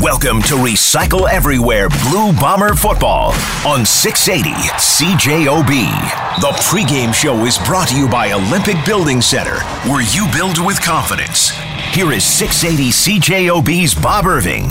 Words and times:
Welcome 0.00 0.40
to 0.44 0.54
Recycle 0.54 1.28
Everywhere 1.28 1.90
Blue 2.08 2.32
Bomber 2.32 2.74
Football 2.74 3.34
on 3.66 3.84
680 3.84 4.48
CJOB. 4.78 5.66
The 6.40 6.52
pregame 6.62 7.12
show 7.12 7.44
is 7.44 7.58
brought 7.58 7.88
to 7.88 7.96
you 7.98 8.08
by 8.08 8.32
Olympic 8.32 8.76
Building 8.86 9.20
Center, 9.20 9.60
where 9.90 10.00
you 10.00 10.26
build 10.32 10.64
with 10.64 10.80
confidence. 10.80 11.50
Here 11.92 12.12
is 12.12 12.24
680 12.24 13.18
CJOB's 13.20 13.94
Bob 13.94 14.24
Irving. 14.24 14.70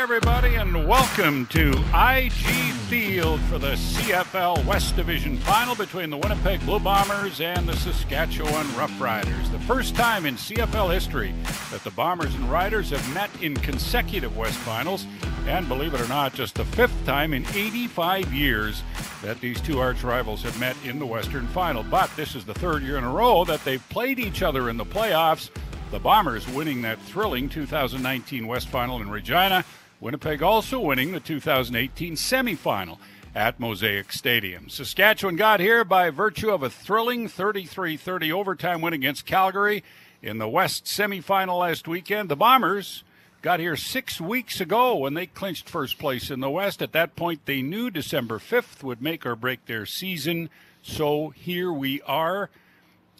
Everybody, 0.00 0.54
and 0.54 0.88
welcome 0.88 1.44
to 1.48 1.72
IG 1.94 2.72
Field 2.88 3.38
for 3.42 3.58
the 3.58 3.72
CFL 3.72 4.64
West 4.64 4.96
Division 4.96 5.36
final 5.36 5.74
between 5.74 6.08
the 6.08 6.16
Winnipeg 6.16 6.64
Blue 6.64 6.80
Bombers 6.80 7.42
and 7.42 7.68
the 7.68 7.76
Saskatchewan 7.76 8.64
Roughriders. 8.68 9.52
The 9.52 9.58
first 9.58 9.94
time 9.94 10.24
in 10.24 10.36
CFL 10.36 10.94
history 10.94 11.34
that 11.70 11.84
the 11.84 11.90
Bombers 11.90 12.34
and 12.34 12.50
Riders 12.50 12.88
have 12.90 13.14
met 13.14 13.28
in 13.42 13.54
consecutive 13.54 14.34
West 14.38 14.56
finals, 14.60 15.06
and 15.46 15.68
believe 15.68 15.92
it 15.92 16.00
or 16.00 16.08
not, 16.08 16.32
just 16.32 16.54
the 16.54 16.64
fifth 16.64 17.04
time 17.04 17.34
in 17.34 17.44
85 17.48 18.32
years 18.32 18.82
that 19.22 19.38
these 19.42 19.60
two 19.60 19.80
arch 19.80 20.02
rivals 20.02 20.42
have 20.44 20.58
met 20.58 20.76
in 20.82 20.98
the 20.98 21.06
Western 21.06 21.46
final. 21.48 21.82
But 21.82 22.10
this 22.16 22.34
is 22.34 22.46
the 22.46 22.54
third 22.54 22.82
year 22.82 22.96
in 22.96 23.04
a 23.04 23.12
row 23.12 23.44
that 23.44 23.62
they've 23.66 23.86
played 23.90 24.18
each 24.18 24.42
other 24.42 24.70
in 24.70 24.78
the 24.78 24.86
playoffs. 24.86 25.50
The 25.90 25.98
Bombers 25.98 26.48
winning 26.48 26.80
that 26.82 26.98
thrilling 27.02 27.50
2019 27.50 28.46
West 28.46 28.68
Final 28.68 29.02
in 29.02 29.10
Regina. 29.10 29.62
Winnipeg 30.00 30.42
also 30.42 30.80
winning 30.80 31.12
the 31.12 31.20
2018 31.20 32.14
semifinal 32.14 32.98
at 33.34 33.60
Mosaic 33.60 34.12
Stadium. 34.12 34.70
Saskatchewan 34.70 35.36
got 35.36 35.60
here 35.60 35.84
by 35.84 36.08
virtue 36.08 36.50
of 36.50 36.62
a 36.62 36.70
thrilling 36.70 37.28
33 37.28 37.98
30 37.98 38.32
overtime 38.32 38.80
win 38.80 38.94
against 38.94 39.26
Calgary 39.26 39.84
in 40.22 40.38
the 40.38 40.48
West 40.48 40.86
semifinal 40.86 41.60
last 41.60 41.86
weekend. 41.86 42.30
The 42.30 42.36
Bombers 42.36 43.04
got 43.42 43.60
here 43.60 43.76
six 43.76 44.18
weeks 44.20 44.58
ago 44.58 44.96
when 44.96 45.12
they 45.12 45.26
clinched 45.26 45.68
first 45.68 45.98
place 45.98 46.30
in 46.30 46.40
the 46.40 46.50
West. 46.50 46.80
At 46.80 46.92
that 46.92 47.14
point, 47.14 47.44
they 47.44 47.60
knew 47.60 47.90
December 47.90 48.38
5th 48.38 48.82
would 48.82 49.02
make 49.02 49.26
or 49.26 49.36
break 49.36 49.66
their 49.66 49.84
season. 49.84 50.48
So 50.80 51.28
here 51.28 51.70
we 51.70 52.00
are, 52.02 52.48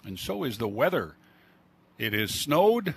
and 0.02 0.18
so 0.18 0.44
is 0.44 0.56
the 0.56 0.68
weather. 0.68 1.16
It 1.98 2.14
is 2.14 2.34
snowed 2.34 2.94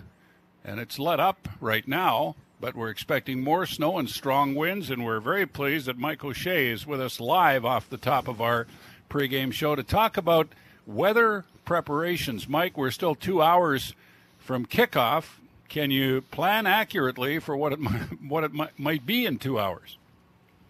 and 0.64 0.80
it's 0.80 0.98
let 0.98 1.20
up 1.20 1.50
right 1.60 1.86
now, 1.86 2.36
but 2.64 2.78
we're 2.78 2.90
expecting 2.90 3.44
more 3.44 3.66
snow 3.66 3.98
and 3.98 4.10
strong 4.10 4.56
winds, 4.56 4.90
and 4.90 5.04
we're 5.04 5.20
very 5.20 5.46
pleased 5.46 5.86
that 5.86 5.98
Mike 5.98 6.24
O'Shea 6.24 6.70
is 6.70 6.88
with 6.88 7.02
us 7.02 7.20
live 7.20 7.66
off 7.66 7.90
the 7.90 7.98
top 7.98 8.26
of 8.26 8.40
our 8.40 8.68
pregame 9.10 9.52
show 9.52 9.76
to 9.76 9.84
talk 9.84 10.16
about 10.16 10.48
weather 10.88 11.44
preparations. 11.66 12.48
Mike, 12.48 12.78
we're 12.78 12.90
still 12.90 13.16
two 13.16 13.42
hours 13.42 13.94
from 14.38 14.66
kickoff. 14.66 15.26
Can 15.68 15.92
you 15.92 16.22
plan 16.22 16.66
accurately 16.66 17.38
for 17.40 17.58
what 17.58 17.74
it 17.74 17.82
might, 17.82 18.24
what 18.26 18.46
it 18.46 18.54
might, 18.54 18.80
might 18.80 19.06
be 19.06 19.26
in 19.26 19.40
two 19.40 19.60
hours? 19.60 19.98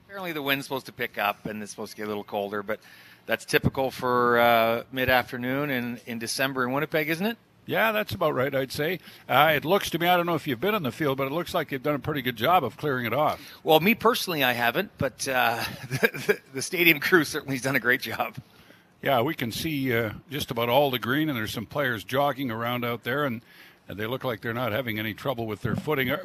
Apparently, 0.07 0.31
the 0.31 0.41
wind's 0.41 0.65
supposed 0.65 0.87
to 0.87 0.93
pick 0.93 1.19
up 1.19 1.45
and 1.45 1.61
it's 1.61 1.69
supposed 1.69 1.91
to 1.91 1.97
get 1.97 2.05
a 2.05 2.07
little 2.07 2.23
colder, 2.23 2.63
but 2.63 2.79
that's 3.27 3.45
typical 3.45 3.91
for 3.91 4.39
uh, 4.39 4.83
mid 4.91 5.09
afternoon 5.09 5.69
in, 5.69 5.99
in 6.07 6.17
December 6.17 6.63
in 6.63 6.71
Winnipeg, 6.71 7.07
isn't 7.09 7.27
it? 7.27 7.37
Yeah, 7.65 7.93
that's 7.93 8.13
about 8.13 8.35
right, 8.35 8.53
I'd 8.53 8.71
say. 8.71 8.99
Uh, 9.27 9.53
it 9.55 9.63
looks 9.63 9.89
to 9.91 9.99
me, 9.99 10.07
I 10.07 10.17
don't 10.17 10.25
know 10.25 10.35
if 10.35 10.47
you've 10.47 10.59
been 10.59 10.75
in 10.75 10.83
the 10.83 10.91
field, 10.91 11.17
but 11.17 11.27
it 11.27 11.31
looks 11.31 11.53
like 11.53 11.71
you've 11.71 11.83
done 11.83 11.95
a 11.95 11.99
pretty 11.99 12.21
good 12.21 12.35
job 12.35 12.63
of 12.63 12.75
clearing 12.75 13.05
it 13.05 13.13
off. 13.13 13.39
Well, 13.63 13.79
me 13.79 13.95
personally, 13.95 14.43
I 14.43 14.51
haven't, 14.51 14.91
but 14.97 15.27
uh, 15.27 15.63
the, 15.89 16.39
the, 16.53 16.61
stadium 16.61 16.99
crew 16.99 17.23
certainly 17.23 17.55
has 17.55 17.63
done 17.63 17.77
a 17.77 17.79
great 17.79 18.01
job. 18.01 18.35
Yeah, 19.01 19.21
we 19.21 19.33
can 19.33 19.51
see 19.51 19.95
uh, 19.95 20.11
just 20.29 20.51
about 20.51 20.67
all 20.67 20.91
the 20.91 20.99
green, 20.99 21.29
and 21.29 21.37
there's 21.37 21.53
some 21.53 21.65
players 21.65 22.03
jogging 22.03 22.51
around 22.51 22.83
out 22.83 23.03
there, 23.03 23.23
and, 23.23 23.41
and 23.87 23.97
they 23.97 24.07
look 24.07 24.25
like 24.25 24.41
they're 24.41 24.53
not 24.53 24.73
having 24.73 24.99
any 24.99 25.13
trouble 25.13 25.47
with 25.47 25.61
their 25.61 25.75
footing. 25.75 26.09
Uh, 26.09 26.19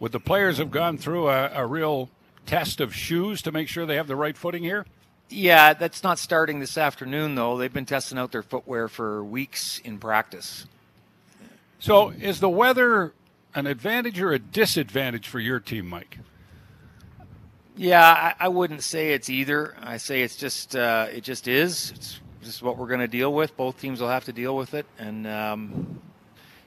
would 0.00 0.10
the 0.10 0.20
players 0.20 0.58
have 0.58 0.72
gone 0.72 0.98
through 0.98 1.28
a, 1.28 1.50
a 1.54 1.66
real 1.66 2.08
test 2.46 2.80
of 2.80 2.94
shoes 2.94 3.42
to 3.42 3.52
make 3.52 3.68
sure 3.68 3.86
they 3.86 3.96
have 3.96 4.08
the 4.08 4.16
right 4.16 4.36
footing 4.36 4.64
here? 4.64 4.86
Yeah, 5.28 5.74
that's 5.74 6.02
not 6.02 6.18
starting 6.18 6.58
this 6.58 6.76
afternoon, 6.76 7.36
though. 7.36 7.56
They've 7.56 7.72
been 7.72 7.86
testing 7.86 8.18
out 8.18 8.32
their 8.32 8.42
footwear 8.42 8.88
for 8.88 9.22
weeks 9.22 9.78
in 9.78 9.98
practice. 9.98 10.66
So, 11.80 12.10
is 12.10 12.40
the 12.40 12.48
weather 12.48 13.14
an 13.54 13.66
advantage 13.66 14.20
or 14.20 14.32
a 14.32 14.38
disadvantage 14.38 15.26
for 15.26 15.40
your 15.40 15.58
team, 15.58 15.88
Mike? 15.88 16.18
Yeah, 17.74 18.04
I, 18.04 18.34
I 18.38 18.48
wouldn't 18.48 18.82
say 18.82 19.12
it's 19.14 19.30
either. 19.30 19.74
I 19.80 19.96
say 19.96 20.20
it's 20.20 20.36
just 20.36 20.76
uh, 20.76 21.06
it 21.10 21.22
just 21.22 21.48
is. 21.48 21.92
It's 21.92 22.20
just 22.42 22.62
what 22.62 22.76
we're 22.76 22.86
going 22.86 23.00
to 23.00 23.08
deal 23.08 23.32
with. 23.32 23.56
Both 23.56 23.80
teams 23.80 23.98
will 24.02 24.10
have 24.10 24.26
to 24.26 24.32
deal 24.32 24.54
with 24.54 24.74
it, 24.74 24.84
and 24.98 25.26
um, 25.26 26.02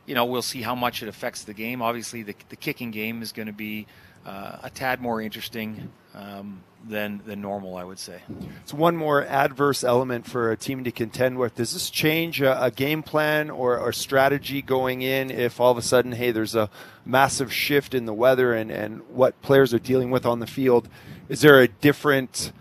you 0.07 0.16
know 0.16 0.25
we'll 0.25 0.41
see 0.41 0.63
how 0.63 0.74
much 0.74 1.03
it 1.03 1.09
affects 1.09 1.44
the 1.44 1.53
game. 1.53 1.84
Obviously, 1.84 2.24
the, 2.24 2.35
the 2.50 2.56
kicking 2.56 2.90
game 2.90 3.22
is 3.22 3.31
going 3.31 3.45
to 3.45 3.53
be 3.53 3.85
uh, 4.25 4.57
a 4.63 4.72
tad 4.72 5.00
more 5.00 5.22
interesting 5.22 5.91
um, 6.16 6.63
than 6.84 7.22
than 7.26 7.42
normal, 7.42 7.76
I 7.78 7.84
would 7.84 8.00
say. 8.00 8.22
It's 8.62 8.74
one 8.74 8.96
more 8.96 9.26
adverse 9.26 9.84
element 9.84 10.26
for 10.26 10.52
a 10.52 10.58
team 10.58 10.84
to 10.84 10.92
contend 10.92 11.38
with. 11.38 11.56
Does 11.56 11.74
this 11.74 11.90
change 11.90 12.42
a, 12.42 12.62
a 12.62 12.72
game 12.72 13.04
plan 13.04 13.50
or, 13.50 13.78
or 13.80 13.94
strategy 13.94 14.62
going 14.62 15.02
in 15.02 15.32
if 15.32 15.60
all 15.60 15.72
of 15.72 15.78
a 15.78 15.82
sudden, 15.82 16.12
hey, 16.12 16.32
there's 16.32 16.56
a 16.56 16.70
massive 17.06 17.54
shift 17.54 17.94
in 17.94 18.06
the 18.06 18.14
weather 18.14 18.54
and, 18.54 18.72
and 18.72 19.02
what 19.10 19.42
players 19.42 19.74
are 19.74 19.80
dealing 19.80 20.12
with 20.12 20.26
on 20.26 20.40
the 20.40 20.48
field? 20.48 20.90
Is 21.30 21.42
there 21.42 21.62
a 21.62 21.68
different 21.68 22.52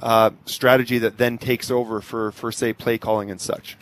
uh, 0.00 0.30
strategy 0.44 0.98
that 0.98 1.18
then 1.18 1.38
takes 1.38 1.70
over 1.70 2.00
for, 2.00 2.32
for, 2.32 2.52
say, 2.52 2.72
play 2.72 2.98
calling 2.98 3.30
and 3.30 3.40
such? 3.40 3.76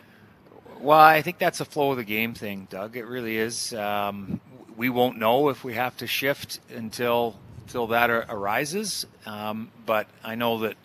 Well, 0.80 0.98
I 0.98 1.22
think 1.22 1.38
that's 1.38 1.60
a 1.60 1.64
flow 1.64 1.92
of 1.92 1.96
the 1.96 2.04
game 2.04 2.34
thing, 2.34 2.66
Doug. 2.68 2.96
It 2.96 3.04
really 3.04 3.36
is. 3.36 3.72
Um, 3.74 4.40
we 4.76 4.88
won't 4.88 5.18
know 5.18 5.48
if 5.48 5.62
we 5.64 5.74
have 5.74 5.96
to 5.98 6.06
shift 6.06 6.60
until 6.74 7.38
until 7.64 7.88
that 7.88 8.10
arises. 8.10 9.06
Um, 9.26 9.70
but 9.86 10.06
I 10.22 10.34
know 10.34 10.58
that 10.60 10.76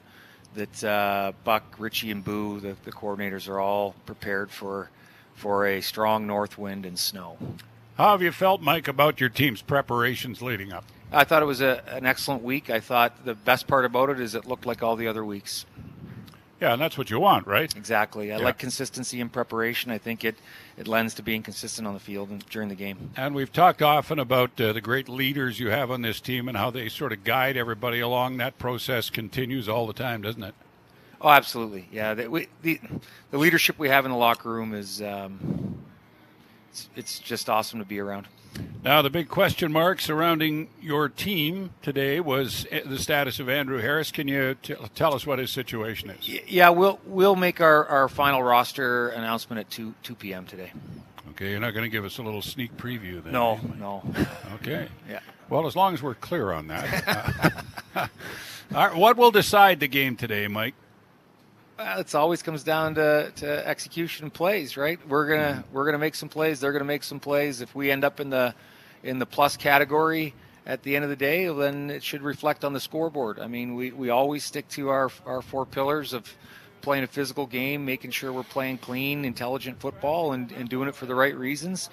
that 0.56 0.84
uh, 0.84 1.34
Buck, 1.44 1.76
Richie, 1.78 2.10
and 2.10 2.24
Boo, 2.24 2.60
the, 2.60 2.76
the 2.84 2.92
coordinators, 2.92 3.48
are 3.48 3.60
all 3.60 3.94
prepared 4.06 4.52
for 4.52 4.90
for 5.36 5.68
a 5.68 5.82
strong 5.82 6.26
north 6.26 6.58
wind 6.58 6.86
and 6.86 6.98
snow. 6.98 7.38
How 7.96 8.12
have 8.12 8.22
you 8.22 8.32
felt, 8.32 8.62
Mike, 8.62 8.88
about 8.88 9.20
your 9.20 9.30
team's 9.30 9.62
preparations 9.62 10.42
leading 10.42 10.72
up? 10.72 10.86
I 11.12 11.24
thought 11.24 11.42
it 11.42 11.46
was 11.46 11.62
a, 11.62 11.84
an 11.88 12.06
excellent 12.06 12.44
week. 12.44 12.70
I 12.70 12.80
thought 12.80 13.26
the 13.26 13.34
best 13.34 13.68
part 13.68 13.86
about 13.86 14.10
it 14.10 14.20
is 14.20 14.36
it 14.36 14.46
looked 14.46 14.66
like 14.66 14.84
all 14.84 14.96
the 14.96 15.08
other 15.08 15.24
weeks. 15.24 15.66
Yeah, 16.60 16.74
and 16.74 16.82
that's 16.82 16.98
what 16.98 17.12
you 17.12 17.20
want, 17.20 17.46
right? 17.46 17.74
Exactly. 17.76 18.32
I 18.34 18.38
Yeah. 18.38 18.44
like 18.46 18.58
consistency 18.58 19.20
in 19.22 19.30
preparation. 19.30 19.92
I 19.92 20.00
think 20.00 20.24
it, 20.26 20.36
it 20.76 20.88
lends 20.88 21.14
to 21.16 21.22
being 21.22 21.44
consistent 21.44 21.88
on 21.88 21.94
the 21.94 22.00
field 22.00 22.30
and 22.30 22.44
during 22.50 22.70
the 22.70 22.76
game. 22.76 23.12
And 23.16 23.36
we've 23.36 23.54
talked 23.54 23.84
often 23.84 24.18
about 24.18 24.60
uh, 24.60 24.74
the 24.74 24.82
great 24.82 25.08
leaders 25.08 25.60
you 25.60 25.70
have 25.70 25.92
on 25.92 26.02
this 26.02 26.20
team 26.20 26.48
and 26.48 26.58
how 26.58 26.72
they 26.72 26.90
sort 26.90 27.12
of 27.14 27.24
guide 27.24 27.58
everybody 27.58 28.00
along. 28.00 28.38
That 28.38 28.58
process 28.58 29.12
continues 29.12 29.70
all 29.70 29.86
the 29.86 29.94
time, 29.94 30.24
doesn't 30.24 30.42
it? 30.44 30.56
Oh, 31.22 31.30
absolutely. 31.30 31.88
Yeah, 31.92 32.16
the, 32.16 32.28
we, 32.28 32.48
the, 32.64 32.80
the 33.32 33.38
leadership 33.38 33.78
we 33.78 33.90
have 33.90 34.06
in 34.06 34.12
the 34.12 34.18
locker 34.18 34.50
room 34.50 34.74
is 34.74 35.02
um, 35.02 35.77
it's, 36.78 36.90
it's 36.96 37.20
just 37.20 37.50
awesome 37.50 37.80
to 37.80 37.86
be 37.86 38.00
around. 38.00 38.28
Now, 38.84 39.02
the 39.02 39.10
big 39.10 39.30
question 39.30 39.72
mark 39.72 40.00
surrounding 40.00 40.70
your 40.82 41.10
team 41.10 41.72
today 41.82 42.20
was 42.20 42.66
uh, 42.72 42.80
the 42.86 42.98
status 42.98 43.40
of 43.40 43.50
Andrew 43.50 43.80
Harris. 43.80 44.12
Can 44.12 44.28
you 44.28 44.56
t- 44.62 44.76
tell 44.96 45.14
us 45.14 45.26
what 45.28 45.40
his 45.40 45.52
situation 45.52 46.10
is? 46.10 46.28
Yeah, 46.48 46.70
we'll 46.70 47.00
we'll 47.06 47.36
make 47.36 47.62
our, 47.62 47.86
our 47.86 48.08
final 48.08 48.42
roster 48.42 49.10
announcement 49.10 49.60
at 49.60 49.70
two 49.70 49.94
two 50.04 50.16
p.m. 50.16 50.46
today. 50.46 50.72
Okay, 51.32 51.52
you're 51.52 51.60
not 51.60 51.72
going 51.72 51.84
to 51.84 51.90
give 51.90 52.06
us 52.06 52.18
a 52.18 52.24
little 52.24 52.42
sneak 52.42 52.76
preview 52.78 53.24
then? 53.24 53.34
No, 53.34 53.54
eh, 53.56 53.60
no. 53.80 54.04
Okay. 54.56 54.88
Yeah. 55.10 55.20
Well, 55.50 55.66
as 55.68 55.76
long 55.76 55.94
as 55.94 56.02
we're 56.02 56.16
clear 56.16 56.52
on 56.52 56.68
that. 56.68 57.64
Uh, 58.70 58.80
right, 58.90 58.96
what 58.98 59.16
will 59.16 59.32
decide 59.32 59.80
the 59.80 59.88
game 59.88 60.18
today, 60.18 60.46
Mike? 60.50 60.76
Well, 61.78 62.00
it 62.00 62.16
always 62.16 62.42
comes 62.42 62.64
down 62.64 62.96
to, 62.96 63.32
to 63.36 63.68
execution 63.68 64.32
plays, 64.32 64.78
right? 64.78 65.00
We're 65.08 65.28
gonna 65.28 65.64
we're 65.72 65.86
gonna 65.86 66.00
make 66.00 66.16
some 66.16 66.28
plays. 66.28 66.60
They're 66.60 66.72
gonna 66.72 66.86
make 66.86 67.04
some 67.04 67.20
plays. 67.20 67.62
If 67.62 67.76
we 67.76 67.92
end 67.92 68.04
up 68.04 68.20
in 68.20 68.32
the 68.32 68.56
in 69.04 69.20
the 69.20 69.28
plus 69.28 69.58
category 69.58 70.34
at 70.66 70.82
the 70.82 70.96
end 70.96 71.04
of 71.04 71.10
the 71.10 71.16
day, 71.16 71.48
then 71.48 71.92
it 71.92 72.04
should 72.04 72.24
reflect 72.24 72.66
on 72.66 72.74
the 72.74 72.80
scoreboard. 72.80 73.40
I 73.40 73.46
mean, 73.46 73.76
we, 73.76 73.92
we 73.92 74.10
always 74.10 74.44
stick 74.44 74.68
to 74.70 74.90
our 74.90 75.12
our 75.26 75.44
four 75.44 75.68
pillars 75.68 76.14
of 76.14 76.28
playing 76.82 77.04
a 77.04 77.08
physical 77.08 77.46
game, 77.46 77.86
making 77.86 78.10
sure 78.10 78.34
we're 78.34 78.42
playing 78.42 78.80
clean, 78.80 79.24
intelligent 79.24 79.80
football, 79.80 80.32
and, 80.32 80.52
and 80.54 80.70
doing 80.70 80.90
it 80.90 80.96
for 80.96 81.06
the 81.06 81.16
right 81.16 81.36
reasons. 81.36 81.92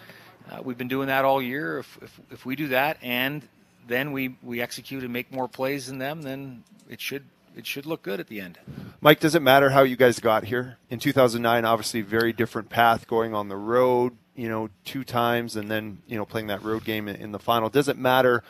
Uh, 0.50 0.60
we've 0.62 0.78
been 0.78 0.88
doing 0.88 1.08
that 1.08 1.26
all 1.26 1.42
year. 1.42 1.80
If, 1.80 1.98
if 2.00 2.20
if 2.30 2.46
we 2.46 2.56
do 2.56 2.68
that 2.68 2.96
and 3.02 3.46
then 3.86 4.12
we, 4.12 4.36
we 4.42 4.62
execute 4.62 5.04
and 5.04 5.12
make 5.12 5.30
more 5.30 5.46
plays 5.46 5.88
than 5.88 5.98
them, 5.98 6.22
then 6.22 6.64
it 6.88 7.02
should 7.02 7.24
it 7.56 7.66
should 7.66 7.86
look 7.86 8.02
good 8.02 8.20
at 8.20 8.28
the 8.28 8.40
end. 8.40 8.58
Mike, 9.00 9.20
does 9.20 9.34
it 9.34 9.42
matter 9.42 9.70
how 9.70 9.82
you 9.82 9.96
guys 9.96 10.18
got 10.18 10.44
here? 10.44 10.78
In 10.90 10.98
2009, 10.98 11.64
obviously, 11.64 12.00
very 12.02 12.32
different 12.32 12.68
path 12.68 13.06
going 13.06 13.34
on 13.34 13.48
the 13.48 13.56
road, 13.56 14.16
you 14.34 14.48
know, 14.48 14.70
two 14.84 15.04
times 15.04 15.56
and 15.56 15.70
then, 15.70 15.98
you 16.06 16.16
know, 16.16 16.24
playing 16.24 16.48
that 16.48 16.62
road 16.62 16.84
game 16.84 17.08
in, 17.08 17.32
the 17.32 17.38
final. 17.38 17.68
Does 17.68 17.88
it 17.88 17.96
matter 17.96 18.42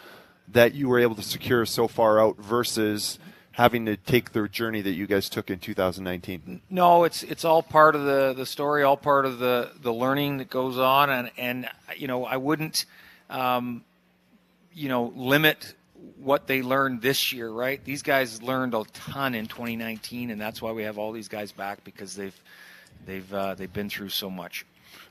that 0.49 0.75
you 0.75 0.89
were 0.89 0.99
able 0.99 1.15
to 1.17 1.23
secure 1.23 1.67
so 1.67 1.89
far 1.89 2.21
out 2.21 2.37
versus 2.39 3.19
having 3.53 3.87
to 3.87 3.97
take 3.97 4.33
the 4.33 4.49
journey 4.49 4.81
that 4.81 4.93
you 4.93 5.07
guys 5.07 5.29
took 5.29 5.51
in 5.51 5.59
2019? 5.59 6.63
No, 6.71 7.05
it's 7.05 7.23
it's 7.23 7.45
all 7.45 7.63
part 7.63 7.95
of 7.95 8.05
the, 8.05 8.33
the 8.35 8.47
story, 8.47 8.83
all 8.83 8.97
part 8.97 9.27
of 9.27 9.39
the, 9.39 9.71
the 9.81 9.93
learning 9.93 10.39
that 10.39 10.51
goes 10.51 10.79
on, 10.79 11.11
and 11.11 11.31
and 11.37 11.69
you 11.97 12.09
know 12.09 12.25
I 12.25 12.37
wouldn't, 12.37 12.85
um, 13.31 13.85
you 14.73 14.89
know, 14.89 15.13
limit 15.15 15.75
what 16.17 16.47
they 16.47 16.63
learned 16.63 17.03
this 17.03 17.33
year, 17.33 17.51
right? 17.51 17.83
These 17.85 18.03
guys 18.03 18.43
learned 18.43 18.75
a 18.75 18.85
ton 18.93 19.35
in 19.35 19.47
2019, 19.47 20.31
and 20.31 20.41
that's 20.41 20.61
why 20.61 20.73
we 20.73 20.83
have 20.85 20.99
all 20.99 21.13
these 21.13 21.29
guys 21.29 21.53
back 21.53 21.85
because 21.85 22.15
they've 22.15 22.39
they've 23.07 23.35
uh, 23.35 23.55
they've 23.55 23.73
been 23.73 23.89
through 23.89 24.11
so 24.11 24.31
much. 24.31 24.67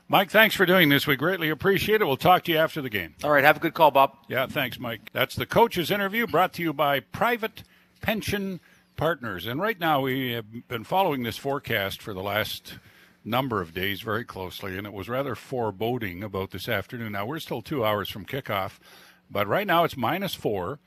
Mike, 0.08 0.30
thanks 0.30 0.54
for 0.54 0.66
doing 0.66 0.90
this. 0.90 1.06
We 1.06 1.16
greatly 1.16 1.48
appreciate 1.48 2.02
it. 2.02 2.04
We'll 2.04 2.18
talk 2.18 2.44
to 2.44 2.52
you 2.52 2.58
after 2.58 2.82
the 2.82 2.90
game. 2.90 3.14
All 3.24 3.30
right, 3.30 3.44
have 3.44 3.56
a 3.56 3.60
good 3.60 3.74
call, 3.74 3.90
Bob. 3.90 4.16
Yeah, 4.28 4.46
thanks, 4.46 4.78
Mike. 4.78 5.10
That's 5.12 5.34
the 5.34 5.46
coach's 5.46 5.90
interview 5.90 6.26
brought 6.26 6.52
to 6.54 6.62
you 6.62 6.74
by 6.74 7.00
Private 7.00 7.62
Pension 8.02 8.60
Partners. 8.96 9.46
And 9.46 9.60
right 9.60 9.80
now, 9.80 10.02
we 10.02 10.32
have 10.32 10.68
been 10.68 10.84
following 10.84 11.22
this 11.22 11.38
forecast 11.38 12.02
for 12.02 12.12
the 12.12 12.22
last 12.22 12.74
number 13.24 13.62
of 13.62 13.72
days 13.72 14.02
very 14.02 14.24
closely, 14.24 14.76
and 14.76 14.86
it 14.86 14.92
was 14.92 15.08
rather 15.08 15.34
foreboding 15.34 16.22
about 16.22 16.50
this 16.50 16.68
afternoon. 16.68 17.12
Now, 17.12 17.24
we're 17.24 17.38
still 17.38 17.62
two 17.62 17.84
hours 17.84 18.10
from 18.10 18.26
kickoff, 18.26 18.78
but 19.30 19.46
right 19.46 19.66
now 19.66 19.84
it's 19.84 19.96
minus 19.96 20.34
four. 20.34 20.78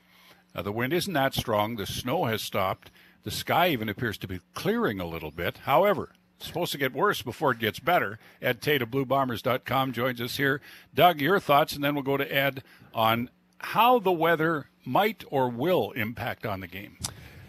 Uh, 0.54 0.62
the 0.62 0.72
wind 0.72 0.92
isn't 0.92 1.12
that 1.12 1.34
strong. 1.34 1.76
The 1.76 1.86
snow 1.86 2.24
has 2.24 2.42
stopped. 2.42 2.90
The 3.24 3.30
sky 3.30 3.68
even 3.68 3.88
appears 3.88 4.18
to 4.18 4.28
be 4.28 4.40
clearing 4.54 5.00
a 5.00 5.06
little 5.06 5.30
bit. 5.30 5.58
However, 5.58 6.12
it's 6.36 6.46
supposed 6.46 6.72
to 6.72 6.78
get 6.78 6.92
worse 6.92 7.20
before 7.20 7.52
it 7.52 7.58
gets 7.58 7.80
better. 7.80 8.18
Ed 8.40 8.62
Tait 8.62 8.80
of 8.80 8.90
BlueBombers.com 8.90 9.92
joins 9.92 10.20
us 10.20 10.36
here. 10.36 10.60
Doug, 10.94 11.20
your 11.20 11.40
thoughts, 11.40 11.74
and 11.74 11.82
then 11.82 11.94
we'll 11.94 12.04
go 12.04 12.16
to 12.16 12.34
Ed 12.34 12.62
on 12.94 13.28
how 13.58 13.98
the 13.98 14.12
weather 14.12 14.68
might 14.84 15.24
or 15.30 15.48
will 15.48 15.90
impact 15.92 16.46
on 16.46 16.60
the 16.60 16.66
game. 16.66 16.96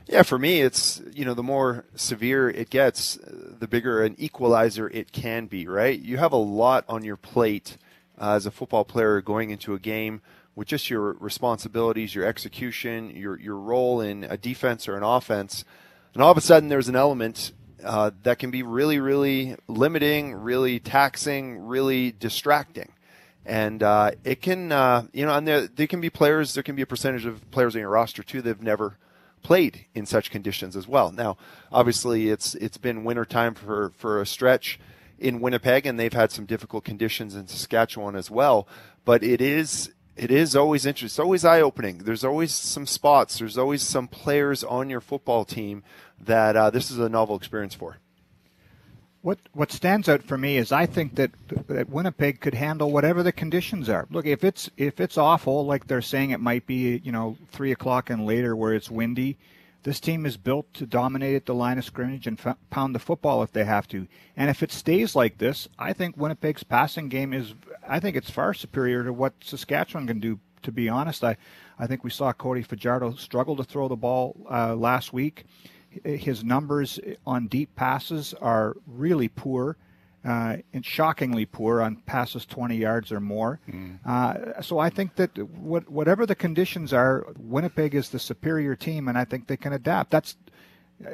Yeah, 0.07 0.23
for 0.23 0.39
me, 0.39 0.61
it's 0.61 1.03
you 1.13 1.23
know 1.23 1.35
the 1.35 1.43
more 1.43 1.85
severe 1.95 2.49
it 2.49 2.71
gets, 2.71 3.19
the 3.23 3.67
bigger 3.67 4.03
an 4.03 4.15
equalizer 4.17 4.89
it 4.89 5.11
can 5.11 5.45
be. 5.45 5.67
Right? 5.67 5.99
You 5.99 6.17
have 6.17 6.33
a 6.33 6.37
lot 6.37 6.83
on 6.89 7.03
your 7.03 7.15
plate 7.15 7.77
uh, 8.19 8.31
as 8.31 8.47
a 8.47 8.51
football 8.51 8.85
player 8.85 9.21
going 9.21 9.51
into 9.51 9.75
a 9.75 9.79
game 9.79 10.21
with 10.55 10.67
just 10.67 10.89
your 10.89 11.13
responsibilities, 11.13 12.13
your 12.13 12.25
execution, 12.25 13.11
your 13.11 13.39
your 13.39 13.57
role 13.57 14.01
in 14.01 14.23
a 14.23 14.37
defense 14.37 14.87
or 14.87 14.97
an 14.97 15.03
offense, 15.03 15.63
and 16.13 16.23
all 16.23 16.31
of 16.31 16.37
a 16.37 16.41
sudden 16.41 16.69
there's 16.69 16.89
an 16.89 16.95
element 16.95 17.53
uh, 17.83 18.11
that 18.23 18.39
can 18.39 18.51
be 18.51 18.63
really, 18.63 18.99
really 18.99 19.55
limiting, 19.67 20.33
really 20.33 20.79
taxing, 20.79 21.57
really 21.59 22.11
distracting. 22.11 22.91
And 23.45 23.81
uh, 23.81 24.11
it 24.23 24.41
can, 24.41 24.71
uh, 24.71 25.07
you 25.13 25.25
know, 25.25 25.33
and 25.33 25.47
there, 25.47 25.67
there 25.67 25.87
can 25.87 26.01
be 26.01 26.09
players, 26.09 26.53
there 26.53 26.63
can 26.63 26.75
be 26.75 26.81
a 26.81 26.85
percentage 26.85 27.25
of 27.25 27.49
players 27.51 27.75
on 27.75 27.81
your 27.81 27.89
roster 27.89 28.21
too 28.21 28.41
that 28.41 28.49
have 28.49 28.61
never 28.61 28.97
played 29.41 29.85
in 29.95 30.05
such 30.05 30.29
conditions 30.29 30.75
as 30.75 30.87
well. 30.87 31.11
Now, 31.11 31.37
obviously, 31.71 32.29
it's 32.29 32.55
it's 32.55 32.77
been 32.77 33.03
wintertime 33.03 33.55
for, 33.55 33.93
for 33.95 34.21
a 34.21 34.25
stretch 34.25 34.79
in 35.17 35.39
Winnipeg, 35.39 35.85
and 35.85 35.99
they've 35.99 36.13
had 36.13 36.31
some 36.31 36.45
difficult 36.45 36.83
conditions 36.83 37.35
in 37.35 37.47
Saskatchewan 37.47 38.15
as 38.15 38.29
well. 38.29 38.67
But 39.05 39.23
it 39.23 39.41
is 39.41 39.91
it 40.19 40.31
is 40.31 40.53
always 40.53 40.85
interesting. 40.85 41.07
It's 41.07 41.19
always 41.19 41.45
eye 41.45 41.61
opening. 41.61 41.99
There's 41.99 42.25
always 42.25 42.53
some 42.53 42.85
spots. 42.85 43.39
There's 43.39 43.57
always 43.57 43.81
some 43.81 44.09
players 44.09 44.65
on 44.65 44.89
your 44.89 44.99
football 44.99 45.45
team 45.45 45.81
that 46.19 46.57
uh, 46.57 46.69
this 46.69 46.91
is 46.91 46.99
a 46.99 47.07
novel 47.07 47.37
experience 47.37 47.73
for. 47.73 47.97
What 49.21 49.39
what 49.53 49.71
stands 49.71 50.09
out 50.09 50.23
for 50.23 50.37
me 50.37 50.57
is 50.57 50.73
I 50.73 50.85
think 50.85 51.15
that 51.15 51.31
that 51.67 51.89
Winnipeg 51.89 52.41
could 52.41 52.53
handle 52.53 52.91
whatever 52.91 53.23
the 53.23 53.31
conditions 53.31 53.87
are. 53.89 54.07
Look, 54.11 54.25
if 54.25 54.43
it's 54.43 54.69
if 54.75 54.99
it's 54.99 55.17
awful, 55.17 55.65
like 55.65 55.87
they're 55.87 56.01
saying 56.01 56.31
it 56.31 56.41
might 56.41 56.65
be, 56.65 56.97
you 56.97 57.11
know, 57.11 57.37
three 57.51 57.71
o'clock 57.71 58.09
and 58.09 58.25
later 58.25 58.55
where 58.55 58.73
it's 58.73 58.91
windy, 58.91 59.37
this 59.83 59.99
team 59.99 60.25
is 60.25 60.37
built 60.37 60.73
to 60.73 60.85
dominate 60.85 61.35
at 61.35 61.45
the 61.45 61.53
line 61.55 61.77
of 61.77 61.85
scrimmage 61.85 62.27
and 62.27 62.39
f- 62.39 62.57
pound 62.69 62.93
the 62.93 62.99
football 62.99 63.43
if 63.43 63.51
they 63.51 63.63
have 63.63 63.87
to. 63.89 64.07
And 64.35 64.49
if 64.49 64.61
it 64.61 64.71
stays 64.71 65.15
like 65.15 65.37
this, 65.37 65.67
I 65.77 65.93
think 65.93 66.17
Winnipeg's 66.17 66.63
passing 66.63 67.09
game 67.09 67.33
is, 67.33 67.53
I 67.87 67.99
think 67.99 68.15
it's 68.15 68.29
far 68.29 68.53
superior 68.53 69.03
to 69.03 69.13
what 69.13 69.33
Saskatchewan 69.41 70.07
can 70.07 70.19
do. 70.19 70.39
To 70.63 70.73
be 70.73 70.89
honest, 70.89 71.23
I, 71.23 71.37
I 71.79 71.87
think 71.87 72.03
we 72.03 72.09
saw 72.09 72.33
Cody 72.33 72.63
Fajardo 72.63 73.13
struggle 73.13 73.55
to 73.55 73.63
throw 73.63 73.87
the 73.87 73.95
ball 73.95 74.35
uh, 74.51 74.75
last 74.75 75.13
week 75.13 75.45
his 76.03 76.43
numbers 76.43 76.99
on 77.25 77.47
deep 77.47 77.75
passes 77.75 78.33
are 78.35 78.75
really 78.85 79.27
poor. 79.27 79.77
Uh, 80.25 80.57
and 80.73 80.85
shockingly 80.85 81.45
poor 81.45 81.81
on 81.81 81.95
passes 82.05 82.45
20 82.45 82.75
yards 82.75 83.09
or 83.09 83.21
more. 83.21 83.61
Mm. 83.69 83.99
Uh, 84.05 84.61
so 84.61 84.77
I 84.77 84.89
think 84.89 85.15
that 85.15 85.37
what, 85.37 85.89
whatever 85.89 86.25
the 86.25 86.35
conditions 86.35 86.91
are, 86.91 87.25
Winnipeg 87.37 87.95
is 87.95 88.09
the 88.09 88.19
superior 88.19 88.75
team, 88.75 89.07
and 89.07 89.17
I 89.17 89.23
think 89.23 89.47
they 89.47 89.55
can 89.55 89.71
adapt. 89.71 90.11
That's 90.11 90.35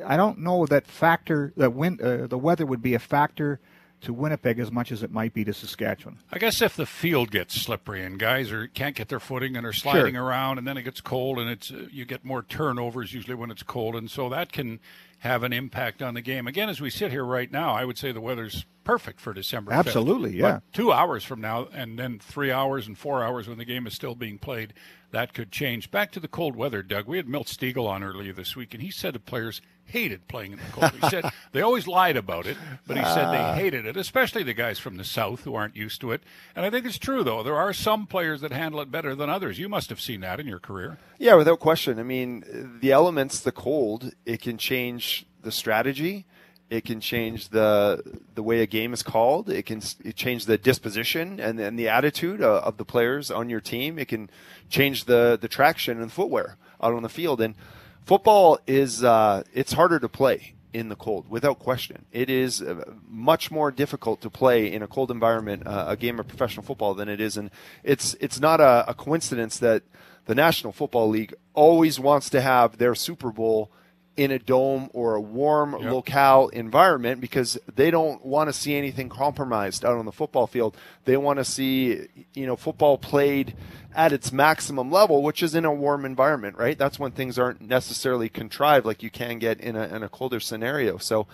I 0.05 0.17
don't 0.17 0.39
know 0.39 0.65
that 0.65 0.87
factor 0.87 1.53
that 1.57 1.73
win, 1.73 1.99
uh, 2.01 2.27
the 2.27 2.37
weather 2.37 2.65
would 2.65 2.81
be 2.81 2.93
a 2.95 2.99
factor 2.99 3.59
to 4.01 4.13
Winnipeg 4.13 4.59
as 4.59 4.71
much 4.71 4.91
as 4.91 5.03
it 5.03 5.11
might 5.11 5.33
be 5.33 5.43
to 5.43 5.53
Saskatchewan. 5.53 6.19
I 6.31 6.37
guess 6.37 6.61
if 6.61 6.75
the 6.75 6.85
field 6.85 7.31
gets 7.31 7.59
slippery 7.59 8.03
and 8.03 8.19
guys 8.19 8.51
are 8.51 8.67
can't 8.67 8.95
get 8.95 9.09
their 9.09 9.19
footing 9.19 9.55
and 9.55 9.65
are 9.65 9.73
sliding 9.73 10.15
sure. 10.15 10.23
around, 10.23 10.57
and 10.57 10.67
then 10.67 10.77
it 10.77 10.83
gets 10.83 11.01
cold 11.01 11.39
and 11.39 11.49
it's 11.49 11.71
uh, 11.71 11.87
you 11.91 12.05
get 12.05 12.25
more 12.25 12.43
turnovers 12.43 13.13
usually 13.13 13.35
when 13.35 13.51
it's 13.51 13.63
cold, 13.63 13.95
and 13.95 14.09
so 14.09 14.29
that 14.29 14.51
can 14.51 14.79
have 15.25 15.43
an 15.43 15.53
impact 15.53 16.01
on 16.01 16.13
the 16.13 16.21
game. 16.21 16.47
Again, 16.47 16.69
as 16.69 16.79
we 16.79 16.89
sit 16.89 17.11
here 17.11 17.25
right 17.25 17.51
now, 17.51 17.73
I 17.73 17.83
would 17.83 17.97
say 17.97 18.11
the 18.11 18.21
weather's 18.21 18.65
perfect 18.83 19.19
for 19.19 19.33
December. 19.33 19.71
5th. 19.71 19.77
Absolutely, 19.77 20.37
yeah. 20.37 20.53
But 20.53 20.73
two 20.73 20.91
hours 20.91 21.23
from 21.23 21.41
now, 21.41 21.67
and 21.73 21.99
then 21.99 22.19
three 22.19 22.51
hours 22.51 22.87
and 22.87 22.97
four 22.97 23.23
hours 23.23 23.47
when 23.47 23.57
the 23.57 23.65
game 23.65 23.87
is 23.87 23.93
still 23.93 24.15
being 24.15 24.37
played, 24.37 24.73
that 25.11 25.33
could 25.33 25.51
change. 25.51 25.91
Back 25.91 26.11
to 26.13 26.19
the 26.19 26.27
cold 26.27 26.55
weather, 26.55 26.81
Doug. 26.81 27.07
We 27.07 27.17
had 27.17 27.27
Milt 27.27 27.47
Stegall 27.47 27.87
on 27.87 28.03
earlier 28.03 28.33
this 28.33 28.55
week, 28.55 28.73
and 28.73 28.83
he 28.83 28.91
said 28.91 29.13
the 29.13 29.19
players 29.19 29.61
hated 29.85 30.27
playing 30.27 30.51
in 30.53 30.57
the 30.57 30.71
cold. 30.71 30.91
He 30.91 31.09
said 31.09 31.31
they 31.51 31.61
always 31.61 31.87
lied 31.87 32.17
about 32.17 32.45
it, 32.45 32.57
but 32.85 32.97
he 32.97 33.03
said 33.03 33.31
they 33.31 33.37
ah. 33.37 33.53
hated 33.53 33.85
it, 33.85 33.95
especially 33.95 34.43
the 34.43 34.53
guys 34.53 34.79
from 34.79 34.97
the 34.97 35.03
south 35.03 35.43
who 35.43 35.55
aren't 35.55 35.75
used 35.75 36.01
to 36.01 36.11
it. 36.11 36.21
And 36.55 36.65
I 36.65 36.69
think 36.69 36.85
it's 36.85 36.97
true, 36.97 37.23
though. 37.23 37.43
There 37.43 37.55
are 37.55 37.71
some 37.71 38.07
players 38.07 38.41
that 38.41 38.51
handle 38.51 38.81
it 38.81 38.91
better 38.91 39.15
than 39.15 39.29
others. 39.29 39.59
You 39.59 39.69
must 39.69 39.89
have 39.89 40.01
seen 40.01 40.21
that 40.21 40.39
in 40.39 40.47
your 40.47 40.59
career. 40.59 40.97
Yeah, 41.17 41.35
without 41.35 41.59
question. 41.59 41.99
I 41.99 42.03
mean, 42.03 42.77
the 42.81 42.91
elements, 42.91 43.39
the 43.39 43.51
cold, 43.51 44.11
it 44.25 44.41
can 44.41 44.57
change 44.57 45.14
the 45.45 45.51
strategy. 45.51 46.25
It 46.69 46.83
can 46.83 46.99
change 46.99 47.49
the 47.49 48.01
the 48.33 48.43
way 48.43 48.61
a 48.61 48.65
game 48.65 48.91
is 48.91 49.03
called. 49.03 49.49
It 49.49 49.65
can 49.65 49.81
change 50.15 50.45
the 50.45 50.57
disposition 50.57 51.39
and, 51.39 51.59
and 51.59 51.77
the 51.79 51.87
attitude 51.87 52.41
of, 52.41 52.63
of 52.63 52.77
the 52.77 52.85
players 52.85 53.31
on 53.31 53.49
your 53.49 53.61
team. 53.61 53.97
It 53.99 54.07
can 54.07 54.29
change 54.67 55.05
the 55.05 55.37
the 55.39 55.47
traction 55.47 56.01
and 56.01 56.11
footwear 56.11 56.57
out 56.81 56.93
on 56.93 57.03
the 57.03 57.09
field. 57.09 57.39
And 57.39 57.55
football 58.03 58.59
is 58.65 59.03
uh, 59.03 59.43
it's 59.53 59.73
harder 59.73 59.99
to 59.99 60.09
play 60.09 60.55
in 60.73 60.89
the 60.89 60.95
cold 60.95 61.29
without 61.29 61.59
question. 61.59 62.05
It 62.11 62.29
is 62.29 62.61
uh, 62.61 62.83
much 63.07 63.51
more 63.51 63.71
difficult 63.71 64.19
to 64.21 64.29
play 64.29 64.69
in 64.73 64.81
a 64.81 64.87
cold 64.87 65.11
environment 65.11 65.67
uh, 65.67 65.85
a 65.87 65.95
game 65.95 66.19
of 66.19 66.27
professional 66.27 66.65
football 66.65 66.95
than 66.95 67.07
it 67.07 67.21
is, 67.21 67.37
and 67.37 67.51
it's 67.83 68.15
it's 68.19 68.39
not 68.39 68.59
a, 68.59 68.83
a 68.87 68.93
coincidence 68.93 69.59
that 69.59 69.83
the 70.25 70.35
National 70.35 70.73
Football 70.73 71.09
League 71.09 71.33
always 71.53 71.99
wants 71.99 72.29
to 72.31 72.41
have 72.41 72.77
their 72.77 72.95
Super 72.95 73.31
Bowl 73.31 73.71
in 74.17 74.31
a 74.31 74.39
dome 74.39 74.89
or 74.93 75.15
a 75.15 75.21
warm 75.21 75.73
yep. 75.73 75.91
locale 75.91 76.47
environment 76.49 77.19
because 77.19 77.57
they 77.75 77.91
don't 77.91 78.25
want 78.25 78.47
to 78.47 78.53
see 78.53 78.75
anything 78.75 79.09
compromised 79.09 79.83
out 79.83 79.97
on 79.97 80.05
the 80.05 80.11
football 80.11 80.47
field. 80.47 80.77
They 81.03 81.17
want 81.17 81.39
to 81.39 81.45
see, 81.45 82.07
you 82.33 82.45
know, 82.45 82.55
football 82.55 82.97
played 82.97 83.55
at 83.93 84.13
its 84.13 84.31
maximum 84.31 84.89
level, 84.89 85.21
which 85.21 85.43
is 85.43 85.53
in 85.53 85.65
a 85.65 85.73
warm 85.73 86.05
environment, 86.05 86.57
right? 86.57 86.77
That's 86.77 86.97
when 86.97 87.11
things 87.11 87.37
aren't 87.37 87.61
necessarily 87.61 88.29
contrived 88.29 88.85
like 88.85 89.03
you 89.03 89.09
can 89.09 89.37
get 89.37 89.59
in 89.59 89.75
a, 89.75 89.87
in 89.87 90.03
a 90.03 90.09
colder 90.09 90.39
scenario. 90.39 90.97
So 90.97 91.27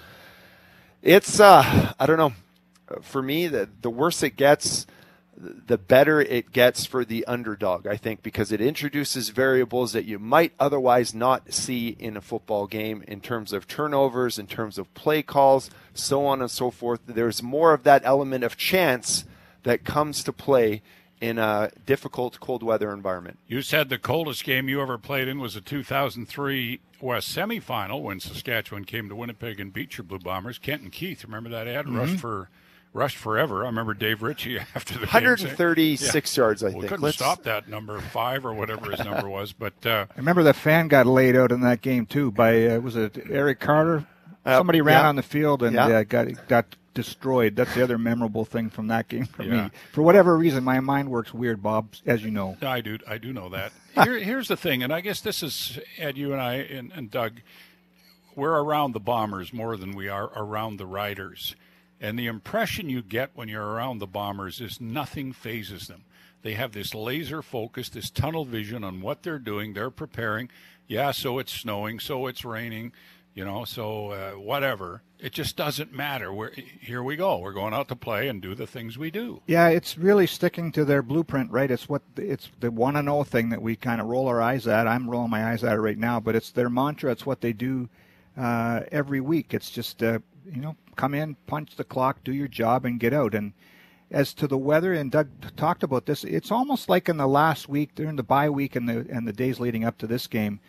it's, 1.03 1.39
uh, 1.39 1.93
I 1.99 2.05
don't 2.05 2.17
know. 2.17 2.33
For 3.01 3.21
me, 3.21 3.47
the, 3.47 3.69
the 3.81 3.89
worse 3.89 4.21
it 4.21 4.35
gets, 4.35 4.85
the 5.41 5.77
better 5.77 6.21
it 6.21 6.51
gets 6.51 6.85
for 6.85 7.03
the 7.03 7.25
underdog, 7.25 7.87
I 7.87 7.97
think, 7.97 8.21
because 8.21 8.51
it 8.51 8.61
introduces 8.61 9.29
variables 9.29 9.93
that 9.93 10.05
you 10.05 10.19
might 10.19 10.53
otherwise 10.59 11.13
not 11.13 11.53
see 11.53 11.95
in 11.99 12.15
a 12.15 12.21
football 12.21 12.67
game 12.67 13.03
in 13.07 13.21
terms 13.21 13.51
of 13.51 13.67
turnovers, 13.67 14.37
in 14.37 14.47
terms 14.47 14.77
of 14.77 14.93
play 14.93 15.23
calls, 15.23 15.69
so 15.93 16.25
on 16.25 16.41
and 16.41 16.51
so 16.51 16.69
forth. 16.69 17.01
There's 17.05 17.41
more 17.41 17.73
of 17.73 17.83
that 17.83 18.03
element 18.05 18.43
of 18.43 18.55
chance 18.57 19.25
that 19.63 19.83
comes 19.83 20.23
to 20.23 20.33
play 20.33 20.81
in 21.19 21.37
a 21.37 21.71
difficult 21.85 22.39
cold 22.39 22.63
weather 22.63 22.91
environment. 22.91 23.37
You 23.47 23.61
said 23.61 23.89
the 23.89 23.99
coldest 23.99 24.43
game 24.43 24.67
you 24.67 24.81
ever 24.81 24.97
played 24.97 25.27
in 25.27 25.39
was 25.39 25.55
a 25.55 25.61
2003 25.61 26.79
West 26.99 27.35
semifinal 27.35 28.01
when 28.01 28.19
Saskatchewan 28.19 28.85
came 28.85 29.07
to 29.09 29.15
Winnipeg 29.15 29.59
and 29.59 29.71
beat 29.71 29.97
your 29.97 30.05
Blue 30.05 30.19
Bombers. 30.19 30.57
Kenton 30.57 30.89
Keith, 30.89 31.23
remember 31.23 31.49
that 31.49 31.67
ad 31.67 31.85
mm-hmm. 31.85 31.97
rush 31.97 32.15
for 32.17 32.49
rushed 32.93 33.17
forever. 33.17 33.63
I 33.63 33.67
remember 33.67 33.93
Dave 33.93 34.21
Ritchie 34.21 34.59
after 34.75 34.95
the 34.95 35.01
136 35.01 36.37
yeah. 36.37 36.41
yards. 36.41 36.63
I 36.63 36.67
well, 36.67 36.73
think 36.73 36.83
couldn't 36.87 37.03
Let's... 37.03 37.17
stop 37.17 37.43
that 37.43 37.67
number 37.67 37.99
five 37.99 38.45
or 38.45 38.53
whatever 38.53 38.91
his 38.91 39.03
number 39.03 39.29
was. 39.29 39.53
But 39.53 39.85
uh, 39.85 40.05
I 40.09 40.17
remember 40.17 40.43
the 40.43 40.53
fan 40.53 40.87
got 40.87 41.07
laid 41.07 41.35
out 41.35 41.51
in 41.51 41.61
that 41.61 41.81
game 41.81 42.05
too 42.05 42.31
by 42.31 42.67
uh, 42.67 42.79
was 42.79 42.95
it 42.95 43.17
Eric 43.29 43.59
Carter? 43.59 44.05
Uh, 44.45 44.57
Somebody 44.57 44.81
ran 44.81 45.03
yeah. 45.03 45.09
on 45.09 45.15
the 45.15 45.23
field 45.23 45.63
and 45.63 45.75
yeah. 45.75 45.87
uh, 45.87 46.03
got 46.03 46.47
got 46.47 46.75
destroyed. 46.93 47.55
That's 47.55 47.73
the 47.73 47.83
other 47.83 47.97
memorable 47.97 48.45
thing 48.45 48.69
from 48.69 48.87
that 48.87 49.07
game 49.07 49.25
for 49.25 49.43
yeah. 49.43 49.65
me. 49.65 49.71
For 49.91 50.01
whatever 50.01 50.37
reason, 50.37 50.63
my 50.63 50.79
mind 50.79 51.09
works 51.09 51.33
weird, 51.33 51.61
Bob, 51.61 51.93
as 52.05 52.23
you 52.23 52.31
know. 52.31 52.57
I 52.61 52.81
do. 52.81 52.97
I 53.07 53.17
do 53.17 53.33
know 53.33 53.49
that. 53.49 53.71
Here, 54.03 54.19
here's 54.19 54.47
the 54.47 54.55
thing, 54.55 54.83
and 54.83 54.93
I 54.93 55.01
guess 55.01 55.19
this 55.19 55.43
is 55.43 55.77
Ed, 55.97 56.17
you 56.17 56.31
and 56.31 56.41
I, 56.41 56.55
and, 56.55 56.93
and 56.93 57.11
Doug. 57.11 57.41
We're 58.37 58.57
around 58.57 58.93
the 58.93 59.01
bombers 59.01 59.51
more 59.51 59.75
than 59.75 59.91
we 59.91 60.07
are 60.07 60.31
around 60.33 60.77
the 60.77 60.85
riders. 60.85 61.57
And 62.01 62.17
the 62.17 62.25
impression 62.25 62.89
you 62.89 63.03
get 63.03 63.29
when 63.35 63.47
you're 63.47 63.63
around 63.63 63.99
the 63.99 64.07
Bombers 64.07 64.59
is 64.59 64.81
nothing 64.81 65.31
fazes 65.31 65.87
them. 65.87 66.03
They 66.41 66.53
have 66.53 66.71
this 66.71 66.95
laser 66.95 67.43
focus, 67.43 67.89
this 67.89 68.09
tunnel 68.09 68.43
vision 68.43 68.83
on 68.83 69.01
what 69.01 69.21
they're 69.21 69.37
doing. 69.37 69.73
They're 69.73 69.91
preparing. 69.91 70.49
Yeah, 70.87 71.11
so 71.11 71.37
it's 71.37 71.53
snowing, 71.53 71.99
so 71.99 72.25
it's 72.25 72.43
raining, 72.43 72.93
you 73.35 73.45
know, 73.45 73.63
so 73.65 74.11
uh, 74.11 74.31
whatever. 74.31 75.03
It 75.19 75.33
just 75.33 75.55
doesn't 75.55 75.93
matter. 75.93 76.33
We're, 76.33 76.51
here 76.51 77.03
we 77.03 77.15
go. 77.15 77.37
We're 77.37 77.53
going 77.53 77.75
out 77.75 77.87
to 77.89 77.95
play 77.95 78.27
and 78.27 78.41
do 78.41 78.55
the 78.55 78.65
things 78.65 78.97
we 78.97 79.11
do. 79.11 79.43
Yeah, 79.45 79.67
it's 79.67 79.95
really 79.95 80.25
sticking 80.25 80.71
to 80.71 80.83
their 80.83 81.03
blueprint, 81.03 81.51
right? 81.51 81.69
It's 81.69 81.87
what 81.87 82.01
it's 82.17 82.49
the 82.59 82.71
one 82.71 82.95
and 82.95 83.07
zero 83.07 83.23
thing 83.23 83.49
that 83.49 83.61
we 83.61 83.75
kind 83.75 84.01
of 84.01 84.07
roll 84.07 84.27
our 84.27 84.41
eyes 84.41 84.65
at. 84.65 84.87
I'm 84.87 85.07
rolling 85.07 85.29
my 85.29 85.51
eyes 85.51 85.63
at 85.63 85.73
it 85.73 85.81
right 85.81 85.99
now, 85.99 86.19
but 86.19 86.35
it's 86.35 86.49
their 86.49 86.71
mantra. 86.71 87.11
It's 87.11 87.27
what 87.27 87.41
they 87.41 87.53
do 87.53 87.87
uh, 88.35 88.81
every 88.91 89.21
week. 89.21 89.53
It's 89.53 89.69
just 89.69 90.01
uh, 90.01 90.19
you 90.45 90.61
know, 90.61 90.75
come 90.95 91.13
in, 91.13 91.35
punch 91.47 91.75
the 91.75 91.83
clock, 91.83 92.23
do 92.23 92.33
your 92.33 92.47
job, 92.47 92.85
and 92.85 92.99
get 92.99 93.13
out. 93.13 93.35
And 93.35 93.53
as 94.09 94.33
to 94.35 94.47
the 94.47 94.57
weather, 94.57 94.93
and 94.93 95.11
Doug 95.11 95.29
talked 95.55 95.83
about 95.83 96.05
this, 96.05 96.23
it's 96.23 96.51
almost 96.51 96.89
like 96.89 97.09
in 97.09 97.17
the 97.17 97.27
last 97.27 97.69
week 97.69 97.95
during 97.95 98.15
the 98.15 98.23
bye 98.23 98.49
week 98.49 98.75
and 98.75 98.87
the 98.87 99.05
and 99.09 99.27
the 99.27 99.33
days 99.33 99.59
leading 99.59 99.85
up 99.85 99.97
to 99.99 100.07
this 100.07 100.27
game, 100.27 100.59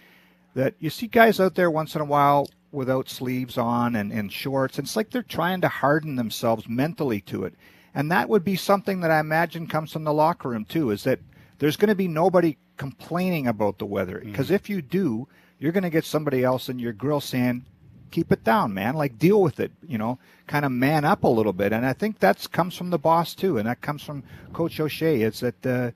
that 0.54 0.74
you 0.78 0.90
see 0.90 1.06
guys 1.06 1.40
out 1.40 1.54
there 1.54 1.70
once 1.70 1.94
in 1.94 2.00
a 2.00 2.06
while 2.06 2.48
without 2.70 3.08
sleeves 3.08 3.58
on 3.58 3.96
and, 3.96 4.12
and 4.12 4.32
shorts. 4.32 4.78
And 4.78 4.86
it's 4.86 4.96
like 4.96 5.10
they're 5.10 5.22
trying 5.22 5.60
to 5.60 5.68
harden 5.68 6.16
themselves 6.16 6.68
mentally 6.68 7.20
to 7.22 7.44
it. 7.44 7.54
And 7.94 8.10
that 8.10 8.28
would 8.28 8.44
be 8.44 8.56
something 8.56 9.00
that 9.00 9.10
I 9.10 9.20
imagine 9.20 9.66
comes 9.66 9.92
from 9.92 10.04
the 10.04 10.14
locker 10.14 10.48
room 10.48 10.64
too, 10.64 10.90
is 10.90 11.04
that 11.04 11.20
there's 11.58 11.76
going 11.76 11.90
to 11.90 11.94
be 11.94 12.08
nobody 12.08 12.56
complaining 12.78 13.46
about 13.46 13.78
the 13.78 13.86
weather. 13.86 14.20
Because 14.24 14.46
mm-hmm. 14.46 14.54
if 14.54 14.70
you 14.70 14.80
do, 14.80 15.28
you're 15.58 15.72
going 15.72 15.82
to 15.82 15.90
get 15.90 16.04
somebody 16.04 16.42
else 16.42 16.68
in 16.68 16.78
your 16.78 16.94
grill 16.94 17.20
saying, 17.20 17.66
keep 18.12 18.30
it 18.30 18.44
down, 18.44 18.72
man. 18.72 18.94
Like 18.94 19.18
deal 19.18 19.42
with 19.42 19.58
it, 19.58 19.72
you 19.88 19.98
know, 19.98 20.18
kind 20.46 20.64
of 20.64 20.70
man 20.70 21.04
up 21.04 21.24
a 21.24 21.28
little 21.28 21.52
bit. 21.52 21.72
And 21.72 21.84
I 21.84 21.92
think 21.92 22.20
that 22.20 22.46
comes 22.52 22.76
from 22.76 22.90
the 22.90 22.98
boss 22.98 23.34
too, 23.34 23.58
and 23.58 23.66
that 23.66 23.80
comes 23.80 24.02
from 24.02 24.22
Coach 24.52 24.78
O'Shea. 24.78 25.22
It's 25.22 25.40
that 25.40 25.66
uh, 25.66 25.90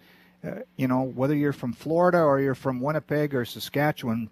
uh, 0.46 0.60
you 0.76 0.88
know 0.88 1.02
whether 1.02 1.34
you're 1.34 1.52
from 1.52 1.72
Florida 1.72 2.18
or 2.18 2.40
you're 2.40 2.54
from 2.54 2.80
Winnipeg 2.80 3.34
or 3.34 3.44
Saskatchewan, 3.44 4.30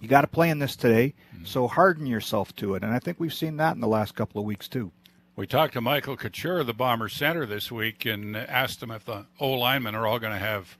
you 0.00 0.08
got 0.08 0.22
to 0.22 0.26
play 0.26 0.50
in 0.50 0.58
this 0.58 0.76
today. 0.76 1.14
Mm-hmm. 1.34 1.44
So 1.46 1.68
harden 1.68 2.06
yourself 2.06 2.54
to 2.56 2.74
it, 2.74 2.82
and 2.82 2.92
I 2.92 2.98
think 2.98 3.18
we've 3.18 3.32
seen 3.32 3.56
that 3.56 3.74
in 3.74 3.80
the 3.80 3.88
last 3.88 4.14
couple 4.14 4.40
of 4.40 4.46
weeks 4.46 4.68
too. 4.68 4.92
We 5.34 5.46
talked 5.46 5.72
to 5.72 5.80
Michael 5.80 6.18
Couture, 6.18 6.62
the 6.62 6.74
Bomber 6.74 7.08
center, 7.08 7.46
this 7.46 7.72
week, 7.72 8.04
and 8.04 8.36
asked 8.36 8.82
him 8.82 8.90
if 8.90 9.06
the 9.06 9.24
O 9.40 9.52
linemen 9.52 9.94
are 9.94 10.06
all 10.06 10.18
going 10.18 10.34
to 10.34 10.38
have 10.38 10.76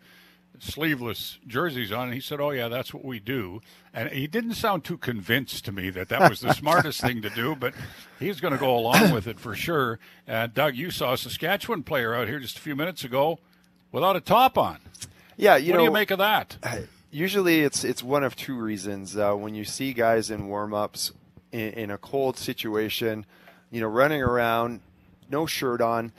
sleeveless 0.62 1.38
jerseys 1.46 1.90
on. 1.90 2.04
And 2.04 2.14
he 2.14 2.20
said, 2.20 2.40
"Oh 2.40 2.50
yeah, 2.50 2.68
that's 2.68 2.94
what 2.94 3.04
we 3.04 3.18
do." 3.18 3.60
And 3.92 4.10
he 4.10 4.26
didn't 4.26 4.54
sound 4.54 4.84
too 4.84 4.96
convinced 4.96 5.64
to 5.66 5.72
me 5.72 5.90
that 5.90 6.08
that 6.08 6.30
was 6.30 6.40
the 6.40 6.52
smartest 6.54 7.00
thing 7.00 7.20
to 7.22 7.30
do, 7.30 7.54
but 7.54 7.74
he's 8.18 8.40
going 8.40 8.52
to 8.52 8.58
go 8.58 8.76
along 8.76 9.12
with 9.12 9.26
it 9.26 9.38
for 9.38 9.54
sure. 9.54 9.98
Uh, 10.26 10.46
Doug, 10.46 10.76
you 10.76 10.90
saw 10.90 11.12
a 11.12 11.18
Saskatchewan 11.18 11.82
player 11.82 12.14
out 12.14 12.28
here 12.28 12.38
just 12.38 12.56
a 12.56 12.60
few 12.60 12.76
minutes 12.76 13.04
ago 13.04 13.38
without 13.90 14.16
a 14.16 14.20
top 14.20 14.56
on. 14.56 14.78
Yeah, 15.36 15.56
you 15.56 15.72
what 15.72 15.78
know, 15.78 15.80
do 15.80 15.84
you 15.84 15.92
make 15.92 16.10
of 16.10 16.18
that? 16.18 16.56
Usually, 17.10 17.60
it's 17.60 17.84
it's 17.84 18.02
one 18.02 18.24
of 18.24 18.36
two 18.36 18.56
reasons. 18.56 19.16
Uh, 19.16 19.34
when 19.34 19.54
you 19.54 19.64
see 19.64 19.92
guys 19.92 20.30
in 20.30 20.46
warm-ups 20.48 21.12
in, 21.50 21.72
in 21.72 21.90
a 21.90 21.98
cold 21.98 22.38
situation, 22.38 23.26
you 23.70 23.80
know, 23.80 23.88
running 23.88 24.22
around, 24.22 24.80
no 25.28 25.44
shirt 25.44 25.80
on. 25.80 26.12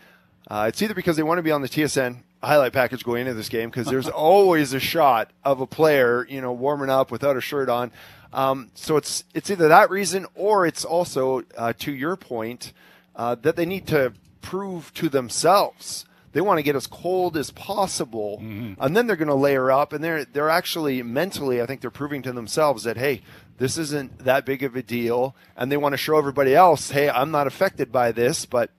Uh, 0.48 0.66
it's 0.68 0.82
either 0.82 0.94
because 0.94 1.16
they 1.16 1.24
want 1.24 1.38
to 1.40 1.44
be 1.44 1.52
on 1.52 1.62
the 1.62 1.70
TSN 1.70 2.20
highlight 2.44 2.74
package 2.74 3.04
going 3.04 3.22
into 3.22 3.34
this 3.34 3.50
game 3.50 3.70
because 3.70 3.88
there's 3.88 4.10
always 4.10 4.74
a 4.74 4.80
shot 4.80 5.32
of 5.44 5.62
a 5.62 5.68
player, 5.68 6.28
you 6.30 6.42
know, 6.42 6.52
warming 6.52 6.90
up 6.90 7.12
without 7.12 7.38
a 7.38 7.42
shirt 7.42 7.70
on. 7.70 7.92
Um, 8.34 8.72
so 8.74 8.98
it's 8.98 9.24
it's 9.34 9.50
either 9.50 9.68
that 9.68 9.90
reason 9.90 10.26
or 10.36 10.66
it's 10.66 10.84
also 10.84 11.44
uh, 11.58 11.74
to 11.80 11.94
your 11.94 12.16
point 12.16 12.74
uh, 13.16 13.36
that 13.36 13.56
they 13.56 13.66
need 13.66 13.88
to 13.88 14.14
prove 14.42 14.94
to 14.96 15.10
themselves. 15.10 16.06
They 16.34 16.42
want 16.42 16.58
to 16.58 16.64
get 16.64 16.76
as 16.76 16.88
cold 16.88 17.38
as 17.38 17.52
possible, 17.52 18.40
mm-hmm. 18.42 18.82
and 18.84 18.98
then 18.98 19.06
they're 19.06 19.16
going 19.16 19.28
to 19.28 19.36
layer 19.36 19.72
up. 19.72 19.94
And 19.94 20.04
they're 20.04 20.26
they're 20.26 20.50
actually 20.50 21.04
mentally, 21.04 21.62
I 21.62 21.68
think 21.68 21.82
they're 21.82 21.92
proving 21.92 22.24
to 22.24 22.32
themselves 22.32 22.84
that 22.84 22.98
hey, 22.98 23.22
this 23.60 23.78
isn't 23.78 24.20
that 24.20 24.46
big 24.46 24.64
of 24.64 24.76
a 24.76 24.82
deal, 24.82 25.36
and 25.56 25.72
they 25.72 25.78
want 25.78 25.94
to 25.94 25.98
show 25.98 26.18
everybody 26.18 26.56
else, 26.56 26.90
hey, 26.90 27.08
I'm 27.08 27.30
not 27.30 27.46
affected 27.46 27.92
by 27.92 28.12
this. 28.12 28.48
But 28.48 28.72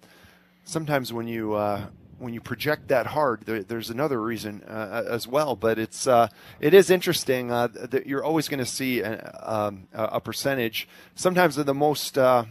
sometimes 0.64 1.12
when 1.12 1.28
you 1.28 1.54
uh, 1.54 1.86
when 2.24 2.34
you 2.34 2.40
project 2.40 2.88
that 2.88 3.06
hard, 3.06 3.42
there, 3.42 3.62
there's 3.62 3.90
another 3.90 4.20
reason 4.20 4.62
uh, 4.66 5.04
as 5.08 5.28
well. 5.28 5.54
But 5.54 5.78
it's 5.78 6.06
uh, 6.06 6.28
it 6.58 6.74
is 6.74 6.90
interesting 6.90 7.52
uh, 7.52 7.68
that 7.68 8.06
you're 8.06 8.24
always 8.24 8.48
going 8.48 8.58
to 8.58 8.66
see 8.66 9.00
a, 9.00 9.40
um, 9.42 9.86
a, 9.92 10.20
percentage. 10.20 10.88
Sometimes 11.14 11.58
of 11.58 11.66
the 11.66 11.74
most 11.74 12.18
uh, 12.18 12.46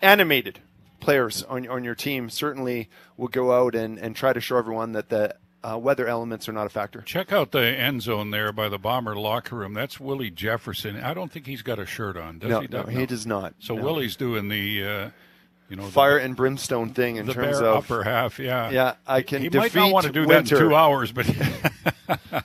animated 0.00 0.60
players 1.00 1.42
on 1.44 1.66
on 1.68 1.82
your 1.82 1.94
team 1.94 2.30
certainly 2.30 2.88
will 3.16 3.28
go 3.28 3.52
out 3.52 3.74
and, 3.74 3.98
and 3.98 4.14
try 4.14 4.32
to 4.32 4.40
show 4.40 4.56
everyone 4.56 4.92
that 4.92 5.08
the 5.08 5.34
uh, 5.64 5.78
weather 5.78 6.06
elements 6.06 6.48
are 6.48 6.52
not 6.52 6.66
a 6.66 6.70
factor. 6.70 7.00
Check 7.00 7.32
out 7.32 7.52
the 7.52 7.64
end 7.64 8.02
zone 8.02 8.30
there 8.30 8.52
by 8.52 8.68
the 8.68 8.78
Bomber 8.78 9.16
locker 9.16 9.56
room. 9.56 9.72
That's 9.72 9.98
Willie 9.98 10.30
Jefferson. 10.30 10.96
I 10.96 11.14
don't 11.14 11.32
think 11.32 11.46
he's 11.46 11.62
got 11.62 11.78
a 11.78 11.86
shirt 11.86 12.16
on. 12.16 12.38
Does 12.38 12.50
no, 12.50 12.60
he? 12.60 12.68
No, 12.68 12.82
he 12.82 13.06
does 13.06 13.26
not. 13.26 13.54
So 13.60 13.74
no. 13.74 13.82
Willie's 13.82 14.16
doing 14.16 14.48
the 14.48 14.84
uh, 14.84 15.10
you 15.68 15.76
know, 15.76 15.84
fire 15.84 16.18
the, 16.18 16.24
and 16.24 16.36
brimstone 16.36 16.90
thing 16.90 17.16
in 17.16 17.26
terms 17.26 17.58
of 17.58 17.64
upper 17.64 18.02
half. 18.04 18.38
Yeah, 18.38 18.70
yeah. 18.70 18.94
I 19.06 19.22
can. 19.22 19.42
He 19.42 19.48
might 19.48 19.74
not 19.74 19.92
want 19.92 20.06
to 20.06 20.12
do 20.12 20.26
winter. 20.26 20.56
that 20.56 20.62
in 20.62 20.68
two 20.68 20.74
hours, 20.74 21.12
but 21.12 21.28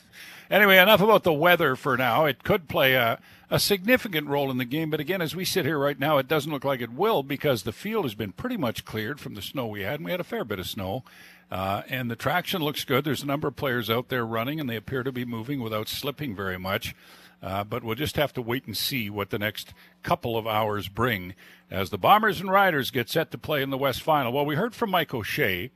anyway, 0.49 0.77
enough 0.77 1.01
about 1.01 1.23
the 1.23 1.33
weather 1.33 1.75
for 1.75 1.97
now. 1.97 2.25
It 2.25 2.43
could 2.43 2.67
play 2.67 2.93
a, 2.93 3.19
a 3.49 3.59
significant 3.59 4.27
role 4.27 4.49
in 4.49 4.57
the 4.57 4.65
game, 4.65 4.89
but 4.89 4.99
again, 4.99 5.21
as 5.21 5.35
we 5.35 5.45
sit 5.45 5.65
here 5.65 5.77
right 5.77 5.99
now, 5.99 6.17
it 6.17 6.27
doesn't 6.27 6.51
look 6.51 6.63
like 6.63 6.81
it 6.81 6.93
will 6.93 7.23
because 7.23 7.63
the 7.63 7.73
field 7.73 8.05
has 8.05 8.15
been 8.15 8.31
pretty 8.31 8.57
much 8.57 8.85
cleared 8.85 9.19
from 9.19 9.35
the 9.35 9.41
snow 9.41 9.67
we 9.67 9.81
had, 9.81 9.95
and 9.95 10.05
we 10.05 10.11
had 10.11 10.21
a 10.21 10.25
fair 10.25 10.45
bit 10.45 10.59
of 10.59 10.67
snow. 10.67 11.03
Uh, 11.51 11.81
and 11.89 12.11
the 12.11 12.15
traction 12.15 12.61
looks 12.61 12.83
good. 12.85 13.03
There's 13.03 13.23
a 13.23 13.27
number 13.27 13.47
of 13.47 13.55
players 13.55 13.89
out 13.89 14.09
there 14.09 14.25
running, 14.25 14.59
and 14.59 14.69
they 14.69 14.75
appear 14.75 15.01
to 15.03 15.11
be 15.11 15.25
moving 15.25 15.61
without 15.61 15.87
slipping 15.87 16.35
very 16.35 16.59
much. 16.59 16.93
Uh, 17.41 17.63
but 17.63 17.83
we'll 17.83 17.95
just 17.95 18.17
have 18.17 18.33
to 18.33 18.41
wait 18.41 18.65
and 18.65 18.75
see 18.75 19.09
what 19.09 19.29
the 19.29 19.39
next 19.39 19.73
couple 20.03 20.37
of 20.37 20.45
hours 20.45 20.89
bring 20.89 21.33
as 21.71 21.89
the 21.89 21.97
Bombers 21.97 22.41
and 22.41 22.51
Riders 22.51 22.91
get 22.91 23.09
set 23.09 23.31
to 23.31 23.37
play 23.37 23.61
in 23.61 23.69
the 23.69 23.77
West 23.77 24.01
Final. 24.01 24.33
Well, 24.33 24.45
we 24.45 24.55
heard 24.55 24.75
from 24.75 24.91
Mike 24.91 25.13
O'Shea. 25.13 25.71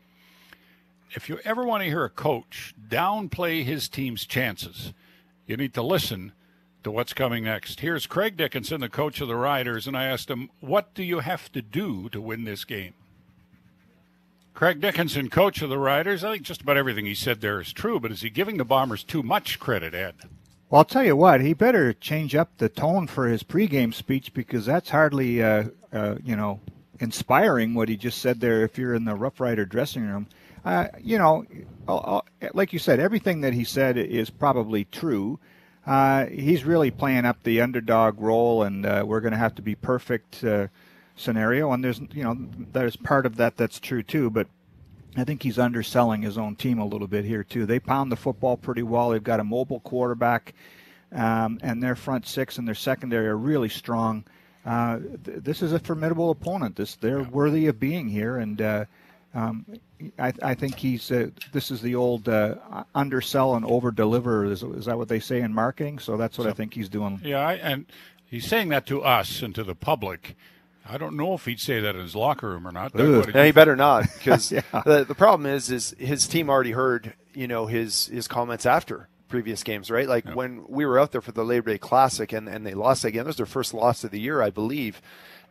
If 1.12 1.29
you 1.29 1.39
ever 1.46 1.63
want 1.63 1.84
to 1.84 1.89
hear 1.89 2.03
a 2.03 2.10
coach 2.10 2.74
downplay 2.89 3.63
his 3.63 3.88
team's 3.88 4.25
chances, 4.25 4.93
you 5.46 5.55
need 5.55 5.74
to 5.75 5.82
listen 5.84 6.34
to 6.84 6.91
what's 6.91 7.13
coming 7.13 7.46
next. 7.46 7.79
Here's 7.79 8.08
Craig 8.08 8.36
Dickenson, 8.36 8.82
the 8.82 8.89
coach 8.89 9.22
of 9.22 9.29
the 9.29 9.36
Riders, 9.36 9.88
and 9.88 9.96
I 9.96 10.05
asked 10.05 10.29
him, 10.29 10.50
What 10.60 10.93
do 10.93 11.03
you 11.03 11.20
have 11.20 11.51
to 11.53 11.62
do 11.62 12.10
to 12.10 12.20
win 12.20 12.43
this 12.43 12.65
game? 12.65 12.93
Craig 14.53 14.82
Dickenson, 14.82 15.29
coach 15.29 15.62
of 15.62 15.70
the 15.70 15.79
Riders. 15.79 16.24
I 16.24 16.34
think 16.34 16.43
just 16.43 16.62
about 16.62 16.77
everything 16.77 17.05
he 17.05 17.15
said 17.15 17.41
there 17.41 17.62
is 17.62 17.74
true, 17.74 18.00
but 18.00 18.12
is 18.12 18.22
he 18.22 18.29
giving 18.29 18.58
the 18.58 18.65
Bombers 18.65 19.03
too 19.03 19.24
much 19.24 19.60
credit, 19.60 19.93
Ed? 19.93 20.15
Well, 20.74 20.80
I'll 20.80 20.86
tell 20.86 21.03
you 21.03 21.15
what, 21.15 21.42
he 21.42 21.53
better 21.53 21.94
change 21.94 22.34
up 22.34 22.58
the 22.58 22.68
tone 22.68 23.06
for 23.06 23.27
his 23.27 23.44
pregame 23.44 23.94
speech 23.94 24.34
because 24.34 24.65
that's 24.65 24.89
hardly, 24.89 25.44
uh, 25.44 25.65
uh, 25.92 26.15
you 26.24 26.36
know, 26.36 26.62
inspiring 27.00 27.75
what 27.75 27.89
he 27.89 27.96
just 27.96 28.18
said 28.18 28.39
there. 28.39 28.63
If 28.63 28.80
you're 28.80 28.96
in 28.96 29.06
the 29.06 29.13
Rough 29.13 29.39
Rider 29.39 29.65
dressing 29.65 30.01
room, 30.01 30.25
uh, 30.65 30.88
you 31.00 31.20
know, 31.20 31.46
I'll, 31.88 32.25
I'll, 32.42 32.50
like 32.56 32.74
you 32.74 32.80
said, 32.80 33.00
everything 33.00 33.42
that 33.42 33.53
he 33.53 33.63
said 33.63 33.98
is 34.00 34.32
probably 34.32 34.86
true. 34.86 35.39
Uh, 35.86 36.25
he's 36.25 36.65
really 36.65 36.89
playing 36.89 37.25
up 37.25 37.44
the 37.44 37.62
underdog 37.62 38.20
role, 38.20 38.63
and 38.63 38.84
uh, 38.84 39.03
we're 39.06 39.22
going 39.22 39.34
to 39.34 39.38
have 39.38 39.53
to 39.53 39.62
be 39.62 39.75
perfect 39.75 40.44
uh, 40.44 40.70
scenario. 41.15 41.72
And 41.72 41.84
there's, 41.84 42.00
you 42.15 42.24
know, 42.24 42.36
there's 42.72 42.96
part 42.96 43.27
of 43.27 43.36
that 43.36 43.58
that's 43.58 43.80
true 43.80 44.01
too, 44.01 44.32
but 44.32 44.48
I 45.15 45.24
think 45.24 45.43
he's 45.43 45.60
underselling 45.60 46.22
his 46.22 46.38
own 46.38 46.55
team 46.55 46.79
a 46.79 46.86
little 46.86 47.08
bit 47.08 47.25
here 47.25 47.43
too. 47.43 47.65
They 47.65 47.79
pound 47.79 48.12
the 48.12 48.15
football 48.15 48.58
pretty 48.58 48.84
well. 48.84 49.10
They've 49.10 49.24
got 49.24 49.39
a 49.39 49.43
mobile 49.43 49.79
quarterback, 49.82 50.53
um, 51.12 51.60
and 51.62 51.82
their 51.82 51.96
front 51.96 52.25
six 52.25 52.58
and 52.58 52.67
their 52.67 52.75
secondary 52.75 53.27
are 53.27 53.38
really 53.38 53.70
strong. 53.70 54.24
Uh, 54.65 55.00
th- 55.24 55.43
this 55.43 55.62
is 55.62 55.74
a 55.74 55.79
formidable 55.79 56.32
opponent. 56.32 56.75
This 56.75 56.96
they're 56.96 57.22
yeah. 57.22 57.29
worthy 57.29 57.67
of 57.67 57.79
being 57.79 58.08
here, 58.08 58.38
and 58.38 58.62
uh, 58.62 58.86
um, 59.36 59.65
I, 60.17 60.34
I, 60.41 60.53
think 60.55 60.75
he's. 60.75 61.12
Uh, 61.12 61.29
this 61.51 61.70
is 61.70 61.82
the 61.82 61.96
old 61.96 62.29
uh, 62.29 62.55
undersell 62.96 63.55
and 63.55 63.65
over 63.65 63.91
deliver. 63.91 64.46
Is, 64.46 64.63
is, 64.63 64.86
that 64.86 64.98
what 64.98 65.10
they 65.10 65.20
say 65.20 65.41
in 65.41 65.53
marketing? 65.53 66.00
So 66.00 66.17
that's 66.17 66.38
what 66.38 66.46
so, 66.46 66.50
I 66.50 66.53
think 66.53 66.74
he's 66.74 66.89
doing. 66.89 67.20
Yeah, 67.24 67.50
and 67.50 67.86
he's 68.25 68.48
saying 68.48 68.70
that 68.70 68.86
to 68.88 69.03
us 69.03 69.41
and 69.41 69.53
to 69.55 69.63
the 69.63 69.75
public. 69.75 70.36
I 70.88 70.98
don't 70.98 71.16
know 71.16 71.34
if 71.34 71.46
he'd 71.46 71.60
say 71.60 71.80
that 71.80 71.96
in 71.96 72.02
his 72.02 72.16
locker 72.16 72.50
room 72.50 72.68
or 72.68 72.72
not. 72.72 72.92
Yeah, 72.96 73.46
he 73.46 73.52
better 73.52 73.75
not, 73.75 74.06
because 74.13 74.52
yeah. 74.52 74.62
the, 74.86 75.06
the 75.06 75.16
problem 75.16 75.50
is, 75.50 75.72
is 75.72 75.96
his 75.98 76.28
team 76.28 76.50
already 76.50 76.72
heard, 76.72 77.13
you 77.34 77.48
know, 77.48 77.68
his 77.68 78.08
his 78.08 78.28
comments 78.28 78.66
after 78.66 79.08
previous 79.34 79.63
games, 79.63 79.90
right? 79.90 80.08
Like 80.08 80.25
yeah. 80.25 80.36
when 80.36 80.63
we 80.68 80.86
were 80.86 81.00
out 81.00 81.12
there 81.12 81.20
for 81.20 81.32
the 81.32 81.44
Labor 81.44 81.72
Day 81.72 81.80
Classic 81.80 82.32
and, 82.34 82.48
and 82.48 82.68
they 82.68 82.75
lost 82.75 83.04
again. 83.04 83.24
That 83.24 83.30
was 83.30 83.38
their 83.38 83.48
first 83.48 83.74
loss 83.74 84.04
of 84.04 84.12
the 84.12 84.20
year, 84.20 84.44
I 84.44 84.52
believe. 84.52 85.02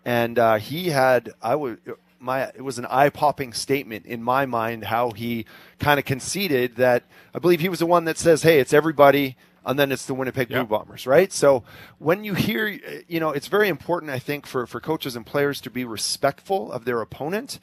And 0.05 0.39
uh, 0.39 0.59
he 0.59 0.91
had, 0.91 1.33
I 1.43 1.57
would, 1.57 1.81
my, 2.21 2.43
it 2.55 2.63
was 2.63 2.79
an 2.79 2.87
eye 2.87 3.09
popping 3.09 3.53
statement 3.53 4.07
in 4.07 4.23
my 4.23 4.47
mind 4.47 4.85
how 4.85 5.11
he 5.11 5.47
kind 5.81 5.99
of 5.99 6.05
conceded 6.05 6.77
that 6.77 7.03
I 7.35 7.41
believe 7.41 7.59
he 7.59 7.69
was 7.69 7.81
the 7.81 7.87
one 7.87 8.05
that 8.05 8.19
says, 8.19 8.45
hey, 8.45 8.61
it's 8.61 8.73
everybody 8.73 9.37
and 9.65 9.79
then 9.79 9.93
it's 9.93 10.07
the 10.07 10.15
Winnipeg 10.15 10.49
Blue 10.49 10.65
Bombers, 10.65 11.07
right? 11.07 11.33
So 11.33 11.63
when 11.99 12.25
you 12.25 12.35
hear, 12.35 12.67
you 13.09 13.21
know, 13.21 13.31
it's 13.31 13.49
very 13.49 13.69
important, 13.69 14.11
I 14.11 14.19
think, 14.19 14.47
for, 14.47 14.67
for 14.67 14.81
coaches 14.81 15.17
and 15.17 15.25
players 15.25 15.61
to 15.63 15.71
be 15.71 15.85
respectful 15.85 16.73
of 16.73 16.85
their 16.85 17.01
opponent. 17.01 17.59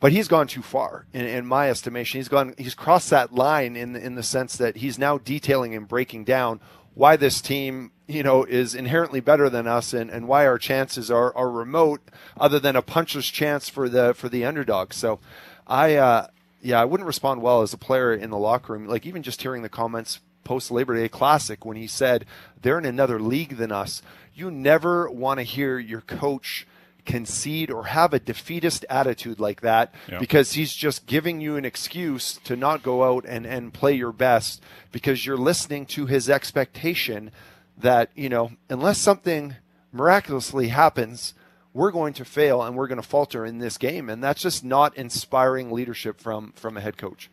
but 0.00 0.12
he's 0.12 0.28
gone 0.28 0.46
too 0.46 0.60
far 0.60 1.06
in, 1.14 1.24
in, 1.24 1.46
my 1.46 1.70
estimation. 1.70 2.18
He's 2.18 2.28
gone, 2.28 2.54
he's 2.58 2.74
crossed 2.74 3.10
that 3.10 3.32
line 3.32 3.74
in 3.74 3.96
in 3.96 4.16
the 4.16 4.22
sense 4.22 4.56
that 4.58 4.76
he's 4.76 4.98
now 4.98 5.16
detailing 5.18 5.74
and 5.74 5.88
breaking 5.88 6.24
down 6.24 6.60
why 6.94 7.16
this 7.16 7.40
team, 7.40 7.90
you 8.06 8.22
know, 8.22 8.44
is 8.44 8.74
inherently 8.74 9.20
better 9.20 9.50
than 9.50 9.66
us 9.66 9.92
and, 9.92 10.10
and 10.10 10.28
why 10.28 10.46
our 10.46 10.58
chances 10.58 11.10
are, 11.10 11.36
are 11.36 11.50
remote, 11.50 12.00
other 12.38 12.58
than 12.58 12.76
a 12.76 12.82
puncher's 12.82 13.28
chance 13.30 13.68
for 13.68 13.88
the 13.88 14.14
for 14.14 14.28
the 14.28 14.44
underdog. 14.44 14.92
So, 14.92 15.20
I 15.66 15.96
uh, 15.96 16.26
yeah, 16.62 16.80
I 16.80 16.84
wouldn't 16.84 17.06
respond 17.06 17.42
well 17.42 17.62
as 17.62 17.72
a 17.72 17.78
player 17.78 18.14
in 18.14 18.30
the 18.30 18.38
locker 18.38 18.72
room. 18.72 18.86
Like 18.86 19.06
even 19.06 19.22
just 19.22 19.42
hearing 19.42 19.62
the 19.62 19.68
comments 19.68 20.20
post 20.44 20.70
Labor 20.70 20.94
Day 20.94 21.08
Classic 21.08 21.64
when 21.64 21.76
he 21.76 21.86
said 21.86 22.24
they're 22.60 22.78
in 22.78 22.84
another 22.84 23.18
league 23.18 23.56
than 23.56 23.72
us. 23.72 24.02
You 24.34 24.50
never 24.50 25.10
want 25.10 25.38
to 25.38 25.44
hear 25.44 25.78
your 25.78 26.00
coach 26.00 26.66
concede 27.04 27.70
or 27.70 27.84
have 27.84 28.12
a 28.12 28.18
defeatist 28.18 28.84
attitude 28.88 29.38
like 29.38 29.60
that 29.60 29.92
yep. 30.08 30.20
because 30.20 30.52
he's 30.52 30.72
just 30.72 31.06
giving 31.06 31.40
you 31.40 31.56
an 31.56 31.64
excuse 31.64 32.38
to 32.44 32.56
not 32.56 32.82
go 32.82 33.04
out 33.04 33.24
and, 33.28 33.46
and 33.46 33.74
play 33.74 33.92
your 33.92 34.12
best 34.12 34.62
because 34.92 35.26
you're 35.26 35.36
listening 35.36 35.86
to 35.86 36.06
his 36.06 36.30
expectation 36.30 37.30
that, 37.76 38.10
you 38.14 38.28
know, 38.28 38.52
unless 38.68 38.98
something 38.98 39.56
miraculously 39.92 40.68
happens, 40.68 41.34
we're 41.72 41.90
going 41.90 42.14
to 42.14 42.24
fail 42.24 42.62
and 42.62 42.76
we're 42.76 42.86
going 42.86 43.00
to 43.00 43.06
falter 43.06 43.44
in 43.44 43.58
this 43.58 43.78
game. 43.78 44.08
And 44.08 44.22
that's 44.22 44.42
just 44.42 44.64
not 44.64 44.96
inspiring 44.96 45.70
leadership 45.70 46.20
from, 46.20 46.52
from 46.52 46.76
a 46.76 46.80
head 46.80 46.96
coach. 46.96 47.30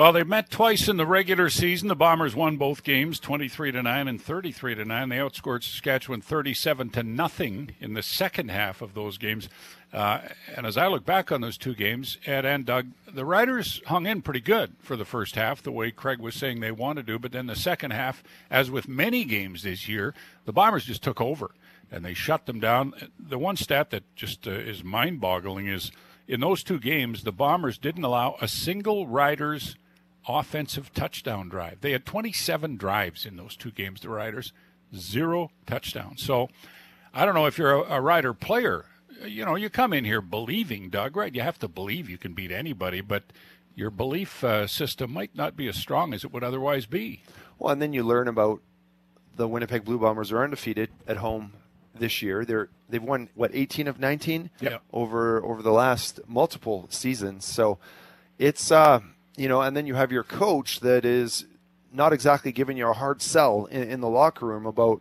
Well, 0.00 0.14
they 0.14 0.24
met 0.24 0.48
twice 0.48 0.88
in 0.88 0.96
the 0.96 1.04
regular 1.04 1.50
season. 1.50 1.88
The 1.88 1.94
Bombers 1.94 2.34
won 2.34 2.56
both 2.56 2.82
games, 2.82 3.20
23 3.20 3.72
to 3.72 3.82
9 3.82 4.08
and 4.08 4.18
33 4.18 4.76
to 4.76 4.84
9. 4.86 5.08
They 5.10 5.18
outscored 5.18 5.62
Saskatchewan 5.62 6.22
37 6.22 6.88
to 6.88 7.02
nothing 7.02 7.72
in 7.80 7.92
the 7.92 8.02
second 8.02 8.50
half 8.50 8.80
of 8.80 8.94
those 8.94 9.18
games. 9.18 9.50
Uh, 9.92 10.20
and 10.56 10.64
as 10.64 10.78
I 10.78 10.86
look 10.86 11.04
back 11.04 11.30
on 11.30 11.42
those 11.42 11.58
two 11.58 11.74
games, 11.74 12.16
Ed 12.24 12.46
and 12.46 12.64
Doug, 12.64 12.86
the 13.12 13.26
Riders 13.26 13.82
hung 13.88 14.06
in 14.06 14.22
pretty 14.22 14.40
good 14.40 14.72
for 14.80 14.96
the 14.96 15.04
first 15.04 15.34
half, 15.34 15.62
the 15.62 15.70
way 15.70 15.90
Craig 15.90 16.18
was 16.18 16.34
saying 16.34 16.60
they 16.60 16.72
wanted 16.72 17.06
to. 17.06 17.18
But 17.18 17.32
then 17.32 17.46
the 17.46 17.54
second 17.54 17.90
half, 17.90 18.24
as 18.50 18.70
with 18.70 18.88
many 18.88 19.24
games 19.24 19.64
this 19.64 19.86
year, 19.86 20.14
the 20.46 20.52
Bombers 20.54 20.86
just 20.86 21.02
took 21.02 21.20
over 21.20 21.50
and 21.92 22.02
they 22.02 22.14
shut 22.14 22.46
them 22.46 22.58
down. 22.58 22.94
The 23.18 23.38
one 23.38 23.58
stat 23.58 23.90
that 23.90 24.04
just 24.16 24.48
uh, 24.48 24.52
is 24.52 24.82
mind 24.82 25.20
boggling 25.20 25.66
is 25.66 25.92
in 26.26 26.40
those 26.40 26.62
two 26.62 26.78
games, 26.78 27.24
the 27.24 27.32
Bombers 27.32 27.76
didn't 27.76 28.04
allow 28.04 28.36
a 28.40 28.48
single 28.48 29.06
Riders 29.06 29.76
offensive 30.28 30.92
touchdown 30.92 31.48
drive. 31.48 31.80
They 31.80 31.92
had 31.92 32.04
27 32.04 32.76
drives 32.76 33.26
in 33.26 33.36
those 33.36 33.56
two 33.56 33.70
games, 33.70 34.00
the 34.00 34.08
Riders, 34.08 34.52
zero 34.94 35.50
touchdowns. 35.66 36.22
So 36.22 36.48
I 37.14 37.24
don't 37.24 37.34
know 37.34 37.46
if 37.46 37.58
you're 37.58 37.72
a, 37.72 37.96
a 37.96 38.00
Rider 38.00 38.34
player. 38.34 38.86
You 39.24 39.44
know, 39.44 39.54
you 39.54 39.68
come 39.68 39.92
in 39.92 40.04
here 40.04 40.20
believing, 40.20 40.88
Doug, 40.88 41.16
right? 41.16 41.34
You 41.34 41.42
have 41.42 41.58
to 41.58 41.68
believe 41.68 42.08
you 42.08 42.18
can 42.18 42.32
beat 42.32 42.50
anybody, 42.50 43.00
but 43.00 43.24
your 43.74 43.90
belief 43.90 44.42
uh, 44.44 44.66
system 44.66 45.12
might 45.12 45.34
not 45.34 45.56
be 45.56 45.68
as 45.68 45.76
strong 45.76 46.14
as 46.14 46.24
it 46.24 46.32
would 46.32 46.44
otherwise 46.44 46.86
be. 46.86 47.22
Well, 47.58 47.72
and 47.72 47.82
then 47.82 47.92
you 47.92 48.02
learn 48.02 48.28
about 48.28 48.60
the 49.36 49.48
Winnipeg 49.48 49.84
Blue 49.84 49.98
Bombers 49.98 50.32
are 50.32 50.42
undefeated 50.42 50.90
at 51.06 51.18
home 51.18 51.52
this 51.94 52.22
year. 52.22 52.44
They're 52.44 52.68
they've 52.88 53.02
won 53.02 53.28
what 53.34 53.50
18 53.54 53.88
of 53.88 53.98
19 53.98 54.50
yep. 54.60 54.82
over 54.92 55.44
over 55.44 55.62
the 55.62 55.72
last 55.72 56.20
multiple 56.26 56.86
seasons. 56.90 57.44
So 57.44 57.78
it's 58.38 58.70
uh 58.70 59.00
you 59.36 59.48
know, 59.48 59.60
and 59.60 59.76
then 59.76 59.86
you 59.86 59.94
have 59.94 60.12
your 60.12 60.24
coach 60.24 60.80
that 60.80 61.04
is 61.04 61.46
not 61.92 62.12
exactly 62.12 62.52
giving 62.52 62.76
you 62.76 62.88
a 62.88 62.92
hard 62.92 63.22
sell 63.22 63.66
in, 63.66 63.82
in 63.84 64.00
the 64.00 64.08
locker 64.08 64.46
room 64.46 64.66
about. 64.66 65.00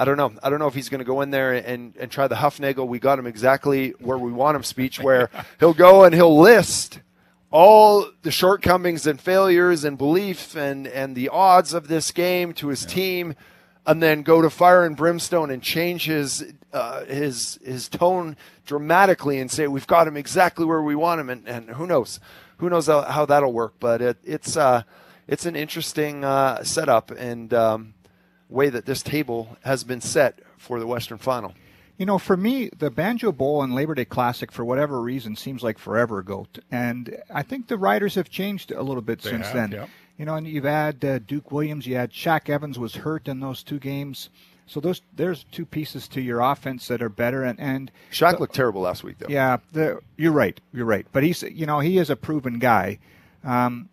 I 0.00 0.04
don't 0.04 0.16
know. 0.16 0.32
I 0.44 0.48
don't 0.48 0.60
know 0.60 0.68
if 0.68 0.74
he's 0.74 0.88
going 0.88 1.00
to 1.00 1.04
go 1.04 1.22
in 1.22 1.30
there 1.30 1.54
and, 1.54 1.92
and 1.98 2.08
try 2.08 2.28
the 2.28 2.36
Hufnagel. 2.36 2.86
We 2.86 3.00
got 3.00 3.18
him 3.18 3.26
exactly 3.26 3.90
where 3.98 4.16
we 4.16 4.30
want 4.30 4.54
him 4.54 4.62
speech, 4.62 5.00
where 5.00 5.28
he'll 5.58 5.74
go 5.74 6.04
and 6.04 6.14
he'll 6.14 6.38
list 6.38 7.00
all 7.50 8.06
the 8.22 8.30
shortcomings 8.30 9.06
and 9.06 9.20
failures 9.20 9.84
and 9.84 9.98
belief 9.98 10.54
and, 10.54 10.86
and 10.86 11.16
the 11.16 11.30
odds 11.30 11.74
of 11.74 11.88
this 11.88 12.12
game 12.12 12.52
to 12.54 12.68
his 12.68 12.84
yeah. 12.84 12.90
team, 12.90 13.34
and 13.86 14.00
then 14.00 14.22
go 14.22 14.40
to 14.40 14.50
fire 14.50 14.84
and 14.84 14.96
brimstone 14.96 15.50
and 15.50 15.62
change 15.62 16.04
his 16.04 16.44
uh, 16.72 17.04
his 17.06 17.58
his 17.64 17.88
tone 17.88 18.36
dramatically 18.66 19.40
and 19.40 19.50
say 19.50 19.66
we've 19.66 19.86
got 19.86 20.06
him 20.06 20.16
exactly 20.16 20.64
where 20.64 20.82
we 20.82 20.94
want 20.94 21.20
him, 21.20 21.30
and, 21.30 21.48
and 21.48 21.70
who 21.70 21.86
knows 21.86 22.20
who 22.58 22.68
knows 22.70 22.86
how, 22.86 23.02
how 23.02 23.26
that'll 23.26 23.52
work. 23.52 23.74
But 23.80 24.02
it, 24.02 24.18
it's 24.24 24.56
uh, 24.56 24.82
it's 25.26 25.46
an 25.46 25.56
interesting 25.56 26.24
uh, 26.24 26.62
setup 26.64 27.10
and 27.10 27.52
um, 27.54 27.94
way 28.48 28.68
that 28.68 28.86
this 28.86 29.02
table 29.02 29.56
has 29.64 29.84
been 29.84 30.00
set 30.00 30.40
for 30.56 30.78
the 30.80 30.86
Western 30.86 31.18
Final. 31.18 31.54
You 31.96 32.06
know, 32.06 32.18
for 32.18 32.36
me, 32.36 32.70
the 32.78 32.90
Banjo 32.90 33.32
Bowl 33.32 33.62
and 33.62 33.74
Labor 33.74 33.94
Day 33.94 34.04
Classic, 34.04 34.52
for 34.52 34.64
whatever 34.64 35.00
reason, 35.00 35.34
seems 35.34 35.64
like 35.64 35.78
forever 35.78 36.20
ago. 36.20 36.46
And 36.70 37.20
I 37.28 37.42
think 37.42 37.66
the 37.66 37.76
riders 37.76 38.14
have 38.14 38.30
changed 38.30 38.70
a 38.70 38.82
little 38.82 39.02
bit 39.02 39.20
they 39.20 39.30
since 39.30 39.46
have, 39.46 39.54
then. 39.54 39.70
Yep. 39.72 39.88
You 40.16 40.24
know, 40.24 40.34
and 40.36 40.46
you've 40.46 40.64
had 40.64 41.04
uh, 41.04 41.18
Duke 41.18 41.50
Williams, 41.50 41.86
you 41.86 41.96
had 41.96 42.12
Shaq 42.12 42.48
Evans 42.48 42.78
was 42.78 42.96
hurt 42.96 43.26
in 43.28 43.40
those 43.40 43.62
two 43.64 43.78
games. 43.78 44.30
So 44.68 44.80
those 44.80 45.02
there's 45.14 45.44
two 45.50 45.64
pieces 45.66 46.06
to 46.08 46.20
your 46.20 46.40
offense 46.40 46.88
that 46.88 47.02
are 47.02 47.08
better. 47.08 47.42
And 47.42 47.58
and 47.58 47.90
Shaq 48.12 48.32
the, 48.32 48.40
looked 48.40 48.54
terrible 48.54 48.82
last 48.82 49.02
week, 49.02 49.18
though. 49.18 49.28
Yeah, 49.28 49.58
the, 49.72 50.00
you're 50.16 50.32
right. 50.32 50.60
You're 50.72 50.86
right. 50.86 51.06
But 51.12 51.24
he's 51.24 51.42
you 51.42 51.66
know 51.66 51.80
he 51.80 51.98
is 51.98 52.10
a 52.10 52.16
proven 52.16 52.58
guy. 52.58 52.98
Um, 53.44 53.88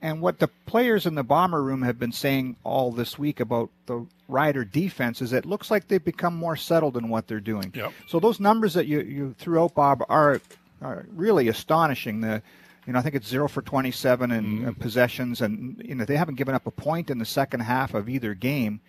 and 0.00 0.20
what 0.20 0.38
the 0.38 0.48
players 0.66 1.06
in 1.06 1.14
the 1.14 1.22
bomber 1.22 1.62
room 1.62 1.82
have 1.82 1.98
been 1.98 2.12
saying 2.12 2.56
all 2.62 2.92
this 2.92 3.18
week 3.18 3.40
about 3.40 3.70
the 3.86 4.06
Rider 4.28 4.64
defense 4.64 5.20
is 5.20 5.32
it 5.32 5.44
looks 5.44 5.70
like 5.70 5.88
they've 5.88 6.02
become 6.02 6.36
more 6.36 6.56
settled 6.56 6.96
in 6.96 7.08
what 7.08 7.26
they're 7.26 7.40
doing. 7.40 7.72
Yep. 7.74 7.92
So 8.06 8.20
those 8.20 8.38
numbers 8.38 8.74
that 8.74 8.86
you, 8.86 9.00
you 9.00 9.34
threw 9.38 9.62
out, 9.62 9.74
Bob, 9.74 10.04
are, 10.08 10.40
are 10.80 11.06
really 11.14 11.48
astonishing. 11.48 12.20
The 12.20 12.42
you 12.86 12.92
know, 12.92 12.98
I 12.98 13.02
think 13.02 13.14
it's 13.14 13.28
zero 13.28 13.48
for 13.48 13.62
27 13.62 14.30
in 14.32 14.44
mm. 14.44 14.78
possessions, 14.78 15.40
and 15.40 15.80
you 15.84 15.94
know 15.94 16.04
they 16.04 16.16
haven't 16.16 16.34
given 16.34 16.54
up 16.54 16.66
a 16.66 16.70
point 16.70 17.10
in 17.10 17.18
the 17.18 17.24
second 17.24 17.60
half 17.60 17.94
of 17.94 18.08
either 18.08 18.34
game. 18.34 18.80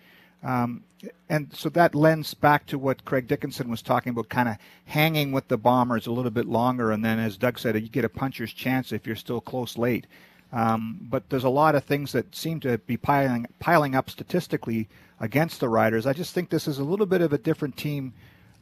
Um, 0.44 0.84
and 1.28 1.52
so 1.54 1.68
that 1.70 1.94
lends 1.94 2.34
back 2.34 2.66
to 2.66 2.78
what 2.78 3.04
Craig 3.04 3.26
Dickenson 3.26 3.68
was 3.68 3.82
talking 3.82 4.10
about, 4.10 4.28
kind 4.28 4.48
of 4.48 4.56
hanging 4.86 5.32
with 5.32 5.48
the 5.48 5.56
Bombers 5.58 6.06
a 6.06 6.12
little 6.12 6.30
bit 6.30 6.46
longer. 6.46 6.92
And 6.92 7.04
then, 7.04 7.18
as 7.18 7.36
Doug 7.36 7.58
said, 7.58 7.74
you 7.74 7.88
get 7.88 8.04
a 8.04 8.08
puncher's 8.08 8.52
chance 8.52 8.92
if 8.92 9.06
you're 9.06 9.16
still 9.16 9.40
close 9.40 9.76
late. 9.76 10.06
Um, 10.52 10.98
but 11.02 11.30
there's 11.30 11.44
a 11.44 11.48
lot 11.48 11.74
of 11.74 11.84
things 11.84 12.12
that 12.12 12.36
seem 12.36 12.60
to 12.60 12.78
be 12.78 12.96
piling 12.96 13.46
piling 13.58 13.94
up 13.94 14.08
statistically 14.08 14.88
against 15.18 15.60
the 15.60 15.68
Riders. 15.68 16.06
I 16.06 16.12
just 16.12 16.32
think 16.32 16.50
this 16.50 16.68
is 16.68 16.78
a 16.78 16.84
little 16.84 17.06
bit 17.06 17.22
of 17.22 17.32
a 17.32 17.38
different 17.38 17.76
team 17.76 18.12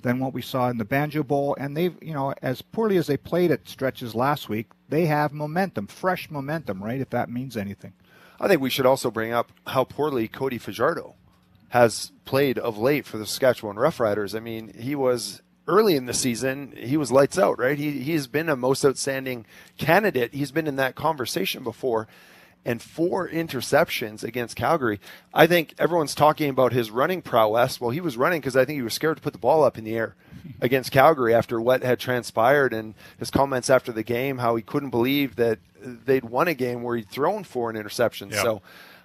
than 0.00 0.18
what 0.18 0.32
we 0.32 0.42
saw 0.42 0.68
in 0.68 0.78
the 0.78 0.84
Banjo 0.84 1.22
Bowl. 1.22 1.54
And 1.60 1.76
they've, 1.76 1.94
you 2.02 2.14
know, 2.14 2.34
as 2.42 2.62
poorly 2.62 2.96
as 2.96 3.06
they 3.06 3.16
played 3.16 3.50
at 3.50 3.68
stretches 3.68 4.14
last 4.14 4.48
week, 4.48 4.68
they 4.88 5.06
have 5.06 5.32
momentum, 5.32 5.86
fresh 5.86 6.30
momentum, 6.30 6.82
right? 6.82 7.00
If 7.00 7.10
that 7.10 7.30
means 7.30 7.56
anything. 7.56 7.92
I 8.40 8.48
think 8.48 8.60
we 8.60 8.70
should 8.70 8.86
also 8.86 9.10
bring 9.10 9.32
up 9.32 9.52
how 9.68 9.84
poorly 9.84 10.26
Cody 10.28 10.58
Fajardo 10.58 11.14
has 11.72 12.12
played 12.26 12.58
of 12.58 12.76
late 12.76 13.06
for 13.06 13.16
the 13.16 13.24
Saskatchewan 13.24 13.76
Roughriders. 13.76 14.36
I 14.36 14.40
mean, 14.40 14.74
he 14.78 14.94
was 14.94 15.40
early 15.66 15.96
in 15.96 16.04
the 16.04 16.12
season, 16.12 16.74
he 16.76 16.98
was 16.98 17.10
lights 17.10 17.38
out, 17.38 17.58
right? 17.58 17.78
He 17.78 17.92
he's 17.92 18.26
been 18.26 18.50
a 18.50 18.56
most 18.56 18.84
outstanding 18.84 19.46
candidate. 19.78 20.34
He's 20.34 20.52
been 20.52 20.66
in 20.66 20.76
that 20.76 20.94
conversation 20.94 21.64
before. 21.64 22.08
And 22.64 22.80
four 22.80 23.28
interceptions 23.28 24.22
against 24.22 24.54
Calgary. 24.54 25.00
I 25.34 25.48
think 25.48 25.74
everyone's 25.78 26.14
talking 26.14 26.48
about 26.48 26.72
his 26.72 26.92
running 26.92 27.20
prowess. 27.20 27.80
Well, 27.80 27.90
he 27.90 28.00
was 28.00 28.16
running 28.16 28.40
because 28.40 28.54
I 28.54 28.64
think 28.64 28.76
he 28.76 28.82
was 28.82 28.94
scared 28.94 29.16
to 29.16 29.22
put 29.22 29.32
the 29.32 29.38
ball 29.40 29.64
up 29.64 29.78
in 29.78 29.84
the 29.84 29.96
air 29.96 30.14
against 30.60 30.92
Calgary 30.92 31.34
after 31.34 31.60
what 31.60 31.82
had 31.82 31.98
transpired 31.98 32.72
and 32.72 32.94
his 33.18 33.30
comments 33.30 33.68
after 33.68 33.90
the 33.90 34.04
game, 34.04 34.38
how 34.38 34.54
he 34.54 34.62
couldn't 34.62 34.90
believe 34.90 35.34
that 35.36 35.58
they'd 35.80 36.24
won 36.24 36.46
a 36.46 36.54
game 36.54 36.82
where 36.82 36.96
he'd 36.96 37.08
thrown 37.08 37.42
four 37.42 37.72
interceptions. 37.72 38.30
Yep. 38.30 38.42
So 38.42 38.62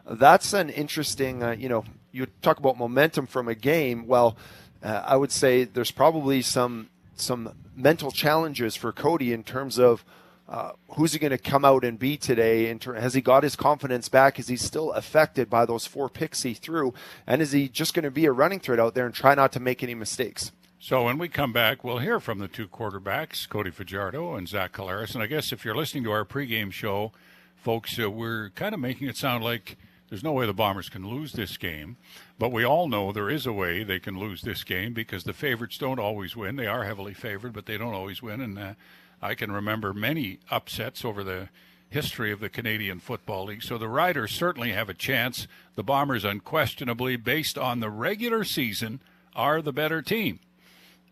that's 0.09 0.53
an 0.53 0.69
interesting, 0.69 1.43
uh, 1.43 1.51
you 1.51 1.69
know, 1.69 1.83
you 2.11 2.27
talk 2.41 2.59
about 2.59 2.77
momentum 2.77 3.27
from 3.27 3.47
a 3.47 3.55
game. 3.55 4.07
Well, 4.07 4.37
uh, 4.83 5.03
I 5.05 5.15
would 5.15 5.31
say 5.31 5.63
there's 5.63 5.91
probably 5.91 6.41
some 6.41 6.89
some 7.15 7.51
mental 7.75 8.11
challenges 8.11 8.75
for 8.75 8.91
Cody 8.91 9.33
in 9.33 9.43
terms 9.43 9.79
of 9.79 10.05
uh, 10.47 10.71
who's 10.91 11.13
he 11.13 11.19
going 11.19 11.31
to 11.31 11.37
come 11.37 11.65
out 11.65 11.83
and 11.83 11.99
be 11.99 12.15
today? 12.15 12.73
Ter- 12.75 12.93
has 12.93 13.13
he 13.13 13.21
got 13.21 13.43
his 13.43 13.55
confidence 13.55 14.07
back? 14.07 14.39
Is 14.39 14.47
he 14.47 14.55
still 14.55 14.91
affected 14.93 15.49
by 15.49 15.65
those 15.65 15.85
four 15.85 16.09
picks 16.09 16.43
he 16.43 16.53
threw? 16.53 16.93
And 17.25 17.41
is 17.41 17.51
he 17.51 17.67
just 17.67 17.93
going 17.93 18.03
to 18.03 18.11
be 18.11 18.25
a 18.25 18.31
running 18.31 18.59
threat 18.59 18.79
out 18.79 18.95
there 18.95 19.05
and 19.05 19.13
try 19.13 19.35
not 19.35 19.51
to 19.53 19.59
make 19.59 19.83
any 19.83 19.93
mistakes? 19.93 20.51
So 20.79 21.03
when 21.03 21.17
we 21.17 21.27
come 21.27 21.51
back, 21.51 21.83
we'll 21.83 21.97
hear 21.97 22.19
from 22.19 22.39
the 22.39 22.47
two 22.47 22.67
quarterbacks, 22.67 23.49
Cody 23.49 23.71
Fajardo 23.71 24.35
and 24.35 24.47
Zach 24.47 24.71
Collaros. 24.71 25.15
And 25.15 25.23
I 25.23 25.27
guess 25.27 25.51
if 25.51 25.65
you're 25.65 25.75
listening 25.75 26.03
to 26.05 26.11
our 26.11 26.23
pregame 26.23 26.71
show, 26.71 27.11
folks, 27.57 27.99
uh, 27.99 28.09
we're 28.09 28.51
kind 28.51 28.73
of 28.73 28.79
making 28.79 29.09
it 29.09 29.17
sound 29.17 29.43
like 29.43 29.75
there's 30.09 30.23
no 30.23 30.31
way 30.31 30.45
the 30.45 30.53
Bombers 30.53 30.89
can 30.89 31.07
lose 31.07 31.33
this 31.33 31.57
game, 31.57 31.97
but 32.39 32.51
we 32.51 32.63
all 32.63 32.87
know 32.87 33.11
there 33.11 33.29
is 33.29 33.45
a 33.45 33.53
way 33.53 33.83
they 33.83 33.99
can 33.99 34.17
lose 34.17 34.41
this 34.41 34.63
game 34.63 34.93
because 34.93 35.25
the 35.25 35.33
favorites 35.33 35.77
don't 35.77 35.99
always 35.99 36.35
win. 36.35 36.55
They 36.55 36.67
are 36.67 36.85
heavily 36.85 37.13
favored, 37.13 37.53
but 37.53 37.65
they 37.65 37.77
don't 37.77 37.93
always 37.93 38.21
win. 38.21 38.39
And 38.39 38.57
uh, 38.57 38.73
I 39.21 39.35
can 39.35 39.51
remember 39.51 39.93
many 39.93 40.39
upsets 40.49 41.03
over 41.03 41.23
the 41.23 41.49
history 41.89 42.31
of 42.31 42.39
the 42.39 42.49
Canadian 42.49 42.99
Football 42.99 43.45
League. 43.45 43.63
So 43.63 43.77
the 43.77 43.89
Riders 43.89 44.31
certainly 44.31 44.71
have 44.71 44.89
a 44.89 44.93
chance. 44.93 45.47
The 45.75 45.83
Bombers, 45.83 46.25
unquestionably, 46.25 47.15
based 47.15 47.57
on 47.57 47.79
the 47.79 47.89
regular 47.89 48.43
season, 48.43 49.01
are 49.35 49.61
the 49.61 49.73
better 49.73 50.01
team. 50.01 50.39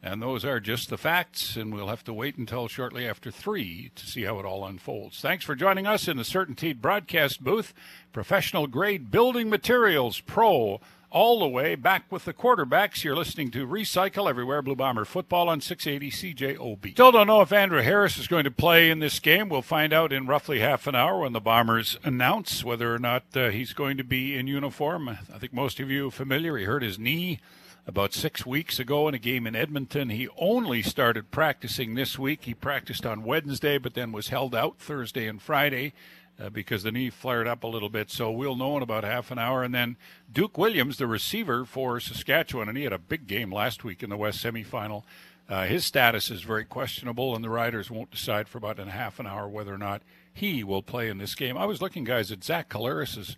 And 0.05 0.21
those 0.21 0.45
are 0.45 0.59
just 0.59 0.91
the 0.91 0.99
facts, 0.99 1.55
and 1.55 1.73
we'll 1.73 1.87
have 1.87 2.03
to 2.03 2.13
wait 2.13 2.37
until 2.37 2.67
shortly 2.67 3.07
after 3.07 3.31
3 3.31 3.91
to 3.95 4.05
see 4.05 4.21
how 4.21 4.37
it 4.37 4.45
all 4.45 4.63
unfolds. 4.63 5.19
Thanks 5.19 5.43
for 5.43 5.55
joining 5.55 5.87
us 5.87 6.07
in 6.07 6.17
the 6.17 6.21
CertainTeed 6.21 6.79
broadcast 6.79 7.43
booth. 7.43 7.73
Professional 8.13 8.67
grade 8.67 9.09
building 9.09 9.49
materials 9.49 10.19
pro 10.19 10.79
all 11.09 11.39
the 11.39 11.47
way 11.47 11.73
back 11.73 12.03
with 12.11 12.25
the 12.25 12.33
quarterbacks. 12.33 13.03
You're 13.03 13.15
listening 13.15 13.49
to 13.51 13.65
Recycle 13.65 14.29
Everywhere 14.29 14.61
Blue 14.61 14.75
Bomber 14.75 15.05
football 15.05 15.49
on 15.49 15.59
680 15.59 16.35
CJOB. 16.35 16.91
Still 16.91 17.11
don't 17.11 17.25
know 17.25 17.41
if 17.41 17.51
Andrew 17.51 17.81
Harris 17.81 18.19
is 18.19 18.27
going 18.27 18.43
to 18.43 18.51
play 18.51 18.91
in 18.91 18.99
this 18.99 19.19
game. 19.19 19.49
We'll 19.49 19.63
find 19.63 19.91
out 19.91 20.13
in 20.13 20.27
roughly 20.27 20.59
half 20.59 20.85
an 20.85 20.93
hour 20.93 21.21
when 21.21 21.33
the 21.33 21.39
Bombers 21.39 21.97
announce 22.03 22.63
whether 22.63 22.93
or 22.93 22.99
not 22.99 23.23
uh, 23.33 23.49
he's 23.49 23.73
going 23.73 23.97
to 23.97 24.03
be 24.03 24.37
in 24.37 24.45
uniform. 24.45 25.09
I 25.09 25.39
think 25.39 25.51
most 25.51 25.79
of 25.79 25.89
you 25.89 26.09
are 26.09 26.11
familiar. 26.11 26.57
He 26.57 26.65
hurt 26.65 26.83
his 26.83 26.99
knee 26.99 27.39
about 27.87 28.13
six 28.13 28.45
weeks 28.45 28.79
ago 28.79 29.07
in 29.07 29.13
a 29.13 29.19
game 29.19 29.45
in 29.45 29.55
Edmonton. 29.55 30.09
He 30.09 30.27
only 30.37 30.81
started 30.81 31.31
practicing 31.31 31.95
this 31.95 32.17
week. 32.17 32.45
He 32.45 32.53
practiced 32.53 33.05
on 33.05 33.23
Wednesday, 33.23 33.77
but 33.77 33.93
then 33.93 34.11
was 34.11 34.29
held 34.29 34.55
out 34.55 34.79
Thursday 34.79 35.27
and 35.27 35.41
Friday. 35.41 35.93
Uh, 36.37 36.49
because 36.49 36.83
the 36.83 36.91
knee 36.91 37.09
flared 37.09 37.47
up 37.47 37.63
a 37.63 37.67
little 37.67 37.87
bit. 37.87 38.11
So 38.11 38.29
we'll 38.29 38.57
know 38.57 38.75
in 38.75 38.83
about 38.83 39.05
half 39.05 39.31
an 39.31 39.39
hour. 39.39 39.63
And 39.63 39.73
then 39.73 39.95
Duke 40.29 40.57
Williams, 40.57 40.97
the 40.97 41.07
receiver 41.07 41.63
for 41.63 41.97
Saskatchewan, 42.01 42.67
and 42.67 42.77
he 42.77 42.83
had 42.83 42.91
a 42.91 42.99
big 42.99 43.25
game 43.25 43.53
last 43.53 43.85
week 43.85 44.03
in 44.03 44.09
the 44.09 44.17
West 44.17 44.43
semifinal. 44.43 45.03
Uh, 45.47 45.63
his 45.63 45.85
status 45.85 46.29
is 46.29 46.41
very 46.41 46.65
questionable, 46.65 47.35
and 47.35 47.43
the 47.43 47.49
Riders 47.49 47.89
won't 47.89 48.11
decide 48.11 48.49
for 48.49 48.57
about 48.57 48.79
half 48.79 49.17
an 49.17 49.27
hour 49.27 49.47
whether 49.47 49.73
or 49.73 49.77
not 49.77 50.01
he 50.33 50.61
will 50.61 50.81
play 50.81 51.07
in 51.07 51.19
this 51.19 51.35
game. 51.35 51.57
I 51.57 51.65
was 51.65 51.81
looking, 51.81 52.03
guys, 52.03 52.31
at 52.33 52.43
Zach 52.43 52.67
Collaros' 52.67 53.37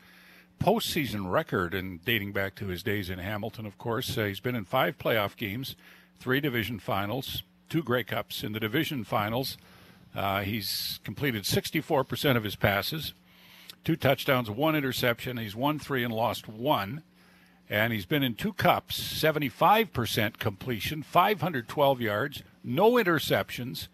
postseason 0.59 1.29
record 1.31 1.73
and 1.73 2.03
dating 2.03 2.31
back 2.31 2.55
to 2.55 2.67
his 2.67 2.83
days 2.83 3.09
in 3.09 3.19
Hamilton, 3.19 3.65
of 3.65 3.77
course. 3.77 4.17
Uh, 4.17 4.25
he's 4.25 4.39
been 4.39 4.55
in 4.55 4.65
five 4.65 4.97
playoff 4.97 5.35
games, 5.35 5.75
three 6.19 6.39
division 6.39 6.79
finals, 6.79 7.43
two 7.69 7.83
Grey 7.83 8.03
Cups. 8.03 8.43
In 8.43 8.53
the 8.53 8.59
division 8.59 9.03
finals, 9.03 9.57
uh, 10.15 10.41
he's 10.41 10.99
completed 11.03 11.43
64% 11.43 12.37
of 12.37 12.43
his 12.43 12.55
passes, 12.55 13.13
two 13.83 13.95
touchdowns, 13.95 14.49
one 14.49 14.75
interception. 14.75 15.37
He's 15.37 15.55
won 15.55 15.79
three 15.79 16.03
and 16.03 16.13
lost 16.13 16.47
one. 16.47 17.03
And 17.69 17.91
he's 17.91 18.05
been 18.05 18.23
in 18.23 18.35
two 18.35 18.53
cups, 18.53 18.97
75% 19.21 20.39
completion, 20.39 21.03
512 21.03 21.99
yards, 21.99 22.41
no 22.63 22.91
interceptions, 22.93 23.89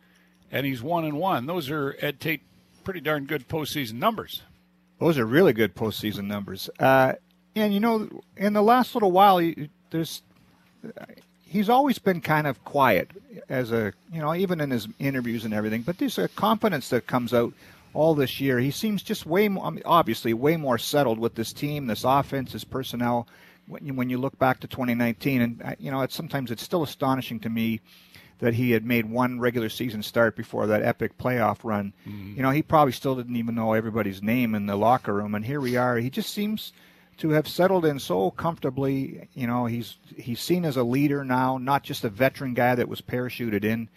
and 0.51 0.67
he's 0.67 0.83
one 0.83 1.05
and 1.05 1.17
one. 1.17 1.47
Those 1.47 1.71
are, 1.71 1.95
Ed 1.99 2.19
Tait, 2.19 2.41
pretty 2.83 3.01
darn 3.01 3.25
good 3.25 3.47
postseason 3.47 3.93
numbers. 3.93 4.43
Those 5.03 5.17
are 5.17 5.25
really 5.25 5.51
good 5.51 5.75
postseason 5.75 6.27
numbers. 6.27 6.69
Uh, 6.79 7.15
and 7.57 7.73
you 7.73 7.81
know, 7.81 8.07
in 8.37 8.53
the 8.53 8.61
last 8.61 8.95
little 8.95 9.11
while, 9.11 9.41
there's 9.89 10.21
he's 11.41 11.67
always 11.67 11.99
been 11.99 12.21
kind 12.21 12.47
of 12.47 12.63
quiet 12.63 13.11
as 13.49 13.73
a 13.73 13.91
you 14.13 14.21
know 14.21 14.33
even 14.33 14.61
in 14.61 14.71
his 14.71 14.87
interviews 14.99 15.43
and 15.43 15.53
everything. 15.53 15.81
But 15.81 15.97
there's 15.97 16.17
a 16.17 16.29
confidence 16.29 16.87
that 16.87 17.05
comes 17.05 17.33
out 17.33 17.53
all 17.93 18.15
this 18.15 18.39
year. 18.39 18.59
He 18.59 18.71
seems 18.71 19.03
just 19.03 19.25
way 19.25 19.49
more, 19.49 19.65
I 19.65 19.71
mean, 19.71 19.83
obviously 19.85 20.33
way 20.33 20.55
more 20.55 20.77
settled 20.77 21.19
with 21.19 21.35
this 21.35 21.51
team, 21.51 21.87
this 21.87 22.05
offense, 22.05 22.53
his 22.53 22.63
personnel. 22.63 23.27
When 23.67 23.85
you, 23.85 23.93
when 23.93 24.09
you 24.09 24.17
look 24.17 24.39
back 24.39 24.61
to 24.61 24.67
2019, 24.67 25.41
and 25.41 25.61
uh, 25.61 25.75
you 25.79 25.91
know, 25.91 26.01
it's 26.01 26.15
sometimes 26.15 26.49
it's 26.49 26.63
still 26.63 26.81
astonishing 26.83 27.41
to 27.41 27.49
me 27.49 27.81
that 28.43 28.55
he 28.55 28.71
had 28.71 28.83
made 28.83 29.05
one 29.05 29.39
regular 29.39 29.69
season 29.69 30.03
start 30.03 30.35
before 30.35 30.67
that 30.67 30.83
epic 30.83 31.17
playoff 31.17 31.59
run. 31.63 31.93
Mm-hmm. 32.05 32.35
You 32.35 32.43
know, 32.43 32.49
he 32.49 32.61
probably 32.61 32.91
still 32.91 33.15
didn't 33.15 33.37
even 33.37 33.55
know 33.55 33.71
everybody's 33.71 34.21
name 34.21 34.53
in 34.53 34.65
the 34.65 34.75
locker 34.75 35.13
room, 35.13 35.33
and 35.33 35.45
here 35.45 35.61
we 35.61 35.77
are. 35.77 35.95
He 35.95 36.09
just 36.09 36.33
seems 36.33 36.73
to 37.19 37.29
have 37.29 37.47
settled 37.47 37.85
in 37.85 37.99
so 37.99 38.31
comfortably. 38.31 39.29
You 39.33 39.47
know, 39.47 39.65
he's 39.65 39.95
he's 40.17 40.41
seen 40.41 40.65
as 40.65 40.75
a 40.75 40.83
leader 40.83 41.23
now, 41.23 41.57
not 41.57 41.83
just 41.83 42.03
a 42.03 42.09
veteran 42.09 42.53
guy 42.53 42.75
that 42.75 42.89
was 42.89 42.99
parachuted 42.99 43.63
in. 43.63 43.87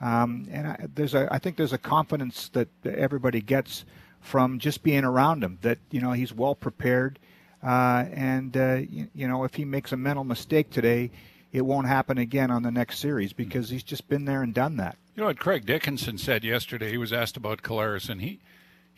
Um, 0.00 0.48
and 0.50 0.66
I, 0.66 0.86
there's 0.94 1.12
a, 1.12 1.28
I 1.30 1.38
think 1.38 1.58
there's 1.58 1.74
a 1.74 1.78
confidence 1.78 2.48
that 2.54 2.70
everybody 2.86 3.42
gets 3.42 3.84
from 4.22 4.58
just 4.58 4.82
being 4.82 5.04
around 5.04 5.44
him. 5.44 5.58
That 5.60 5.76
you 5.90 6.00
know 6.00 6.12
he's 6.12 6.32
well 6.32 6.54
prepared, 6.54 7.18
uh, 7.62 8.06
and 8.10 8.56
uh, 8.56 8.76
you, 8.88 9.08
you 9.14 9.28
know 9.28 9.44
if 9.44 9.56
he 9.56 9.66
makes 9.66 9.92
a 9.92 9.98
mental 9.98 10.24
mistake 10.24 10.70
today, 10.70 11.10
it 11.52 11.62
won't 11.62 11.86
happen 11.86 12.18
again 12.18 12.50
on 12.50 12.62
the 12.62 12.70
next 12.70 12.98
series 12.98 13.32
because 13.32 13.70
he's 13.70 13.82
just 13.82 14.08
been 14.08 14.24
there 14.24 14.42
and 14.42 14.54
done 14.54 14.76
that. 14.76 14.96
You 15.14 15.22
know 15.22 15.26
what 15.26 15.38
Craig 15.38 15.66
Dickenson 15.66 16.18
said 16.18 16.44
yesterday? 16.44 16.90
He 16.90 16.98
was 16.98 17.12
asked 17.12 17.36
about 17.36 17.62
Collaros, 17.62 18.08
and 18.08 18.20
he 18.20 18.40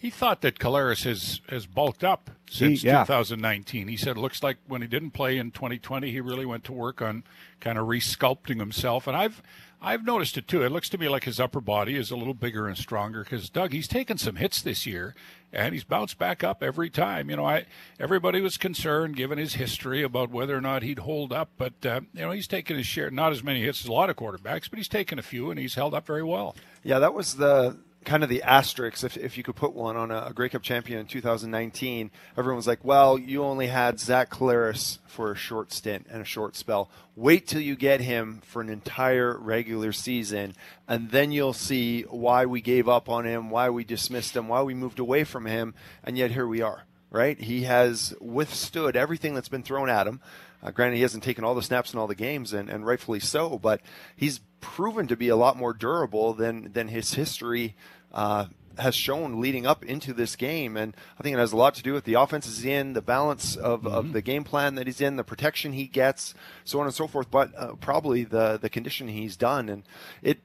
he 0.03 0.11
thought 0.11 0.41
that 0.41 0.59
Collaros 0.59 1.05
has, 1.05 1.41
has 1.49 1.65
bulked 1.65 2.03
up 2.03 2.29
since 2.51 2.83
he, 2.83 2.89
yeah. 2.89 3.05
2019. 3.05 3.87
He 3.87 3.97
said 3.97 4.17
it 4.17 4.21
looks 4.21 4.43
like 4.43 4.57
when 4.67 4.83
he 4.83 4.89
didn't 4.89 5.13
play 5.13 5.39
in 5.39 5.53
2020, 5.53 6.11
he 6.11 6.21
really 6.21 6.45
went 6.45 6.65
to 6.65 6.73
work 6.73 7.01
on 7.01 7.23
kind 7.61 7.79
of 7.79 7.87
resculpting 7.87 8.59
himself. 8.59 9.07
And 9.07 9.17
I've 9.17 9.41
I've 9.81 10.05
noticed 10.05 10.37
it 10.37 10.49
too. 10.49 10.65
It 10.65 10.73
looks 10.73 10.89
to 10.89 10.99
me 10.99 11.09
like 11.09 11.23
his 11.23 11.39
upper 11.39 11.61
body 11.61 11.95
is 11.95 12.11
a 12.11 12.17
little 12.17 12.35
bigger 12.35 12.67
and 12.67 12.77
stronger 12.77 13.23
because 13.23 13.49
Doug, 13.49 13.73
he's 13.73 13.87
taken 13.87 14.19
some 14.19 14.35
hits 14.35 14.61
this 14.61 14.87
year 14.87 15.15
and 15.53 15.73
he's 15.73 15.85
bounced 15.85 16.19
back 16.19 16.43
up 16.43 16.65
every 16.65 16.91
time. 16.91 17.31
You 17.31 17.37
know, 17.37 17.47
I 17.47 17.67
everybody 18.01 18.41
was 18.41 18.57
concerned 18.57 19.15
given 19.15 19.39
his 19.39 19.55
history 19.55 20.03
about 20.03 20.31
whether 20.31 20.57
or 20.57 20.61
not 20.61 20.83
he'd 20.83 20.99
hold 20.99 21.33
up, 21.33 21.51
but 21.57 21.75
uh, 21.87 22.01
you 22.13 22.23
know 22.23 22.33
he's 22.33 22.49
taken 22.49 22.77
his 22.77 22.87
share. 22.87 23.09
Not 23.09 23.31
as 23.31 23.45
many 23.45 23.63
hits 23.63 23.83
as 23.85 23.89
a 23.89 23.93
lot 23.93 24.11
of 24.11 24.17
quarterbacks, 24.17 24.69
but 24.69 24.79
he's 24.79 24.89
taken 24.89 25.21
a 25.21 25.23
few 25.23 25.53
and 25.53 25.61
he's 25.61 25.77
held 25.77 25.95
up 25.95 26.09
very 26.09 26.25
well. 26.25 26.57
Yeah, 26.83 26.99
that 26.99 27.15
was 27.15 27.37
the 27.37 27.77
kind 28.05 28.23
of 28.23 28.29
the 28.29 28.43
asterisk, 28.43 29.05
if, 29.05 29.17
if 29.17 29.37
you 29.37 29.43
could 29.43 29.57
put 29.57 29.75
one 29.75 29.97
on 29.97 30.11
a, 30.11 30.27
a 30.27 30.33
Grey 30.33 30.49
Cup 30.49 30.63
champion 30.63 31.01
in 31.01 31.07
2019, 31.07 32.11
everyone 32.37 32.57
was 32.57 32.67
like, 32.67 32.85
well, 32.85 33.19
you 33.19 33.43
only 33.45 33.67
had 33.67 34.01
Zach 34.01 34.31
Collaros 34.31 34.99
for 35.07 35.33
a 35.33 35.37
short 35.37 35.73
stint 35.73 36.07
and 36.11 36.23
a 36.23 36.25
short 36.25 36.57
spell. 36.57 36.91
Wait 37.17 37.47
till 37.47 37.61
you 37.61 37.77
get 37.77 38.01
him 38.01 38.41
for 38.45 38.63
an 38.63 38.69
entire 38.69 39.37
regular 39.39 39.93
season, 39.93 40.55
and 40.89 41.11
then 41.11 41.33
you'll 41.33 41.53
see 41.53 42.03
why 42.03 42.47
we 42.47 42.61
gave 42.61 42.89
up 42.89 43.09
on 43.09 43.25
him, 43.25 43.51
why 43.51 43.71
we 43.71 43.85
dismissed 43.85 44.37
him, 44.37 44.49
why 44.49 44.63
we 44.63 44.75
moved 44.75 44.99
away 44.99 45.25
from 45.25 45.47
him, 45.47 45.75
and 46.05 46.17
yet 46.17 46.31
here 46.31 46.47
we 46.47 46.63
are, 46.63 46.85
right? 47.11 47.39
He 47.41 47.63
has 47.63 48.15
withstood 48.21 48.97
everything 48.97 49.35
that's 49.35 49.49
been 49.49 49.63
thrown 49.63 49.89
at 49.89 50.07
him. 50.07 50.21
Uh, 50.63 50.71
granted, 50.71 50.97
he 50.97 51.03
hasn't 51.03 51.25
taken 51.25 51.45
all 51.45 51.55
the 51.55 51.63
snaps 51.63 51.93
in 51.93 51.99
all 51.99 52.07
the 52.07 52.15
games, 52.15 52.53
and, 52.53 52.71
and 52.71 52.87
rightfully 52.87 53.21
so, 53.21 53.59
but 53.59 53.81
he's 54.17 54.41
proven 54.63 55.07
to 55.09 55.17
be 55.17 55.29
a 55.29 55.37
lot 55.37 55.59
more 55.59 55.75
durable 55.75 56.33
than 56.33 56.73
than 56.73 56.89
his 56.89 57.13
history 57.13 57.77
uh, 58.13 58.47
has 58.79 58.95
shown 58.95 59.39
leading 59.39 59.67
up 59.67 59.85
into 59.85 60.15
this 60.15 60.35
game. 60.37 60.79
And 60.79 60.97
I 61.19 61.23
think 61.23 61.37
it 61.37 61.39
has 61.39 61.53
a 61.53 61.57
lot 61.59 61.75
to 61.75 61.83
do 61.83 61.93
with 61.93 62.05
the 62.05 62.15
offense 62.15 62.47
he's 62.47 62.65
in, 62.65 62.95
the 62.95 63.03
balance 63.03 63.55
of, 63.55 63.83
mm-hmm. 63.83 63.95
of 63.95 64.13
the 64.15 64.23
game 64.23 64.45
plan 64.45 64.77
that 64.77 64.87
he's 64.87 65.03
in, 65.03 65.17
the 65.17 65.25
protection 65.25 65.75
he 65.75 65.87
gets, 65.87 66.35
so 66.65 66.81
on 66.81 66.87
and 66.87 66.95
so 66.95 67.07
forth. 67.07 67.31
But 67.31 67.53
uh, 67.55 67.75
probably 67.75 68.25
the 68.25 68.59
the 68.59 68.71
condition 68.71 69.09
he's 69.09 69.37
done. 69.37 69.69
And 69.69 69.83
it 70.23 70.39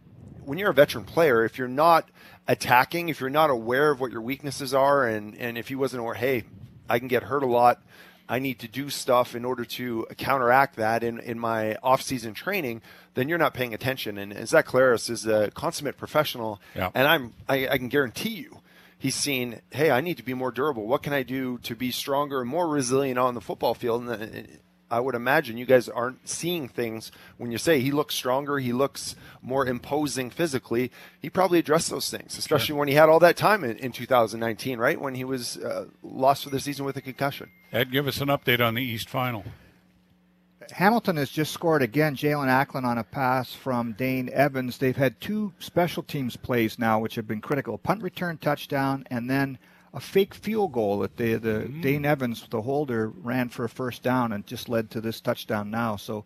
when 0.43 0.57
you're 0.57 0.71
a 0.71 0.73
veteran 0.73 1.05
player, 1.05 1.45
if 1.45 1.57
you're 1.57 1.67
not 1.69 2.09
attacking, 2.47 3.09
if 3.09 3.21
you're 3.21 3.29
not 3.29 3.49
aware 3.49 3.91
of 3.91 4.01
what 4.01 4.11
your 4.11 4.21
weaknesses 4.21 4.73
are, 4.73 5.07
and 5.07 5.37
and 5.37 5.57
if 5.57 5.69
he 5.69 5.75
wasn't 5.75 6.01
aware, 6.01 6.15
hey, 6.15 6.43
I 6.89 6.99
can 6.99 7.07
get 7.07 7.23
hurt 7.23 7.43
a 7.43 7.47
lot. 7.47 7.81
I 8.29 8.39
need 8.39 8.59
to 8.59 8.67
do 8.67 8.89
stuff 8.89 9.35
in 9.35 9.45
order 9.45 9.63
to 9.63 10.05
counteract 10.17 10.75
that 10.75 11.01
in, 11.01 11.17
in 11.19 11.39
my 11.39 11.75
off-season 11.81 12.33
training, 12.33 12.81
then 13.17 13.27
you're 13.27 13.37
not 13.37 13.53
paying 13.53 13.73
attention. 13.73 14.17
And, 14.17 14.31
and 14.31 14.47
Zach 14.47 14.67
Collaros 14.67 15.09
is 15.09 15.25
a 15.25 15.51
consummate 15.51 15.97
professional, 15.97 16.61
yeah. 16.75 16.91
and 16.93 17.07
I'm 17.07 17.33
I, 17.49 17.67
I 17.67 17.77
can 17.77 17.89
guarantee 17.89 18.29
you 18.29 18.61
he's 18.97 19.15
seen, 19.15 19.61
hey, 19.71 19.91
I 19.91 20.01
need 20.01 20.17
to 20.17 20.23
be 20.23 20.33
more 20.33 20.51
durable. 20.51 20.87
What 20.87 21.03
can 21.03 21.13
I 21.13 21.23
do 21.23 21.57
to 21.59 21.75
be 21.75 21.91
stronger 21.91 22.41
and 22.41 22.49
more 22.49 22.67
resilient 22.67 23.19
on 23.19 23.35
the 23.35 23.41
football 23.41 23.73
field? 23.73 24.07
And 24.09 24.59
I 24.89 24.99
would 24.99 25.15
imagine 25.15 25.57
you 25.57 25.65
guys 25.65 25.89
aren't 25.89 26.27
seeing 26.27 26.67
things 26.67 27.11
when 27.37 27.51
you 27.51 27.57
say 27.57 27.79
he 27.79 27.91
looks 27.91 28.15
stronger, 28.15 28.57
he 28.57 28.71
looks 28.71 29.15
more 29.41 29.65
imposing 29.65 30.29
physically. 30.29 30.91
He 31.19 31.29
probably 31.29 31.59
addressed 31.59 31.89
those 31.89 32.09
things, 32.09 32.37
especially 32.37 32.67
sure. 32.67 32.77
when 32.77 32.87
he 32.87 32.93
had 32.93 33.09
all 33.09 33.19
that 33.19 33.37
time 33.37 33.63
in, 33.63 33.77
in 33.77 33.91
2019, 33.91 34.79
right? 34.79 34.99
When 34.99 35.15
he 35.15 35.23
was 35.23 35.57
uh, 35.57 35.87
lost 36.01 36.45
for 36.45 36.49
the 36.49 36.59
season 36.59 36.85
with 36.85 36.95
a 36.97 37.01
concussion. 37.01 37.51
Ed, 37.71 37.91
give 37.91 38.07
us 38.07 38.21
an 38.21 38.29
update 38.29 38.65
on 38.65 38.75
the 38.75 38.83
East 38.83 39.09
Final. 39.09 39.43
Hamilton 40.71 41.17
has 41.17 41.29
just 41.29 41.53
scored 41.53 41.81
again. 41.81 42.15
Jaelon 42.15 42.47
Acklin 42.47 42.83
on 42.83 42.97
a 42.97 43.03
pass 43.03 43.53
from 43.53 43.93
Dane 43.93 44.29
Evans. 44.31 44.77
They've 44.77 44.95
had 44.95 45.19
two 45.19 45.53
special 45.59 46.03
teams 46.03 46.35
plays 46.35 46.77
now, 46.77 46.99
which 46.99 47.15
have 47.15 47.27
been 47.27 47.41
critical: 47.41 47.77
punt 47.77 48.01
return 48.01 48.37
touchdown, 48.37 49.05
and 49.09 49.29
then 49.29 49.57
a 49.93 49.99
fake 49.99 50.33
field 50.33 50.73
goal 50.73 50.99
that 50.99 51.17
the 51.17 51.35
the 51.35 51.67
mm. 51.67 51.81
Dane 51.81 52.05
Evans, 52.05 52.45
the 52.49 52.61
holder, 52.61 53.09
ran 53.09 53.49
for 53.49 53.65
a 53.65 53.69
first 53.69 54.03
down 54.03 54.31
and 54.31 54.45
just 54.45 54.69
led 54.69 54.91
to 54.91 55.01
this 55.01 55.21
touchdown 55.21 55.71
now. 55.71 55.95
So 55.95 56.25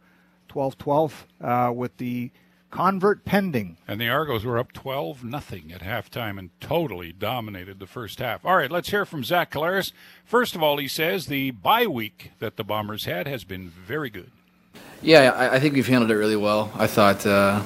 12-12 0.50 1.12
uh, 1.42 1.72
with 1.72 1.96
the 1.98 2.32
convert 2.72 3.26
pending. 3.26 3.78
And 3.88 4.02
the 4.02 4.10
Argos 4.10 4.44
were 4.44 4.58
up 4.58 4.72
12 4.72 5.24
nothing 5.24 5.72
at 5.72 5.82
halftime 5.82 6.40
and 6.40 6.50
totally 6.60 7.12
dominated 7.12 7.80
the 7.80 7.88
first 7.88 8.20
half. 8.20 8.46
All 8.46 8.56
right, 8.56 8.72
let's 8.72 8.90
hear 8.90 9.06
from 9.06 9.24
Zach 9.24 9.52
Collaros. 9.52 9.92
First 10.26 10.56
of 10.56 10.64
all, 10.64 10.78
he 10.78 10.88
says 10.88 11.28
the 11.28 11.52
bye 11.52 11.88
week 11.88 12.32
that 12.40 12.58
the 12.58 12.64
Bombers 12.64 13.06
had 13.06 13.28
has 13.28 13.44
been 13.44 13.70
very 13.70 14.10
good. 14.10 14.32
Yeah, 15.02 15.32
I, 15.32 15.56
I 15.56 15.60
think 15.60 15.76
we've 15.76 15.88
handled 15.88 16.12
it 16.12 16.16
really 16.16 16.36
well. 16.36 16.72
I 16.76 16.88
thought, 16.88 17.26
uh, 17.26 17.62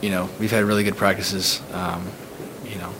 you 0.00 0.10
know, 0.10 0.30
we've 0.38 0.50
had 0.50 0.64
really 0.64 0.84
good 0.84 0.96
practices, 0.96 1.62
um, 1.72 2.06
you 2.64 2.76
know, 2.76 2.92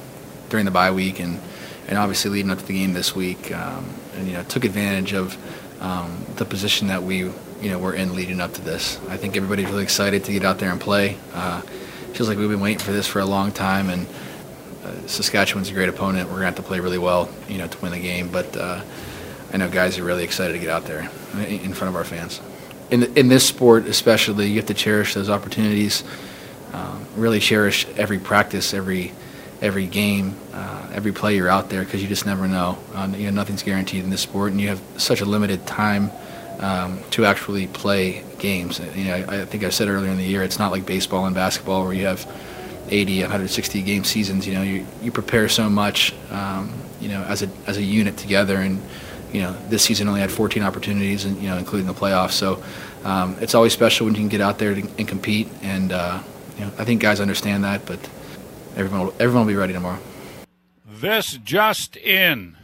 during 0.49 0.65
the 0.65 0.71
bye 0.71 0.91
week 0.91 1.21
and– 1.21 1.41
and 1.89 1.99
obviously 1.99 2.31
leading 2.31 2.51
up 2.51 2.59
to 2.59 2.67
the 2.67 2.73
game 2.73 2.93
this 2.93 3.15
week, 3.15 3.53
um, 3.55 3.89
and 4.17 4.27
you 4.27 4.35
know 4.35 4.43
took 4.45 4.65
advantage 4.65 5.13
of 5.13 5.37
um, 5.83 6.25
the 6.37 6.45
position 6.45 6.89
that 6.89 7.03
we 7.03 7.31
you 7.61 7.71
know 7.71 7.79
we're 7.79 7.95
in 7.95 8.15
leading 8.15 8.41
up 8.41 8.53
to 8.55 8.63
this. 8.63 9.01
I 9.09 9.17
think 9.17 9.37
everybody's 9.37 9.67
really 9.67 9.83
excited 9.83 10.25
to 10.25 10.33
get 10.33 10.45
out 10.45 10.59
there 10.59 10.71
and 10.71 10.81
play. 10.81 11.17
Uh, 11.33 11.61
feels 12.13 12.29
like 12.29 12.39
we've 12.39 12.49
been 12.49 12.61
waiting 12.61 12.79
for 12.79 12.93
this 12.93 13.07
for 13.07 13.21
a 13.21 13.25
long 13.25 13.53
time, 13.53 13.91
and 13.91 14.07
uh, 14.85 15.07
Saskatchewan's 15.07 15.71
a 15.71 15.73
great 15.73 15.89
opponent. 15.89 16.29
We're 16.29 16.37
gonna 16.37 16.47
have 16.47 16.57
to 16.57 16.63
play 16.63 16.81
really 16.81 16.99
well, 16.99 17.29
you 17.49 17.59
know, 17.59 17.67
to 17.67 17.79
win 17.79 17.93
the 17.93 18.01
game. 18.01 18.29
But 18.29 18.57
uh, 18.57 18.83
I 19.53 19.57
know 19.57 19.69
guys 19.69 19.99
are 19.99 20.05
really 20.05 20.25
excited 20.25 20.53
to 20.53 20.59
get 20.59 20.69
out 20.69 20.85
there 20.85 21.11
in 21.49 21.73
front 21.75 21.89
of 21.89 21.97
our 21.97 22.05
fans. 22.05 22.41
In 22.91 23.05
in 23.17 23.29
this 23.29 23.47
sport, 23.47 23.87
especially, 23.87 24.49
you 24.49 24.57
have 24.57 24.67
to 24.67 24.75
cherish 24.75 25.15
those 25.15 25.31
opportunities. 25.31 26.05
Um, 26.73 27.07
really 27.17 27.41
cherish 27.41 27.87
every 27.97 28.19
practice, 28.19 28.75
every 28.75 29.13
every 29.63 29.87
game, 29.87 30.35
uh, 30.53 30.89
every 30.93 31.13
play 31.13 31.37
you're 31.37 31.49
out 31.49 31.71
there 31.71 31.83
because 31.83 32.03
you 32.03 32.09
just 32.09 32.27
never 32.27 32.47
know. 32.47 32.79
Uh, 32.95 33.11
you 33.17 33.25
know, 33.25 33.31
nothing's 33.31 33.63
guaranteed 33.63 34.05
in 34.05 34.11
this 34.11 34.21
sport, 34.21 34.53
and 34.53 34.61
you 34.61 34.69
have 34.69 34.83
such 34.99 35.21
a 35.21 35.25
limited 35.25 35.67
time 35.67 36.11
um, 36.61 37.01
to 37.11 37.25
actually 37.25 37.67
play 37.69 38.25
games. 38.39 38.81
You 38.95 39.05
know, 39.05 39.15
I, 39.15 39.43
I, 39.43 39.45
think 39.45 39.65
I 39.65 39.71
said 39.71 39.89
earlier 39.89 40.11
in 40.11 40.17
the 40.17 40.25
year, 40.25 40.43
it's 40.43 40.59
not 40.59 40.73
like 40.73 40.87
baseball 40.87 41.27
and 41.27 41.35
basketball 41.35 41.85
where 41.85 41.93
you 41.93 42.07
have 42.07 42.27
80, 42.89 43.23
160 43.23 43.83
game 43.83 44.05
seasons. 44.05 44.47
You 44.47 44.55
know, 44.55 44.63
you, 44.63 44.87
you 45.03 45.13
prepare 45.13 45.49
so 45.49 45.69
much, 45.69 46.15
um, 46.31 46.73
you 47.01 47.09
know, 47.09 47.23
as 47.25 47.43
a 47.43 47.51
as 47.67 47.77
a 47.77 47.83
unit 47.83 48.17
together, 48.17 48.57
and 48.57 48.81
you 49.33 49.43
know, 49.43 49.53
this 49.69 49.83
season 49.83 50.09
only 50.09 50.21
had 50.21 50.31
14 50.31 50.63
opportunities, 50.63 51.25
and 51.25 51.41
you 51.43 51.49
know, 51.49 51.59
including 51.59 51.87
the 51.87 51.95
playoffs. 51.95 52.33
So 52.33 52.63
um, 53.05 53.37
it's 53.41 53.55
always 53.55 53.73
special 53.73 54.07
when 54.07 54.15
you 54.15 54.21
can 54.21 54.29
get 54.29 54.41
out 54.41 54.59
there 54.59 54.73
and 54.73 55.09
compete, 55.09 55.49
and 55.63 55.93
uh, 55.93 56.23
you 56.59 56.65
know, 56.65 56.73
I 56.79 56.85
think 56.85 57.03
guys 57.03 57.21
understand 57.21 57.65
that, 57.65 57.87
but 57.87 57.99
everyone 58.77 59.07
will, 59.07 59.15
everyone 59.19 59.47
will 59.47 59.53
be 59.53 59.57
ready 59.57 59.73
tomorrow. 59.73 59.99
This 60.87 61.39
just 61.45 61.97
in. 61.97 62.57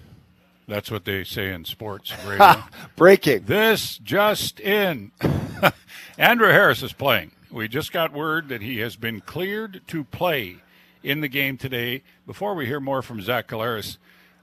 That's 0.68 0.90
what 0.90 1.04
they 1.04 1.24
say 1.24 1.52
in 1.52 1.64
sports. 1.64 2.12
Breaking. 2.96 3.44
This 3.44 3.98
just 3.98 4.60
in. 4.60 5.12
Andrew 6.18 6.48
Harris 6.48 6.82
is 6.82 6.92
playing. 6.92 7.32
We 7.50 7.68
just 7.68 7.92
got 7.92 8.12
word 8.12 8.48
that 8.48 8.62
he 8.62 8.78
has 8.78 8.96
been 8.96 9.20
cleared 9.20 9.82
to 9.88 10.04
play 10.04 10.56
in 11.02 11.20
the 11.20 11.28
game 11.28 11.56
today. 11.56 12.02
Before 12.26 12.54
we 12.54 12.66
hear 12.66 12.80
more 12.80 13.02
from 13.02 13.20
Zach 13.20 13.48
Collaros, 13.48 13.98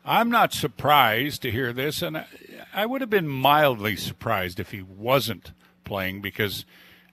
I'm 0.06 0.30
not 0.30 0.54
surprised 0.54 1.42
to 1.42 1.52
hear 1.52 1.74
this, 1.74 2.02
and 2.02 2.26
I 2.74 2.86
would 2.86 3.02
have 3.02 3.10
been 3.10 3.28
mildly 3.28 3.96
surprised 3.96 4.60
if 4.60 4.72
he 4.72 4.82
wasn't 4.82 5.52
playing 5.84 6.22
because 6.22 6.66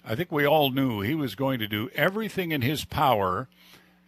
I 0.05 0.14
think 0.14 0.31
we 0.31 0.47
all 0.47 0.71
knew 0.71 1.01
he 1.01 1.14
was 1.14 1.35
going 1.35 1.59
to 1.61 1.66
do 1.66 1.90
everything 1.95 2.53
in 2.53 2.62
his 2.62 2.85
power, 2.85 3.49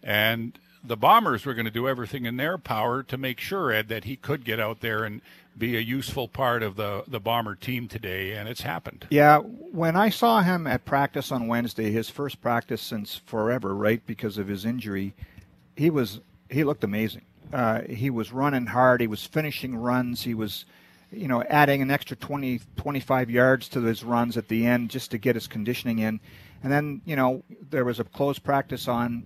and 0.03 0.57
the 0.83 0.97
Bombers 0.97 1.45
were 1.45 1.53
going 1.53 1.65
to 1.65 1.71
do 1.71 1.87
everything 1.87 2.25
in 2.25 2.37
their 2.37 2.57
power 2.57 3.03
to 3.03 3.17
make 3.17 3.39
sure, 3.39 3.71
Ed, 3.71 3.89
that 3.89 4.05
he 4.05 4.15
could 4.15 4.43
get 4.43 4.59
out 4.59 4.81
there 4.81 5.03
and 5.03 5.21
be 5.57 5.75
a 5.75 5.81
useful 5.81 6.27
part 6.27 6.63
of 6.63 6.77
the, 6.77 7.03
the 7.07 7.19
Bomber 7.19 7.55
team 7.55 7.87
today, 7.87 8.33
and 8.33 8.47
it's 8.47 8.61
happened. 8.61 9.05
Yeah, 9.09 9.39
when 9.39 9.95
I 9.95 10.09
saw 10.09 10.41
him 10.41 10.65
at 10.65 10.85
practice 10.85 11.31
on 11.31 11.47
Wednesday, 11.47 11.91
his 11.91 12.09
first 12.09 12.41
practice 12.41 12.81
since 12.81 13.17
forever, 13.25 13.75
right, 13.75 14.01
because 14.05 14.37
of 14.37 14.47
his 14.47 14.63
injury, 14.63 15.13
he 15.75 15.89
was 15.89 16.21
he 16.49 16.63
looked 16.63 16.83
amazing. 16.83 17.23
Uh, 17.53 17.81
he 17.81 18.09
was 18.09 18.31
running 18.31 18.67
hard. 18.67 19.01
He 19.01 19.07
was 19.07 19.25
finishing 19.25 19.75
runs. 19.75 20.23
He 20.23 20.33
was, 20.33 20.65
you 21.11 21.27
know, 21.27 21.43
adding 21.43 21.81
an 21.81 21.91
extra 21.91 22.15
20, 22.17 22.61
25 22.75 23.29
yards 23.29 23.67
to 23.69 23.81
his 23.81 24.03
runs 24.03 24.37
at 24.37 24.47
the 24.47 24.65
end 24.65 24.89
just 24.89 25.11
to 25.11 25.17
get 25.17 25.35
his 25.35 25.47
conditioning 25.47 25.99
in. 25.99 26.19
And 26.63 26.71
then, 26.71 27.01
you 27.05 27.15
know, 27.15 27.43
there 27.69 27.85
was 27.85 27.99
a 27.99 28.03
close 28.03 28.39
practice 28.39 28.87
on 28.87 29.25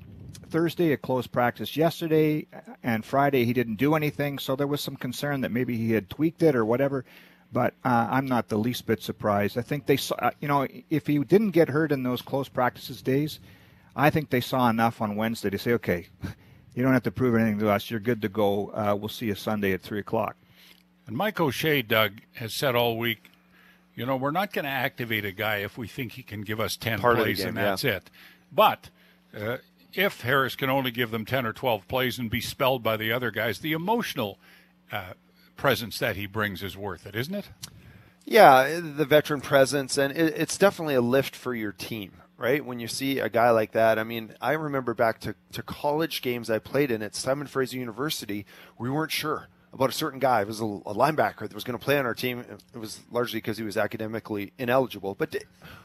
Thursday, 0.54 0.92
a 0.92 0.98
close 0.98 1.26
practice 1.26 1.76
yesterday, 1.76 2.46
and 2.84 3.04
Friday 3.04 3.44
he 3.44 3.54
didn't 3.54 3.78
do 3.78 3.96
anything. 3.96 4.38
So 4.38 4.56
there 4.56 4.68
was 4.68 4.82
some 4.82 4.96
concern 4.96 5.42
that 5.42 5.52
maybe 5.52 5.76
he 5.76 5.94
had 5.94 6.12
tweaked 6.12 6.44
it 6.44 6.56
or 6.56 6.64
whatever. 6.64 7.06
But 7.52 7.74
uh, 7.84 8.08
I'm 8.12 8.28
not 8.28 8.50
the 8.50 8.58
least 8.58 8.86
bit 8.86 9.02
surprised. 9.02 9.58
I 9.58 9.64
think 9.64 9.88
they 9.88 9.98
saw, 9.98 10.14
uh, 10.20 10.30
you 10.40 10.48
know, 10.48 10.68
if 10.92 11.08
he 11.08 11.18
didn't 11.18 11.52
get 11.52 11.70
hurt 11.70 11.92
in 11.92 12.04
those 12.04 12.22
close 12.22 12.50
practices 12.50 13.02
days, 13.02 13.40
I 13.96 14.12
think 14.12 14.30
they 14.30 14.42
saw 14.42 14.70
enough 14.70 15.02
on 15.02 15.16
Wednesday 15.16 15.50
to 15.50 15.58
say, 15.58 15.72
okay, 15.74 16.06
you 16.76 16.84
don't 16.84 16.94
have 16.94 17.04
to 17.04 17.12
prove 17.12 17.34
anything 17.34 17.58
to 17.58 17.72
us. 17.72 17.90
You're 17.90 18.00
good 18.00 18.22
to 18.22 18.30
go. 18.30 18.68
Uh, 18.76 18.96
we'll 18.96 19.10
see 19.10 19.26
you 19.26 19.36
Sunday 19.36 19.74
at 19.74 19.82
three 19.82 20.00
o'clock. 20.00 20.36
And 21.08 21.18
Mike 21.18 21.40
O'Shea, 21.40 21.82
Doug, 21.82 22.22
has 22.34 22.54
said 22.54 22.76
all 22.76 23.00
week, 23.00 23.32
you 23.96 24.06
know, 24.06 24.18
we're 24.18 24.32
not 24.32 24.54
going 24.54 24.66
to 24.66 24.72
activate 24.72 25.26
a 25.26 25.32
guy 25.32 25.58
if 25.58 25.80
we 25.80 25.88
think 25.88 26.12
he 26.12 26.22
can 26.22 26.42
give 26.42 26.60
us 26.60 26.78
ten 26.78 27.00
Part 27.00 27.18
plays 27.18 27.40
game, 27.40 27.50
and 27.50 27.58
that's 27.58 27.84
yeah. 27.84 27.98
it. 27.98 28.12
But 28.52 28.92
uh, 29.36 29.58
if 29.94 30.22
Harris 30.22 30.56
can 30.56 30.70
only 30.70 30.92
give 30.92 31.12
them 31.12 31.26
10 31.26 31.46
or 31.46 31.54
12 31.54 31.88
plays 31.88 32.18
and 32.18 32.30
be 32.30 32.42
spelled 32.42 32.84
by 32.84 32.98
the 32.98 33.12
other 33.12 33.32
guys, 33.32 33.60
the 33.60 33.74
emotional 33.74 34.40
uh, 34.92 35.14
presence 35.56 36.00
that 36.00 36.16
he 36.16 36.26
brings 36.26 36.64
is 36.64 36.76
worth 36.78 37.06
it, 37.06 37.16
isn't 37.16 37.36
it? 37.36 37.50
Yeah, 38.26 38.80
the 38.80 39.06
veteran 39.06 39.42
presence, 39.42 39.98
and 39.98 40.16
it, 40.16 40.34
it's 40.38 40.58
definitely 40.58 40.96
a 40.96 41.02
lift 41.02 41.36
for 41.36 41.54
your 41.54 41.74
team, 41.74 42.14
right? 42.38 42.64
When 42.66 42.80
you 42.80 42.88
see 42.88 43.20
a 43.20 43.30
guy 43.30 43.50
like 43.50 43.74
that, 43.74 44.00
I 44.00 44.04
mean, 44.04 44.34
I 44.40 44.54
remember 44.54 44.94
back 44.94 45.20
to, 45.22 45.36
to 45.52 45.62
college 45.62 46.22
games 46.22 46.50
I 46.50 46.60
played 46.60 46.90
in 46.90 47.02
at 47.02 47.16
Simon 47.16 47.48
Fraser 47.48 47.78
University, 47.78 48.46
we 48.78 48.90
weren't 48.90 49.12
sure 49.12 49.50
about 49.74 49.90
a 49.90 49.94
certain 49.94 50.20
guy. 50.20 50.42
It 50.42 50.48
was 50.48 50.62
a, 50.62 50.66
a 50.66 50.94
linebacker 50.94 51.40
that 51.40 51.54
was 51.54 51.64
going 51.64 51.78
to 51.78 51.84
play 51.84 51.98
on 51.98 52.06
our 52.06 52.14
team. 52.14 52.46
It 52.74 52.78
was 52.78 53.00
largely 53.12 53.38
because 53.38 53.58
he 53.58 53.64
was 53.64 53.76
academically 53.76 54.54
ineligible. 54.58 55.16
But 55.16 55.36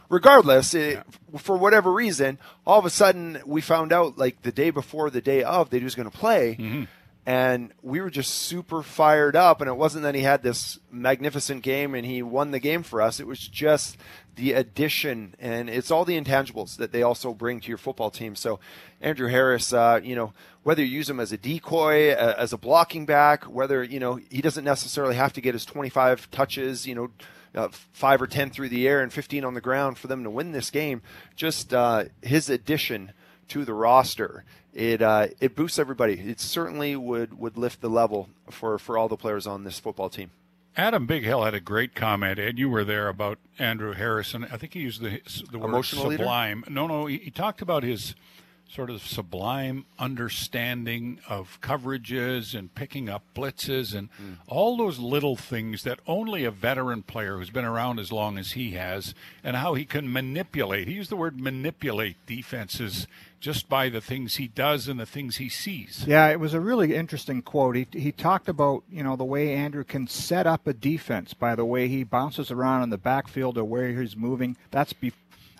regardless, 0.08 0.74
it, 0.74 1.02
for 1.38 1.56
whatever 1.56 1.92
reason, 1.92 2.38
all 2.66 2.78
of 2.78 2.84
a 2.84 2.90
sudden 2.90 3.40
we 3.46 3.60
found 3.60 3.92
out 3.92 4.18
like 4.18 4.42
the 4.42 4.52
day 4.52 4.70
before, 4.70 5.10
the 5.10 5.22
day 5.22 5.42
of, 5.42 5.70
that 5.70 5.78
he 5.78 5.84
was 5.84 5.94
going 5.94 6.10
to 6.10 6.16
play. 6.16 6.56
Mm-hmm. 6.58 6.84
And 7.28 7.74
we 7.82 8.00
were 8.00 8.08
just 8.08 8.32
super 8.32 8.82
fired 8.82 9.36
up. 9.36 9.60
And 9.60 9.68
it 9.68 9.76
wasn't 9.76 10.04
that 10.04 10.14
he 10.14 10.22
had 10.22 10.42
this 10.42 10.78
magnificent 10.90 11.62
game 11.62 11.94
and 11.94 12.06
he 12.06 12.22
won 12.22 12.52
the 12.52 12.58
game 12.58 12.82
for 12.82 13.02
us. 13.02 13.20
It 13.20 13.26
was 13.26 13.46
just 13.46 13.98
the 14.36 14.54
addition, 14.54 15.34
and 15.38 15.68
it's 15.68 15.90
all 15.90 16.06
the 16.06 16.18
intangibles 16.18 16.76
that 16.76 16.90
they 16.90 17.02
also 17.02 17.34
bring 17.34 17.60
to 17.60 17.68
your 17.68 17.76
football 17.76 18.10
team. 18.10 18.34
So, 18.34 18.60
Andrew 19.02 19.28
Harris, 19.28 19.74
uh, 19.74 20.00
you 20.02 20.14
know, 20.14 20.32
whether 20.62 20.82
you 20.82 20.88
use 20.88 21.10
him 21.10 21.20
as 21.20 21.30
a 21.32 21.36
decoy, 21.36 22.12
uh, 22.12 22.34
as 22.38 22.54
a 22.54 22.56
blocking 22.56 23.04
back, 23.04 23.44
whether 23.44 23.82
you 23.82 24.00
know 24.00 24.20
he 24.30 24.40
doesn't 24.40 24.64
necessarily 24.64 25.16
have 25.16 25.32
to 25.34 25.42
get 25.42 25.54
his 25.54 25.66
25 25.66 26.30
touches, 26.30 26.86
you 26.86 26.94
know. 26.94 27.10
Uh, 27.54 27.68
five 27.92 28.20
or 28.20 28.26
ten 28.26 28.50
through 28.50 28.68
the 28.68 28.86
air 28.86 29.00
and 29.00 29.10
15 29.10 29.42
on 29.42 29.54
the 29.54 29.60
ground 29.60 29.96
for 29.96 30.06
them 30.06 30.22
to 30.22 30.28
win 30.30 30.52
this 30.52 30.70
game. 30.70 31.00
Just 31.34 31.72
uh, 31.72 32.04
his 32.20 32.50
addition 32.50 33.12
to 33.48 33.64
the 33.64 33.72
roster, 33.72 34.44
it 34.78 35.02
uh, 35.02 35.26
it 35.40 35.56
boosts 35.56 35.78
everybody. 35.78 36.14
It 36.14 36.38
certainly 36.38 36.94
would 36.94 37.36
would 37.38 37.58
lift 37.58 37.80
the 37.80 37.90
level 37.90 38.30
for 38.48 38.78
for 38.78 38.96
all 38.96 39.08
the 39.08 39.16
players 39.16 39.46
on 39.46 39.64
this 39.64 39.80
football 39.80 40.08
team. 40.08 40.30
Adam 40.76 41.08
Bighill 41.08 41.44
had 41.44 41.54
a 41.54 41.60
great 41.60 41.96
comment, 41.96 42.38
Ed. 42.38 42.56
You 42.60 42.70
were 42.70 42.84
there 42.84 43.08
about 43.08 43.38
Andrew 43.58 43.92
Harrison. 43.92 44.44
I 44.44 44.56
think 44.56 44.74
he 44.74 44.80
used 44.80 45.02
the 45.02 45.20
the 45.50 45.58
word 45.58 45.70
Emotional 45.70 46.06
leader? 46.06 46.22
sublime. 46.22 46.64
No, 46.68 46.86
no, 46.86 47.06
he, 47.06 47.18
he 47.18 47.30
talked 47.32 47.60
about 47.60 47.82
his 47.82 48.14
sort 48.68 48.90
of 48.90 49.02
sublime 49.02 49.86
understanding 49.98 51.18
of 51.26 51.58
coverages 51.62 52.56
and 52.56 52.74
picking 52.74 53.08
up 53.08 53.22
blitzes 53.34 53.94
and 53.94 54.10
all 54.46 54.76
those 54.76 54.98
little 54.98 55.36
things 55.36 55.84
that 55.84 55.98
only 56.06 56.44
a 56.44 56.50
veteran 56.50 57.02
player 57.02 57.38
who's 57.38 57.48
been 57.48 57.64
around 57.64 57.98
as 57.98 58.12
long 58.12 58.36
as 58.36 58.52
he 58.52 58.72
has 58.72 59.14
and 59.42 59.56
how 59.56 59.72
he 59.72 59.86
can 59.86 60.12
manipulate. 60.12 60.86
He 60.86 60.94
used 60.94 61.10
the 61.10 61.16
word 61.16 61.40
manipulate 61.40 62.16
defenses 62.26 63.06
just 63.40 63.68
by 63.68 63.88
the 63.88 64.00
things 64.00 64.36
he 64.36 64.48
does 64.48 64.88
and 64.88 64.98
the 64.98 65.06
things 65.06 65.36
he 65.36 65.48
sees. 65.48 66.04
Yeah, 66.06 66.28
it 66.28 66.40
was 66.40 66.54
a 66.54 66.60
really 66.60 66.94
interesting 66.94 67.42
quote. 67.42 67.76
He, 67.76 67.86
he 67.92 68.12
talked 68.12 68.48
about, 68.48 68.82
you 68.90 69.02
know, 69.02 69.16
the 69.16 69.24
way 69.24 69.54
Andrew 69.54 69.84
can 69.84 70.06
set 70.08 70.46
up 70.46 70.66
a 70.66 70.72
defense 70.72 71.34
by 71.34 71.54
the 71.54 71.64
way 71.64 71.88
he 71.88 72.02
bounces 72.02 72.50
around 72.50 72.82
in 72.82 72.90
the 72.90 72.98
backfield 72.98 73.56
or 73.56 73.64
where 73.64 73.92
he's 73.92 74.16
moving. 74.16 74.56
That's 74.70 74.92
be, 74.92 75.12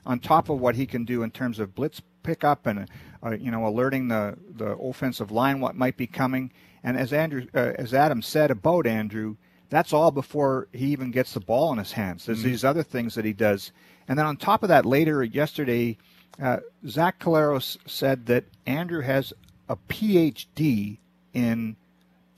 on 0.04 0.18
top 0.18 0.48
of 0.48 0.60
what 0.60 0.74
he 0.74 0.86
can 0.86 1.04
do 1.04 1.22
in 1.22 1.30
terms 1.30 1.58
of 1.58 1.74
blitz 1.74 2.02
pickup 2.22 2.66
and, 2.66 2.88
uh, 3.24 3.30
you 3.30 3.50
know, 3.50 3.66
alerting 3.66 4.08
the, 4.08 4.36
the 4.56 4.76
offensive 4.76 5.30
line 5.30 5.60
what 5.60 5.76
might 5.76 5.96
be 5.96 6.06
coming. 6.06 6.52
And 6.82 6.96
as 6.96 7.12
Andrew, 7.12 7.46
uh, 7.54 7.72
as 7.76 7.94
Adam 7.94 8.22
said 8.22 8.50
about 8.50 8.86
Andrew, 8.86 9.36
that's 9.70 9.92
all 9.92 10.10
before 10.10 10.66
he 10.72 10.86
even 10.86 11.10
gets 11.10 11.34
the 11.34 11.40
ball 11.40 11.72
in 11.72 11.78
his 11.78 11.92
hands. 11.92 12.26
There's 12.26 12.42
these 12.42 12.64
other 12.64 12.82
things 12.82 13.14
that 13.14 13.24
he 13.24 13.34
does. 13.34 13.70
And 14.08 14.18
then 14.18 14.24
on 14.24 14.38
top 14.38 14.62
of 14.62 14.70
that, 14.70 14.86
later 14.86 15.22
yesterday, 15.22 15.98
uh, 16.40 16.58
Zach 16.86 17.18
Collaros 17.18 17.76
said 17.86 18.26
that 18.26 18.44
Andrew 18.66 19.00
has 19.02 19.32
a 19.68 19.76
PhD 19.76 20.98
in 21.32 21.76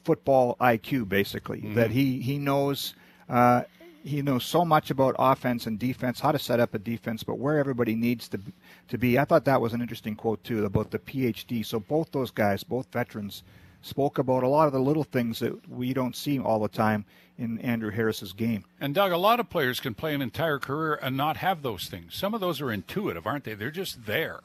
football 0.04 0.56
IQ, 0.60 1.08
basically. 1.08 1.60
That 1.74 1.90
he 1.90 2.20
he 2.20 2.38
knows 2.38 2.94
uh, 3.28 3.62
he 4.02 4.22
knows 4.22 4.44
so 4.44 4.64
much 4.64 4.90
about 4.90 5.14
offense 5.18 5.66
and 5.66 5.78
defense, 5.78 6.20
how 6.20 6.32
to 6.32 6.38
set 6.38 6.60
up 6.60 6.74
a 6.74 6.78
defense, 6.78 7.22
but 7.22 7.38
where 7.38 7.58
everybody 7.58 7.94
needs 7.94 8.28
to 8.28 8.40
to 8.88 8.98
be. 8.98 9.18
I 9.18 9.24
thought 9.24 9.44
that 9.44 9.60
was 9.60 9.72
an 9.74 9.82
interesting 9.82 10.16
quote 10.16 10.42
too 10.44 10.64
about 10.64 10.90
the 10.90 10.98
PhD. 10.98 11.64
So 11.64 11.80
both 11.80 12.10
those 12.12 12.30
guys, 12.30 12.64
both 12.64 12.90
veterans, 12.92 13.42
spoke 13.82 14.18
about 14.18 14.42
a 14.42 14.48
lot 14.48 14.66
of 14.66 14.72
the 14.72 14.80
little 14.80 15.04
things 15.04 15.38
that 15.40 15.68
we 15.68 15.92
don't 15.92 16.16
see 16.16 16.38
all 16.38 16.60
the 16.60 16.68
time 16.68 17.04
in 17.40 17.58
Andrew 17.60 17.90
Harris's 17.90 18.34
game. 18.34 18.64
And 18.80 18.94
Doug, 18.94 19.12
a 19.12 19.16
lot 19.16 19.40
of 19.40 19.48
players 19.48 19.80
can 19.80 19.94
play 19.94 20.14
an 20.14 20.20
entire 20.20 20.58
career 20.58 20.98
and 21.00 21.16
not 21.16 21.38
have 21.38 21.62
those 21.62 21.86
things. 21.86 22.14
Some 22.14 22.34
of 22.34 22.40
those 22.40 22.60
are 22.60 22.70
intuitive, 22.70 23.26
aren't 23.26 23.44
they? 23.44 23.54
They're 23.54 23.70
just 23.70 24.04
there. 24.04 24.40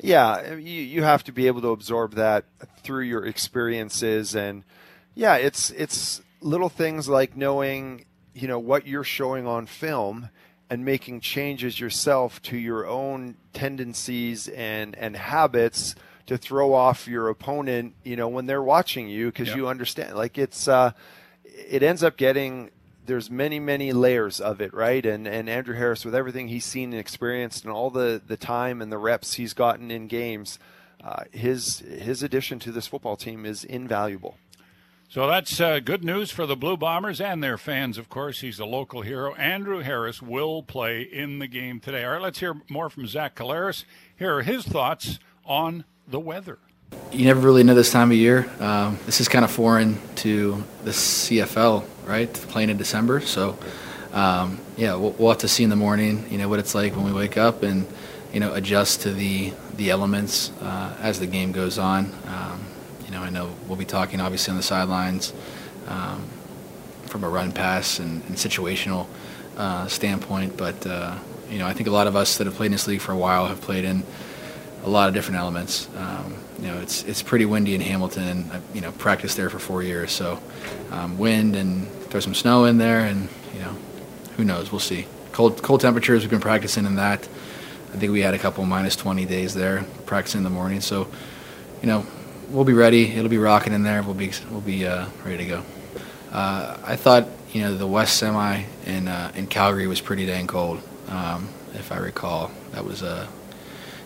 Yeah, 0.00 0.54
you, 0.54 0.80
you 0.80 1.02
have 1.02 1.24
to 1.24 1.32
be 1.32 1.48
able 1.48 1.60
to 1.62 1.68
absorb 1.68 2.14
that 2.14 2.44
through 2.82 3.04
your 3.04 3.26
experiences, 3.26 4.34
and 4.34 4.64
yeah, 5.14 5.36
it's 5.36 5.70
it's 5.70 6.22
little 6.40 6.68
things 6.68 7.08
like 7.08 7.36
knowing 7.36 8.06
you 8.34 8.48
know 8.48 8.58
what 8.58 8.86
you're 8.86 9.04
showing 9.04 9.46
on 9.46 9.66
film, 9.66 10.30
and 10.70 10.84
making 10.84 11.20
changes 11.20 11.78
yourself 11.78 12.40
to 12.42 12.56
your 12.56 12.86
own 12.86 13.36
tendencies 13.52 14.48
and 14.48 14.96
and 14.96 15.14
habits 15.14 15.94
to 16.26 16.38
throw 16.38 16.72
off 16.72 17.06
your 17.06 17.28
opponent, 17.28 17.94
you 18.02 18.16
know, 18.16 18.28
when 18.28 18.46
they're 18.46 18.62
watching 18.62 19.08
you 19.08 19.26
because 19.26 19.48
yep. 19.48 19.56
you 19.56 19.68
understand 19.68 20.16
like 20.16 20.38
it's 20.38 20.66
uh 20.66 20.92
it 21.54 21.82
ends 21.82 22.02
up 22.02 22.16
getting 22.16 22.70
there's 23.04 23.30
many 23.30 23.58
many 23.58 23.92
layers 23.92 24.40
of 24.40 24.60
it 24.60 24.72
right 24.72 25.04
and 25.04 25.26
and 25.26 25.48
andrew 25.48 25.74
harris 25.74 26.04
with 26.04 26.14
everything 26.14 26.48
he's 26.48 26.64
seen 26.64 26.92
and 26.92 27.00
experienced 27.00 27.64
and 27.64 27.72
all 27.72 27.90
the 27.90 28.20
the 28.26 28.36
time 28.36 28.80
and 28.80 28.92
the 28.92 28.98
reps 28.98 29.34
he's 29.34 29.54
gotten 29.54 29.90
in 29.90 30.06
games 30.06 30.58
uh, 31.02 31.24
his 31.32 31.80
his 31.80 32.22
addition 32.22 32.58
to 32.58 32.70
this 32.70 32.86
football 32.86 33.16
team 33.16 33.44
is 33.44 33.64
invaluable 33.64 34.36
so 35.12 35.26
that's 35.26 35.60
uh, 35.60 35.78
good 35.80 36.02
news 36.02 36.30
for 36.30 36.46
the 36.46 36.56
Blue 36.56 36.78
Bombers 36.78 37.20
and 37.20 37.44
their 37.44 37.58
fans, 37.58 37.98
of 37.98 38.08
course. 38.08 38.40
He's 38.40 38.58
a 38.58 38.64
local 38.64 39.02
hero. 39.02 39.34
Andrew 39.34 39.80
Harris 39.80 40.22
will 40.22 40.62
play 40.62 41.02
in 41.02 41.38
the 41.38 41.46
game 41.46 41.80
today. 41.80 42.02
All 42.02 42.12
right, 42.12 42.22
let's 42.22 42.38
hear 42.38 42.54
more 42.70 42.88
from 42.88 43.06
Zach 43.06 43.34
Collaros. 43.34 43.84
Here 44.16 44.34
are 44.34 44.40
his 44.40 44.64
thoughts 44.64 45.18
on 45.44 45.84
the 46.08 46.18
weather. 46.18 46.60
You 47.12 47.26
never 47.26 47.40
really 47.40 47.62
know 47.62 47.74
this 47.74 47.92
time 47.92 48.10
of 48.10 48.16
year. 48.16 48.50
Um, 48.58 48.98
this 49.06 49.20
is 49.20 49.28
kind 49.28 49.44
of 49.44 49.50
foreign 49.50 49.98
to 50.16 50.64
the 50.84 50.90
CFL, 50.92 51.84
right? 52.06 52.32
Playing 52.32 52.70
in 52.70 52.76
December. 52.78 53.20
So, 53.20 53.58
um, 54.12 54.58
yeah, 54.76 54.94
we'll, 54.94 55.12
we'll, 55.12 55.28
have 55.28 55.38
to 55.38 55.48
see 55.48 55.64
in 55.64 55.70
the 55.70 55.76
morning, 55.76 56.26
you 56.30 56.38
know, 56.38 56.48
what 56.48 56.58
it's 56.58 56.74
like 56.74 56.96
when 56.96 57.04
we 57.04 57.12
wake 57.12 57.36
up 57.36 57.62
and, 57.62 57.86
you 58.32 58.40
know, 58.40 58.54
adjust 58.54 59.02
to 59.02 59.12
the, 59.12 59.52
the 59.76 59.90
elements 59.90 60.52
uh, 60.62 60.96
as 61.00 61.20
the 61.20 61.26
game 61.26 61.52
goes 61.52 61.78
on. 61.78 62.12
Um, 62.26 62.64
you 63.04 63.10
know, 63.10 63.20
I 63.20 63.30
know 63.30 63.54
we'll 63.68 63.76
be 63.76 63.84
talking 63.84 64.20
obviously 64.20 64.52
on 64.52 64.56
the 64.56 64.62
sidelines 64.62 65.32
um, 65.88 66.26
from 67.06 67.24
a 67.24 67.28
run 67.28 67.52
pass 67.52 67.98
and, 67.98 68.22
and 68.24 68.36
situational 68.36 69.06
uh, 69.56 69.86
standpoint, 69.86 70.56
but 70.56 70.86
uh, 70.86 71.18
you 71.50 71.58
know, 71.58 71.66
I 71.66 71.74
think 71.74 71.88
a 71.88 71.92
lot 71.92 72.06
of 72.06 72.16
us 72.16 72.38
that 72.38 72.46
have 72.46 72.56
played 72.56 72.66
in 72.66 72.72
this 72.72 72.86
league 72.86 73.02
for 73.02 73.12
a 73.12 73.16
while 73.16 73.46
have 73.46 73.60
played 73.60 73.84
in 73.84 74.02
a 74.84 74.88
lot 74.88 75.08
of 75.08 75.14
different 75.14 75.38
elements. 75.38 75.88
Um, 75.96 76.36
you 76.62 76.68
know, 76.68 76.78
it's 76.78 77.02
it's 77.04 77.22
pretty 77.22 77.44
windy 77.44 77.74
in 77.74 77.80
Hamilton, 77.80 78.48
I, 78.52 78.60
you 78.72 78.80
know, 78.80 78.92
practiced 78.92 79.36
there 79.36 79.50
for 79.50 79.58
four 79.58 79.82
years, 79.82 80.12
so 80.12 80.40
um, 80.92 81.18
wind 81.18 81.56
and 81.56 81.90
throw 82.04 82.20
some 82.20 82.34
snow 82.34 82.66
in 82.66 82.78
there, 82.78 83.00
and 83.00 83.28
you 83.52 83.60
know, 83.60 83.76
who 84.36 84.44
knows? 84.44 84.70
We'll 84.70 84.78
see. 84.78 85.06
Cold 85.32 85.60
cold 85.60 85.80
temperatures. 85.80 86.22
We've 86.22 86.30
been 86.30 86.40
practicing 86.40 86.86
in 86.86 86.94
that. 86.96 87.28
I 87.92 87.96
think 87.96 88.12
we 88.12 88.20
had 88.20 88.34
a 88.34 88.38
couple 88.38 88.64
minus 88.64 88.94
20 88.94 89.26
days 89.26 89.54
there 89.54 89.84
practicing 90.06 90.38
in 90.38 90.44
the 90.44 90.50
morning, 90.50 90.80
so 90.80 91.08
you 91.80 91.88
know, 91.88 92.06
we'll 92.48 92.64
be 92.64 92.74
ready. 92.74 93.10
It'll 93.10 93.28
be 93.28 93.38
rocking 93.38 93.72
in 93.72 93.82
there. 93.82 94.00
We'll 94.04 94.14
be 94.14 94.30
we'll 94.48 94.60
be 94.60 94.86
uh, 94.86 95.06
ready 95.24 95.38
to 95.38 95.46
go. 95.46 95.62
Uh, 96.30 96.78
I 96.84 96.94
thought 96.94 97.26
you 97.50 97.62
know 97.62 97.76
the 97.76 97.88
West 97.88 98.18
Semi 98.18 98.62
in 98.86 99.08
uh, 99.08 99.32
in 99.34 99.48
Calgary 99.48 99.88
was 99.88 100.00
pretty 100.00 100.26
dang 100.26 100.46
cold. 100.46 100.80
Um, 101.08 101.48
if 101.74 101.90
I 101.90 101.98
recall, 101.98 102.52
that 102.70 102.84
was 102.84 103.02
uh, 103.02 103.26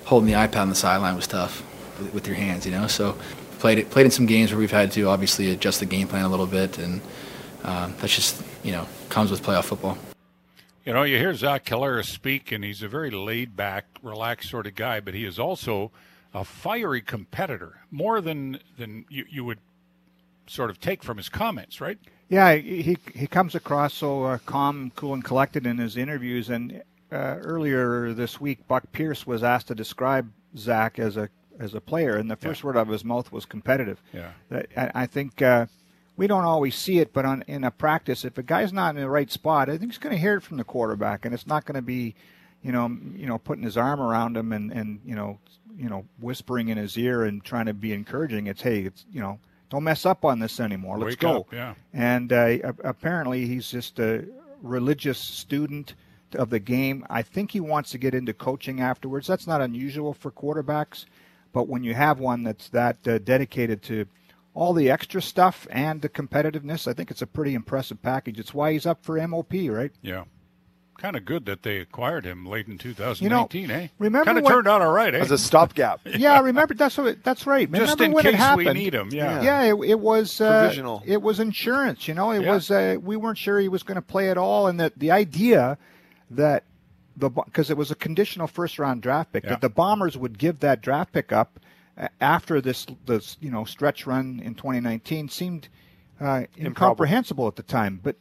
holding 0.06 0.26
the 0.26 0.38
iPad 0.38 0.62
on 0.62 0.68
the 0.70 0.74
sideline 0.74 1.16
was 1.16 1.26
tough 1.26 1.62
with, 1.98 2.14
with 2.14 2.26
your 2.26 2.36
hands, 2.36 2.66
you 2.66 2.72
know. 2.72 2.86
So 2.86 3.16
played 3.58 3.78
it, 3.78 3.90
played 3.90 4.06
in 4.06 4.10
some 4.10 4.26
games 4.26 4.52
where 4.52 4.58
we've 4.58 4.70
had 4.70 4.92
to 4.92 5.08
obviously 5.08 5.50
adjust 5.50 5.80
the 5.80 5.86
game 5.86 6.08
plan 6.08 6.24
a 6.24 6.28
little 6.28 6.46
bit, 6.46 6.78
and 6.78 7.00
uh, 7.64 7.90
that's 7.98 8.14
just 8.14 8.42
you 8.62 8.72
know 8.72 8.86
comes 9.08 9.30
with 9.30 9.42
playoff 9.42 9.64
football. 9.64 9.98
You 10.84 10.92
know, 10.92 11.02
you 11.02 11.18
hear 11.18 11.34
Zach 11.34 11.64
Collaros 11.64 12.06
speak, 12.06 12.52
and 12.52 12.62
he's 12.62 12.80
a 12.80 12.88
very 12.88 13.10
laid 13.10 13.56
back, 13.56 13.86
relaxed 14.02 14.48
sort 14.48 14.68
of 14.68 14.76
guy, 14.76 15.00
but 15.00 15.14
he 15.14 15.24
is 15.24 15.36
also 15.36 15.90
a 16.32 16.44
fiery 16.44 17.00
competitor, 17.00 17.80
more 17.90 18.20
than 18.20 18.60
than 18.78 19.04
you, 19.08 19.24
you 19.28 19.44
would 19.44 19.58
sort 20.46 20.70
of 20.70 20.78
take 20.78 21.02
from 21.02 21.16
his 21.16 21.28
comments, 21.28 21.80
right? 21.80 21.98
Yeah, 22.28 22.54
he 22.54 22.98
he 23.14 23.26
comes 23.26 23.54
across 23.54 23.94
so 23.94 24.24
uh, 24.24 24.38
calm, 24.46 24.92
cool, 24.96 25.14
and 25.14 25.24
collected 25.24 25.66
in 25.66 25.78
his 25.78 25.96
interviews. 25.96 26.50
And 26.50 26.82
uh, 27.10 27.36
earlier 27.40 28.12
this 28.12 28.40
week, 28.40 28.66
Buck 28.68 28.90
Pierce 28.92 29.26
was 29.26 29.42
asked 29.42 29.68
to 29.68 29.74
describe 29.74 30.30
Zach 30.56 30.98
as 30.98 31.16
a 31.16 31.28
as 31.58 31.74
a 31.74 31.80
player, 31.80 32.16
and 32.16 32.30
the 32.30 32.36
first 32.36 32.60
yeah. 32.60 32.66
word 32.66 32.76
out 32.76 32.86
of 32.86 32.92
his 32.92 33.04
mouth 33.04 33.32
was 33.32 33.44
competitive. 33.44 34.02
Yeah, 34.12 34.32
I, 34.76 34.90
I 34.94 35.06
think 35.06 35.40
uh, 35.42 35.66
we 36.16 36.26
don't 36.26 36.44
always 36.44 36.74
see 36.74 36.98
it, 36.98 37.12
but 37.12 37.24
on 37.24 37.42
in 37.46 37.64
a 37.64 37.70
practice, 37.70 38.24
if 38.24 38.38
a 38.38 38.42
guy's 38.42 38.72
not 38.72 38.94
in 38.94 39.00
the 39.00 39.08
right 39.08 39.30
spot, 39.30 39.68
I 39.68 39.78
think 39.78 39.92
he's 39.92 39.98
going 39.98 40.14
to 40.14 40.20
hear 40.20 40.36
it 40.36 40.42
from 40.42 40.56
the 40.56 40.64
quarterback, 40.64 41.24
and 41.24 41.34
it's 41.34 41.46
not 41.46 41.64
going 41.64 41.76
to 41.76 41.82
be, 41.82 42.14
you 42.62 42.72
know, 42.72 42.94
you 43.14 43.26
know, 43.26 43.38
putting 43.38 43.64
his 43.64 43.76
arm 43.76 44.00
around 44.00 44.36
him 44.36 44.52
and 44.52 44.72
and 44.72 45.00
you 45.04 45.14
know 45.14 45.38
you 45.76 45.88
know, 45.88 46.06
whispering 46.18 46.68
in 46.68 46.78
his 46.78 46.96
ear 46.96 47.24
and 47.24 47.44
trying 47.44 47.66
to 47.66 47.74
be 47.74 47.92
encouraging. 47.92 48.46
It's 48.46 48.62
hey, 48.62 48.80
it's 48.80 49.04
you 49.12 49.20
know, 49.20 49.38
don't 49.70 49.84
mess 49.84 50.06
up 50.06 50.24
on 50.24 50.38
this 50.38 50.58
anymore. 50.58 50.98
Let's 50.98 51.12
Wake 51.12 51.20
go. 51.20 51.40
Up, 51.40 51.52
yeah. 51.52 51.74
And 51.92 52.32
uh, 52.32 52.72
apparently, 52.82 53.46
he's 53.46 53.70
just 53.70 53.98
a 53.98 54.24
religious 54.62 55.18
student 55.18 55.94
of 56.34 56.50
the 56.50 56.58
game. 56.58 57.06
I 57.08 57.22
think 57.22 57.52
he 57.52 57.60
wants 57.60 57.90
to 57.90 57.98
get 57.98 58.14
into 58.14 58.32
coaching 58.32 58.80
afterwards. 58.80 59.26
That's 59.26 59.46
not 59.46 59.60
unusual 59.60 60.14
for 60.14 60.30
quarterbacks, 60.30 61.04
but 61.52 61.68
when 61.68 61.84
you 61.84 61.94
have 61.94 62.18
one 62.18 62.42
that's 62.42 62.68
that 62.70 63.06
uh, 63.06 63.18
dedicated 63.18 63.82
to 63.84 64.06
all 64.54 64.72
the 64.72 64.90
extra 64.90 65.20
stuff 65.20 65.66
and 65.70 66.02
the 66.02 66.08
competitiveness, 66.08 66.88
I 66.88 66.94
think 66.94 67.10
it's 67.10 67.22
a 67.22 67.26
pretty 67.26 67.54
impressive 67.54 68.00
package. 68.02 68.38
It's 68.38 68.54
why 68.54 68.72
he's 68.72 68.86
up 68.86 69.04
for 69.04 69.24
MOP, 69.26 69.52
right? 69.68 69.92
Yeah 70.02 70.24
kind 70.96 71.16
of 71.16 71.24
good 71.24 71.44
that 71.46 71.62
they 71.62 71.78
acquired 71.78 72.24
him 72.24 72.46
late 72.46 72.66
in 72.66 72.78
2019, 72.78 73.62
you 73.62 73.68
know, 73.68 73.74
eh? 73.74 73.88
Remember 73.98 74.24
kind 74.24 74.38
of 74.38 74.46
turned 74.46 74.68
out 74.68 74.82
all 74.82 74.92
right, 74.92 75.14
eh? 75.14 75.18
As 75.18 75.30
a 75.30 75.38
stopgap. 75.38 76.00
yeah, 76.06 76.40
remember 76.40 76.74
that's 76.74 76.96
what 76.96 77.22
that's 77.22 77.46
right. 77.46 77.68
Remember 77.68 77.86
Just 77.86 78.00
in 78.00 78.12
when 78.12 78.24
case 78.24 78.34
it 78.34 78.36
happened. 78.36 78.66
we 78.66 78.72
need 78.72 78.94
him. 78.94 79.10
Yeah, 79.12 79.42
yeah. 79.42 79.62
It, 79.62 79.74
it 79.84 80.00
was 80.00 80.40
uh, 80.40 80.60
provisional. 80.60 81.02
It 81.06 81.22
was 81.22 81.40
insurance. 81.40 82.08
You 82.08 82.14
know, 82.14 82.30
it 82.30 82.42
yeah. 82.42 82.52
was. 82.52 82.70
Uh, 82.70 82.96
we 83.00 83.16
weren't 83.16 83.38
sure 83.38 83.60
he 83.60 83.68
was 83.68 83.82
going 83.82 83.96
to 83.96 84.02
play 84.02 84.30
at 84.30 84.38
all, 84.38 84.66
and 84.66 84.80
that 84.80 84.98
the 84.98 85.10
idea 85.10 85.78
that 86.30 86.64
the 87.16 87.30
because 87.30 87.70
it 87.70 87.76
was 87.76 87.90
a 87.90 87.94
conditional 87.94 88.46
first 88.46 88.78
round 88.78 89.02
draft 89.02 89.32
pick 89.32 89.44
yeah. 89.44 89.50
that 89.50 89.60
the 89.60 89.70
Bombers 89.70 90.16
would 90.16 90.38
give 90.38 90.60
that 90.60 90.82
draft 90.82 91.12
pick 91.12 91.32
up 91.32 91.58
after 92.20 92.60
this 92.60 92.86
this 93.06 93.36
you 93.40 93.50
know 93.50 93.64
stretch 93.64 94.06
run 94.06 94.40
in 94.44 94.54
2019 94.54 95.28
seemed 95.28 95.68
uh, 96.20 96.44
incomprehensible 96.58 97.46
at 97.46 97.56
the 97.56 97.62
time, 97.62 98.00
but 98.02 98.16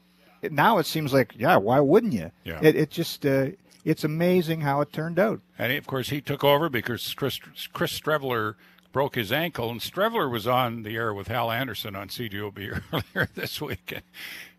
now 0.52 0.78
it 0.78 0.86
seems 0.86 1.14
like, 1.14 1.34
yeah, 1.38 1.58
why 1.58 1.80
wouldn't 1.80 2.14
you? 2.14 2.32
Yeah. 2.44 2.60
It, 2.62 2.76
it 2.76 2.90
just, 2.92 3.26
uh, 3.26 3.48
it's 3.84 4.04
amazing 4.04 4.62
how 4.62 4.82
it 4.82 4.92
turned 4.92 5.20
out. 5.20 5.42
And 5.58 5.72
of 5.74 5.88
course, 5.88 6.10
he 6.10 6.22
took 6.22 6.44
over 6.44 6.70
because 6.70 7.14
Chris, 7.14 7.40
Chris 7.74 7.98
Streveler 7.98 8.56
broke 8.92 9.16
his 9.16 9.32
ankle, 9.32 9.70
and 9.70 9.80
Streveler 9.80 10.32
was 10.32 10.48
on 10.48 10.84
the 10.84 10.96
air 10.96 11.14
with 11.14 11.28
Hal 11.28 11.52
Anderson 11.52 11.96
on 11.96 12.08
CJOB 12.08 12.82
earlier 12.94 13.30
this 13.36 13.62
week. 13.62 14.02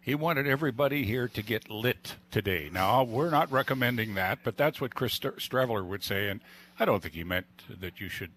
He 0.07 0.15
wanted 0.15 0.47
everybody 0.47 1.05
here 1.05 1.27
to 1.27 1.43
get 1.43 1.69
lit 1.69 2.15
today. 2.31 2.71
Now, 2.73 3.03
we're 3.03 3.29
not 3.29 3.51
recommending 3.51 4.15
that, 4.15 4.39
but 4.45 4.57
that's 4.57 4.81
what 4.81 4.95
Chris 4.95 5.19
Streveler 5.19 5.85
would 5.85 6.05
say, 6.05 6.29
and 6.29 6.41
I 6.79 6.85
don't 6.85 7.03
think 7.03 7.15
he 7.15 7.25
meant 7.25 7.47
that 7.81 8.01
you 8.01 8.09
should 8.09 8.31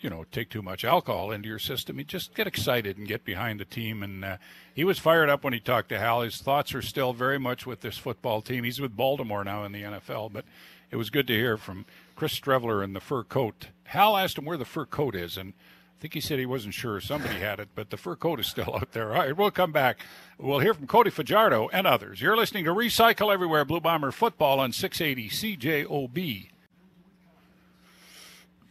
you 0.00 0.08
know 0.08 0.24
take 0.30 0.50
too 0.50 0.62
much 0.62 0.84
alcohol 0.84 1.32
into 1.32 1.48
your 1.48 1.58
system. 1.58 1.98
You 1.98 2.04
just 2.04 2.36
get 2.36 2.46
excited 2.46 2.96
and 2.96 3.08
get 3.08 3.24
behind 3.24 3.58
the 3.58 3.64
team. 3.64 4.04
And 4.04 4.24
uh, 4.24 4.36
he 4.72 4.84
was 4.84 5.00
fired 5.00 5.28
up 5.28 5.42
when 5.42 5.52
he 5.52 5.58
talked 5.58 5.88
to 5.88 5.98
Hal. 5.98 6.20
His 6.20 6.38
thoughts 6.38 6.76
are 6.76 6.82
still 6.82 7.12
very 7.12 7.40
much 7.40 7.66
with 7.66 7.80
this 7.80 7.98
football 7.98 8.40
team. 8.40 8.62
He's 8.62 8.80
with 8.80 8.96
Baltimore 8.96 9.42
now 9.42 9.64
in 9.64 9.72
the 9.72 9.82
NFL, 9.82 10.32
but 10.32 10.44
it 10.92 10.96
was 10.96 11.10
good 11.10 11.26
to 11.26 11.34
hear 11.34 11.56
from 11.56 11.86
Chris 12.14 12.38
Streveler 12.38 12.84
in 12.84 12.92
the 12.92 13.00
fur 13.00 13.24
coat. 13.24 13.66
Hal 13.82 14.16
asked 14.16 14.38
him 14.38 14.44
where 14.44 14.56
the 14.56 14.64
fur 14.64 14.86
coat 14.86 15.16
is, 15.16 15.36
and 15.36 15.54
think 16.02 16.14
he 16.14 16.20
said 16.20 16.40
he 16.40 16.46
wasn't 16.46 16.74
sure 16.74 17.00
somebody 17.00 17.36
had 17.36 17.60
it, 17.60 17.68
but 17.76 17.90
the 17.90 17.96
fur 17.96 18.16
coat 18.16 18.40
is 18.40 18.48
still 18.48 18.74
out 18.74 18.90
there. 18.90 19.14
All 19.14 19.20
right, 19.20 19.36
we'll 19.36 19.52
come 19.52 19.70
back. 19.70 20.00
We'll 20.36 20.58
hear 20.58 20.74
from 20.74 20.88
Cody 20.88 21.10
Fajardo 21.10 21.68
and 21.72 21.86
others. 21.86 22.20
You're 22.20 22.36
listening 22.36 22.64
to 22.64 22.72
Recycle 22.72 23.32
Everywhere 23.32 23.64
Blue 23.64 23.80
Bomber 23.80 24.10
Football 24.10 24.58
on 24.58 24.72
680 24.72 25.56
CJOB. 25.56 26.48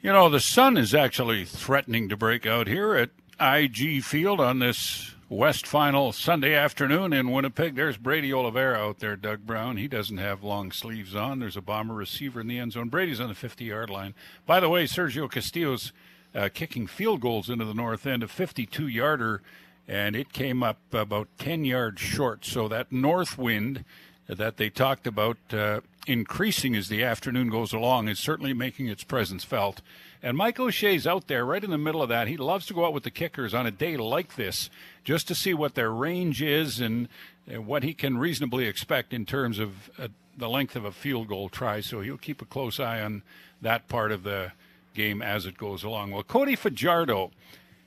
You 0.01 0.11
know, 0.11 0.27
the 0.27 0.41
sun 0.41 0.75
is 0.75 0.93
actually 0.93 1.45
threatening 1.45 2.09
to 2.09 2.17
break 2.17 2.45
out 2.45 2.67
here 2.67 2.95
at 2.95 3.11
IG 3.39 4.03
Field 4.03 4.41
on 4.41 4.59
this 4.59 5.15
West 5.29 5.65
Final 5.65 6.11
Sunday 6.11 6.53
afternoon 6.53 7.13
in 7.13 7.31
Winnipeg. 7.31 7.75
There's 7.75 7.95
Brady 7.95 8.33
Oliveira 8.33 8.77
out 8.77 8.99
there, 8.99 9.15
Doug 9.15 9.45
Brown. 9.45 9.77
He 9.77 9.87
doesn't 9.87 10.17
have 10.17 10.43
long 10.43 10.73
sleeves 10.73 11.15
on. 11.15 11.39
There's 11.39 11.55
a 11.55 11.61
bomber 11.61 11.93
receiver 11.93 12.41
in 12.41 12.47
the 12.47 12.59
end 12.59 12.73
zone. 12.73 12.89
Brady's 12.89 13.21
on 13.21 13.29
the 13.29 13.35
50 13.35 13.63
yard 13.63 13.89
line. 13.89 14.15
By 14.45 14.59
the 14.59 14.67
way, 14.67 14.83
Sergio 14.83 15.31
Castillo's 15.31 15.93
uh, 16.33 16.49
kicking 16.53 16.87
field 16.87 17.21
goals 17.21 17.49
into 17.49 17.65
the 17.65 17.73
north 17.73 18.05
end, 18.05 18.23
a 18.23 18.27
52 18.27 18.87
yarder, 18.87 19.41
and 19.87 20.15
it 20.15 20.33
came 20.33 20.63
up 20.63 20.77
about 20.93 21.27
10 21.39 21.65
yards 21.65 22.01
short. 22.01 22.45
So 22.45 22.67
that 22.67 22.91
north 22.91 23.37
wind 23.37 23.83
that 24.27 24.57
they 24.57 24.69
talked 24.69 25.05
about 25.07 25.37
uh, 25.51 25.81
increasing 26.07 26.75
as 26.75 26.87
the 26.87 27.03
afternoon 27.03 27.49
goes 27.49 27.73
along 27.73 28.07
is 28.07 28.19
certainly 28.19 28.53
making 28.53 28.87
its 28.87 29.03
presence 29.03 29.43
felt. 29.43 29.81
And 30.23 30.37
Mike 30.37 30.59
O'Shea's 30.59 31.05
out 31.05 31.27
there 31.27 31.45
right 31.45 31.63
in 31.63 31.71
the 31.71 31.77
middle 31.77 32.01
of 32.01 32.09
that. 32.09 32.27
He 32.27 32.37
loves 32.37 32.65
to 32.67 32.73
go 32.73 32.85
out 32.85 32.93
with 32.93 33.03
the 33.03 33.11
kickers 33.11 33.53
on 33.53 33.65
a 33.65 33.71
day 33.71 33.97
like 33.97 34.35
this 34.35 34.69
just 35.03 35.27
to 35.27 35.35
see 35.35 35.53
what 35.53 35.75
their 35.75 35.91
range 35.91 36.41
is 36.41 36.79
and, 36.79 37.09
and 37.47 37.65
what 37.65 37.83
he 37.83 37.93
can 37.93 38.17
reasonably 38.17 38.67
expect 38.67 39.13
in 39.13 39.25
terms 39.25 39.59
of 39.59 39.89
uh, 39.97 40.07
the 40.37 40.47
length 40.47 40.75
of 40.75 40.85
a 40.85 40.91
field 40.91 41.27
goal 41.27 41.49
try. 41.49 41.81
So 41.81 42.01
he'll 42.01 42.17
keep 42.17 42.41
a 42.41 42.45
close 42.45 42.79
eye 42.79 43.01
on 43.01 43.23
that 43.61 43.87
part 43.87 44.11
of 44.11 44.23
the 44.23 44.53
game 44.93 45.21
as 45.21 45.45
it 45.45 45.57
goes 45.57 45.83
along. 45.83 46.11
Well, 46.11 46.23
Cody 46.23 46.55
Fajardo, 46.55 47.31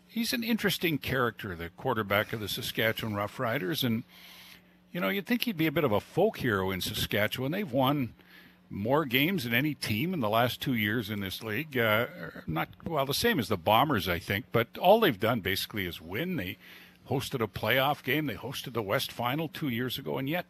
he's 0.06 0.32
an 0.32 0.42
interesting 0.42 0.98
character, 0.98 1.54
the 1.54 1.70
quarterback 1.70 2.32
of 2.32 2.40
the 2.40 2.48
Saskatchewan 2.48 3.14
Roughriders, 3.14 3.84
and 3.84 4.04
you 4.92 5.00
know, 5.00 5.08
you'd 5.08 5.26
think 5.26 5.42
he'd 5.42 5.56
be 5.56 5.66
a 5.66 5.72
bit 5.72 5.82
of 5.82 5.90
a 5.90 6.00
folk 6.00 6.38
hero 6.38 6.70
in 6.70 6.80
Saskatchewan. 6.80 7.50
They've 7.50 7.70
won 7.70 8.14
more 8.70 9.04
games 9.04 9.44
than 9.44 9.52
any 9.52 9.74
team 9.74 10.14
in 10.14 10.20
the 10.20 10.28
last 10.28 10.60
two 10.60 10.74
years 10.74 11.10
in 11.10 11.20
this 11.20 11.42
league. 11.42 11.76
Uh, 11.76 12.06
not 12.46 12.68
well, 12.86 13.04
the 13.04 13.12
same 13.12 13.38
as 13.38 13.48
the 13.48 13.56
Bombers, 13.56 14.08
I 14.08 14.18
think, 14.20 14.46
but 14.52 14.68
all 14.78 15.00
they've 15.00 15.18
done 15.18 15.40
basically 15.40 15.86
is 15.86 16.00
win. 16.00 16.36
They 16.36 16.58
hosted 17.10 17.42
a 17.42 17.48
playoff 17.48 18.02
game. 18.02 18.26
They 18.26 18.34
hosted 18.34 18.72
the 18.72 18.82
West 18.82 19.12
Final 19.12 19.48
two 19.48 19.68
years 19.68 19.98
ago, 19.98 20.16
and 20.16 20.28
yet 20.28 20.46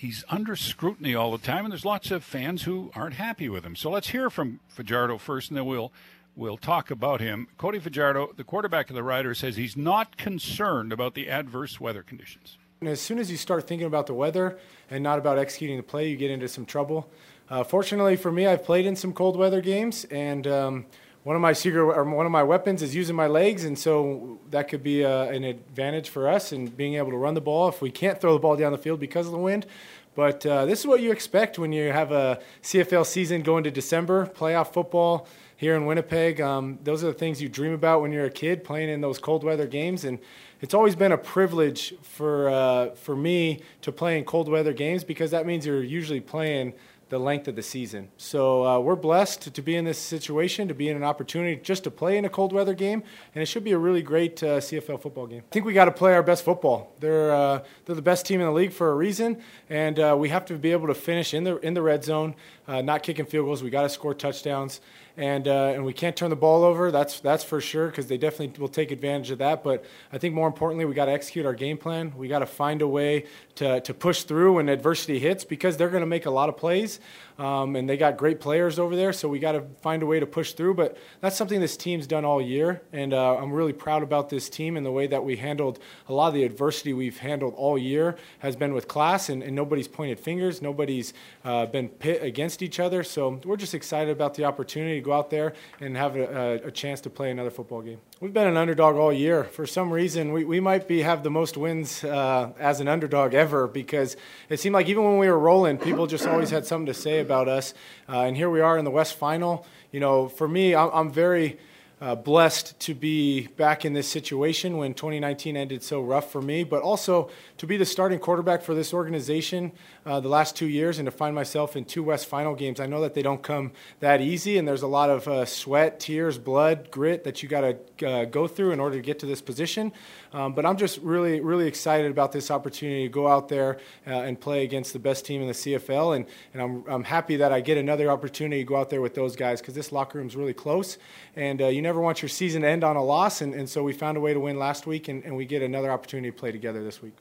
he's 0.00 0.24
under 0.30 0.56
scrutiny 0.56 1.14
all 1.14 1.30
the 1.30 1.38
time, 1.38 1.64
and 1.64 1.72
there's 1.72 1.84
lots 1.84 2.10
of 2.10 2.24
fans 2.24 2.62
who 2.62 2.90
aren't 2.94 3.14
happy 3.14 3.48
with 3.48 3.64
him. 3.64 3.76
So 3.76 3.90
let's 3.90 4.08
hear 4.08 4.30
from 4.30 4.60
Fajardo 4.68 5.18
first, 5.18 5.50
and 5.50 5.58
then 5.58 5.66
we'll 5.66 5.92
we'll 6.34 6.56
talk 6.56 6.90
about 6.90 7.20
him. 7.20 7.48
Cody 7.58 7.78
Fajardo, 7.78 8.32
the 8.34 8.44
quarterback 8.44 8.88
of 8.88 8.96
the 8.96 9.02
Riders, 9.02 9.38
says 9.38 9.56
he's 9.56 9.76
not 9.76 10.16
concerned 10.16 10.92
about 10.92 11.14
the 11.14 11.28
adverse 11.28 11.78
weather 11.78 12.02
conditions. 12.02 12.56
And 12.80 12.88
as 12.88 13.00
soon 13.00 13.18
as 13.18 13.30
you 13.30 13.36
start 13.36 13.68
thinking 13.68 13.86
about 13.86 14.06
the 14.06 14.14
weather 14.14 14.58
and 14.90 15.02
not 15.02 15.18
about 15.18 15.38
executing 15.38 15.76
the 15.76 15.82
play, 15.82 16.08
you 16.08 16.16
get 16.16 16.30
into 16.30 16.48
some 16.48 16.64
trouble. 16.64 17.10
Uh, 17.50 17.62
fortunately 17.62 18.16
for 18.16 18.32
me, 18.32 18.46
I've 18.46 18.64
played 18.64 18.86
in 18.86 18.96
some 18.96 19.12
cold 19.12 19.36
weather 19.36 19.60
games, 19.60 20.04
and 20.04 20.46
um, 20.46 20.86
one 21.22 21.36
of 21.36 21.42
my 21.42 21.52
secret 21.52 21.82
or 21.82 22.04
one 22.04 22.24
of 22.24 22.32
my 22.32 22.42
weapons 22.42 22.82
is 22.82 22.94
using 22.94 23.14
my 23.14 23.26
legs, 23.26 23.64
and 23.64 23.78
so 23.78 24.38
that 24.50 24.68
could 24.68 24.82
be 24.82 25.04
uh, 25.04 25.24
an 25.24 25.44
advantage 25.44 26.08
for 26.08 26.28
us 26.28 26.52
in 26.52 26.66
being 26.68 26.94
able 26.94 27.10
to 27.10 27.16
run 27.16 27.34
the 27.34 27.40
ball 27.40 27.68
if 27.68 27.82
we 27.82 27.90
can't 27.90 28.20
throw 28.20 28.32
the 28.32 28.38
ball 28.38 28.56
down 28.56 28.72
the 28.72 28.78
field 28.78 29.00
because 29.00 29.26
of 29.26 29.32
the 29.32 29.38
wind. 29.38 29.66
But 30.14 30.44
uh, 30.44 30.66
this 30.66 30.80
is 30.80 30.86
what 30.86 31.00
you 31.00 31.12
expect 31.12 31.58
when 31.58 31.72
you 31.72 31.92
have 31.92 32.10
a 32.10 32.40
CFL 32.62 33.06
season 33.06 33.42
going 33.42 33.64
to 33.64 33.70
December, 33.70 34.26
playoff 34.26 34.72
football 34.72 35.28
here 35.56 35.76
in 35.76 35.84
Winnipeg. 35.84 36.40
Um, 36.40 36.78
those 36.82 37.04
are 37.04 37.08
the 37.08 37.14
things 37.14 37.40
you 37.40 37.48
dream 37.48 37.74
about 37.74 38.00
when 38.00 38.12
you're 38.12 38.24
a 38.24 38.30
kid 38.30 38.64
playing 38.64 38.88
in 38.88 39.02
those 39.02 39.18
cold 39.18 39.44
weather 39.44 39.66
games, 39.66 40.04
and 40.04 40.18
it's 40.62 40.72
always 40.72 40.96
been 40.96 41.12
a 41.12 41.18
privilege 41.18 41.94
for 42.02 42.48
uh, 42.48 42.90
for 42.94 43.14
me 43.14 43.60
to 43.82 43.92
play 43.92 44.16
in 44.16 44.24
cold 44.24 44.48
weather 44.48 44.72
games 44.72 45.04
because 45.04 45.30
that 45.32 45.44
means 45.44 45.66
you're 45.66 45.82
usually 45.82 46.20
playing 46.20 46.72
the 47.10 47.18
length 47.18 47.48
of 47.48 47.56
the 47.56 47.62
season. 47.62 48.08
So 48.16 48.64
uh, 48.64 48.78
we're 48.78 48.96
blessed 48.96 49.52
to 49.52 49.62
be 49.62 49.76
in 49.76 49.84
this 49.84 49.98
situation, 49.98 50.68
to 50.68 50.74
be 50.74 50.88
in 50.88 50.96
an 50.96 51.02
opportunity 51.02 51.60
just 51.60 51.84
to 51.84 51.90
play 51.90 52.16
in 52.16 52.24
a 52.24 52.28
cold 52.28 52.52
weather 52.52 52.72
game, 52.72 53.02
and 53.34 53.42
it 53.42 53.46
should 53.46 53.64
be 53.64 53.72
a 53.72 53.78
really 53.78 54.00
great 54.00 54.42
uh, 54.42 54.58
CFL 54.58 55.02
football 55.02 55.26
game. 55.26 55.42
I 55.50 55.52
think 55.52 55.66
we 55.66 55.72
got 55.72 55.86
to 55.86 55.92
play 55.92 56.14
our 56.14 56.22
best 56.22 56.44
football. 56.44 56.94
They're 57.00 57.32
uh, 57.34 57.64
they're 57.84 57.96
the 57.96 58.02
best 58.02 58.26
team 58.26 58.40
in 58.40 58.46
the 58.46 58.52
league 58.52 58.72
for 58.72 58.90
a 58.90 58.94
reason, 58.94 59.42
and 59.68 59.98
uh, 59.98 60.16
we 60.18 60.28
have 60.30 60.44
to 60.46 60.54
be 60.54 60.72
able 60.72 60.86
to 60.86 60.94
finish 60.94 61.34
in 61.34 61.44
the 61.44 61.58
in 61.58 61.74
the 61.74 61.82
red 61.82 62.04
zone, 62.04 62.34
uh, 62.66 62.80
not 62.80 63.02
kicking 63.02 63.26
field 63.26 63.46
goals. 63.46 63.62
We 63.62 63.70
got 63.70 63.82
to 63.82 63.88
score 63.88 64.14
touchdowns 64.14 64.80
and 65.20 65.46
uh, 65.46 65.72
and 65.74 65.84
we 65.84 65.92
can't 65.92 66.16
turn 66.16 66.30
the 66.30 66.36
ball 66.36 66.64
over. 66.64 66.90
That's 66.90 67.20
that's 67.20 67.44
for 67.44 67.60
sure 67.60 67.88
because 67.88 68.06
they 68.06 68.16
definitely 68.16 68.58
will 68.58 68.68
take 68.68 68.90
advantage 68.90 69.30
of 69.30 69.38
that. 69.38 69.62
But 69.62 69.84
I 70.10 70.16
think 70.16 70.34
more 70.34 70.46
importantly, 70.46 70.86
we 70.86 70.94
got 70.94 71.04
to 71.04 71.12
execute 71.12 71.44
our 71.44 71.52
game 71.52 71.76
plan. 71.76 72.14
We 72.16 72.26
got 72.26 72.38
to 72.38 72.46
find 72.46 72.80
a 72.80 72.88
way 72.88 73.26
to 73.56 73.82
to 73.82 73.92
push 73.92 74.22
through 74.22 74.54
when 74.54 74.70
adversity 74.70 75.18
hits 75.18 75.44
because 75.44 75.76
they're 75.76 75.90
going 75.90 76.00
to 76.00 76.06
make 76.06 76.24
a 76.24 76.30
lot 76.30 76.48
of 76.48 76.56
plays. 76.56 77.00
Um, 77.40 77.74
and 77.74 77.88
they 77.88 77.96
got 77.96 78.18
great 78.18 78.38
players 78.38 78.78
over 78.78 78.94
there, 78.94 79.14
so 79.14 79.26
we 79.26 79.38
got 79.38 79.52
to 79.52 79.62
find 79.80 80.02
a 80.02 80.06
way 80.06 80.20
to 80.20 80.26
push 80.26 80.52
through. 80.52 80.74
But 80.74 80.98
that's 81.22 81.38
something 81.38 81.58
this 81.58 81.74
team's 81.74 82.06
done 82.06 82.22
all 82.22 82.38
year, 82.38 82.82
and 82.92 83.14
uh, 83.14 83.36
I'm 83.36 83.50
really 83.50 83.72
proud 83.72 84.02
about 84.02 84.28
this 84.28 84.50
team 84.50 84.76
and 84.76 84.84
the 84.84 84.92
way 84.92 85.06
that 85.06 85.24
we 85.24 85.36
handled 85.36 85.78
a 86.06 86.12
lot 86.12 86.28
of 86.28 86.34
the 86.34 86.44
adversity 86.44 86.92
we've 86.92 87.16
handled 87.16 87.54
all 87.56 87.78
year 87.78 88.16
has 88.40 88.56
been 88.56 88.74
with 88.74 88.88
class, 88.88 89.30
and, 89.30 89.42
and 89.42 89.56
nobody's 89.56 89.88
pointed 89.88 90.20
fingers, 90.20 90.60
nobody's 90.60 91.14
uh, 91.46 91.64
been 91.64 91.88
pit 91.88 92.22
against 92.22 92.60
each 92.60 92.78
other. 92.78 93.02
So 93.02 93.40
we're 93.46 93.56
just 93.56 93.72
excited 93.72 94.12
about 94.12 94.34
the 94.34 94.44
opportunity 94.44 94.96
to 94.96 95.00
go 95.00 95.14
out 95.14 95.30
there 95.30 95.54
and 95.80 95.96
have 95.96 96.16
a, 96.16 96.60
a 96.64 96.70
chance 96.70 97.00
to 97.02 97.10
play 97.10 97.30
another 97.30 97.50
football 97.50 97.80
game. 97.80 98.00
We've 98.20 98.34
been 98.34 98.48
an 98.48 98.58
underdog 98.58 98.96
all 98.96 99.14
year. 99.14 99.44
For 99.44 99.66
some 99.66 99.90
reason, 99.90 100.34
we, 100.34 100.44
we 100.44 100.60
might 100.60 100.86
be 100.86 101.00
have 101.00 101.22
the 101.22 101.30
most 101.30 101.56
wins 101.56 102.04
uh, 102.04 102.50
as 102.58 102.80
an 102.80 102.88
underdog 102.88 103.32
ever 103.32 103.66
because 103.66 104.14
it 104.50 104.60
seemed 104.60 104.74
like 104.74 104.88
even 104.88 105.04
when 105.04 105.16
we 105.16 105.30
were 105.30 105.38
rolling, 105.38 105.78
people 105.78 106.06
just 106.06 106.26
always 106.26 106.50
had 106.50 106.66
something 106.66 106.84
to 106.84 106.92
say 106.92 107.20
about 107.20 107.29
us. 107.30 107.74
Uh, 108.08 108.22
and 108.22 108.36
here 108.36 108.50
we 108.50 108.60
are 108.60 108.78
in 108.78 108.84
the 108.84 108.90
West 108.90 109.14
Final. 109.14 109.66
You 109.92 110.00
know, 110.00 110.28
for 110.28 110.48
me, 110.48 110.74
I'm, 110.74 110.90
I'm 110.92 111.10
very 111.10 111.58
uh, 112.00 112.14
blessed 112.14 112.78
to 112.80 112.94
be 112.94 113.46
back 113.48 113.84
in 113.84 113.92
this 113.92 114.08
situation 114.08 114.78
when 114.78 114.94
2019 114.94 115.56
ended 115.56 115.82
so 115.82 116.00
rough 116.00 116.32
for 116.32 116.40
me, 116.40 116.64
but 116.64 116.82
also 116.82 117.30
to 117.58 117.66
be 117.66 117.76
the 117.76 117.84
starting 117.84 118.18
quarterback 118.18 118.62
for 118.62 118.74
this 118.74 118.94
organization 118.94 119.70
uh, 120.06 120.20
the 120.20 120.28
last 120.28 120.56
two 120.56 120.66
years 120.66 120.98
and 120.98 121.06
to 121.06 121.10
find 121.10 121.34
myself 121.34 121.76
in 121.76 121.84
two 121.84 122.02
West 122.02 122.26
Final 122.26 122.54
games. 122.54 122.80
I 122.80 122.86
know 122.86 123.00
that 123.02 123.14
they 123.14 123.22
don't 123.22 123.42
come 123.42 123.72
that 124.00 124.20
easy, 124.20 124.58
and 124.58 124.66
there's 124.66 124.82
a 124.82 124.86
lot 124.86 125.10
of 125.10 125.28
uh, 125.28 125.44
sweat, 125.44 126.00
tears, 126.00 126.38
blood, 126.38 126.90
grit 126.90 127.24
that 127.24 127.42
you 127.42 127.48
got 127.48 127.60
to 127.98 128.08
uh, 128.08 128.24
go 128.24 128.46
through 128.46 128.72
in 128.72 128.80
order 128.80 128.96
to 128.96 129.02
get 129.02 129.18
to 129.20 129.26
this 129.26 129.42
position. 129.42 129.92
Um, 130.32 130.54
but 130.54 130.64
I'm 130.64 130.76
just 130.76 130.98
really, 130.98 131.40
really 131.40 131.66
excited 131.66 132.10
about 132.10 132.32
this 132.32 132.50
opportunity 132.50 133.02
to 133.02 133.08
go 133.08 133.26
out 133.28 133.48
there 133.48 133.78
uh, 134.06 134.10
and 134.10 134.40
play 134.40 134.64
against 134.64 134.92
the 134.92 134.98
best 134.98 135.26
team 135.26 135.42
in 135.42 135.48
the 135.48 135.54
CFL, 135.54 136.16
and, 136.16 136.26
and 136.54 136.62
I'm, 136.62 136.84
I'm 136.88 137.04
happy 137.04 137.36
that 137.36 137.52
I 137.52 137.60
get 137.60 137.76
another 137.78 138.10
opportunity 138.10 138.62
to 138.62 138.68
go 138.68 138.76
out 138.76 138.90
there 138.90 139.00
with 139.00 139.14
those 139.14 139.36
guys 139.36 139.60
because 139.60 139.74
this 139.74 139.92
locker 139.92 140.18
room 140.18 140.28
is 140.28 140.36
really 140.36 140.54
close, 140.54 140.98
and 141.36 141.60
uh, 141.60 141.66
you 141.66 141.82
never 141.82 142.00
want 142.00 142.22
your 142.22 142.28
season 142.28 142.62
to 142.62 142.68
end 142.68 142.84
on 142.84 142.96
a 142.96 143.04
loss, 143.04 143.40
and, 143.40 143.54
and 143.54 143.68
so 143.68 143.82
we 143.82 143.92
found 143.92 144.16
a 144.16 144.20
way 144.20 144.32
to 144.32 144.40
win 144.40 144.58
last 144.58 144.86
week, 144.86 145.08
and, 145.08 145.24
and 145.24 145.36
we 145.36 145.44
get 145.44 145.62
another 145.62 145.90
opportunity 145.90 146.30
to 146.30 146.36
play 146.36 146.52
together 146.52 146.82
this 146.82 147.02
week. 147.02 147.16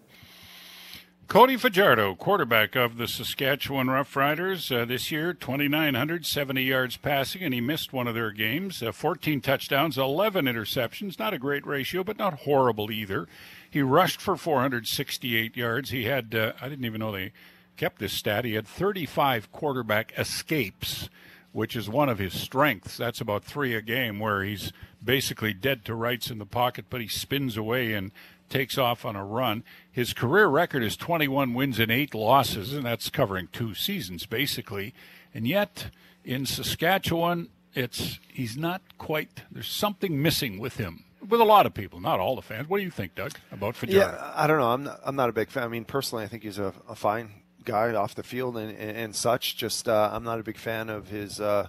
Cody 1.29 1.57
Fajardo, 1.57 2.15
quarterback 2.15 2.75
of 2.75 2.97
the 2.97 3.07
Saskatchewan 3.07 3.85
Roughriders, 3.85 4.75
uh, 4.75 4.83
this 4.83 5.11
year 5.11 5.31
2,970 5.31 6.63
yards 6.63 6.97
passing, 6.97 7.43
and 7.43 7.53
he 7.53 7.61
missed 7.61 7.93
one 7.93 8.07
of 8.07 8.15
their 8.15 8.31
games. 8.31 8.81
Uh, 8.81 8.91
14 8.91 9.39
touchdowns, 9.39 9.95
11 9.95 10.45
interceptions. 10.45 11.19
Not 11.19 11.35
a 11.35 11.37
great 11.37 11.67
ratio, 11.67 12.03
but 12.03 12.17
not 12.17 12.39
horrible 12.39 12.89
either. 12.89 13.27
He 13.69 13.83
rushed 13.83 14.19
for 14.19 14.35
468 14.37 15.55
yards. 15.55 15.91
He 15.91 16.05
had, 16.05 16.33
uh, 16.33 16.53
I 16.59 16.67
didn't 16.67 16.85
even 16.85 16.97
know 16.99 17.11
they 17.11 17.31
kept 17.77 17.99
this 17.99 18.13
stat, 18.13 18.43
he 18.43 18.55
had 18.55 18.67
35 18.67 19.51
quarterback 19.51 20.11
escapes, 20.17 21.09
which 21.51 21.75
is 21.75 21.87
one 21.87 22.09
of 22.09 22.17
his 22.17 22.33
strengths. 22.33 22.97
That's 22.97 23.21
about 23.21 23.43
three 23.43 23.75
a 23.75 23.83
game, 23.83 24.19
where 24.19 24.41
he's 24.41 24.73
basically 25.03 25.53
dead 25.53 25.85
to 25.85 25.93
rights 25.93 26.31
in 26.31 26.39
the 26.39 26.45
pocket, 26.47 26.85
but 26.89 27.01
he 27.01 27.07
spins 27.07 27.55
away 27.55 27.93
and 27.93 28.11
takes 28.49 28.77
off 28.77 29.05
on 29.05 29.15
a 29.15 29.23
run. 29.23 29.63
His 29.91 30.13
career 30.13 30.47
record 30.47 30.83
is 30.83 30.97
21 30.97 31.53
wins 31.53 31.79
and 31.79 31.91
8 31.91 32.13
losses, 32.13 32.73
and 32.73 32.85
that's 32.85 33.09
covering 33.09 33.47
two 33.51 33.73
seasons 33.73 34.25
basically. 34.25 34.93
And 35.33 35.47
yet, 35.47 35.91
in 36.23 36.45
Saskatchewan, 36.45 37.49
it's 37.73 38.19
he's 38.27 38.57
not 38.57 38.81
quite. 38.97 39.43
There's 39.51 39.69
something 39.69 40.21
missing 40.21 40.59
with 40.59 40.77
him. 40.77 41.05
With 41.27 41.41
a 41.41 41.45
lot 41.45 41.65
of 41.65 41.73
people, 41.73 41.99
not 41.99 42.19
all 42.19 42.35
the 42.35 42.41
fans. 42.41 42.67
What 42.67 42.77
do 42.77 42.83
you 42.83 42.91
think, 42.91 43.13
Doug, 43.13 43.33
about 43.51 43.75
Fajardo? 43.75 43.99
Yeah, 43.99 44.31
I 44.35 44.47
don't 44.47 44.59
know. 44.59 44.71
I'm 44.71 44.83
not, 44.83 44.99
I'm 45.05 45.15
not 45.15 45.29
a 45.29 45.33
big 45.33 45.49
fan. 45.49 45.63
I 45.63 45.67
mean, 45.67 45.85
personally, 45.85 46.23
I 46.23 46.27
think 46.27 46.43
he's 46.43 46.57
a, 46.57 46.73
a 46.87 46.95
fine 46.95 47.29
guy 47.65 47.93
off 47.93 48.15
the 48.15 48.23
field 48.23 48.57
and, 48.57 48.75
and, 48.75 48.97
and 48.97 49.15
such. 49.15 49.57
Just 49.57 49.87
uh, 49.87 50.09
I'm 50.11 50.23
not 50.23 50.39
a 50.39 50.43
big 50.43 50.57
fan 50.57 50.89
of 50.89 51.09
his 51.09 51.39
uh, 51.39 51.67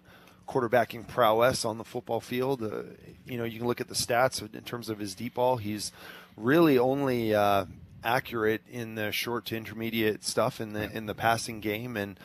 quarterbacking 0.48 1.06
prowess 1.06 1.64
on 1.64 1.78
the 1.78 1.84
football 1.84 2.20
field. 2.20 2.62
Uh, 2.62 2.82
you 3.26 3.36
know, 3.36 3.44
you 3.44 3.58
can 3.58 3.66
look 3.66 3.80
at 3.80 3.88
the 3.88 3.94
stats 3.94 4.42
in 4.54 4.62
terms 4.62 4.88
of 4.88 4.98
his 4.98 5.14
deep 5.14 5.34
ball. 5.34 5.58
He's 5.58 5.92
really 6.40 6.78
only 6.78 7.34
uh, 7.34 7.66
accurate 8.02 8.62
in 8.70 8.94
the 8.94 9.12
short 9.12 9.46
to 9.46 9.56
intermediate 9.56 10.24
stuff 10.24 10.60
in 10.60 10.72
the 10.72 10.90
in 10.90 11.06
the 11.06 11.14
passing 11.14 11.60
game 11.60 11.96
and 11.96 12.18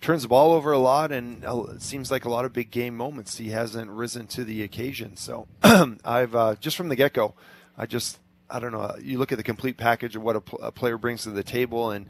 turns 0.00 0.22
the 0.22 0.28
ball 0.28 0.52
over 0.52 0.72
a 0.72 0.78
lot 0.78 1.12
and 1.12 1.44
it 1.44 1.82
seems 1.82 2.10
like 2.10 2.24
a 2.24 2.30
lot 2.30 2.44
of 2.44 2.52
big 2.52 2.70
game 2.70 2.96
moments 2.96 3.36
he 3.36 3.50
hasn't 3.50 3.90
risen 3.90 4.26
to 4.26 4.44
the 4.44 4.62
occasion. 4.62 5.16
So 5.16 5.46
i've 6.04 6.34
uh, 6.34 6.54
just 6.56 6.76
from 6.76 6.88
the 6.88 6.96
get-go 6.96 7.34
i 7.76 7.86
just 7.86 8.18
i 8.48 8.58
don't 8.58 8.72
know 8.72 8.94
you 9.00 9.18
look 9.18 9.32
at 9.32 9.38
the 9.38 9.44
complete 9.44 9.76
package 9.76 10.16
of 10.16 10.22
what 10.22 10.36
a, 10.36 10.40
pl- 10.40 10.60
a, 10.62 10.72
player 10.72 10.98
brings 10.98 11.22
to 11.24 11.30
the 11.30 11.44
table 11.44 11.90
and 11.90 12.06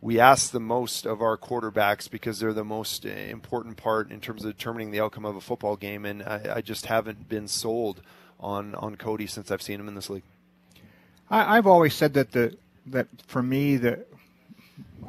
we 0.00 0.18
ask 0.18 0.50
the 0.50 0.60
most 0.60 1.06
of 1.06 1.22
our 1.22 1.36
quarterbacks 1.36 2.10
because 2.10 2.40
they're 2.40 2.52
the 2.52 2.64
most 2.64 3.04
important 3.04 3.76
part 3.76 4.10
in 4.10 4.20
terms 4.20 4.44
of 4.44 4.52
determining 4.56 4.90
the 4.90 5.00
outcome 5.00 5.24
of 5.24 5.36
a 5.36 5.40
football 5.40 5.76
game 5.76 6.04
and 6.04 6.22
i, 6.22 6.56
I 6.56 6.60
just 6.60 6.86
haven't 6.86 7.28
been 7.28 7.48
sold 7.48 8.02
on 8.38 8.74
on 8.76 8.96
cody 8.96 9.26
since 9.26 9.50
i've 9.50 9.62
seen 9.62 9.80
him 9.80 9.88
in 9.88 9.94
this 9.94 10.08
league 10.08 10.24
I, 11.32 11.54
have 11.54 11.66
always 11.66 11.94
said 11.94 12.14
that 12.14 12.32
the 12.32 12.56
that 12.86 13.08
for 13.26 13.42
me 13.42 13.76
that 13.78 14.06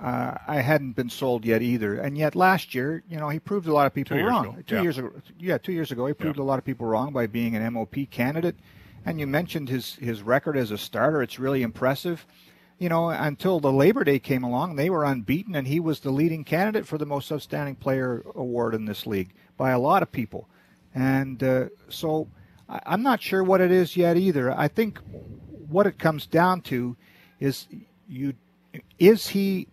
uh, 0.01 0.37
I 0.47 0.61
hadn't 0.61 0.93
been 0.93 1.09
sold 1.09 1.45
yet 1.45 1.61
either, 1.61 1.95
and 1.99 2.17
yet 2.17 2.33
last 2.35 2.73
year, 2.73 3.03
you 3.09 3.17
know, 3.17 3.29
he 3.29 3.39
proved 3.39 3.67
a 3.67 3.73
lot 3.73 3.87
of 3.87 3.93
people 3.93 4.17
wrong. 4.17 4.47
Ago. 4.47 4.57
Two 4.65 4.75
yeah. 4.75 4.81
years 4.81 4.97
ago, 4.97 5.11
yeah, 5.37 5.57
two 5.57 5.73
years 5.73 5.91
ago, 5.91 6.05
he 6.05 6.13
proved 6.13 6.37
yeah. 6.37 6.43
a 6.43 6.45
lot 6.45 6.59
of 6.59 6.65
people 6.65 6.87
wrong 6.87 7.11
by 7.11 7.27
being 7.27 7.55
an 7.55 7.73
MOP 7.73 8.09
candidate. 8.09 8.55
And 9.05 9.19
you 9.19 9.27
mentioned 9.27 9.67
his 9.67 9.95
his 9.95 10.21
record 10.21 10.55
as 10.55 10.71
a 10.71 10.77
starter; 10.77 11.21
it's 11.21 11.39
really 11.39 11.61
impressive. 11.61 12.25
You 12.79 12.89
know, 12.89 13.09
until 13.09 13.59
the 13.59 13.71
Labor 13.71 14.03
Day 14.03 14.19
came 14.19 14.43
along, 14.43 14.77
they 14.77 14.89
were 14.89 15.03
unbeaten, 15.03 15.55
and 15.55 15.67
he 15.67 15.79
was 15.79 15.99
the 15.99 16.11
leading 16.11 16.43
candidate 16.43 16.87
for 16.87 16.97
the 16.97 17.05
most 17.05 17.31
outstanding 17.31 17.75
player 17.75 18.23
award 18.33 18.73
in 18.73 18.85
this 18.85 19.05
league 19.05 19.33
by 19.57 19.71
a 19.71 19.79
lot 19.79 20.01
of 20.01 20.11
people. 20.11 20.49
And 20.95 21.41
uh, 21.43 21.65
so, 21.89 22.27
I'm 22.67 23.03
not 23.03 23.21
sure 23.21 23.43
what 23.43 23.61
it 23.61 23.71
is 23.71 23.95
yet 23.95 24.17
either. 24.17 24.51
I 24.57 24.67
think 24.67 24.99
what 25.73 25.87
it 25.87 25.99
comes 25.99 26.25
down 26.25 26.61
to 26.61 26.95
is 27.39 27.67
you 28.07 28.33
is 28.99 29.27
he 29.27 29.67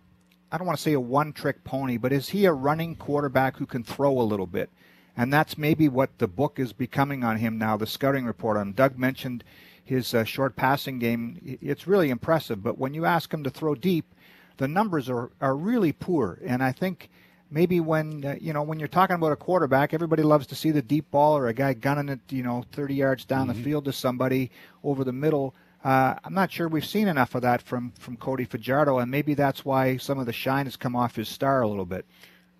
I 0.51 0.57
don't 0.57 0.67
want 0.67 0.77
to 0.77 0.83
say 0.83 0.93
a 0.93 0.99
one 0.99 1.31
trick 1.31 1.63
pony, 1.63 1.97
but 1.97 2.11
is 2.11 2.29
he 2.29 2.45
a 2.45 2.51
running 2.51 2.95
quarterback 2.95 3.55
who 3.57 3.65
can 3.65 3.83
throw 3.83 4.19
a 4.19 4.23
little 4.23 4.47
bit? 4.47 4.69
And 5.15 5.31
that's 5.31 5.57
maybe 5.57 5.87
what 5.87 6.17
the 6.17 6.27
book 6.27 6.59
is 6.59 6.73
becoming 6.73 7.23
on 7.23 7.37
him 7.37 7.57
now, 7.57 7.77
the 7.77 7.87
scouting 7.87 8.25
report 8.25 8.57
on. 8.57 8.69
him. 8.69 8.73
Doug 8.73 8.97
mentioned 8.97 9.43
his 9.83 10.13
uh, 10.13 10.23
short 10.23 10.55
passing 10.55 10.99
game. 10.99 11.57
It's 11.61 11.87
really 11.87 12.09
impressive, 12.09 12.61
but 12.61 12.77
when 12.77 12.93
you 12.93 13.05
ask 13.05 13.33
him 13.33 13.43
to 13.43 13.49
throw 13.49 13.75
deep, 13.75 14.13
the 14.57 14.67
numbers 14.67 15.09
are, 15.09 15.31
are 15.39 15.55
really 15.55 15.91
poor. 15.91 16.39
And 16.45 16.63
I 16.63 16.71
think 16.71 17.09
maybe 17.49 17.79
when 17.79 18.25
uh, 18.25 18.35
you 18.39 18.53
know 18.53 18.63
when 18.63 18.79
you're 18.79 18.87
talking 18.87 19.15
about 19.15 19.31
a 19.31 19.35
quarterback, 19.35 19.93
everybody 19.93 20.23
loves 20.23 20.47
to 20.47 20.55
see 20.55 20.71
the 20.71 20.81
deep 20.81 21.11
ball 21.11 21.37
or 21.37 21.47
a 21.47 21.53
guy 21.53 21.73
gunning 21.73 22.09
it, 22.09 22.19
you 22.29 22.43
know, 22.43 22.63
30 22.71 22.95
yards 22.95 23.25
down 23.25 23.47
mm-hmm. 23.47 23.57
the 23.57 23.63
field 23.63 23.85
to 23.85 23.93
somebody 23.93 24.51
over 24.83 25.03
the 25.03 25.13
middle. 25.13 25.53
Uh, 25.83 26.15
I'm 26.23 26.33
not 26.33 26.51
sure 26.51 26.67
we've 26.67 26.85
seen 26.85 27.07
enough 27.07 27.33
of 27.33 27.41
that 27.41 27.61
from 27.61 27.91
from 27.97 28.17
Cody 28.17 28.45
Fajardo, 28.45 28.99
and 28.99 29.09
maybe 29.09 29.33
that's 29.33 29.65
why 29.65 29.97
some 29.97 30.19
of 30.19 30.25
the 30.25 30.33
shine 30.33 30.65
has 30.65 30.75
come 30.75 30.95
off 30.95 31.15
his 31.15 31.27
star 31.27 31.61
a 31.61 31.67
little 31.67 31.85
bit. 31.85 32.05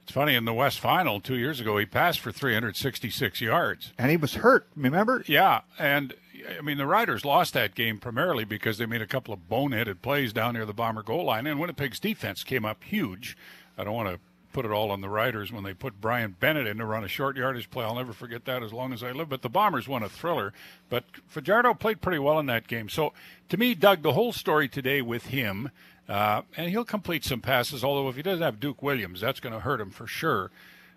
It's 0.03 0.11
funny 0.11 0.34
in 0.36 0.45
the 0.45 0.53
West 0.53 0.80
Final 0.80 1.19
two 1.22 1.38
years 1.38 1.59
ago, 1.59 1.78
he 1.78 1.86
passed 1.86 2.19
for 2.19 2.32
366 2.32 3.39
yards, 3.39 3.93
and 3.97 4.09
he 4.09 4.17
was 4.17 4.36
hurt. 4.36 4.67
Remember? 4.76 5.24
Yeah, 5.28 5.61
and 5.78 6.15
I 6.57 6.61
mean 6.61 6.78
the 6.78 6.88
Riders 6.88 7.24
lost 7.24 7.53
that 7.53 7.76
game 7.76 7.99
primarily 7.99 8.43
because 8.43 8.80
they 8.80 8.88
made 8.88 9.03
a 9.03 9.07
couple 9.07 9.34
of 9.34 9.47
boneheaded 9.47 10.01
plays 10.01 10.34
down 10.34 10.55
near 10.55 10.65
the 10.65 10.74
Bomber 10.74 11.03
goal 11.03 11.26
line, 11.26 11.45
and 11.45 11.59
Winnipeg's 11.59 11.99
defense 11.99 12.43
came 12.43 12.65
up 12.65 12.84
huge. 12.84 13.38
I 13.78 13.84
don't 13.84 13.93
want 13.93 14.09
to 14.09 14.19
put 14.51 14.65
it 14.65 14.71
all 14.71 14.91
on 14.91 15.01
the 15.01 15.09
Riders 15.09 15.51
when 15.51 15.63
they 15.63 15.73
put 15.73 16.01
Brian 16.01 16.35
Bennett 16.39 16.67
in 16.67 16.77
to 16.77 16.85
run 16.85 17.03
a 17.03 17.07
short 17.07 17.37
yardage 17.37 17.69
play. 17.69 17.85
I'll 17.85 17.95
never 17.95 18.13
forget 18.13 18.45
that 18.45 18.63
as 18.63 18.73
long 18.73 18.93
as 18.93 19.03
I 19.03 19.11
live. 19.11 19.29
But 19.29 19.41
the 19.41 19.49
Bombers 19.49 19.87
won 19.87 20.03
a 20.03 20.09
thriller. 20.09 20.53
But 20.89 21.05
Fajardo 21.27 21.73
played 21.73 22.01
pretty 22.01 22.19
well 22.19 22.39
in 22.39 22.45
that 22.47 22.67
game. 22.67 22.89
So 22.89 23.13
to 23.49 23.57
me, 23.57 23.75
Doug, 23.75 24.01
the 24.01 24.13
whole 24.13 24.33
story 24.33 24.67
today 24.67 25.01
with 25.01 25.27
him, 25.27 25.71
uh, 26.09 26.41
and 26.57 26.69
he'll 26.69 26.85
complete 26.85 27.23
some 27.23 27.41
passes, 27.41 27.83
although 27.83 28.09
if 28.09 28.15
he 28.15 28.21
doesn't 28.21 28.43
have 28.43 28.59
Duke 28.59 28.81
Williams, 28.81 29.21
that's 29.21 29.39
going 29.39 29.53
to 29.53 29.61
hurt 29.61 29.79
him 29.79 29.91
for 29.91 30.07
sure. 30.07 30.51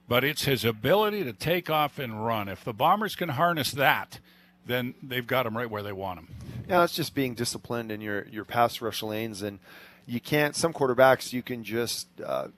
But 0.09 0.24
it's 0.24 0.44
his 0.44 0.64
ability 0.64 1.24
to 1.24 1.32
take 1.32 1.70
off 1.70 1.98
and 1.98 2.24
run. 2.26 2.48
If 2.48 2.64
the 2.64 2.74
Bombers 2.74 3.16
can 3.16 3.30
harness 3.30 3.70
that, 3.72 4.18
then 4.66 4.94
they've 5.02 5.26
got 5.26 5.46
him 5.46 5.57
right 5.57 5.70
where 5.70 5.82
they 5.82 5.92
want 5.92 6.20
him. 6.20 6.28
Yeah, 6.68 6.84
it's 6.84 6.94
just 6.94 7.14
being 7.14 7.34
disciplined 7.34 7.92
in 7.92 8.00
your, 8.00 8.26
your 8.28 8.44
pass 8.44 8.80
rush 8.80 9.02
lanes. 9.02 9.42
And 9.42 9.61
you 10.07 10.20
can't, 10.20 10.57
some 10.57 10.72
quarterbacks, 10.72 11.32
you 11.32 11.42
can 11.42 11.64
just. 11.64 12.09
Uh, 12.20 12.48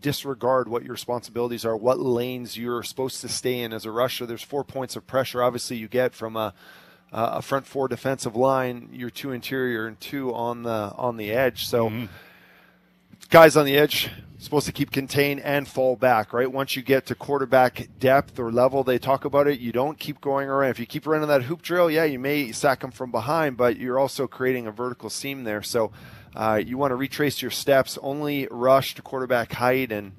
disregard 0.00 0.68
what 0.68 0.82
your 0.82 0.92
responsibilities 0.92 1.64
are, 1.64 1.76
what 1.76 1.98
lanes 1.98 2.56
you're 2.56 2.82
supposed 2.82 3.20
to 3.20 3.28
stay 3.28 3.60
in 3.60 3.72
as 3.72 3.84
a 3.84 3.90
rusher. 3.90 4.26
There's 4.26 4.42
four 4.42 4.64
points 4.64 4.96
of 4.96 5.06
pressure, 5.06 5.42
obviously, 5.42 5.76
you 5.76 5.88
get 5.88 6.14
from 6.14 6.36
a, 6.36 6.54
a 7.12 7.42
front 7.42 7.66
four 7.66 7.88
defensive 7.88 8.36
line, 8.36 8.90
your 8.92 9.10
two 9.10 9.32
interior 9.32 9.86
and 9.86 9.98
two 10.00 10.34
on 10.34 10.62
the 10.62 10.92
on 10.96 11.16
the 11.16 11.30
edge. 11.30 11.66
So, 11.66 11.88
mm-hmm. 11.88 12.06
guys 13.30 13.56
on 13.56 13.66
the 13.66 13.76
edge 13.76 14.10
supposed 14.38 14.66
to 14.66 14.72
keep 14.72 14.92
contained 14.92 15.40
and 15.40 15.66
fall 15.66 15.96
back, 15.96 16.32
right? 16.32 16.50
Once 16.50 16.76
you 16.76 16.82
get 16.82 17.06
to 17.06 17.14
quarterback 17.14 17.88
depth 17.98 18.38
or 18.38 18.52
level, 18.52 18.84
they 18.84 18.98
talk 18.98 19.24
about 19.24 19.48
it. 19.48 19.58
You 19.58 19.72
don't 19.72 19.98
keep 19.98 20.20
going 20.20 20.48
around. 20.48 20.70
If 20.70 20.78
you 20.78 20.86
keep 20.86 21.06
running 21.06 21.28
that 21.28 21.42
hoop 21.42 21.60
drill, 21.60 21.90
yeah, 21.90 22.04
you 22.04 22.20
may 22.20 22.52
sack 22.52 22.80
them 22.80 22.92
from 22.92 23.10
behind, 23.10 23.56
but 23.56 23.76
you're 23.76 23.98
also 23.98 24.28
creating 24.28 24.68
a 24.68 24.70
vertical 24.70 25.10
seam 25.10 25.42
there. 25.42 25.62
So 25.62 25.90
uh, 26.34 26.60
you 26.64 26.78
want 26.78 26.92
to 26.92 26.96
retrace 26.96 27.42
your 27.42 27.50
steps, 27.50 27.98
only 28.02 28.46
rush 28.50 28.94
to 28.94 29.02
quarterback 29.02 29.52
height. 29.52 29.92
And 29.92 30.12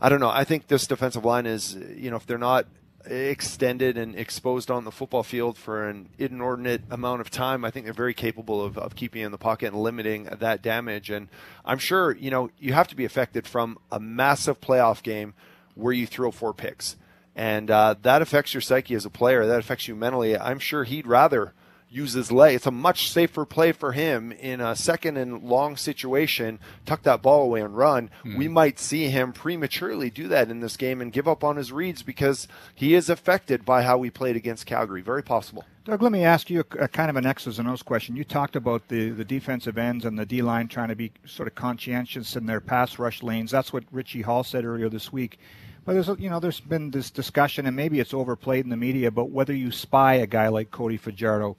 I 0.00 0.08
don't 0.08 0.20
know. 0.20 0.30
I 0.30 0.44
think 0.44 0.68
this 0.68 0.86
defensive 0.86 1.24
line 1.24 1.46
is, 1.46 1.74
you 1.74 2.10
know, 2.10 2.16
if 2.16 2.26
they're 2.26 2.38
not 2.38 2.66
extended 3.04 3.96
and 3.96 4.16
exposed 4.16 4.70
on 4.70 4.84
the 4.84 4.90
football 4.90 5.22
field 5.22 5.56
for 5.56 5.88
an 5.88 6.08
inordinate 6.18 6.82
amount 6.90 7.20
of 7.20 7.30
time, 7.30 7.64
I 7.64 7.70
think 7.70 7.84
they're 7.84 7.94
very 7.94 8.14
capable 8.14 8.62
of, 8.64 8.76
of 8.76 8.96
keeping 8.96 9.22
in 9.22 9.30
the 9.30 9.38
pocket 9.38 9.72
and 9.72 9.80
limiting 9.80 10.24
that 10.24 10.62
damage. 10.62 11.10
And 11.10 11.28
I'm 11.64 11.78
sure, 11.78 12.16
you 12.16 12.30
know, 12.30 12.50
you 12.58 12.72
have 12.72 12.88
to 12.88 12.96
be 12.96 13.04
affected 13.04 13.46
from 13.46 13.78
a 13.92 14.00
massive 14.00 14.60
playoff 14.60 15.02
game 15.02 15.34
where 15.74 15.92
you 15.92 16.06
throw 16.06 16.30
four 16.30 16.52
picks. 16.52 16.96
And 17.36 17.70
uh, 17.70 17.94
that 18.02 18.22
affects 18.22 18.54
your 18.54 18.62
psyche 18.62 18.94
as 18.94 19.04
a 19.04 19.10
player. 19.10 19.46
That 19.46 19.60
affects 19.60 19.86
you 19.86 19.94
mentally. 19.94 20.36
I'm 20.36 20.58
sure 20.58 20.84
he'd 20.84 21.06
rather– 21.06 21.52
use 21.88 22.12
his 22.12 22.32
leg. 22.32 22.56
It's 22.56 22.66
a 22.66 22.70
much 22.70 23.10
safer 23.10 23.44
play 23.44 23.72
for 23.72 23.92
him 23.92 24.32
in 24.32 24.60
a 24.60 24.74
second 24.74 25.16
and 25.16 25.42
long 25.42 25.76
situation. 25.76 26.58
Tuck 26.84 27.02
that 27.02 27.22
ball 27.22 27.42
away 27.42 27.60
and 27.60 27.76
run. 27.76 28.10
Mm. 28.24 28.36
We 28.38 28.48
might 28.48 28.78
see 28.78 29.08
him 29.08 29.32
prematurely 29.32 30.10
do 30.10 30.28
that 30.28 30.50
in 30.50 30.60
this 30.60 30.76
game 30.76 31.00
and 31.00 31.12
give 31.12 31.28
up 31.28 31.44
on 31.44 31.56
his 31.56 31.72
reads 31.72 32.02
because 32.02 32.48
he 32.74 32.94
is 32.94 33.08
affected 33.08 33.64
by 33.64 33.82
how 33.82 33.98
we 33.98 34.10
played 34.10 34.36
against 34.36 34.66
Calgary. 34.66 35.00
Very 35.00 35.22
possible. 35.22 35.64
Doug, 35.84 36.02
let 36.02 36.10
me 36.10 36.24
ask 36.24 36.50
you 36.50 36.64
a, 36.72 36.84
a 36.84 36.88
kind 36.88 37.08
of 37.08 37.16
an 37.16 37.26
X's 37.26 37.60
and 37.60 37.68
O's 37.68 37.82
question. 37.82 38.16
You 38.16 38.24
talked 38.24 38.56
about 38.56 38.88
the, 38.88 39.10
the 39.10 39.24
defensive 39.24 39.78
ends 39.78 40.04
and 40.04 40.18
the 40.18 40.26
D 40.26 40.42
line 40.42 40.66
trying 40.66 40.88
to 40.88 40.96
be 40.96 41.12
sort 41.24 41.46
of 41.46 41.54
conscientious 41.54 42.34
in 42.34 42.46
their 42.46 42.60
pass 42.60 42.98
rush 42.98 43.22
lanes. 43.22 43.52
That's 43.52 43.72
what 43.72 43.84
Richie 43.92 44.22
Hall 44.22 44.42
said 44.42 44.64
earlier 44.64 44.88
this 44.88 45.12
week. 45.12 45.38
But 45.84 45.92
there's 45.92 46.08
you 46.18 46.28
know 46.28 46.40
there's 46.40 46.58
been 46.58 46.90
this 46.90 47.10
discussion 47.10 47.64
and 47.64 47.76
maybe 47.76 48.00
it's 48.00 48.12
overplayed 48.12 48.64
in 48.64 48.70
the 48.70 48.76
media 48.76 49.06
about 49.06 49.30
whether 49.30 49.54
you 49.54 49.70
spy 49.70 50.14
a 50.14 50.26
guy 50.26 50.48
like 50.48 50.72
Cody 50.72 50.96
Fajardo 50.96 51.56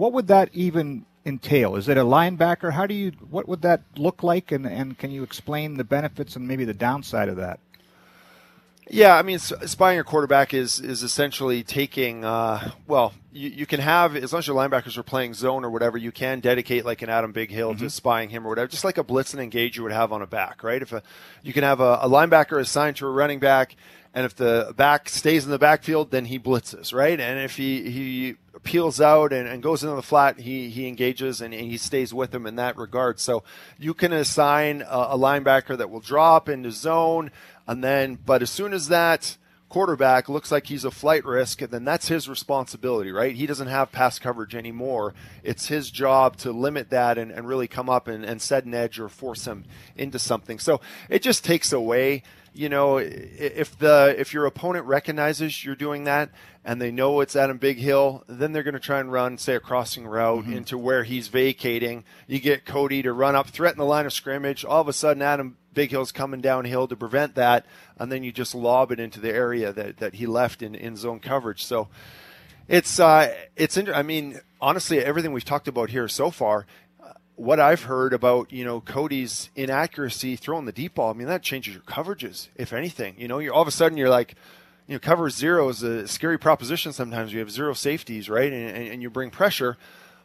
what 0.00 0.14
would 0.14 0.28
that 0.28 0.48
even 0.54 1.04
entail? 1.26 1.76
Is 1.76 1.86
it 1.86 1.98
a 1.98 2.04
linebacker? 2.04 2.72
How 2.72 2.86
do 2.86 2.94
you? 2.94 3.12
What 3.28 3.46
would 3.46 3.60
that 3.62 3.82
look 3.96 4.22
like? 4.22 4.50
And 4.50 4.66
and 4.66 4.96
can 4.96 5.10
you 5.10 5.22
explain 5.22 5.76
the 5.76 5.84
benefits 5.84 6.36
and 6.36 6.48
maybe 6.48 6.64
the 6.64 6.74
downside 6.74 7.28
of 7.28 7.36
that? 7.36 7.60
Yeah, 8.92 9.14
I 9.16 9.22
mean, 9.22 9.38
spying 9.38 10.00
a 10.00 10.04
quarterback 10.04 10.54
is 10.54 10.80
is 10.80 11.02
essentially 11.02 11.62
taking. 11.62 12.24
Uh, 12.24 12.70
well, 12.88 13.12
you, 13.30 13.50
you 13.50 13.66
can 13.66 13.78
have 13.78 14.16
as 14.16 14.32
long 14.32 14.38
as 14.40 14.46
your 14.46 14.56
linebackers 14.56 14.96
are 14.96 15.02
playing 15.02 15.34
zone 15.34 15.66
or 15.66 15.70
whatever, 15.70 15.98
you 15.98 16.12
can 16.12 16.40
dedicate 16.40 16.86
like 16.86 17.02
an 17.02 17.10
Adam 17.10 17.32
Bighill 17.32 17.72
mm-hmm. 17.72 17.84
to 17.84 17.90
spying 17.90 18.30
him 18.30 18.46
or 18.46 18.48
whatever, 18.48 18.68
just 18.68 18.84
like 18.84 18.96
a 18.96 19.04
blitz 19.04 19.34
and 19.34 19.42
engage 19.42 19.76
you 19.76 19.82
would 19.82 19.92
have 19.92 20.12
on 20.12 20.22
a 20.22 20.26
back, 20.26 20.64
right? 20.64 20.80
If 20.80 20.92
a, 20.92 21.02
you 21.42 21.52
can 21.52 21.62
have 21.62 21.78
a, 21.78 22.00
a 22.02 22.08
linebacker 22.08 22.58
assigned 22.58 22.96
to 22.96 23.06
a 23.06 23.10
running 23.10 23.38
back, 23.38 23.76
and 24.14 24.24
if 24.24 24.34
the 24.34 24.72
back 24.76 25.10
stays 25.10 25.44
in 25.44 25.50
the 25.50 25.58
backfield, 25.58 26.10
then 26.10 26.24
he 26.24 26.38
blitzes, 26.38 26.92
right? 26.92 27.20
And 27.20 27.38
if 27.38 27.56
he 27.56 27.90
he 27.90 28.36
peels 28.62 29.00
out 29.00 29.32
and, 29.32 29.48
and 29.48 29.62
goes 29.62 29.82
into 29.82 29.96
the 29.96 30.02
flat, 30.02 30.38
he, 30.38 30.68
he 30.68 30.86
engages 30.86 31.40
and, 31.40 31.54
and, 31.54 31.70
he 31.70 31.76
stays 31.76 32.12
with 32.12 32.34
him 32.34 32.46
in 32.46 32.56
that 32.56 32.76
regard. 32.76 33.18
So 33.18 33.42
you 33.78 33.94
can 33.94 34.12
assign 34.12 34.82
a, 34.82 35.08
a, 35.10 35.18
linebacker 35.18 35.76
that 35.78 35.90
will 35.90 36.00
drop 36.00 36.48
into 36.48 36.70
zone, 36.70 37.30
and 37.66 37.82
then, 37.82 38.18
but 38.24 38.42
as 38.42 38.50
soon 38.50 38.72
as 38.72 38.88
that 38.88 39.36
quarterback 39.70 40.28
looks 40.28 40.50
like 40.50 40.66
he's 40.66 40.84
a 40.84 40.90
flight 40.90 41.24
risk, 41.24 41.60
then 41.60 41.84
that's 41.84 42.08
his 42.08 42.28
responsibility, 42.28 43.12
right? 43.12 43.36
He 43.36 43.46
doesn't 43.46 43.68
have 43.68 43.92
pass 43.92 44.18
coverage 44.18 44.54
anymore. 44.54 45.14
It's 45.42 45.68
his 45.68 45.90
job 45.90 46.36
to 46.38 46.52
limit 46.52 46.90
that 46.90 47.16
and, 47.16 47.30
and 47.30 47.48
really 47.48 47.68
come 47.68 47.88
up 47.88 48.08
and, 48.08 48.24
and 48.24 48.42
set 48.42 48.64
an 48.64 48.74
edge 48.74 48.98
or 48.98 49.08
force 49.08 49.46
him 49.46 49.64
into 49.96 50.18
something. 50.18 50.58
So 50.58 50.80
it 51.08 51.22
just 51.22 51.44
takes 51.44 51.72
away 51.72 52.24
you 52.52 52.68
know, 52.68 52.98
if 52.98 53.78
the 53.78 54.14
if 54.18 54.34
your 54.34 54.46
opponent 54.46 54.86
recognizes 54.86 55.64
you're 55.64 55.76
doing 55.76 56.04
that 56.04 56.30
and 56.64 56.80
they 56.80 56.90
know 56.90 57.20
it's 57.20 57.36
Adam 57.36 57.58
Bighill, 57.58 58.24
then 58.26 58.52
they're 58.52 58.62
going 58.62 58.74
to 58.74 58.80
try 58.80 59.00
and 59.00 59.12
run, 59.12 59.38
say, 59.38 59.54
a 59.54 59.60
crossing 59.60 60.06
route 60.06 60.44
mm-hmm. 60.44 60.52
into 60.54 60.76
where 60.76 61.04
he's 61.04 61.28
vacating. 61.28 62.04
You 62.26 62.40
get 62.40 62.64
Cody 62.64 63.02
to 63.02 63.12
run 63.12 63.36
up, 63.36 63.48
threaten 63.48 63.78
the 63.78 63.84
line 63.84 64.06
of 64.06 64.12
scrimmage. 64.12 64.64
All 64.64 64.80
of 64.80 64.88
a 64.88 64.92
sudden, 64.92 65.22
Adam 65.22 65.56
Bighill's 65.74 66.12
coming 66.12 66.40
downhill 66.40 66.88
to 66.88 66.96
prevent 66.96 67.36
that, 67.36 67.66
and 67.98 68.10
then 68.10 68.22
you 68.24 68.32
just 68.32 68.54
lob 68.54 68.90
it 68.90 69.00
into 69.00 69.20
the 69.20 69.32
area 69.32 69.72
that, 69.72 69.98
that 69.98 70.14
he 70.14 70.26
left 70.26 70.60
in, 70.60 70.74
in 70.74 70.96
zone 70.96 71.20
coverage. 71.20 71.64
So 71.64 71.88
it's 72.68 72.98
uh, 73.00 73.34
it's. 73.56 73.76
Inter- 73.76 73.94
I 73.94 74.02
mean, 74.02 74.40
honestly, 74.60 74.98
everything 74.98 75.32
we've 75.32 75.44
talked 75.44 75.68
about 75.68 75.90
here 75.90 76.08
so 76.08 76.30
far 76.30 76.66
what 77.40 77.58
I've 77.58 77.84
heard 77.84 78.12
about, 78.12 78.52
you 78.52 78.66
know, 78.66 78.82
Cody's 78.82 79.48
inaccuracy 79.56 80.36
throwing 80.36 80.66
the 80.66 80.72
deep 80.72 80.96
ball, 80.96 81.08
I 81.08 81.14
mean, 81.14 81.26
that 81.28 81.42
changes 81.42 81.72
your 81.72 81.82
coverages, 81.82 82.48
if 82.54 82.74
anything. 82.74 83.14
You 83.16 83.28
know, 83.28 83.38
you're 83.38 83.54
all 83.54 83.62
of 83.62 83.68
a 83.68 83.70
sudden 83.70 83.96
you're 83.96 84.10
like, 84.10 84.34
you 84.86 84.94
know, 84.94 84.98
cover 84.98 85.30
zero 85.30 85.70
is 85.70 85.82
a 85.82 86.06
scary 86.06 86.38
proposition 86.38 86.92
sometimes. 86.92 87.32
You 87.32 87.38
have 87.38 87.50
zero 87.50 87.72
safeties, 87.72 88.28
right? 88.28 88.52
And, 88.52 88.76
and, 88.76 88.88
and 88.88 89.02
you 89.02 89.08
bring 89.08 89.30
pressure, 89.30 89.78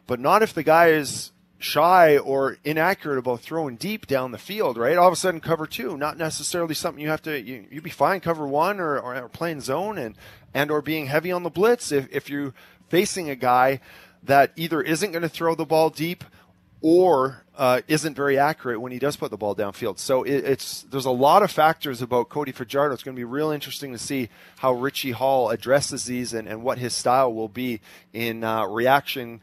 but 0.06 0.20
not 0.20 0.42
if 0.42 0.52
the 0.52 0.62
guy 0.62 0.88
is 0.88 1.32
shy 1.56 2.18
or 2.18 2.58
inaccurate 2.64 3.16
about 3.16 3.40
throwing 3.40 3.76
deep 3.76 4.06
down 4.06 4.32
the 4.32 4.38
field, 4.38 4.76
right? 4.76 4.98
All 4.98 5.06
of 5.06 5.14
a 5.14 5.16
sudden, 5.16 5.40
cover 5.40 5.66
two, 5.66 5.96
not 5.96 6.18
necessarily 6.18 6.74
something 6.74 7.02
you 7.02 7.08
have 7.08 7.22
to. 7.22 7.40
You, 7.40 7.64
would 7.72 7.82
be 7.82 7.88
fine 7.88 8.20
cover 8.20 8.46
one 8.46 8.78
or, 8.78 8.98
or, 8.98 9.16
or 9.16 9.28
playing 9.30 9.62
zone 9.62 9.96
and 9.96 10.16
and 10.52 10.70
or 10.70 10.82
being 10.82 11.06
heavy 11.06 11.32
on 11.32 11.44
the 11.44 11.50
blitz 11.50 11.92
if 11.92 12.08
if 12.12 12.28
you're 12.28 12.52
facing 12.90 13.30
a 13.30 13.36
guy 13.36 13.80
that 14.22 14.52
either 14.54 14.82
isn't 14.82 15.12
going 15.12 15.22
to 15.22 15.30
throw 15.30 15.54
the 15.54 15.64
ball 15.64 15.88
deep 15.88 16.22
or 16.88 17.42
uh, 17.56 17.80
isn't 17.88 18.14
very 18.14 18.38
accurate 18.38 18.80
when 18.80 18.92
he 18.92 19.00
does 19.00 19.16
put 19.16 19.28
the 19.32 19.36
ball 19.36 19.56
downfield. 19.56 19.98
So 19.98 20.22
it, 20.22 20.44
it's 20.44 20.82
there's 20.82 21.04
a 21.04 21.10
lot 21.10 21.42
of 21.42 21.50
factors 21.50 22.00
about 22.00 22.28
Cody 22.28 22.52
Fajardo. 22.52 22.94
It's 22.94 23.02
going 23.02 23.16
to 23.16 23.18
be 23.18 23.24
real 23.24 23.50
interesting 23.50 23.90
to 23.90 23.98
see 23.98 24.28
how 24.58 24.72
Richie 24.72 25.10
Hall 25.10 25.50
addresses 25.50 26.04
these 26.04 26.32
and, 26.32 26.46
and 26.46 26.62
what 26.62 26.78
his 26.78 26.94
style 26.94 27.34
will 27.34 27.48
be 27.48 27.80
in 28.12 28.44
uh, 28.44 28.66
reaction. 28.66 29.40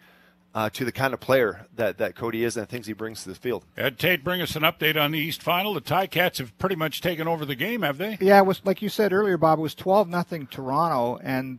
Uh, 0.56 0.70
to 0.70 0.86
the 0.86 0.92
kind 0.92 1.16
of 1.16 1.20
player 1.20 1.66
that, 1.78 1.98
that 1.98 2.16
Cody 2.16 2.44
is 2.44 2.56
and 2.56 2.68
the 2.68 2.70
things 2.70 2.86
he 2.86 2.94
brings 2.94 3.24
to 3.24 3.30
the 3.30 3.34
field. 3.34 3.66
Ed 3.76 3.98
Tait, 3.98 4.24
bring 4.24 4.40
us 4.40 4.56
an 4.56 4.62
update 4.62 5.04
on 5.04 5.10
the 5.10 5.18
East 5.18 5.42
Final. 5.42 5.74
The 5.74 5.82
Tie 5.82 6.06
Cats 6.06 6.38
have 6.38 6.56
pretty 6.60 6.76
much 6.76 7.02
taken 7.02 7.28
over 7.28 7.44
the 7.44 7.56
game, 7.56 7.82
have 7.82 7.98
they? 7.98 8.20
Yeah, 8.22 8.38
it 8.38 8.46
was 8.46 8.62
like 8.64 8.84
you 8.84 8.90
said 8.90 9.14
earlier, 9.14 9.36
Bob. 9.36 9.58
It 9.58 9.64
was 9.64 9.74
twelve 9.74 10.08
nothing 10.08 10.46
Toronto, 10.46 11.20
and 11.24 11.58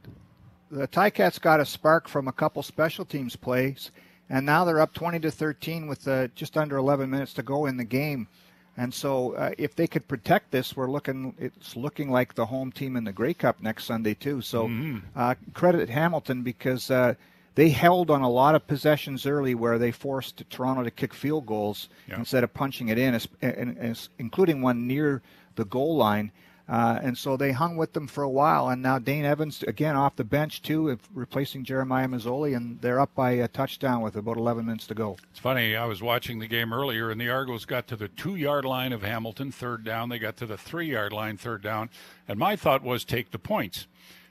the 0.70 0.86
Tie 0.86 1.10
Cats 1.10 1.40
got 1.40 1.58
a 1.58 1.66
spark 1.66 2.06
from 2.06 2.28
a 2.28 2.32
couple 2.32 2.62
special 2.62 3.04
teams 3.04 3.34
plays 3.34 3.90
and 4.30 4.44
now 4.46 4.64
they're 4.64 4.80
up 4.80 4.94
20 4.94 5.20
to 5.20 5.30
13 5.30 5.86
with 5.86 6.06
uh, 6.08 6.28
just 6.34 6.56
under 6.56 6.76
11 6.76 7.10
minutes 7.10 7.34
to 7.34 7.42
go 7.42 7.66
in 7.66 7.76
the 7.76 7.84
game. 7.84 8.28
And 8.76 8.92
so, 8.92 9.34
uh, 9.34 9.52
if 9.56 9.76
they 9.76 9.86
could 9.86 10.08
protect 10.08 10.50
this, 10.50 10.76
we're 10.76 10.90
looking. 10.90 11.34
It's 11.38 11.76
looking 11.76 12.10
like 12.10 12.34
the 12.34 12.46
home 12.46 12.72
team 12.72 12.96
in 12.96 13.04
the 13.04 13.12
Grey 13.12 13.32
Cup 13.32 13.62
next 13.62 13.84
Sunday 13.84 14.14
too. 14.14 14.40
So, 14.40 14.66
mm-hmm. 14.66 14.98
uh, 15.14 15.36
credit 15.52 15.88
Hamilton 15.88 16.42
because 16.42 16.90
uh, 16.90 17.14
they 17.54 17.68
held 17.68 18.10
on 18.10 18.22
a 18.22 18.28
lot 18.28 18.56
of 18.56 18.66
possessions 18.66 19.26
early 19.26 19.54
where 19.54 19.78
they 19.78 19.92
forced 19.92 20.42
Toronto 20.50 20.82
to 20.82 20.90
kick 20.90 21.14
field 21.14 21.46
goals 21.46 21.88
Yeah. 22.08 22.18
instead 22.18 22.42
of 22.42 22.52
punching 22.52 22.88
it 22.88 22.98
in, 22.98 23.14
es- 23.14 23.28
and- 23.40 23.76
and- 23.78 24.08
including 24.18 24.60
one 24.60 24.88
near 24.88 25.22
the 25.54 25.64
goal 25.64 25.96
line. 25.96 26.32
Uh, 26.66 26.98
and 27.02 27.18
so 27.18 27.36
they 27.36 27.52
hung 27.52 27.76
with 27.76 27.92
them 27.92 28.06
for 28.06 28.22
a 28.22 28.28
while. 28.28 28.68
And 28.68 28.82
now 28.82 28.98
Dane 28.98 29.24
Evans, 29.24 29.62
again, 29.64 29.96
off 29.96 30.16
the 30.16 30.24
bench, 30.24 30.62
too, 30.62 30.98
replacing 31.12 31.64
Jeremiah 31.64 32.08
Masoli, 32.08 32.56
and 32.56 32.80
they're 32.80 33.00
up 33.00 33.14
by 33.14 33.32
a 33.32 33.48
touchdown 33.48 34.00
with 34.00 34.16
about 34.16 34.38
11 34.38 34.64
minutes 34.64 34.86
to 34.86 34.94
go. 34.94 35.16
It's 35.30 35.40
funny. 35.40 35.76
I 35.76 35.84
was 35.84 36.02
watching 36.02 36.38
the 36.38 36.46
game 36.46 36.72
earlier, 36.72 37.10
and 37.10 37.20
the 37.20 37.28
Argos 37.28 37.66
got 37.66 37.86
to 37.88 37.96
the 37.96 38.08
two-yard 38.08 38.64
line 38.64 38.92
of 38.92 39.02
Hamilton, 39.02 39.52
third 39.52 39.84
down. 39.84 40.08
They 40.08 40.18
got 40.18 40.38
to 40.38 40.46
the 40.46 40.56
three-yard 40.56 41.12
line, 41.12 41.36
third 41.36 41.62
down. 41.62 41.90
And 42.26 42.38
my 42.38 42.56
thought 42.56 42.82
was 42.82 43.04
take 43.04 43.30
the 43.30 43.38
points, 43.38 43.86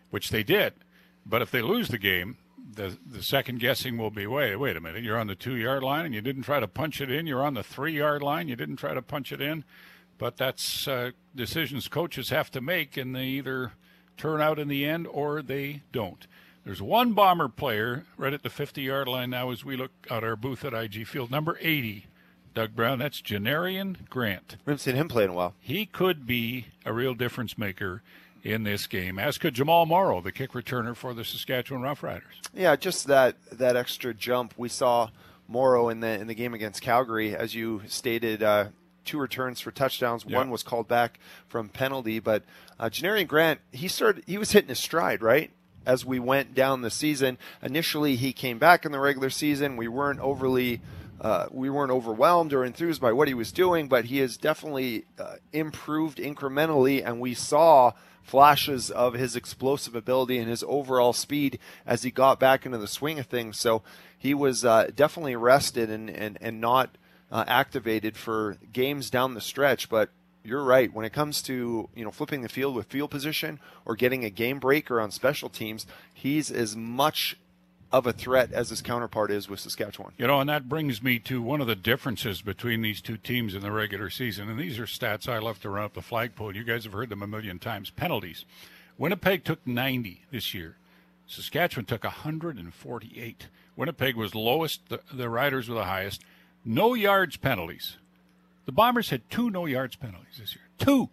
which 0.10 0.30
they 0.32 0.42
did. 0.42 0.74
But 1.26 1.44
if 1.44 1.52
they 1.52 1.62
lose 1.62 1.90
the 1.90 2.00
game, 2.00 2.38
the 2.76 2.98
the 3.06 3.22
second 3.22 3.60
guessing 3.60 3.98
will 3.98 4.10
be 4.10 4.26
wait 4.26 4.56
wait 4.56 4.76
a 4.76 4.82
minute. 4.82 5.04
You're 5.04 5.20
on 5.20 5.28
the 5.28 5.36
two-yard 5.36 5.84
line, 5.84 6.06
and 6.06 6.16
you 6.16 6.22
didn't 6.22 6.44
try 6.44 6.60
to 6.60 6.68
punch 6.68 7.02
it 7.02 7.12
in. 7.12 7.28
You're 7.28 7.44
on 7.44 7.54
the 7.54 7.64
three-yard 7.64 8.22
line. 8.24 8.48
You 8.48 8.56
didn't 8.56 8.78
try 8.78 8.94
to 8.94 9.02
punch 9.02 9.32
it 9.32 9.42
in. 9.42 9.64
But 10.18 10.38
that's 10.38 10.88
uh, 10.88 11.12
decisions 11.36 11.88
coaches 11.88 12.30
have 12.30 12.52
to 12.52 12.62
make, 12.62 12.98
and 12.98 13.16
they 13.16 13.26
either 13.26 13.74
turn 14.18 14.42
out 14.42 14.60
in 14.60 14.68
the 14.68 14.86
end 14.86 15.08
or 15.08 15.42
they 15.42 15.82
don't. 15.92 16.28
There's 16.66 16.82
one 16.82 17.14
bomber 17.14 17.50
player 17.50 18.06
right 18.16 18.34
at 18.34 18.44
the 18.44 18.50
50 18.50 18.82
yard 18.82 19.08
line 19.08 19.32
now 19.32 19.52
as 19.52 19.66
we 19.66 19.76
look 19.76 19.92
at 20.10 20.24
our 20.24 20.36
booth 20.36 20.64
at 20.64 20.74
IG 20.74 21.06
Field, 21.06 21.30
number 21.30 21.58
80, 21.60 22.06
Doug 22.54 22.76
Brown. 22.76 23.00
That's 23.00 23.22
Janarian 23.22 24.08
Grant. 24.10 24.58
We 24.66 24.72
haven't 24.72 24.80
seen 24.80 24.96
him 24.96 25.10
play 25.10 25.26
in 25.26 25.32
a 25.32 25.34
while. 25.34 25.56
He 25.60 25.86
could 25.86 26.26
be 26.26 26.68
a 26.86 26.94
real 26.94 27.16
difference 27.16 27.58
maker 27.58 28.02
in 28.44 28.64
this 28.64 28.88
game, 28.88 29.18
as 29.18 29.38
could 29.38 29.54
Jamal 29.54 29.86
Morrow, 29.86 30.22
the 30.22 30.32
kick 30.32 30.52
returner 30.52 30.96
for 30.96 31.14
the 31.14 31.24
Saskatchewan 31.24 31.82
Roughriders. 31.82 32.22
Yeah, 32.54 32.76
just 32.76 33.08
that 33.08 33.36
that 33.52 33.76
extra 33.76 34.14
jump 34.14 34.54
we 34.58 34.70
saw 34.70 35.10
Morrow 35.48 35.90
in 35.90 36.02
the 36.02 36.20
in 36.20 36.28
the 36.28 36.36
game 36.36 36.54
against 36.54 36.82
Calgary, 36.82 37.36
as 37.36 37.56
you 37.56 37.82
stated. 37.88 38.44
Uh, 38.44 38.68
two 39.06 39.20
returns 39.20 39.60
for 39.60 39.72
touchdowns. 39.72 40.26
Yeah. 40.28 40.38
One 40.38 40.50
was 40.50 40.64
called 40.64 40.88
back 40.88 41.20
from 41.48 41.70
penalty, 41.70 42.20
but 42.20 42.44
uh, 42.80 42.90
Janarian 42.90 43.28
Grant 43.28 43.60
he 43.72 43.88
started 43.88 44.24
he 44.28 44.38
was 44.38 44.52
hitting 44.52 44.70
his 44.70 44.80
stride 44.80 45.22
right 45.22 45.52
as 45.86 46.06
we 46.06 46.20
went 46.20 46.56
down 46.56 46.82
the 46.82 46.92
season. 46.92 47.38
Initially, 47.62 48.16
he 48.16 48.34
came 48.34 48.58
back 48.58 48.86
in 48.86 48.92
the 48.92 49.00
regular 49.00 49.30
season. 49.30 49.78
We 49.78 49.88
weren't 49.88 50.20
overly 50.20 50.82
uh, 51.22 51.48
we 51.52 51.70
weren't 51.70 51.92
overwhelmed 51.92 52.54
or 52.54 52.66
enthused 52.66 53.02
by 53.02 53.14
what 53.14 53.28
he 53.28 53.34
was 53.34 53.52
doing, 53.52 53.88
but 53.88 54.06
he 54.06 54.18
has 54.20 54.36
definitely 54.36 55.06
uh, 55.18 55.36
improved 55.54 56.18
incrementally, 56.18 57.06
and 57.06 57.20
we 57.20 57.34
saw 57.34 57.94
flashes 58.24 58.90
of 58.90 59.14
his 59.14 59.36
explosive 59.36 59.96
ability 59.96 60.38
and 60.38 60.50
his 60.50 60.64
overall 60.68 61.14
speed 61.14 61.60
as 61.86 62.04
he 62.04 62.12
got 62.12 62.40
back 62.40 62.66
into 62.66 62.78
the 62.78 62.88
swing 62.88 63.20
of 63.20 63.26
things. 63.26 63.60
So 63.60 63.84
he 64.18 64.34
was 64.34 64.64
uh, 64.66 64.90
definitely 64.96 65.36
rested 65.36 65.90
and, 65.90 66.10
and, 66.10 66.38
and 66.42 66.60
not 66.62 66.98
uh, 67.34 67.44
activated 67.48 68.16
for 68.16 68.58
games 68.72 69.10
down 69.10 69.34
the 69.34 69.42
stretch. 69.42 69.90
But 69.90 70.10
you're 70.44 70.64
right. 70.64 70.94
When 70.94 71.04
it 71.04 71.12
comes 71.12 71.42
to 71.44 71.90
you 71.96 72.06
know 72.06 72.12
flipping 72.12 72.44
the 72.44 72.50
field 72.50 72.76
with 72.76 72.86
field 72.86 73.12
position 73.12 73.60
or 73.86 73.96
getting 73.96 74.24
a 74.24 74.30
game 74.30 74.60
breaker 74.60 75.02
on 75.02 75.12
special 75.12 75.50
teams, 75.50 75.86
he's 76.14 76.52
as 76.52 76.78
much 76.78 77.36
of 77.92 78.08
a 78.08 78.14
threat 78.14 78.52
as 78.52 78.70
his 78.70 78.82
counterpart 78.82 79.30
is 79.30 79.48
with 79.48 79.60
Saskatchewan. 79.60 80.14
You 80.18 80.26
know, 80.26 80.40
and 80.40 80.50
that 80.50 80.68
brings 80.68 81.04
me 81.04 81.20
to 81.20 81.42
one 81.42 81.62
of 81.62 81.68
the 81.68 81.76
differences 81.76 82.42
between 82.42 82.82
these 82.82 83.02
two 83.02 83.18
teams 83.18 83.54
in 83.54 83.62
the 83.62 83.72
regular 83.72 84.10
season. 84.10 84.50
And 84.50 84.60
these 84.60 84.80
are 84.80 84.86
stats 84.86 85.30
I 85.30 85.38
love 85.38 85.60
to 85.62 85.70
run 85.70 85.86
up 85.86 85.94
the 85.94 86.02
flagpole. 86.02 86.56
You 86.56 86.64
guys 86.64 86.86
have 86.86 86.94
heard 86.94 87.10
them 87.10 87.22
a 87.22 87.28
million 87.28 87.60
times. 87.60 87.92
Penalties. 87.92 88.46
Winnipeg 88.98 89.44
took 89.44 89.66
90 89.68 90.24
this 90.32 90.56
year. 90.56 90.78
Saskatchewan 91.28 91.86
took 91.86 92.04
148. 92.04 93.48
Winnipeg 93.76 94.16
was 94.16 94.34
lowest, 94.36 94.90
the, 94.90 95.00
the 95.12 95.30
Riders 95.30 95.70
were 95.70 95.76
the 95.76 95.86
highest. 95.86 96.24
No 96.66 96.94
yards 96.94 97.38
penalties. 97.38 97.98
The 98.66 98.72
Bombers 98.72 99.10
had 99.10 99.30
two 99.30 99.50
no 99.50 99.66
yards 99.66 99.96
penalties 99.96 100.38
this 100.40 100.56
year. 100.56 100.64
Two. 100.78 101.10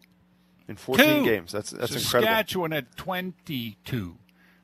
In 0.68 0.76
14 0.76 1.04
Two. 1.04 1.24
games, 1.24 1.50
that's 1.50 1.70
that's 1.70 1.90
incredible. 1.96 2.28
Saskatchewan 2.28 2.70
had 2.70 2.94
22. 2.96 4.18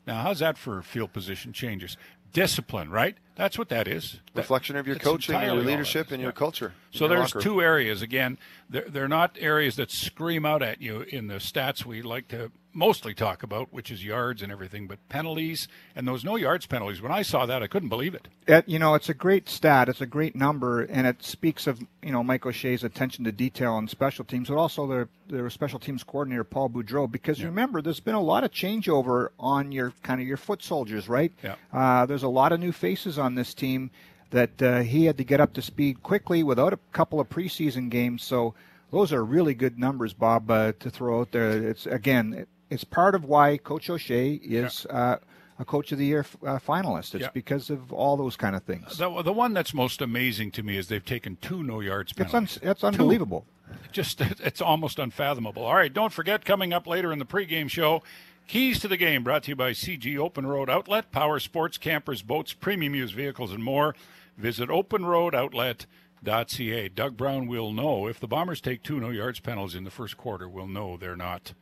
Now, 0.06 0.22
how's 0.22 0.38
that 0.38 0.56
for 0.56 0.80
field 0.82 1.12
position 1.12 1.52
changes? 1.52 1.96
Discipline, 2.32 2.90
right? 2.90 3.16
That's 3.36 3.58
what 3.58 3.68
that 3.68 3.86
is. 3.86 4.20
That- 4.34 4.40
Reflection 4.42 4.76
of 4.76 4.86
your 4.86 4.96
coaching, 4.96 5.40
your 5.40 5.54
leadership, 5.54 6.10
and 6.10 6.20
your 6.20 6.30
Yeah. 6.30 6.34
culture. 6.34 6.72
So 6.90 7.06
your 7.06 7.16
there's 7.16 7.34
locker 7.34 7.40
two 7.40 7.62
areas. 7.62 8.02
Again, 8.02 8.38
they're, 8.68 8.86
they're 8.88 9.08
not 9.08 9.36
areas 9.38 9.76
that 9.76 9.90
scream 9.90 10.44
out 10.46 10.62
at 10.62 10.80
you 10.80 11.02
in 11.02 11.26
the 11.28 11.34
stats 11.36 11.84
we 11.84 12.02
like 12.02 12.28
to 12.28 12.50
mostly 12.72 13.14
talk 13.14 13.42
about, 13.42 13.72
which 13.72 13.90
is 13.90 14.04
yards 14.04 14.42
and 14.42 14.52
everything, 14.52 14.86
but 14.86 14.98
penalties 15.08 15.66
and 15.94 16.06
those 16.06 16.24
no 16.24 16.36
yards 16.36 16.66
penalties. 16.66 17.00
When 17.00 17.10
I 17.12 17.22
saw 17.22 17.46
that, 17.46 17.62
I 17.62 17.66
couldn't 17.68 17.88
believe 17.88 18.14
it. 18.14 18.28
It, 18.46 18.68
you 18.68 18.78
know, 18.78 18.94
it's 18.94 19.08
a 19.08 19.14
great 19.14 19.48
stat. 19.48 19.88
It's 19.88 20.02
a 20.02 20.06
great 20.06 20.36
number, 20.36 20.82
and 20.82 21.06
it 21.06 21.22
speaks 21.22 21.66
of 21.66 21.80
you 22.02 22.12
know 22.12 22.22
Mike 22.22 22.44
O'Shea's 22.44 22.84
attention 22.84 23.24
to 23.24 23.32
detail 23.32 23.72
on 23.72 23.88
special 23.88 24.24
teams, 24.24 24.48
but 24.48 24.56
also 24.58 24.86
their 24.86 25.08
their 25.28 25.48
special 25.50 25.78
teams 25.78 26.04
coordinator 26.04 26.44
Paul 26.44 26.68
Boudreau. 26.70 27.10
Because 27.10 27.42
remember, 27.42 27.80
there's 27.82 27.98
been 28.00 28.14
a 28.14 28.20
lot 28.20 28.44
of 28.44 28.50
changeover 28.52 29.28
on 29.40 29.72
your 29.72 29.92
kind 30.02 30.20
of 30.20 30.26
your 30.26 30.36
foot 30.36 30.62
soldiers, 30.62 31.08
right? 31.08 31.32
Yeah. 31.42 31.54
Uh, 31.72 32.04
there's 32.06 32.22
a 32.22 32.28
lot 32.28 32.52
of 32.52 32.60
new 32.60 32.72
faces 32.72 33.18
on 33.18 33.25
this 33.34 33.54
team 33.54 33.90
that 34.30 34.60
uh, 34.62 34.80
he 34.80 35.04
had 35.04 35.16
to 35.18 35.24
get 35.24 35.40
up 35.40 35.52
to 35.54 35.62
speed 35.62 36.02
quickly 36.02 36.42
without 36.42 36.72
a 36.72 36.78
couple 36.92 37.20
of 37.20 37.28
preseason 37.28 37.88
games. 37.90 38.22
So 38.22 38.54
those 38.90 39.12
are 39.12 39.24
really 39.24 39.54
good 39.54 39.78
numbers, 39.78 40.12
Bob, 40.14 40.50
uh, 40.50 40.72
to 40.80 40.90
throw 40.90 41.20
out 41.20 41.32
there. 41.32 41.50
It's 41.50 41.86
again, 41.86 42.34
it, 42.34 42.48
it's 42.70 42.84
part 42.84 43.14
of 43.14 43.24
why 43.24 43.56
Coach 43.58 43.88
O'Shea 43.90 44.34
is. 44.34 44.86
Uh, 44.86 45.16
a 45.58 45.64
coach 45.64 45.90
of 45.90 45.96
the 45.96 46.04
year 46.04 46.26
uh, 46.42 46.58
finalist. 46.58 47.14
It's 47.14 47.22
Yeah. 47.22 47.28
because 47.32 47.70
of 47.70 47.90
all 47.90 48.18
those 48.18 48.36
kind 48.36 48.54
of 48.54 48.62
things. 48.64 48.98
The, 48.98 49.22
the 49.22 49.32
one 49.32 49.54
that's 49.54 49.72
most 49.72 50.02
amazing 50.02 50.50
to 50.50 50.62
me 50.62 50.76
is 50.76 50.88
they've 50.88 51.02
taken 51.02 51.38
two 51.40 51.62
no 51.62 51.80
yards 51.80 52.12
It's 52.18 52.34
un- 52.34 52.46
it's 52.60 52.84
unbelievable. 52.84 53.46
just 53.90 54.20
it's 54.20 54.60
almost 54.60 54.98
unfathomable. 54.98 55.64
All 55.64 55.74
right, 55.74 55.90
don't 55.90 56.12
forget 56.12 56.44
coming 56.44 56.74
up 56.74 56.86
later 56.86 57.10
in 57.10 57.18
the 57.18 57.24
pregame 57.24 57.70
show, 57.70 58.02
keys 58.46 58.78
to 58.80 58.88
the 58.88 58.96
game 58.96 59.22
brought 59.24 59.42
to 59.44 59.50
you 59.50 59.56
by 59.56 59.72
CG 59.72 60.16
Open 60.18 60.46
Road 60.46 60.70
Outlet, 60.70 61.10
power 61.12 61.38
sports, 61.38 61.78
campers, 61.78 62.22
boats, 62.22 62.52
premium 62.52 62.94
used 62.94 63.14
vehicles, 63.14 63.52
and 63.52 63.62
more. 63.62 63.94
Visit 64.36 64.68
openroadoutlet.ca. 64.68 66.88
Doug 66.90 67.16
Brown 67.16 67.46
will 67.46 67.72
know 67.72 68.06
if 68.06 68.20
the 68.20 68.28
Bombers 68.28 68.60
take 68.60 68.82
two 68.82 69.00
no 69.00 69.10
yards 69.10 69.40
penalties 69.40 69.74
in 69.74 69.84
the 69.84 69.90
first 69.90 70.16
quarter. 70.16 70.48
We'll 70.48 70.66
know 70.66 70.96
they're 70.96 71.16
not 71.16 71.54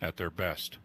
at 0.00 0.16
their 0.16 0.30
best, 0.30 0.78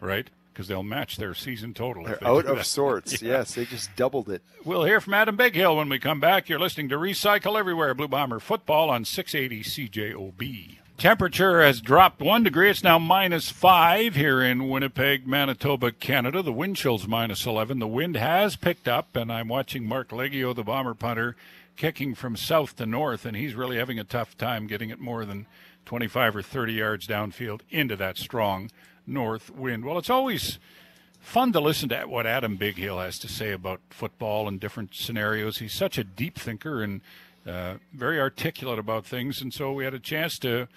right? 0.00 0.28
Because 0.52 0.68
they'll 0.68 0.82
match 0.82 1.16
their 1.16 1.34
season 1.34 1.74
total. 1.74 2.04
They're 2.04 2.18
they 2.20 2.26
out 2.26 2.46
of 2.46 2.64
sorts. 2.64 3.20
Yeah. 3.26 3.38
Yes, 3.38 3.54
they 3.54 3.64
just 3.66 3.94
doubled 3.96 4.30
it. 4.30 4.42
We'll 4.64 4.84
hear 4.84 5.00
from 5.00 5.14
Adam 5.14 5.36
Bighill 5.36 5.76
when 5.76 5.88
we 5.88 5.98
come 5.98 6.20
back. 6.20 6.48
You're 6.48 6.58
listening 6.58 6.88
to 6.90 6.96
Recycle 6.96 7.58
Everywhere 7.58 7.94
Blue 7.94 8.08
Bomber 8.08 8.40
Football 8.40 8.90
on 8.90 9.04
680 9.04 9.88
CJOB. 9.88 10.78
Temperature 10.98 11.60
has 11.60 11.82
dropped 11.82 12.22
one 12.22 12.42
degree. 12.42 12.70
It's 12.70 12.82
now 12.82 12.98
minus 12.98 13.50
five 13.50 14.14
here 14.14 14.40
in 14.40 14.70
Winnipeg, 14.70 15.26
Manitoba, 15.26 15.92
Canada. 15.92 16.40
The 16.40 16.54
wind 16.54 16.76
chill's 16.76 17.06
minus 17.06 17.44
11. 17.44 17.80
The 17.80 17.86
wind 17.86 18.16
has 18.16 18.56
picked 18.56 18.88
up, 18.88 19.14
and 19.14 19.30
I'm 19.30 19.48
watching 19.48 19.86
Marc 19.86 20.08
Liegghio, 20.08 20.54
the 20.54 20.64
bomber 20.64 20.94
punter, 20.94 21.36
kicking 21.76 22.14
from 22.14 22.34
south 22.34 22.76
to 22.76 22.86
north, 22.86 23.26
and 23.26 23.36
he's 23.36 23.54
really 23.54 23.76
having 23.76 23.98
a 23.98 24.04
tough 24.04 24.38
time 24.38 24.66
getting 24.66 24.88
it 24.88 24.98
more 24.98 25.26
than 25.26 25.46
25 25.84 26.36
or 26.36 26.42
30 26.42 26.72
yards 26.72 27.06
downfield 27.06 27.60
into 27.68 27.94
that 27.96 28.16
strong 28.16 28.70
north 29.06 29.50
wind. 29.50 29.84
Well, 29.84 29.98
it's 29.98 30.08
always 30.08 30.58
fun 31.20 31.52
to 31.52 31.60
listen 31.60 31.90
to 31.90 32.04
what 32.04 32.26
Adam 32.26 32.56
Bighill 32.56 33.04
has 33.04 33.18
to 33.18 33.28
say 33.28 33.52
about 33.52 33.82
football 33.90 34.48
and 34.48 34.58
different 34.58 34.94
scenarios. 34.94 35.58
He's 35.58 35.74
such 35.74 35.98
a 35.98 36.04
deep 36.04 36.38
thinker 36.38 36.82
and 36.82 37.02
uh, 37.46 37.74
very 37.92 38.18
articulate 38.20 38.78
about 38.78 39.06
things, 39.06 39.40
and 39.40 39.54
so 39.54 39.72
we 39.72 39.84
had 39.84 39.94
a 39.94 40.00
chance 40.00 40.38
to. 40.40 40.68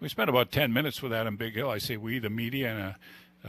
We 0.00 0.08
spent 0.08 0.30
about 0.30 0.52
ten 0.52 0.72
minutes 0.72 1.02
with 1.02 1.12
Adam 1.12 1.36
Bighill. 1.36 1.68
I 1.68 1.78
say 1.78 1.96
we, 1.96 2.18
the 2.18 2.30
media, 2.30 2.70
in 2.72 2.78
a, 2.78 2.96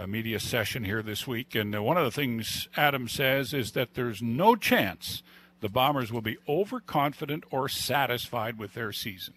a 0.03 0.07
media 0.07 0.39
session 0.39 0.83
here 0.83 1.03
this 1.03 1.27
week. 1.27 1.55
And 1.55 1.75
uh, 1.75 1.83
one 1.83 1.97
of 1.97 2.05
the 2.05 2.11
things 2.11 2.67
Adam 2.75 3.07
says 3.07 3.53
is 3.53 3.73
that 3.73 3.93
there's 3.93 4.21
no 4.21 4.55
chance 4.55 5.21
the 5.61 5.69
Bombers 5.69 6.11
will 6.11 6.21
be 6.21 6.37
overconfident 6.47 7.43
or 7.51 7.67
satisfied 7.67 8.57
with 8.57 8.73
their 8.73 8.91
season. 8.93 9.33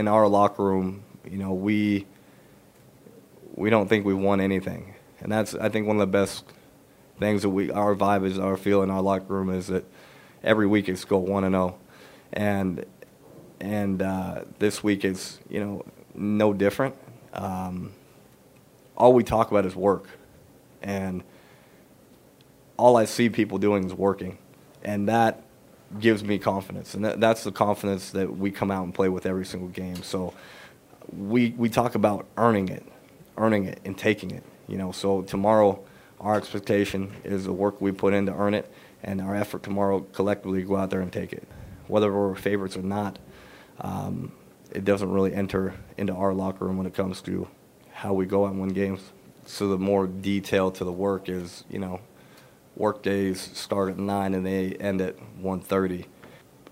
in 0.00 0.08
our 0.08 0.26
locker 0.26 0.64
room, 0.64 1.04
you 1.30 1.38
know, 1.38 1.52
we 1.52 2.06
we 3.54 3.70
don't 3.70 3.88
think 3.88 4.04
we 4.04 4.14
won 4.14 4.40
anything, 4.40 4.94
and 5.20 5.30
that's 5.30 5.54
I 5.54 5.68
think 5.68 5.86
one 5.86 5.96
of 5.96 6.00
the 6.00 6.06
best 6.06 6.44
things 7.18 7.42
that 7.42 7.50
we 7.50 7.70
our 7.70 7.94
vibe 7.94 8.24
is 8.24 8.38
our 8.38 8.56
feel 8.56 8.82
in 8.82 8.90
our 8.90 9.02
locker 9.02 9.32
room 9.34 9.50
is 9.50 9.66
that 9.68 9.84
every 10.42 10.66
week 10.66 10.88
it's 10.88 11.04
go 11.04 11.18
one 11.18 11.44
and 11.44 11.52
zero, 11.52 11.78
and 12.32 12.84
and 13.60 14.02
uh, 14.02 14.44
this 14.58 14.82
week 14.82 15.04
is 15.04 15.38
you 15.48 15.60
know 15.60 15.84
no 16.14 16.52
different. 16.52 16.96
Um, 17.32 17.92
all 18.96 19.12
we 19.12 19.22
talk 19.24 19.50
about 19.50 19.64
is 19.66 19.76
work, 19.76 20.08
and 20.82 21.22
all 22.76 22.96
I 22.96 23.04
see 23.04 23.28
people 23.28 23.58
doing 23.58 23.84
is 23.84 23.94
working, 23.94 24.38
and 24.82 25.08
that 25.08 25.42
gives 25.98 26.22
me 26.22 26.38
confidence, 26.38 26.94
and 26.94 27.04
that, 27.04 27.20
that's 27.20 27.44
the 27.44 27.52
confidence 27.52 28.10
that 28.10 28.36
we 28.36 28.50
come 28.50 28.70
out 28.70 28.84
and 28.84 28.94
play 28.94 29.08
with 29.08 29.26
every 29.26 29.44
single 29.44 29.68
game. 29.68 30.02
So 30.02 30.34
we 31.16 31.50
we 31.56 31.68
talk 31.68 31.94
about 31.94 32.26
earning 32.36 32.68
it, 32.68 32.84
earning 33.36 33.64
it, 33.66 33.80
and 33.84 33.96
taking 33.96 34.30
it. 34.30 34.44
You 34.68 34.78
know, 34.78 34.92
so 34.92 35.22
tomorrow 35.22 35.82
our 36.20 36.36
expectation 36.36 37.12
is 37.24 37.44
the 37.44 37.52
work 37.52 37.80
we 37.80 37.92
put 37.92 38.12
in 38.14 38.26
to 38.26 38.34
earn 38.34 38.54
it, 38.54 38.70
and 39.02 39.20
our 39.20 39.34
effort 39.34 39.62
tomorrow 39.62 40.00
collectively 40.12 40.62
go 40.62 40.76
out 40.76 40.90
there 40.90 41.00
and 41.00 41.12
take 41.12 41.32
it. 41.32 41.46
Whether 41.90 42.12
we're 42.12 42.34
favorites 42.34 42.76
or 42.76 42.82
not, 42.82 43.18
um, 43.80 44.32
it 44.70 44.84
doesn't 44.84 45.10
really 45.10 45.34
enter 45.34 45.74
into 45.96 46.14
our 46.14 46.32
locker 46.32 46.64
room 46.64 46.76
when 46.76 46.86
it 46.86 46.94
comes 46.94 47.20
to 47.22 47.48
how 47.92 48.12
we 48.14 48.26
go 48.26 48.46
and 48.46 48.60
win 48.60 48.70
games. 48.70 49.00
So 49.46 49.68
the 49.68 49.78
more 49.78 50.06
detail 50.06 50.70
to 50.70 50.84
the 50.84 50.92
work 50.92 51.28
is, 51.28 51.64
you 51.68 51.78
know, 51.78 52.00
work 52.76 53.02
days 53.02 53.50
start 53.54 53.90
at 53.90 53.98
nine 53.98 54.34
and 54.34 54.46
they 54.46 54.74
end 54.74 55.00
at 55.00 55.16
1:30. 55.42 56.06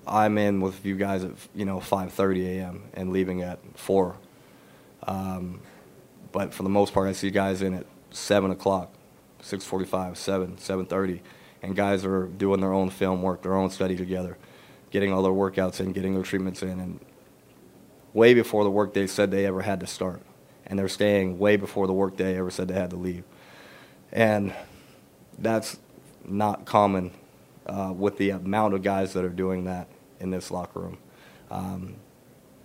I'm 0.07 0.39
in 0.39 0.61
with 0.61 0.87
you 0.87 0.97
guys 0.97 1.25
at 1.25 1.33
you 1.55 1.65
know 1.65 1.81
5:30 1.81 2.47
a.m. 2.47 2.85
and 2.95 3.13
leaving 3.13 3.43
at 3.43 3.59
four. 3.75 4.17
Um, 5.07 5.61
but 6.33 6.55
for 6.55 6.63
the 6.63 6.69
most 6.69 6.93
part, 6.95 7.09
I 7.09 7.13
see 7.13 7.31
guys 7.31 7.63
in 7.63 7.75
at 7.75 7.87
seven 8.11 8.51
o'clock, 8.51 8.93
6:45, 9.43 10.17
7, 10.17 10.57
7:30, 10.57 11.21
and 11.63 11.77
guys 11.77 12.05
are 12.05 12.27
doing 12.27 12.61
their 12.61 12.73
own 12.73 12.91
film 12.91 13.23
work, 13.23 13.43
their 13.43 13.55
own 13.55 13.71
study 13.71 13.97
together, 13.97 14.37
getting 14.91 15.13
all 15.13 15.23
their 15.23 15.33
workouts 15.33 15.81
in, 15.81 15.93
getting 15.93 16.15
their 16.15 16.23
treatments 16.23 16.63
in, 16.63 16.81
and 16.81 17.01
way 18.13 18.35
before 18.35 18.65
the 18.65 18.71
workday 18.71 19.07
said 19.07 19.31
they 19.31 19.47
ever 19.47 19.63
had 19.63 19.81
to 19.81 19.87
start, 19.87 20.23
and 20.67 20.79
they're 20.79 20.89
staying 20.89 21.39
way 21.39 21.57
before 21.57 21.87
the 21.87 21.93
workday 21.93 22.39
ever 22.39 22.51
said 22.51 22.69
they 22.69 22.75
had 22.75 22.91
to 22.91 22.97
leave, 22.97 23.25
and 24.13 24.53
that's 25.39 25.79
not 26.25 26.65
common 26.65 27.13
uh, 27.67 27.93
with 27.97 28.17
the 28.19 28.31
amount 28.31 28.75
of 28.75 28.83
guys 28.83 29.13
that 29.13 29.25
are 29.25 29.29
doing 29.31 29.65
that 29.65 29.89
in 30.21 30.31
this 30.31 30.51
locker 30.51 30.81
room. 30.81 30.99
Um, 31.51 31.97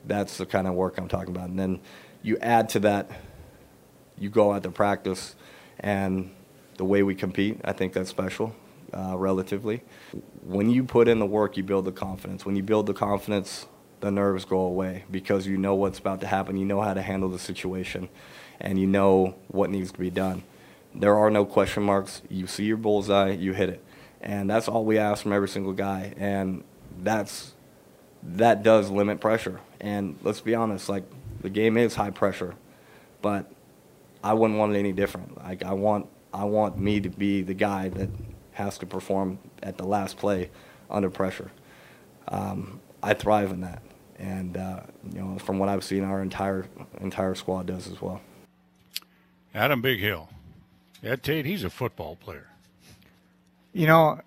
that's 0.05 0.37
the 0.37 0.45
kind 0.45 0.67
of 0.67 0.73
work 0.73 0.97
I'm 0.97 1.07
talking 1.07 1.35
about. 1.35 1.49
And 1.49 1.57
then 1.57 1.79
you 2.21 2.37
add 2.39 2.69
to 2.69 2.79
that, 2.81 3.09
you 4.17 4.29
go 4.29 4.53
out 4.53 4.63
to 4.63 4.71
practice, 4.71 5.35
and 5.79 6.31
the 6.77 6.85
way 6.85 7.03
we 7.03 7.15
compete, 7.15 7.59
I 7.63 7.73
think 7.73 7.93
that's 7.93 8.09
special, 8.09 8.55
uh, 8.93 9.17
relatively. 9.17 9.83
When 10.43 10.69
you 10.69 10.83
put 10.83 11.07
in 11.07 11.19
the 11.19 11.25
work, 11.25 11.57
you 11.57 11.63
build 11.63 11.85
the 11.85 11.91
confidence. 11.91 12.45
When 12.45 12.55
you 12.55 12.63
build 12.63 12.85
the 12.85 12.93
confidence, 12.93 13.67
the 13.99 14.11
nerves 14.11 14.45
go 14.45 14.59
away 14.59 15.05
because 15.09 15.47
you 15.47 15.57
know 15.57 15.75
what's 15.75 15.99
about 15.99 16.21
to 16.21 16.27
happen. 16.27 16.57
You 16.57 16.65
know 16.65 16.81
how 16.81 16.93
to 16.93 17.01
handle 17.01 17.29
the 17.29 17.39
situation, 17.39 18.09
and 18.59 18.79
you 18.79 18.87
know 18.87 19.35
what 19.47 19.69
needs 19.69 19.91
to 19.91 19.99
be 19.99 20.09
done. 20.09 20.43
There 20.95 21.17
are 21.17 21.29
no 21.29 21.45
question 21.45 21.83
marks. 21.83 22.21
You 22.29 22.45
see 22.47 22.65
your 22.65 22.77
bullseye, 22.77 23.31
you 23.31 23.53
hit 23.53 23.69
it. 23.69 23.83
And 24.21 24.49
that's 24.49 24.67
all 24.67 24.85
we 24.85 24.97
ask 24.97 25.23
from 25.23 25.33
every 25.33 25.49
single 25.49 25.73
guy. 25.73 26.13
And 26.17 26.63
that's 27.01 27.53
that 28.23 28.63
does 28.63 28.89
limit 28.89 29.19
pressure. 29.19 29.59
And 29.81 30.17
let's 30.21 30.39
be 30.39 30.55
honest, 30.55 30.87
like 30.89 31.03
the 31.41 31.49
game 31.49 31.77
is 31.77 31.95
high 31.95 32.11
pressure, 32.11 32.55
but 33.21 33.51
I 34.23 34.33
wouldn't 34.33 34.57
want 34.57 34.75
it 34.75 34.79
any 34.79 34.93
different. 34.93 35.37
Like 35.37 35.63
I 35.63 35.73
want 35.73 36.07
I 36.33 36.45
want 36.45 36.77
me 36.79 36.99
to 37.01 37.09
be 37.09 37.41
the 37.41 37.53
guy 37.53 37.89
that 37.89 38.09
has 38.53 38.77
to 38.79 38.85
perform 38.85 39.39
at 39.61 39.77
the 39.77 39.85
last 39.85 40.17
play 40.17 40.49
under 40.89 41.09
pressure. 41.09 41.51
Um, 42.27 42.79
I 43.01 43.13
thrive 43.13 43.51
in 43.51 43.61
that, 43.61 43.81
and 44.17 44.55
uh, 44.55 44.81
you 45.11 45.19
know, 45.19 45.37
from 45.39 45.59
what 45.59 45.69
I've 45.69 45.83
seen, 45.83 46.03
our 46.03 46.21
entire 46.21 46.65
entire 47.01 47.35
squad 47.35 47.65
does 47.65 47.87
as 47.87 48.01
well. 48.01 48.21
Adam 49.53 49.81
Bighill, 49.81 50.27
Ed 51.03 51.21
Tait, 51.21 51.45
he's 51.45 51.63
a 51.63 51.69
football 51.69 52.15
player. 52.15 52.47
You 53.73 53.87
know, 53.87 54.21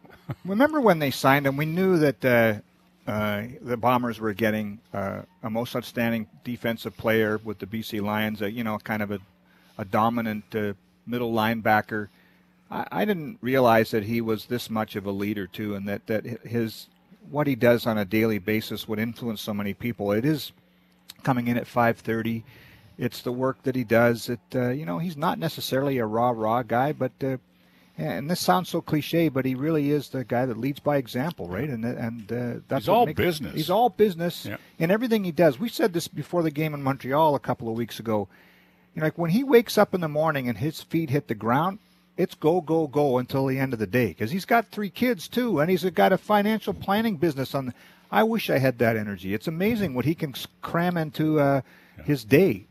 remember 0.44 0.80
when 0.80 0.98
they 0.98 1.10
signed 1.10 1.46
him? 1.46 1.56
We 1.56 1.66
knew 1.66 1.98
that 1.98 2.24
uh, 2.24 3.10
uh, 3.10 3.44
the 3.62 3.76
Bombers 3.76 4.20
were 4.20 4.32
getting 4.32 4.80
uh, 4.92 5.22
a 5.42 5.48
most 5.48 5.74
outstanding 5.74 6.26
defensive 6.44 6.96
player 6.96 7.40
with 7.42 7.58
the 7.58 7.66
BC 7.66 8.02
Lions. 8.02 8.40
you 8.40 8.64
know, 8.64 8.78
kind 8.78 9.02
of 9.02 9.10
a, 9.10 9.20
a 9.78 9.84
dominant 9.84 10.44
uh, 10.54 10.74
middle 11.06 11.32
linebacker. 11.32 12.08
I, 12.70 12.86
I, 12.90 13.04
didn't 13.04 13.38
realize 13.40 13.90
that 13.90 14.04
he 14.04 14.20
was 14.20 14.46
this 14.46 14.68
much 14.68 14.96
of 14.96 15.06
a 15.06 15.10
leader 15.10 15.46
too, 15.46 15.74
and 15.74 15.88
that 15.88 16.06
that 16.06 16.24
his 16.24 16.88
what 17.30 17.46
he 17.46 17.54
does 17.54 17.86
on 17.86 17.98
a 17.98 18.04
daily 18.04 18.38
basis 18.38 18.88
would 18.88 18.98
influence 18.98 19.40
so 19.40 19.54
many 19.54 19.74
people. 19.74 20.12
It 20.12 20.24
is 20.24 20.52
coming 21.22 21.48
in 21.48 21.56
at 21.56 21.66
5:30. 21.66 22.42
It's 22.98 23.20
the 23.20 23.32
work 23.32 23.62
that 23.64 23.74
he 23.74 23.84
does. 23.84 24.28
It 24.28 24.40
uh, 24.54 24.70
you 24.70 24.86
know 24.86 24.98
he's 24.98 25.16
not 25.16 25.38
necessarily 25.38 25.98
a 25.98 26.06
raw 26.06 26.30
raw 26.30 26.62
guy, 26.62 26.92
but 26.92 27.12
uh, 27.22 27.36
and 27.98 28.30
this 28.30 28.40
sounds 28.40 28.68
so 28.68 28.82
cliche, 28.82 29.28
but 29.28 29.46
he 29.46 29.54
really 29.54 29.90
is 29.90 30.10
the 30.10 30.24
guy 30.24 30.44
that 30.44 30.58
leads 30.58 30.80
by 30.80 30.96
example, 30.98 31.48
right? 31.48 31.68
And 31.68 31.84
and 31.84 32.32
uh, 32.32 32.60
that's 32.68 32.84
he's 32.84 32.88
all 32.88 33.06
business. 33.06 33.54
He's 33.54 33.70
all 33.70 33.88
business 33.88 34.46
yeah. 34.46 34.56
in 34.78 34.90
everything 34.90 35.24
he 35.24 35.32
does. 35.32 35.58
We 35.58 35.68
said 35.68 35.92
this 35.92 36.08
before 36.08 36.42
the 36.42 36.50
game 36.50 36.74
in 36.74 36.82
Montreal 36.82 37.34
a 37.34 37.40
couple 37.40 37.68
of 37.68 37.76
weeks 37.76 37.98
ago. 37.98 38.28
You 38.94 39.00
know, 39.00 39.06
like 39.06 39.18
when 39.18 39.30
he 39.30 39.44
wakes 39.44 39.78
up 39.78 39.94
in 39.94 40.00
the 40.00 40.08
morning 40.08 40.48
and 40.48 40.58
his 40.58 40.82
feet 40.82 41.10
hit 41.10 41.28
the 41.28 41.34
ground, 41.34 41.78
it's 42.16 42.34
go 42.34 42.60
go 42.60 42.86
go 42.86 43.18
until 43.18 43.46
the 43.46 43.58
end 43.58 43.72
of 43.72 43.78
the 43.78 43.86
day 43.86 44.08
because 44.08 44.30
he's 44.30 44.44
got 44.44 44.66
three 44.66 44.90
kids 44.90 45.28
too, 45.28 45.60
and 45.60 45.70
he's 45.70 45.84
got 45.90 46.12
a 46.12 46.18
financial 46.18 46.74
planning 46.74 47.16
business 47.16 47.54
on. 47.54 47.66
The, 47.66 47.74
I 48.10 48.22
wish 48.22 48.50
I 48.50 48.58
had 48.58 48.78
that 48.78 48.96
energy. 48.96 49.34
It's 49.34 49.48
amazing 49.48 49.94
what 49.94 50.04
he 50.04 50.14
can 50.14 50.34
cram 50.62 50.96
into 50.96 51.40
uh, 51.40 51.60
yeah. 51.98 52.04
his 52.04 52.24
day 52.24 52.66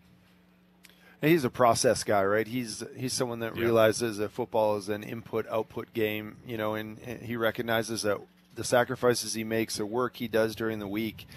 he's 1.27 1.43
a 1.43 1.49
process 1.49 2.03
guy, 2.03 2.23
right? 2.23 2.47
He's 2.47 2.83
he's 2.95 3.13
someone 3.13 3.39
that 3.39 3.55
yeah. 3.55 3.63
realizes 3.63 4.17
that 4.17 4.31
football 4.31 4.77
is 4.77 4.89
an 4.89 5.03
input 5.03 5.45
output 5.49 5.93
game, 5.93 6.37
you 6.45 6.57
know, 6.57 6.75
and, 6.75 6.99
and, 6.99 7.21
he 7.21 7.35
recognizes 7.35 8.03
that 8.03 8.19
the 8.55 8.63
sacrifices 8.63 9.33
he 9.33 9.43
makes, 9.43 9.77
the 9.77 9.85
work 9.85 10.17
he 10.17 10.27
does 10.27 10.55
during 10.55 10.79
the 10.79 10.87
week, 10.87 11.27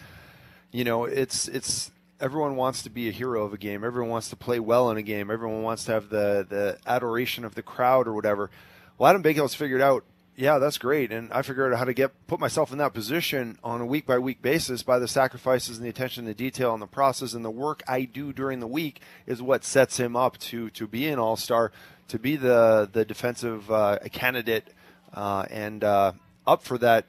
you 0.70 0.84
know, 0.84 1.04
it's 1.04 1.48
it's 1.48 1.90
everyone 2.20 2.56
wants 2.56 2.82
to 2.82 2.90
be 2.90 3.08
a 3.08 3.12
hero 3.12 3.44
of 3.44 3.52
a 3.52 3.58
game. 3.58 3.84
Everyone 3.84 4.10
wants 4.10 4.30
to 4.30 4.36
play 4.36 4.60
well 4.60 4.90
in 4.90 4.96
a 4.96 5.02
game. 5.02 5.30
Everyone 5.30 5.62
wants 5.62 5.84
to 5.84 5.92
have 5.92 6.08
the 6.08 6.46
the 6.48 6.78
adoration 6.86 7.44
of 7.44 7.54
the 7.54 7.62
crowd 7.62 8.06
or 8.06 8.14
whatever. 8.14 8.50
Well, 8.96 9.10
Adam 9.10 9.22
Bighill's 9.22 9.54
figured 9.54 9.80
out 9.80 10.04
yeah, 10.38 10.60
that's 10.60 10.78
great. 10.78 11.10
And 11.10 11.32
I 11.32 11.42
figured 11.42 11.72
out 11.72 11.78
how 11.80 11.84
to 11.84 11.92
get 11.92 12.12
put 12.28 12.38
myself 12.38 12.70
in 12.70 12.78
that 12.78 12.94
position 12.94 13.58
on 13.64 13.80
a 13.80 13.86
week 13.86 14.06
by 14.06 14.20
week 14.20 14.40
basis 14.40 14.84
by 14.84 15.00
the 15.00 15.08
sacrifices 15.08 15.76
and 15.76 15.84
the 15.84 15.90
attention 15.90 16.26
to 16.26 16.34
detail 16.34 16.72
and 16.72 16.80
the 16.80 16.86
process 16.86 17.34
and 17.34 17.44
the 17.44 17.50
work 17.50 17.82
I 17.88 18.02
do 18.02 18.32
during 18.32 18.60
the 18.60 18.68
week 18.68 19.00
is 19.26 19.42
what 19.42 19.64
sets 19.64 19.98
him 19.98 20.14
up 20.14 20.38
to 20.38 20.70
to 20.70 20.86
be 20.86 21.08
an 21.08 21.18
all 21.18 21.36
star, 21.36 21.72
to 22.06 22.20
be 22.20 22.36
the 22.36 22.88
the 22.90 23.04
defensive 23.04 23.68
uh, 23.68 23.98
candidate, 24.12 24.72
uh, 25.12 25.44
and 25.50 25.82
uh, 25.82 26.12
up 26.46 26.62
for 26.62 26.78
that 26.78 27.06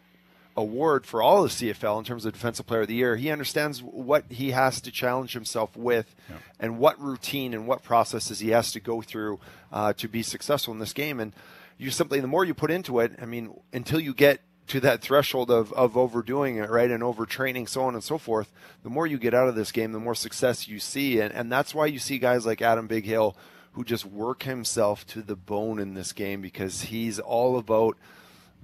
award 0.57 1.05
for 1.05 1.21
all 1.21 1.43
of 1.43 1.51
CFL 1.51 1.99
in 1.99 2.03
terms 2.03 2.25
of 2.25 2.33
defensive 2.33 2.65
player 2.65 2.81
of 2.81 2.87
the 2.87 2.95
year. 2.95 3.15
He 3.15 3.29
understands 3.29 3.81
what 3.81 4.25
he 4.29 4.51
has 4.51 4.81
to 4.81 4.91
challenge 4.91 5.33
himself 5.33 5.75
with, 5.77 6.13
yeah. 6.29 6.37
and 6.59 6.79
what 6.79 7.01
routine 7.01 7.53
and 7.53 7.67
what 7.67 7.83
processes 7.83 8.39
he 8.39 8.49
has 8.49 8.71
to 8.73 8.79
go 8.79 9.01
through 9.01 9.39
uh, 9.71 9.93
to 9.93 10.07
be 10.07 10.23
successful 10.23 10.73
in 10.73 10.79
this 10.79 10.93
game 10.93 11.19
and 11.19 11.33
you 11.77 11.89
simply 11.91 12.19
the 12.19 12.27
more 12.27 12.43
you 12.43 12.53
put 12.53 12.69
into 12.69 12.99
it, 12.99 13.13
I 13.21 13.25
mean, 13.25 13.57
until 13.71 14.01
you 14.01 14.13
get 14.13 14.41
to 14.67 14.81
that 14.81 15.01
threshold 15.01 15.49
of, 15.49 15.71
of 15.73 15.95
overdoing 15.95 16.57
it, 16.57 16.69
right, 16.69 16.91
and 16.91 17.01
overtraining, 17.01 17.69
so 17.69 17.83
on 17.83 17.95
and 17.95 18.03
so 18.03 18.17
forth, 18.17 18.51
the 18.83 18.89
more 18.89 19.07
you 19.07 19.17
get 19.17 19.33
out 19.33 19.47
of 19.47 19.55
this 19.55 19.71
game, 19.71 19.93
the 19.93 19.99
more 19.99 20.13
success 20.13 20.67
you 20.67 20.77
see. 20.79 21.21
And, 21.21 21.33
and 21.33 21.49
that's 21.49 21.73
why 21.73 21.85
you 21.85 21.97
see 21.97 22.19
guys 22.19 22.45
like 22.45 22.61
Adam 22.61 22.87
Bighill 22.87 23.33
who 23.71 23.85
just 23.85 24.05
work 24.05 24.43
himself 24.43 25.07
to 25.07 25.21
the 25.21 25.37
bone 25.37 25.79
in 25.79 25.93
this 25.93 26.11
game 26.11 26.41
because 26.41 26.81
he's 26.83 27.17
all 27.17 27.57
about– 27.57 27.97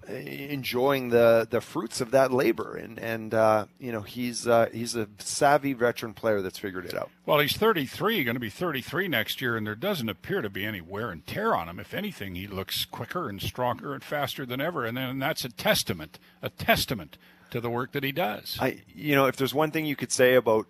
enjoying 0.07 1.09
the 1.09 1.47
the 1.49 1.61
fruits 1.61 2.01
of 2.01 2.11
that 2.11 2.31
labor 2.31 2.75
and 2.75 2.99
and 2.99 3.33
uh, 3.33 3.65
you 3.79 3.91
know 3.91 4.01
he's 4.01 4.47
uh, 4.47 4.69
he's 4.71 4.95
a 4.95 5.07
savvy 5.19 5.73
veteran 5.73 6.13
player 6.13 6.41
that's 6.41 6.59
figured 6.59 6.85
it 6.85 6.95
out. 6.95 7.09
Well, 7.25 7.39
he's 7.39 7.57
33, 7.57 8.23
going 8.23 8.35
to 8.35 8.39
be 8.39 8.49
33 8.49 9.07
next 9.07 9.41
year, 9.41 9.57
and 9.57 9.65
there 9.65 9.75
doesn't 9.75 10.09
appear 10.09 10.41
to 10.41 10.49
be 10.49 10.65
any 10.65 10.81
wear 10.81 11.09
and 11.09 11.25
tear 11.25 11.55
on 11.55 11.67
him. 11.67 11.79
If 11.79 11.93
anything, 11.93 12.35
he 12.35 12.47
looks 12.47 12.85
quicker 12.85 13.29
and 13.29 13.41
stronger 13.41 13.93
and 13.93 14.03
faster 14.03 14.45
than 14.45 14.61
ever, 14.61 14.85
and 14.85 14.95
then 14.95 15.19
that's 15.19 15.45
a 15.45 15.49
testament 15.49 16.19
a 16.41 16.49
testament 16.49 17.17
to 17.51 17.59
the 17.59 17.69
work 17.69 17.91
that 17.93 18.03
he 18.03 18.11
does. 18.11 18.57
I 18.59 18.81
you 18.93 19.15
know 19.15 19.25
if 19.25 19.35
there's 19.35 19.53
one 19.53 19.71
thing 19.71 19.85
you 19.85 19.95
could 19.95 20.11
say 20.11 20.35
about 20.35 20.67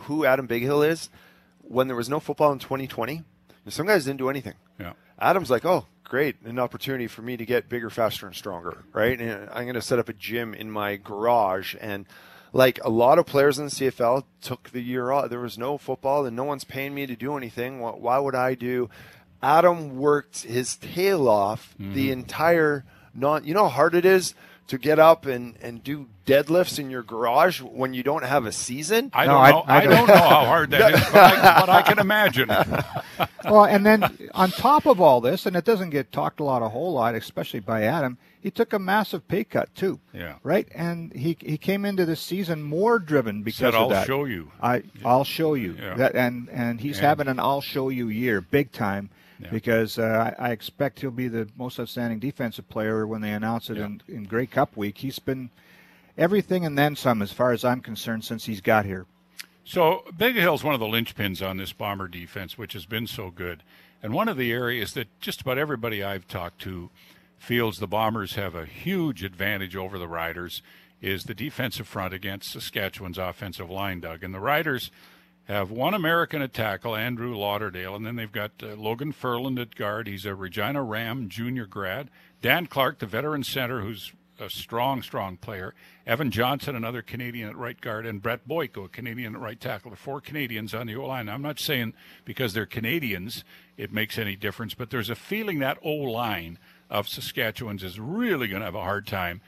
who 0.00 0.24
Adam 0.24 0.48
Bighill 0.48 0.88
is, 0.88 1.10
when 1.60 1.86
there 1.86 1.96
was 1.96 2.08
no 2.08 2.18
football 2.20 2.52
in 2.52 2.58
2020, 2.58 3.22
some 3.68 3.86
guys 3.86 4.04
didn't 4.04 4.18
do 4.18 4.28
anything. 4.28 4.54
Yeah. 4.78 4.94
Adam's 5.18 5.50
like, 5.50 5.64
oh, 5.64 5.86
great, 6.04 6.36
an 6.42 6.58
opportunity 6.58 7.06
for 7.06 7.22
me 7.22 7.36
to 7.36 7.46
get 7.46 7.68
bigger, 7.68 7.90
faster, 7.90 8.26
and 8.26 8.36
stronger, 8.36 8.84
right? 8.92 9.18
And 9.18 9.48
I'm 9.50 9.64
going 9.64 9.74
to 9.74 9.82
set 9.82 9.98
up 9.98 10.08
a 10.08 10.12
gym 10.12 10.54
in 10.54 10.70
my 10.70 10.96
garage. 10.96 11.74
And 11.80 12.06
like 12.52 12.82
a 12.84 12.90
lot 12.90 13.18
of 13.18 13.26
players 13.26 13.58
in 13.58 13.66
the 13.66 13.70
CFL 13.70 14.24
took 14.40 14.70
the 14.70 14.82
year 14.82 15.10
off. 15.10 15.30
There 15.30 15.40
was 15.40 15.56
no 15.56 15.78
football, 15.78 16.26
and 16.26 16.36
no 16.36 16.44
one's 16.44 16.64
paying 16.64 16.94
me 16.94 17.06
to 17.06 17.16
do 17.16 17.36
anything. 17.36 17.80
Why 17.80 18.18
would 18.18 18.34
I 18.34 18.54
do? 18.54 18.90
Adam 19.42 19.96
worked 19.96 20.42
his 20.42 20.76
tail 20.76 21.28
off 21.28 21.74
mm-hmm. 21.80 21.94
the 21.94 22.10
entire 22.12 22.84
non. 23.14 23.44
You 23.44 23.54
know 23.54 23.64
how 23.64 23.70
hard 23.70 23.94
it 23.94 24.04
is 24.04 24.34
to 24.68 24.78
get 24.78 24.98
up 24.98 25.26
and 25.26 25.54
and 25.60 25.82
do 25.84 26.08
deadlifts 26.26 26.78
in 26.78 26.88
your 26.90 27.02
garage 27.02 27.60
when 27.60 27.94
you 27.94 28.02
don't 28.02 28.24
have 28.24 28.46
a 28.46 28.52
season? 28.52 29.10
I 29.12 29.26
No, 29.26 29.32
don't 29.32 29.50
know. 29.50 29.58
I 29.66 29.76
I, 29.76 29.80
don't- 29.80 29.90
don't 29.90 30.06
know 30.08 30.14
how 30.28 30.44
hard 30.44 30.70
that 30.70 30.94
is, 30.94 31.00
but 31.00 31.16
I, 31.16 31.60
but 31.60 31.68
I 31.68 31.82
can 31.82 31.98
imagine. 31.98 32.48
well, 33.44 33.64
and 33.64 33.84
then 33.84 34.04
on 34.34 34.50
top 34.50 34.86
of 34.86 35.00
all 35.00 35.20
this, 35.20 35.46
and 35.46 35.56
it 35.56 35.64
doesn't 35.64 35.90
get 35.90 36.12
talked 36.12 36.40
a 36.40 36.44
lot, 36.44 36.62
a 36.62 36.68
whole 36.68 36.92
lot, 36.92 37.14
especially 37.14 37.60
by 37.60 37.82
Adam. 37.82 38.18
He 38.40 38.50
took 38.50 38.72
a 38.72 38.78
massive 38.80 39.28
pay 39.28 39.44
cut 39.44 39.72
too. 39.74 40.00
Yeah. 40.12 40.34
Right, 40.42 40.66
and 40.74 41.12
he 41.12 41.36
he 41.40 41.56
came 41.58 41.84
into 41.84 42.04
the 42.04 42.16
season 42.16 42.62
more 42.62 42.98
driven 42.98 43.42
because 43.44 43.58
Said, 43.58 43.74
of 43.74 43.82
"I'll 43.82 43.88
that. 43.90 44.06
show 44.06 44.24
you." 44.24 44.50
I 44.60 44.82
I'll 45.04 45.22
show 45.24 45.54
you. 45.54 45.76
Yeah. 45.80 45.94
That 45.94 46.16
and 46.16 46.48
and 46.50 46.80
he's 46.80 46.98
Yeah. 46.98 47.08
having 47.08 47.28
an 47.28 47.38
I'll 47.38 47.60
show 47.60 47.88
you 47.88 48.08
year, 48.08 48.40
big 48.40 48.72
time. 48.72 49.10
Yeah. 49.42 49.50
Because 49.50 49.98
uh, 49.98 50.32
I 50.38 50.48
I 50.48 50.50
expect 50.52 51.00
he'll 51.00 51.10
be 51.10 51.28
the 51.28 51.48
most 51.56 51.78
outstanding 51.80 52.18
defensive 52.20 52.68
player 52.68 53.06
when 53.06 53.20
they 53.20 53.32
announce 53.32 53.68
it 53.70 53.76
Yeah. 53.76 53.86
in, 53.86 54.02
in 54.08 54.24
Grey 54.24 54.46
Cup 54.46 54.76
week. 54.76 54.98
He's 54.98 55.18
been 55.18 55.50
everything 56.16 56.64
and 56.64 56.78
then 56.78 56.96
some, 56.96 57.22
as 57.22 57.32
far 57.32 57.52
as 57.52 57.64
I'm 57.64 57.80
concerned, 57.80 58.24
since 58.24 58.44
he's 58.46 58.60
got 58.60 58.84
here. 58.84 59.06
So 59.64 60.04
Bighill's 60.16 60.64
one 60.64 60.74
of 60.74 60.80
the 60.80 60.86
linchpins 60.86 61.46
on 61.46 61.56
this 61.56 61.72
Bomber 61.72 62.08
defense, 62.08 62.58
which 62.58 62.72
has 62.72 62.86
been 62.86 63.06
so 63.06 63.30
good. 63.30 63.62
And 64.02 64.12
one 64.12 64.28
of 64.28 64.36
the 64.36 64.50
areas 64.52 64.94
that 64.94 65.08
just 65.20 65.40
about 65.40 65.58
everybody 65.58 66.02
I've 66.02 66.26
talked 66.26 66.60
to 66.62 66.90
feels 67.38 67.78
the 67.78 67.86
Bombers 67.86 68.34
have 68.34 68.54
a 68.54 68.66
huge 68.66 69.22
advantage 69.22 69.76
over 69.76 69.98
the 69.98 70.08
Riders 70.08 70.62
is 71.00 71.24
the 71.24 71.34
defensive 71.34 71.86
front 71.88 72.12
against 72.14 72.50
Saskatchewan's 72.52 73.18
offensive 73.18 73.70
line, 73.70 74.00
Doug. 74.00 74.22
And 74.22 74.34
the 74.34 74.40
Riders 74.40 74.90
have 75.44 75.70
one 75.70 75.94
American 75.94 76.40
at 76.42 76.52
tackle, 76.52 76.94
Andrew 76.94 77.36
Lauderdale, 77.36 77.94
and 77.94 78.06
then 78.06 78.16
they've 78.16 78.30
got 78.30 78.52
uh, 78.62 78.74
Logan 78.76 79.12
Ferland 79.12 79.58
at 79.58 79.74
guard. 79.74 80.06
He's 80.06 80.24
a 80.24 80.34
Regina 80.34 80.82
Ram 80.82 81.28
junior 81.28 81.66
grad. 81.66 82.10
Dan 82.40 82.66
Clark, 82.66 83.00
the 83.00 83.06
veteran 83.06 83.42
center, 83.42 83.80
who's 83.80 84.12
a 84.38 84.50
strong, 84.50 85.02
strong 85.02 85.36
player. 85.36 85.74
Evan 86.06 86.30
Johnson, 86.30 86.74
another 86.74 87.02
Canadian 87.02 87.48
at 87.48 87.56
right 87.56 87.80
guard, 87.80 88.06
and 88.06 88.22
Brett 88.22 88.46
Boyko, 88.48 88.86
a 88.86 88.88
Canadian 88.88 89.34
at 89.34 89.40
right 89.40 89.60
tackle. 89.60 89.94
Four 89.94 90.20
Canadians 90.20 90.74
on 90.74 90.86
the 90.86 90.96
O 90.96 91.06
line. 91.06 91.28
I'm 91.28 91.42
not 91.42 91.60
saying 91.60 91.94
because 92.24 92.52
they're 92.52 92.66
Canadians 92.66 93.44
it 93.76 93.92
makes 93.92 94.18
any 94.18 94.36
difference, 94.36 94.74
but 94.74 94.90
there's 94.90 95.10
a 95.10 95.14
feeling 95.14 95.58
that 95.60 95.78
O 95.82 95.92
line 95.92 96.58
of 96.90 97.08
Saskatchewan's 97.08 97.82
is 97.82 97.98
really 97.98 98.48
going 98.48 98.60
to 98.60 98.66
have 98.66 98.74
a 98.74 98.82
hard 98.82 99.06
time 99.06 99.40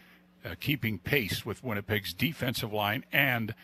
uh, 0.44 0.54
keeping 0.60 0.98
pace 0.98 1.44
with 1.44 1.64
Winnipeg's 1.64 2.14
defensive 2.14 2.72
line 2.72 3.04
and 3.12 3.54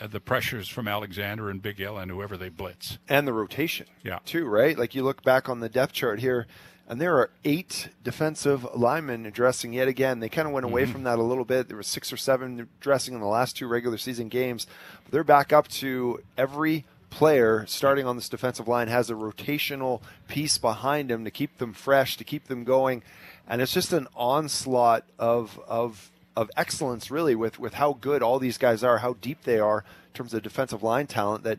uh, 0.00 0.06
the 0.06 0.20
pressures 0.20 0.68
from 0.68 0.86
Alexander 0.88 1.48
and 1.50 1.60
Big 1.62 1.80
L 1.80 1.96
and 1.98 2.10
whoever 2.10 2.36
they 2.36 2.48
blitz. 2.48 2.98
and 3.08 3.26
the 3.26 3.32
rotation. 3.32 3.86
Yeah. 4.02 4.18
Too, 4.24 4.46
right? 4.46 4.78
Like 4.78 4.94
you 4.94 5.02
look 5.02 5.22
back 5.22 5.48
on 5.48 5.60
the 5.60 5.68
depth 5.68 5.92
chart 5.92 6.20
here, 6.20 6.46
and 6.88 7.00
there 7.00 7.16
are 7.18 7.30
eight 7.44 7.88
defensive 8.02 8.66
linemen 8.74 9.26
addressing 9.26 9.72
yet 9.72 9.88
again. 9.88 10.20
They 10.20 10.28
kind 10.28 10.46
of 10.48 10.54
went 10.54 10.64
away 10.66 10.82
Mm-hmm. 10.84 10.92
from 10.92 11.02
that 11.04 11.18
a 11.18 11.22
little 11.22 11.44
bit. 11.44 11.68
There 11.68 11.76
were 11.76 11.82
six 11.82 12.12
or 12.12 12.16
seven 12.16 12.68
dressing 12.80 13.14
in 13.14 13.20
the 13.20 13.26
last 13.26 13.56
two 13.56 13.66
regular 13.68 13.98
season 13.98 14.28
games. 14.28 14.66
But 15.04 15.12
they're 15.12 15.24
back 15.24 15.52
up 15.52 15.68
to 15.68 16.22
every 16.36 16.84
player 17.10 17.64
starting 17.66 18.06
on 18.06 18.16
this 18.16 18.28
defensive 18.28 18.68
line 18.68 18.88
has 18.88 19.08
a 19.08 19.14
rotational 19.14 20.02
piece 20.28 20.58
behind 20.58 21.10
him 21.10 21.24
to 21.24 21.30
keep 21.30 21.56
them 21.56 21.72
fresh, 21.72 22.16
to 22.18 22.24
keep 22.24 22.48
them 22.48 22.64
going. 22.64 23.02
And 23.46 23.62
it's 23.62 23.72
just 23.72 23.94
an 23.94 24.06
onslaught 24.14 25.04
of 25.18 25.58
of 25.66 26.10
of 26.38 26.50
excellence 26.56 27.10
really 27.10 27.34
with 27.34 27.58
with 27.58 27.74
how 27.74 27.94
good 27.94 28.22
all 28.22 28.38
these 28.38 28.58
guys 28.58 28.84
are, 28.84 28.98
how 28.98 29.14
deep 29.14 29.42
they 29.42 29.58
are 29.58 29.78
in 29.78 30.12
terms 30.14 30.32
of 30.32 30.42
defensive 30.42 30.82
line 30.84 31.06
talent 31.06 31.42
that 31.42 31.58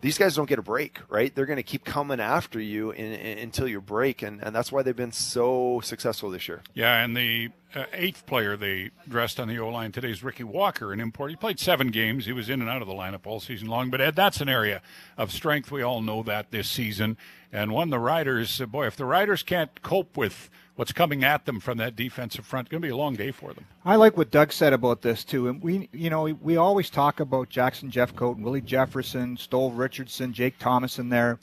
these 0.00 0.18
guys 0.18 0.36
don't 0.36 0.48
get 0.48 0.58
a 0.58 0.62
break, 0.62 0.98
right? 1.08 1.34
They're 1.34 1.46
going 1.46 1.56
to 1.56 1.62
keep 1.62 1.84
coming 1.84 2.20
after 2.20 2.60
you 2.60 2.90
in, 2.90 3.12
in, 3.12 3.38
until 3.38 3.66
you 3.66 3.80
break, 3.80 4.22
and, 4.22 4.42
and 4.42 4.54
that's 4.54 4.70
why 4.70 4.82
they've 4.82 4.94
been 4.94 5.12
so 5.12 5.80
successful 5.82 6.30
this 6.30 6.48
year. 6.48 6.60
Yeah, 6.74 7.02
and 7.02 7.16
the 7.16 7.50
uh, 7.74 7.86
eighth 7.92 8.26
player 8.26 8.56
they 8.56 8.90
dressed 9.08 9.40
on 9.40 9.48
the 9.48 9.58
O 9.58 9.68
line 9.68 9.92
today 9.92 10.10
is 10.10 10.22
Ricky 10.22 10.44
Walker, 10.44 10.92
an 10.92 11.00
import. 11.00 11.30
He 11.30 11.36
played 11.36 11.58
seven 11.58 11.88
games. 11.88 12.26
He 12.26 12.32
was 12.32 12.50
in 12.50 12.60
and 12.60 12.68
out 12.68 12.82
of 12.82 12.88
the 12.88 12.94
lineup 12.94 13.26
all 13.26 13.40
season 13.40 13.68
long. 13.68 13.88
But 13.88 14.00
Ed, 14.00 14.16
that's 14.16 14.40
an 14.40 14.48
area 14.48 14.82
of 15.16 15.32
strength. 15.32 15.70
We 15.70 15.82
all 15.82 16.02
know 16.02 16.22
that 16.24 16.50
this 16.50 16.68
season. 16.68 17.16
And 17.50 17.72
one, 17.72 17.90
the 17.90 17.98
Riders, 17.98 18.60
uh, 18.60 18.66
boy, 18.66 18.86
if 18.86 18.96
the 18.96 19.06
Riders 19.06 19.42
can't 19.42 19.82
cope 19.82 20.16
with 20.16 20.50
what's 20.76 20.92
coming 20.92 21.24
at 21.24 21.46
them 21.46 21.58
from 21.58 21.78
that 21.78 21.96
defensive 21.96 22.46
front, 22.46 22.68
going 22.68 22.80
to 22.80 22.86
be 22.86 22.92
a 22.92 22.96
long 22.96 23.16
day 23.16 23.32
for 23.32 23.52
them. 23.52 23.64
I 23.84 23.96
like 23.96 24.16
what 24.16 24.30
Doug 24.30 24.52
said 24.52 24.72
about 24.72 25.02
this 25.02 25.24
too, 25.24 25.48
and 25.48 25.62
we, 25.62 25.88
you 25.92 26.10
know, 26.10 26.24
we 26.24 26.56
always 26.56 26.90
talk 26.90 27.18
about 27.18 27.48
Jackson 27.48 27.90
Jeffcoat, 27.90 28.38
Willie 28.38 28.60
Jefferson, 28.60 29.36
Steve 29.36 29.72
Richardson, 29.72 30.32
Jake 30.32 30.58
Thomas 30.58 30.98
in 30.98 31.08
there, 31.08 31.38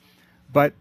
but 0.51 0.73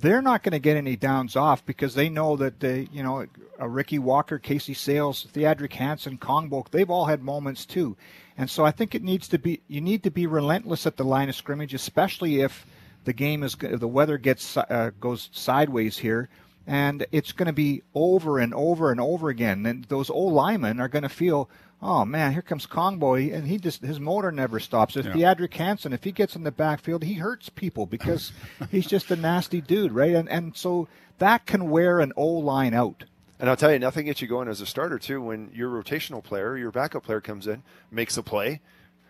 they're 0.00 0.22
not 0.22 0.42
going 0.42 0.52
to 0.52 0.58
get 0.58 0.76
any 0.76 0.96
downs 0.96 1.36
off 1.36 1.64
because 1.66 1.94
they 1.94 2.08
know 2.08 2.36
that 2.36 2.60
they, 2.60 2.88
you 2.92 3.02
know, 3.02 3.26
a 3.58 3.68
Ricky 3.68 3.98
Walker, 3.98 4.38
Casey 4.38 4.72
Sayles, 4.72 5.26
Thiadric 5.32 5.74
Hansen, 5.74 6.16
Kongbo, 6.16 6.66
they've 6.70 6.88
all 6.88 7.06
had 7.06 7.22
moments 7.22 7.64
too, 7.64 7.96
and 8.36 8.48
so 8.48 8.64
I 8.64 8.70
think 8.70 8.94
it 8.94 9.02
needs 9.02 9.26
to 9.28 9.38
be 9.38 9.60
you 9.68 9.80
need 9.80 10.02
to 10.02 10.10
be 10.10 10.26
relentless 10.26 10.86
at 10.86 10.98
the 10.98 11.04
line 11.04 11.30
of 11.30 11.34
scrimmage, 11.34 11.72
especially 11.72 12.40
if 12.40 12.66
the 13.04 13.12
game 13.14 13.42
is 13.42 13.56
the 13.56 13.88
weather 13.88 14.18
gets 14.18 14.58
uh, 14.58 14.90
goes 15.00 15.30
sideways 15.32 15.96
here 15.98 16.28
and 16.66 17.06
it's 17.12 17.32
going 17.32 17.46
to 17.46 17.52
be 17.52 17.82
over 17.94 18.38
and 18.38 18.54
over 18.54 18.90
and 18.90 19.00
over 19.00 19.28
again. 19.28 19.66
And 19.66 19.84
those 19.84 20.10
old 20.10 20.32
linemen 20.34 20.80
are 20.80 20.88
going 20.88 21.02
to 21.02 21.08
feel, 21.08 21.48
oh 21.82 22.04
man, 22.04 22.32
here 22.32 22.42
comes 22.42 22.66
Kongbo, 22.66 23.32
and 23.34 23.46
he 23.46 23.58
just 23.58 23.82
his 23.82 23.98
motor 24.00 24.30
never 24.30 24.60
stops. 24.60 24.96
If 24.96 25.06
Yeah. 25.06 25.12
Thiadric 25.34 25.54
Hansen, 25.54 25.92
if 25.92 26.04
he 26.04 26.12
gets 26.12 26.36
in 26.36 26.44
the 26.44 26.52
backfield, 26.52 27.04
he 27.04 27.14
hurts 27.14 27.48
people 27.48 27.86
because 27.86 28.32
he's 28.70 28.86
just 28.86 29.10
a 29.10 29.16
nasty 29.16 29.60
dude, 29.60 29.92
right? 29.92 30.14
And 30.14 30.28
and 30.28 30.56
so 30.56 30.88
that 31.18 31.46
can 31.46 31.70
wear 31.70 32.00
an 32.00 32.12
O 32.16 32.26
line 32.26 32.74
out. 32.74 33.04
And 33.38 33.48
I'll 33.48 33.56
tell 33.56 33.72
you, 33.72 33.78
nothing 33.78 34.04
gets 34.04 34.20
you 34.20 34.28
going 34.28 34.48
as 34.48 34.60
a 34.60 34.66
starter 34.66 34.98
too. 34.98 35.22
When 35.22 35.50
your 35.54 35.70
rotational 35.70 36.22
player, 36.22 36.58
your 36.58 36.70
backup 36.70 37.04
player 37.04 37.22
comes 37.22 37.46
in, 37.46 37.62
makes 37.90 38.18
a 38.18 38.22
play, 38.22 38.60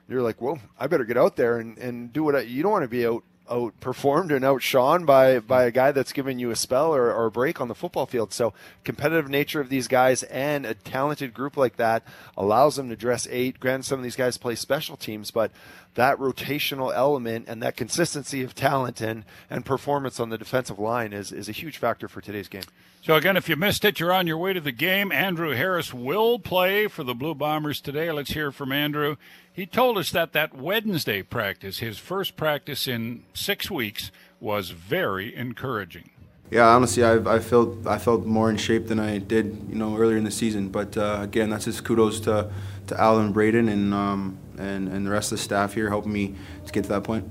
you're 0.08 0.22
like, 0.22 0.40
"Whoa, 0.40 0.58
I 0.78 0.86
better 0.86 1.04
get 1.04 1.16
out 1.16 1.34
there 1.36 1.58
and, 1.58 1.76
and 1.78 2.12
do 2.12 2.22
what 2.22 2.36
I, 2.36 2.40
you 2.42 2.62
don't 2.62 2.70
want 2.72 2.84
to 2.84 2.88
be 2.88 3.04
out 3.06 3.24
outperformed 3.50 4.34
and 4.34 4.44
outshone 4.44 5.04
by 5.04 5.40
by 5.40 5.64
a 5.64 5.70
guy 5.70 5.92
that's 5.92 6.12
giving 6.12 6.38
you 6.38 6.50
a 6.50 6.56
spell 6.56 6.94
or, 6.94 7.12
or 7.12 7.26
a 7.26 7.30
break 7.30 7.60
on 7.60 7.68
the 7.68 7.74
football 7.74 8.06
field." 8.06 8.32
So, 8.32 8.54
competitive 8.84 9.28
nature 9.28 9.60
of 9.60 9.68
these 9.68 9.88
guys 9.88 10.22
and 10.24 10.64
a 10.64 10.74
talented 10.74 11.34
group 11.34 11.56
like 11.56 11.76
that 11.76 12.02
allows 12.36 12.76
them 12.76 12.88
to 12.88 12.96
dress 12.96 13.26
eight. 13.30 13.60
Granted, 13.60 13.84
some 13.84 13.98
of 13.98 14.04
these 14.04 14.16
guys 14.16 14.36
play 14.38 14.54
special 14.54 14.96
teams, 14.96 15.30
but 15.30 15.50
that 15.94 16.18
rotational 16.18 16.94
element 16.94 17.46
and 17.48 17.62
that 17.62 17.76
consistency 17.76 18.42
of 18.42 18.54
talent 18.54 19.00
and, 19.00 19.24
and 19.48 19.64
performance 19.64 20.20
on 20.20 20.28
the 20.28 20.38
defensive 20.38 20.78
line 20.78 21.12
is, 21.12 21.32
is 21.32 21.48
a 21.48 21.52
huge 21.52 21.78
factor 21.78 22.08
for 22.08 22.20
today's 22.20 22.48
game. 22.48 22.62
So, 23.02 23.14
again, 23.14 23.36
if 23.36 23.48
you 23.48 23.56
missed 23.56 23.84
it, 23.84 23.98
you're 23.98 24.12
on 24.12 24.26
your 24.26 24.36
way 24.36 24.52
to 24.52 24.60
the 24.60 24.72
game. 24.72 25.10
Andrew 25.10 25.52
Harris 25.54 25.94
will 25.94 26.38
play 26.38 26.86
for 26.86 27.02
the 27.02 27.14
Blue 27.14 27.34
Bombers 27.34 27.80
today. 27.80 28.12
Let's 28.12 28.32
hear 28.32 28.52
from 28.52 28.72
Andrew. 28.72 29.16
He 29.50 29.64
told 29.64 29.96
us 29.96 30.10
that 30.10 30.32
that 30.32 30.54
Wednesday 30.54 31.22
practice, 31.22 31.78
his 31.78 31.98
first 31.98 32.36
practice 32.36 32.86
in 32.86 33.24
six 33.32 33.70
weeks, 33.70 34.10
was 34.38 34.70
very 34.70 35.34
encouraging. 35.34 36.10
Yeah, 36.50 36.66
honestly, 36.66 37.04
I've, 37.04 37.28
I 37.28 37.38
felt 37.38 37.86
I 37.86 37.98
felt 37.98 38.26
more 38.26 38.50
in 38.50 38.56
shape 38.56 38.88
than 38.88 38.98
I 38.98 39.18
did, 39.18 39.66
you 39.68 39.76
know, 39.76 39.96
earlier 39.96 40.16
in 40.16 40.24
the 40.24 40.32
season. 40.32 40.68
But 40.68 40.96
uh, 40.96 41.18
again, 41.22 41.48
that's 41.48 41.66
just 41.66 41.84
kudos 41.84 42.18
to 42.20 42.50
to 42.88 43.00
Alan 43.00 43.32
Braden 43.32 43.68
and 43.68 43.94
um, 43.94 44.36
and 44.58 44.88
and 44.88 45.06
the 45.06 45.10
rest 45.10 45.30
of 45.30 45.38
the 45.38 45.44
staff 45.44 45.74
here 45.74 45.88
helping 45.88 46.12
me 46.12 46.34
to 46.66 46.72
get 46.72 46.82
to 46.84 46.88
that 46.90 47.04
point. 47.04 47.30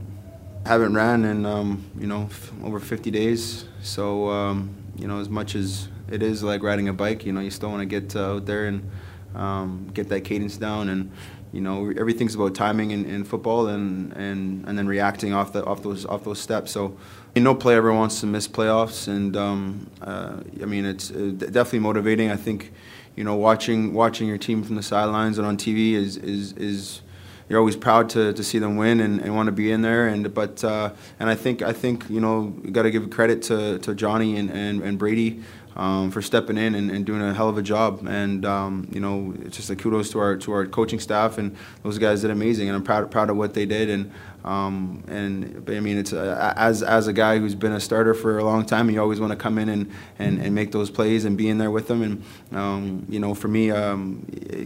haven't 0.65 0.93
ran 0.93 1.25
in 1.25 1.45
um, 1.45 1.83
you 1.99 2.07
know 2.07 2.29
over 2.63 2.79
50 2.79 3.11
days, 3.11 3.65
so 3.81 4.29
um, 4.29 4.73
you 4.97 5.07
know 5.07 5.19
as 5.19 5.27
much 5.27 5.53
as 5.53 5.89
it 6.09 6.23
is 6.23 6.41
like 6.41 6.63
riding 6.63 6.87
a 6.87 6.93
bike, 6.93 7.25
you 7.25 7.33
know 7.33 7.41
you 7.41 7.51
still 7.51 7.69
want 7.69 7.81
to 7.81 7.85
get 7.85 8.15
uh, 8.15 8.35
out 8.35 8.45
there 8.45 8.67
and 8.67 8.89
um, 9.35 9.91
get 9.93 10.07
that 10.09 10.21
cadence 10.21 10.57
down 10.57 10.89
and. 10.89 11.11
You 11.51 11.61
know 11.61 11.89
everything's 11.89 12.35
about 12.35 12.53
timing 12.53 12.91
in, 12.91 13.05
in 13.05 13.23
football 13.23 13.69
and, 13.69 14.13
and, 14.13 14.63
and 14.67 14.77
then 14.77 14.85
reacting 14.87 15.33
off 15.33 15.51
the 15.51 15.65
off 15.65 15.81
those 15.81 16.05
off 16.05 16.23
those 16.23 16.39
steps. 16.39 16.69
So 16.69 16.95
you 17.35 17.41
know, 17.41 17.51
no 17.51 17.55
player 17.55 17.77
ever 17.77 17.93
wants 17.93 18.19
to 18.21 18.25
miss 18.25 18.47
playoffs, 18.47 19.07
and 19.07 19.35
um, 19.37 19.89
uh, 20.01 20.37
I 20.61 20.65
mean 20.65 20.85
it's 20.85 21.11
uh, 21.11 21.31
definitely 21.35 21.79
motivating. 21.79 22.31
I 22.31 22.35
think 22.35 22.71
you 23.15 23.23
know 23.23 23.35
watching 23.35 23.93
watching 23.93 24.27
your 24.27 24.37
team 24.37 24.63
from 24.63 24.75
the 24.75 24.83
sidelines 24.83 25.37
and 25.37 25.47
on 25.47 25.57
TV 25.57 25.93
is 25.93 26.17
is 26.17 26.53
is 26.53 27.01
you're 27.49 27.57
always 27.57 27.75
proud 27.75 28.09
to, 28.11 28.31
to 28.31 28.43
see 28.43 28.59
them 28.59 28.77
win 28.77 28.99
and, 28.99 29.19
and 29.21 29.35
want 29.35 29.47
to 29.47 29.51
be 29.51 29.71
in 29.71 29.81
there. 29.81 30.07
And 30.07 30.33
but 30.33 30.63
uh, 30.63 30.91
and 31.19 31.29
I 31.29 31.35
think 31.35 31.61
I 31.61 31.73
think 31.73 32.09
you 32.09 32.19
know 32.19 32.53
got 32.71 32.83
to 32.83 32.91
give 32.91 33.09
credit 33.09 33.41
to, 33.43 33.79
to 33.79 33.95
Johnny 33.95 34.37
and, 34.37 34.51
and, 34.51 34.81
and 34.81 34.97
Brady 34.97 35.43
um, 35.75 36.11
for 36.11 36.21
stepping 36.21 36.57
in 36.57 36.75
and, 36.75 36.91
and 36.91 37.05
doing 37.05 37.21
a 37.21 37.33
hell 37.33 37.49
of 37.49 37.57
a 37.57 37.61
job. 37.61 38.05
And 38.07 38.45
um, 38.45 38.87
you 38.91 38.99
know 38.99 39.33
it's 39.41 39.57
just 39.57 39.69
a 39.69 39.75
kudos 39.75 40.09
to 40.11 40.19
our 40.19 40.37
to 40.37 40.51
our 40.51 40.65
coaching 40.65 40.99
staff 40.99 41.37
and 41.37 41.55
those 41.83 41.97
guys 41.97 42.21
did 42.21 42.31
amazing. 42.31 42.67
And 42.67 42.75
I'm 42.75 42.83
proud 42.83 43.09
proud 43.11 43.29
of 43.29 43.37
what 43.37 43.53
they 43.53 43.65
did. 43.65 43.89
And 43.89 44.11
um, 44.43 45.03
and 45.07 45.65
but, 45.65 45.75
I 45.75 45.79
mean 45.79 45.97
it's 45.97 46.13
uh, 46.13 46.53
as 46.55 46.83
as 46.83 47.07
a 47.07 47.13
guy 47.13 47.39
who's 47.39 47.55
been 47.55 47.73
a 47.73 47.79
starter 47.79 48.13
for 48.13 48.39
a 48.39 48.43
long 48.43 48.65
time, 48.65 48.89
you 48.89 49.01
always 49.01 49.19
want 49.19 49.31
to 49.31 49.37
come 49.37 49.57
in 49.57 49.69
and, 49.69 49.91
and, 50.17 50.39
and 50.41 50.55
make 50.55 50.71
those 50.71 50.89
plays 50.89 51.25
and 51.25 51.37
be 51.37 51.49
in 51.49 51.57
there 51.57 51.71
with 51.71 51.87
them. 51.87 52.01
And 52.01 52.23
um, 52.57 53.05
you 53.09 53.19
know 53.19 53.33
for 53.33 53.47
me, 53.47 53.71
um, 53.71 54.25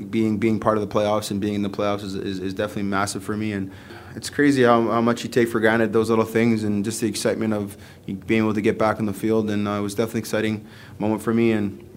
being 0.10 0.38
being 0.38 0.60
part 0.60 0.78
of 0.78 0.88
the 0.88 0.94
playoffs 0.94 1.32
and 1.32 1.40
being 1.40 1.56
in 1.56 1.62
the 1.64 1.70
playoffs 1.70 2.04
is, 2.04 2.16
is, 2.16 2.40
is 2.40 2.54
definitely 2.54 2.84
massive 2.84 3.24
for 3.24 3.36
me. 3.36 3.54
And 3.54 3.72
it's 4.16 4.30
crazy 4.30 4.64
how, 4.64 4.82
how 4.90 5.02
much 5.02 5.24
you 5.24 5.30
take 5.30 5.48
for 5.48 5.60
granted 5.60 5.94
those 5.94 6.10
little 6.10 6.26
things 6.26 6.64
and 6.64 6.86
just 6.86 7.02
the 7.02 7.08
excitement 7.08 7.54
of 7.54 7.78
being 8.06 8.44
able 8.44 8.54
to 8.54 8.62
get 8.62 8.78
back 8.78 9.00
on 9.00 9.06
the 9.06 9.14
field. 9.14 9.50
And 9.50 9.68
uh, 9.68 9.72
it 9.72 9.82
was 9.82 9.96
definitely 9.96 10.20
an 10.20 10.24
exciting 10.24 10.68
moment 11.00 11.22
for 11.22 11.34
me. 11.34 11.52
And 11.52 11.90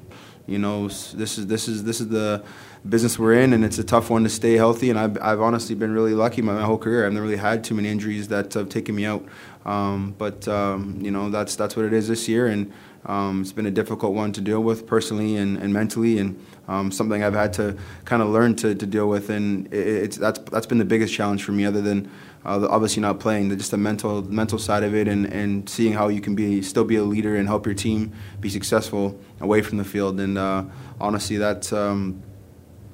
you 0.46 0.58
know, 0.58 0.88
this 0.88 1.38
is 1.38 1.46
this 1.46 1.66
is 1.68 1.84
this 1.84 2.00
is 2.00 2.08
the 2.08 2.44
business 2.88 3.18
we're 3.18 3.34
in, 3.34 3.52
and 3.52 3.64
it's 3.64 3.78
a 3.78 3.84
tough 3.84 4.10
one 4.10 4.22
to 4.22 4.28
stay 4.28 4.54
healthy. 4.54 4.90
And 4.90 4.98
I've, 4.98 5.20
I've 5.20 5.40
honestly 5.40 5.74
been 5.74 5.92
really 5.92 6.14
lucky 6.14 6.40
my, 6.40 6.54
my 6.54 6.62
whole 6.62 6.78
career. 6.78 7.04
I've 7.04 7.12
never 7.12 7.26
really 7.26 7.36
had 7.36 7.64
too 7.64 7.74
many 7.74 7.88
injuries 7.88 8.28
that 8.28 8.54
have 8.54 8.68
taken 8.68 8.94
me 8.94 9.04
out. 9.04 9.24
Um, 9.64 10.14
but 10.16 10.46
um, 10.46 10.98
you 11.00 11.10
know, 11.10 11.28
that's 11.30 11.56
that's 11.56 11.74
what 11.74 11.84
it 11.84 11.92
is 11.92 12.06
this 12.06 12.28
year, 12.28 12.46
and 12.46 12.72
um, 13.06 13.42
it's 13.42 13.52
been 13.52 13.66
a 13.66 13.70
difficult 13.70 14.14
one 14.14 14.32
to 14.32 14.40
deal 14.40 14.62
with 14.62 14.86
personally 14.86 15.36
and, 15.36 15.56
and 15.56 15.72
mentally, 15.72 16.18
and 16.18 16.40
um, 16.68 16.90
something 16.90 17.22
I've 17.22 17.34
had 17.34 17.52
to 17.54 17.76
kind 18.04 18.22
of 18.22 18.28
learn 18.28 18.56
to, 18.56 18.74
to 18.74 18.86
deal 18.86 19.08
with. 19.08 19.30
And 19.30 19.66
it, 19.72 19.86
it's 19.86 20.16
that's 20.16 20.38
that's 20.50 20.66
been 20.66 20.78
the 20.78 20.84
biggest 20.84 21.14
challenge 21.14 21.44
for 21.44 21.52
me, 21.52 21.64
other 21.64 21.82
than 21.82 22.10
uh, 22.44 22.66
obviously 22.70 23.00
not 23.02 23.18
playing, 23.18 23.48
the, 23.48 23.56
just 23.56 23.70
the 23.70 23.78
mental 23.78 24.22
mental 24.22 24.58
side 24.58 24.82
of 24.82 24.94
it, 24.94 25.08
and, 25.08 25.26
and 25.26 25.68
seeing 25.68 25.92
how 25.92 26.08
you 26.08 26.20
can 26.20 26.34
be 26.34 26.62
still 26.62 26.84
be 26.84 26.96
a 26.96 27.04
leader 27.04 27.36
and 27.36 27.48
help 27.48 27.66
your 27.66 27.74
team 27.74 28.12
be 28.40 28.48
successful 28.48 29.18
away 29.40 29.62
from 29.62 29.78
the 29.78 29.84
field. 29.84 30.20
And 30.20 30.38
uh, 30.38 30.64
honestly, 31.00 31.36
that's 31.36 31.72
um, 31.72 32.22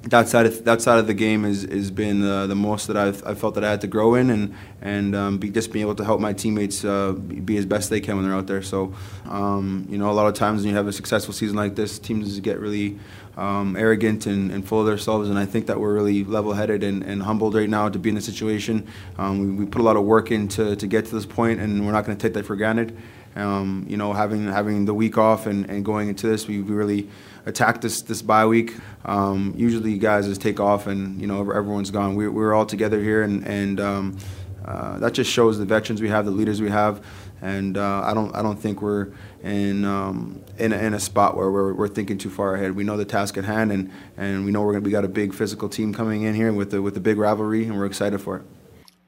that 0.03 0.27
side 0.27 0.45
of 0.45 0.65
that 0.65 0.81
side 0.81 0.99
of 0.99 1.07
the 1.07 1.13
game 1.13 1.43
has 1.43 1.63
has 1.63 1.89
been 1.89 2.23
uh, 2.23 2.45
the 2.47 2.55
most 2.55 2.87
that 2.87 2.97
I've, 2.97 3.25
I 3.25 3.35
felt 3.35 3.55
that 3.55 3.63
I 3.63 3.69
had 3.69 3.81
to 3.81 3.87
grow 3.87 4.15
in 4.15 4.29
and 4.29 4.55
and 4.81 5.15
um, 5.15 5.37
be 5.37 5.49
just 5.49 5.71
being 5.71 5.83
able 5.83 5.95
to 5.95 6.03
help 6.03 6.19
my 6.19 6.33
teammates 6.33 6.83
uh, 6.83 7.13
be 7.13 7.55
as 7.57 7.65
best 7.65 7.89
they 7.89 8.01
can 8.01 8.17
when 8.17 8.25
they're 8.25 8.35
out 8.35 8.47
there. 8.47 8.61
So 8.61 8.93
um, 9.25 9.87
you 9.89 9.97
know, 9.97 10.11
a 10.11 10.13
lot 10.13 10.27
of 10.27 10.33
times 10.33 10.61
when 10.61 10.71
you 10.71 10.75
have 10.75 10.87
a 10.87 10.93
successful 10.93 11.33
season 11.33 11.55
like 11.55 11.75
this, 11.75 11.99
teams 11.99 12.37
get 12.41 12.59
really 12.59 12.99
um, 13.37 13.75
arrogant 13.75 14.25
and, 14.25 14.51
and, 14.51 14.67
full 14.67 14.81
of 14.81 14.85
themselves, 14.85 15.29
and 15.29 15.39
I 15.39 15.45
think 15.45 15.65
that 15.67 15.79
we're 15.79 15.93
really 15.93 16.23
level-headed 16.23 16.83
and, 16.83 17.03
and 17.03 17.23
humbled 17.23 17.55
right 17.55 17.69
now 17.69 17.89
to 17.89 17.97
be 17.97 18.09
in 18.09 18.15
this 18.15 18.25
situation. 18.25 18.87
Um, 19.17 19.39
we, 19.39 19.63
we, 19.63 19.65
put 19.65 19.81
a 19.81 19.83
lot 19.83 19.97
of 19.97 20.03
work 20.03 20.31
into 20.31 20.75
to 20.75 20.87
get 20.87 21.05
to 21.05 21.15
this 21.15 21.25
point, 21.25 21.59
and 21.59 21.85
we're 21.85 21.91
not 21.91 22.05
going 22.05 22.17
to 22.17 22.21
take 22.21 22.33
that 22.35 22.45
for 22.45 22.55
granted. 22.55 22.95
Um, 23.35 23.85
you 23.89 23.97
know, 23.97 24.13
having 24.13 24.45
having 24.45 24.85
the 24.85 24.93
week 24.93 25.17
off 25.17 25.47
and, 25.47 25.67
and 25.67 25.83
going 25.83 26.09
into 26.09 26.27
this, 26.27 26.47
we, 26.47 26.61
we 26.61 26.75
really 26.75 27.09
attacked 27.47 27.81
this 27.81 28.03
this 28.03 28.21
bye 28.21 28.45
week. 28.45 28.75
Um, 29.05 29.53
usually, 29.57 29.97
guys 29.97 30.27
just 30.27 30.41
take 30.41 30.59
off 30.59 30.85
and 30.85 31.19
you 31.19 31.25
know 31.25 31.39
everyone's 31.39 31.89
gone. 31.89 32.15
We, 32.15 32.27
we're 32.27 32.53
all 32.53 32.67
together 32.67 33.01
here, 33.01 33.23
and 33.23 33.47
and 33.47 33.79
um, 33.79 34.17
uh, 34.65 34.99
that 34.99 35.13
just 35.13 35.31
shows 35.31 35.57
the 35.57 35.65
veterans 35.65 36.01
we 36.01 36.09
have, 36.09 36.25
the 36.25 36.31
leaders 36.31 36.61
we 36.61 36.69
have, 36.69 37.03
and 37.43 37.77
uh, 37.77 38.01
I 38.05 38.13
don't 38.13 38.33
I 38.33 38.41
don't 38.41 38.57
think 38.57 38.81
we're 38.81 39.09
in 39.43 39.83
um, 39.83 40.41
in, 40.57 40.71
a, 40.71 40.77
in 40.77 40.93
a 40.93 40.99
spot 40.99 41.35
where 41.35 41.51
we're, 41.51 41.73
we're 41.73 41.87
thinking 41.89 42.17
too 42.17 42.29
far 42.29 42.55
ahead. 42.55 42.73
We 42.73 42.85
know 42.85 42.95
the 42.95 43.05
task 43.05 43.37
at 43.37 43.43
hand, 43.43 43.71
and, 43.71 43.91
and 44.15 44.45
we 44.45 44.51
know 44.51 44.61
we're 44.61 44.71
gonna, 44.71 44.85
we 44.85 44.91
got 44.91 45.03
a 45.03 45.09
big 45.09 45.33
physical 45.33 45.67
team 45.67 45.93
coming 45.93 46.23
in 46.23 46.35
here 46.35 46.53
with 46.53 46.71
the 46.71 46.81
with 46.81 46.93
the 46.93 47.01
big 47.01 47.17
rivalry, 47.17 47.65
and 47.65 47.77
we're 47.77 47.85
excited 47.85 48.21
for 48.21 48.37
it. 48.37 48.43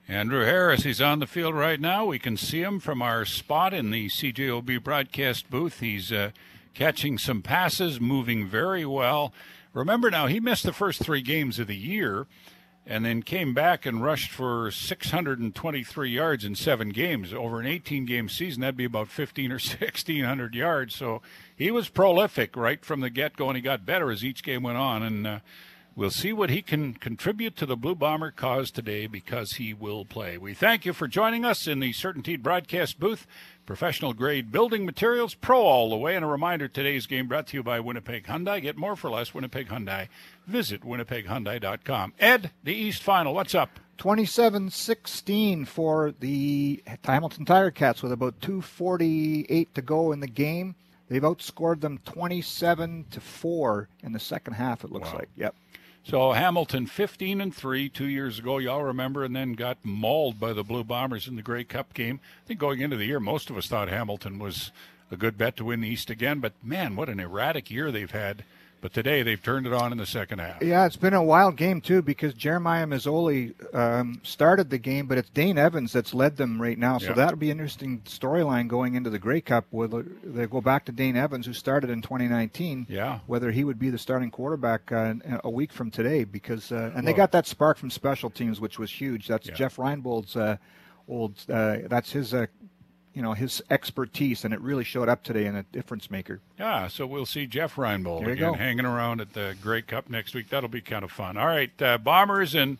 Andrew 0.08 0.44
Harris, 0.44 0.84
he's 0.84 1.02
on 1.02 1.20
the 1.20 1.26
field 1.26 1.56
right 1.56 1.80
now. 1.80 2.06
We 2.06 2.20
can 2.20 2.36
see 2.36 2.62
him 2.62 2.80
from 2.80 3.02
our 3.02 3.24
spot 3.24 3.74
in 3.74 3.90
the 3.90 4.08
CJOB 4.08 4.84
broadcast 4.84 5.50
booth. 5.50 5.80
He's 5.80 6.12
uh, 6.12 6.32
catching 6.74 7.18
some 7.18 7.42
passes, 7.42 8.02
moving 8.02 8.46
very 8.48 8.86
well. 8.86 9.34
Remember 9.74 10.12
now, 10.12 10.28
he 10.28 10.40
missed 10.40 10.64
the 10.64 10.74
first 10.74 11.02
three 11.02 11.22
games 11.22 11.58
of 11.58 11.68
the 11.68 11.76
year 11.76 12.28
and 12.86 13.04
then 13.04 13.24
came 13.24 13.54
back 13.54 13.86
and 13.86 14.04
rushed 14.04 14.32
for 14.32 14.70
623 14.70 16.10
yards 16.10 16.46
in 16.46 16.56
seven 16.56 16.90
games. 16.90 17.34
Over 17.34 17.60
an 17.60 17.66
18 17.66 18.06
game 18.06 18.30
season, 18.30 18.62
that'd 18.62 18.78
be 18.78 18.86
about 18.86 19.08
15 19.08 19.52
or 19.52 19.56
1600 19.56 20.54
yards. 20.54 20.96
So 20.96 21.22
he 21.56 21.72
was 21.72 21.90
prolific 21.90 22.56
right 22.56 22.84
from 22.84 23.02
the 23.02 23.10
get 23.10 23.36
go, 23.36 23.48
and 23.48 23.56
he 23.56 23.62
got 23.62 23.86
better 23.86 24.12
as 24.12 24.24
each 24.24 24.44
game 24.44 24.64
went 24.64 24.78
on. 24.78 25.04
And 25.04 25.28
uh, 25.28 25.40
We'll 25.98 26.12
see 26.12 26.34
what 26.34 26.50
he 26.50 26.62
can 26.62 26.94
contribute 26.96 27.56
to 27.56 27.66
the 27.66 27.78
Blue 27.78 27.96
Bomber 27.96 28.30
cause 28.30 28.70
today 28.70 29.08
because 29.08 29.54
he 29.54 29.74
will 29.74 30.04
play. 30.04 30.38
We 30.38 30.54
thank 30.54 30.86
you 30.86 30.92
for 30.92 31.08
joining 31.08 31.46
us 31.46 31.68
in 31.68 31.80
the 31.80 31.94
CertainTeed 31.94 32.44
broadcast 32.44 33.00
booth. 33.00 33.26
Professional 33.66 34.13
grade 34.13 34.51
building 34.51 34.86
materials, 34.86 35.34
pro 35.34 35.61
all 35.61 35.89
the 35.89 35.97
way. 35.97 36.16
And 36.16 36.24
a 36.24 36.28
reminder 36.28 36.68
today's 36.68 37.07
game 37.07 37.28
brought 37.28 37.47
to 37.47 37.57
you 37.57 37.63
by 37.63 37.80
Winnipeg 37.80 38.26
Hyundai. 38.26 38.61
Get 38.61 38.78
more 38.78 38.95
for 38.95 39.09
less, 39.09 39.34
Winnipeg 39.34 39.70
Hyundai. 39.70 40.07
Visit 40.45 40.82
winnipeghyundai.com. 40.82 42.13
Ed, 42.20 42.51
the 42.63 42.76
East 42.76 43.01
Final, 43.01 43.34
what's 43.34 43.55
up? 43.55 43.80
27 43.97 44.70
16 44.70 45.66
for 45.66 46.13
the 46.20 46.84
Hamilton 47.03 47.45
Tiger 47.45 47.72
Cats 47.72 48.03
with 48.03 48.11
about 48.11 48.39
2.48 48.41 49.74
to 49.74 49.82
go 49.82 50.11
in 50.11 50.20
the 50.20 50.28
game. 50.28 50.76
They've 51.07 51.22
outscored 51.22 51.82
them 51.82 51.99
27 52.05 53.05
to 53.11 53.22
4 53.22 53.89
in 54.03 54.11
the 54.11 54.20
second 54.20 54.55
half, 54.55 54.84
it 54.84 54.91
looks 54.91 55.11
wow. 55.11 55.20
like. 55.20 55.30
Yep. 55.38 55.55
So 56.08 56.34
Hamilton 56.34 56.86
15 56.86 57.41
and 57.41 57.53
3 57.53 57.89
2 57.89 58.06
years 58.06 58.38
ago, 58.38 58.60
y'all 58.60 58.84
remember, 58.84 59.24
and 59.24 59.36
then 59.36 59.53
got 59.53 59.80
mauled 59.84 60.39
by 60.39 60.53
the 60.53 60.64
Blue 60.64 60.84
Bombers 60.84 61.28
in 61.28 61.36
the 61.36 61.41
Grey 61.41 61.64
Cup 61.64 61.95
game. 61.95 62.20
I 62.43 62.47
think 62.47 62.60
going 62.60 62.80
into 62.80 62.95
the 62.95 63.08
year, 63.08 63.20
most 63.20 63.49
of 63.49 63.58
us 63.58 63.66
thought 63.66 63.89
Hamilton 63.89 64.38
was 64.38 64.72
a 65.10 65.18
good 65.18 65.36
bet 65.36 65.58
to 65.58 65.66
win 65.66 65.82
the 65.82 65.88
East 65.88 66.12
again, 66.12 66.39
but 66.39 66.53
man, 66.64 66.95
what 66.95 67.10
an 67.10 67.20
erratic 67.20 67.72
year 67.72 67.91
they've 67.91 68.12
had. 68.12 68.43
But 68.86 68.94
today 68.94 69.24
they've 69.24 69.42
turned 69.42 69.66
it 69.66 69.74
on 69.74 69.92
in 69.92 69.98
the 69.98 70.06
second 70.06 70.38
half. 70.38 70.62
Yeah, 70.62 70.86
it's 70.86 70.96
been 70.96 71.16
a 71.16 71.24
wild 71.24 71.58
game 71.58 71.82
too 71.82 72.04
because 72.04 72.36
Jeremiah 72.36 72.86
Masoli 72.86 73.56
um, 73.74 74.22
started 74.22 74.70
the 74.70 74.78
game, 74.78 75.08
but 75.08 75.18
it's 75.18 75.32
Dane 75.32 75.58
Evans 75.58 75.92
that's 75.92 76.14
led 76.14 76.38
them 76.38 76.62
right 76.62 76.78
now. 76.78 77.00
So 77.00 77.08
yeah. 77.08 77.14
that'll 77.14 77.40
be 77.40 77.50
an 77.50 77.58
interesting 77.58 78.02
storyline 78.02 78.68
going 78.68 78.94
into 78.94 79.10
the 79.10 79.18
Grey 79.18 79.42
Cup. 79.42 79.66
Whether 79.72 80.04
they 80.24 80.46
go 80.46 80.62
back 80.62 80.86
to 80.86 80.92
Dane 80.92 81.18
Evans, 81.18 81.48
who 81.48 81.54
started 81.54 81.90
in 81.90 82.04
2019. 82.04 82.86
Yeah. 82.88 83.22
Whether 83.26 83.50
he 83.50 83.64
would 83.64 83.80
be 83.80 83.90
the 83.90 83.98
starting 83.98 84.30
quarterback 84.30 84.92
uh, 84.92 85.16
a 85.44 85.50
week 85.50 85.74
from 85.74 85.90
today, 85.90 86.24
because 86.24 86.72
uh, 86.72 86.92
and 86.96 87.08
they 87.08 87.14
got 87.14 87.32
that 87.32 87.48
spark 87.48 87.80
from 87.80 87.90
special 87.90 88.30
teams, 88.30 88.62
which 88.62 88.78
was 88.78 88.92
huge. 88.92 89.28
That's 89.28 89.48
yeah. 89.48 89.56
Jeff 89.56 89.78
Reinebold's 89.78 90.36
uh, 90.36 90.58
old. 91.08 91.44
Uh, 91.50 91.78
that's 91.88 92.12
his 92.12 92.36
uh, 92.36 92.46
you 93.16 93.22
know 93.22 93.34
his 93.34 93.63
expertise, 93.70 94.43
and 94.43 94.53
it 94.53 94.59
really 94.59 94.84
showed 94.84 95.09
up 95.09 95.24
today 95.24 95.45
in 95.45 95.55
a 95.55 95.63
difference 95.63 96.11
maker. 96.11 96.41
Yeah, 96.59 96.88
so 96.88 97.07
we'll 97.07 97.26
see 97.26 97.47
Jeff 97.47 97.76
Reinebold 97.76 98.28
again 98.28 98.55
hanging 98.55 98.86
around 98.86 99.22
at 99.22 99.34
the 99.34 99.55
Grey 99.61 99.82
Cup 99.82 100.09
next 100.09 100.36
week. 100.36 100.49
That'll 100.49 100.70
be 100.70 100.82
kind 100.82 101.03
of 101.03 101.11
fun. 101.11 101.38
All 101.38 101.47
right, 101.47 101.82
uh, 101.82 101.97
Bombers 101.97 102.53
and 102.53 102.78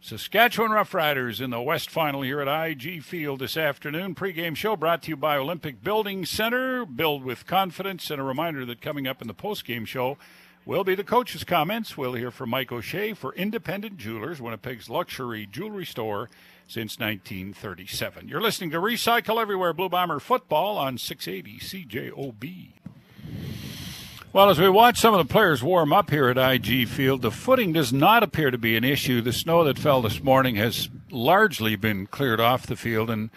Saskatchewan 0.00 0.72
Roughriders 0.72 1.40
in 1.40 1.50
the 1.50 1.60
West 1.60 1.88
Final 1.90 2.22
here 2.22 2.40
at 2.40 2.70
IG 2.70 3.02
Field 3.04 3.38
this 3.38 3.56
afternoon. 3.56 4.14
Pre-game 4.14 4.54
show 4.54 4.74
brought 4.74 5.02
to 5.04 5.10
you 5.10 5.16
by 5.16 5.36
Olympic 5.36 5.84
Building 5.84 6.26
Center. 6.26 6.84
Build 6.84 7.22
with 7.22 7.46
confidence, 7.46 8.10
and 8.10 8.20
a 8.20 8.24
reminder 8.24 8.64
that 8.66 8.80
coming 8.80 9.06
up 9.06 9.22
in 9.22 9.28
the 9.28 9.34
post-game 9.34 9.84
show 9.84 10.18
will 10.64 10.84
be 10.84 10.94
the 10.94 11.04
coach's 11.04 11.44
comments. 11.44 11.96
We'll 11.96 12.14
hear 12.14 12.30
from 12.30 12.50
Mike 12.50 12.72
O'Shea 12.72 13.12
for 13.12 13.34
Independent 13.34 13.98
Jewelers, 13.98 14.40
Winnipeg's 14.40 14.90
luxury 14.90 15.46
jewelry 15.46 15.86
store 15.86 16.28
since 16.70 17.00
1937. 17.00 18.28
You're 18.28 18.40
listening 18.40 18.70
to 18.70 18.78
Recycle 18.78 19.42
Everywhere 19.42 19.72
Blue 19.72 19.88
Bomber 19.88 20.20
Football 20.20 20.78
on 20.78 20.98
680 20.98 21.58
CJOB. 21.58 22.68
Well, 24.32 24.48
as 24.48 24.60
we 24.60 24.68
watch 24.68 25.00
some 25.00 25.12
of 25.12 25.18
the 25.18 25.32
players 25.32 25.64
warm 25.64 25.92
up 25.92 26.10
here 26.10 26.28
at 26.28 26.38
IG 26.38 26.86
Field, 26.86 27.22
the 27.22 27.32
footing 27.32 27.72
does 27.72 27.92
not 27.92 28.22
appear 28.22 28.52
to 28.52 28.58
be 28.58 28.76
an 28.76 28.84
issue. 28.84 29.20
The 29.20 29.32
snow 29.32 29.64
that 29.64 29.80
fell 29.80 30.00
this 30.00 30.22
morning 30.22 30.54
has 30.56 30.88
largely 31.10 31.74
been 31.74 32.06
cleared 32.06 32.38
off 32.38 32.68
the 32.68 32.76
field, 32.76 33.10
and 33.10 33.30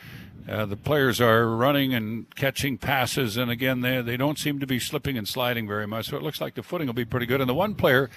uh, 0.48 0.68
the 0.68 0.78
players 0.78 1.20
are 1.20 1.48
running 1.48 1.92
and 1.92 2.30
catching 2.36 2.78
passes. 2.78 3.36
And 3.36 3.50
again, 3.50 3.82
they, 3.82 4.00
they 4.04 4.16
don't 4.16 4.38
seem 4.38 4.60
to 4.60 4.68
be 4.68 4.78
slipping 4.78 5.18
and 5.18 5.28
sliding 5.28 5.68
very 5.68 5.88
much. 5.88 6.10
So 6.10 6.18
it 6.18 6.22
looks 6.22 6.40
like 6.40 6.54
the 6.54 6.62
footing 6.62 6.86
will 6.86 6.94
be 6.94 7.04
pretty 7.04 7.26
good. 7.26 7.42
And 7.42 7.50
the 7.50 7.56
one 7.56 7.74
player 7.74 8.12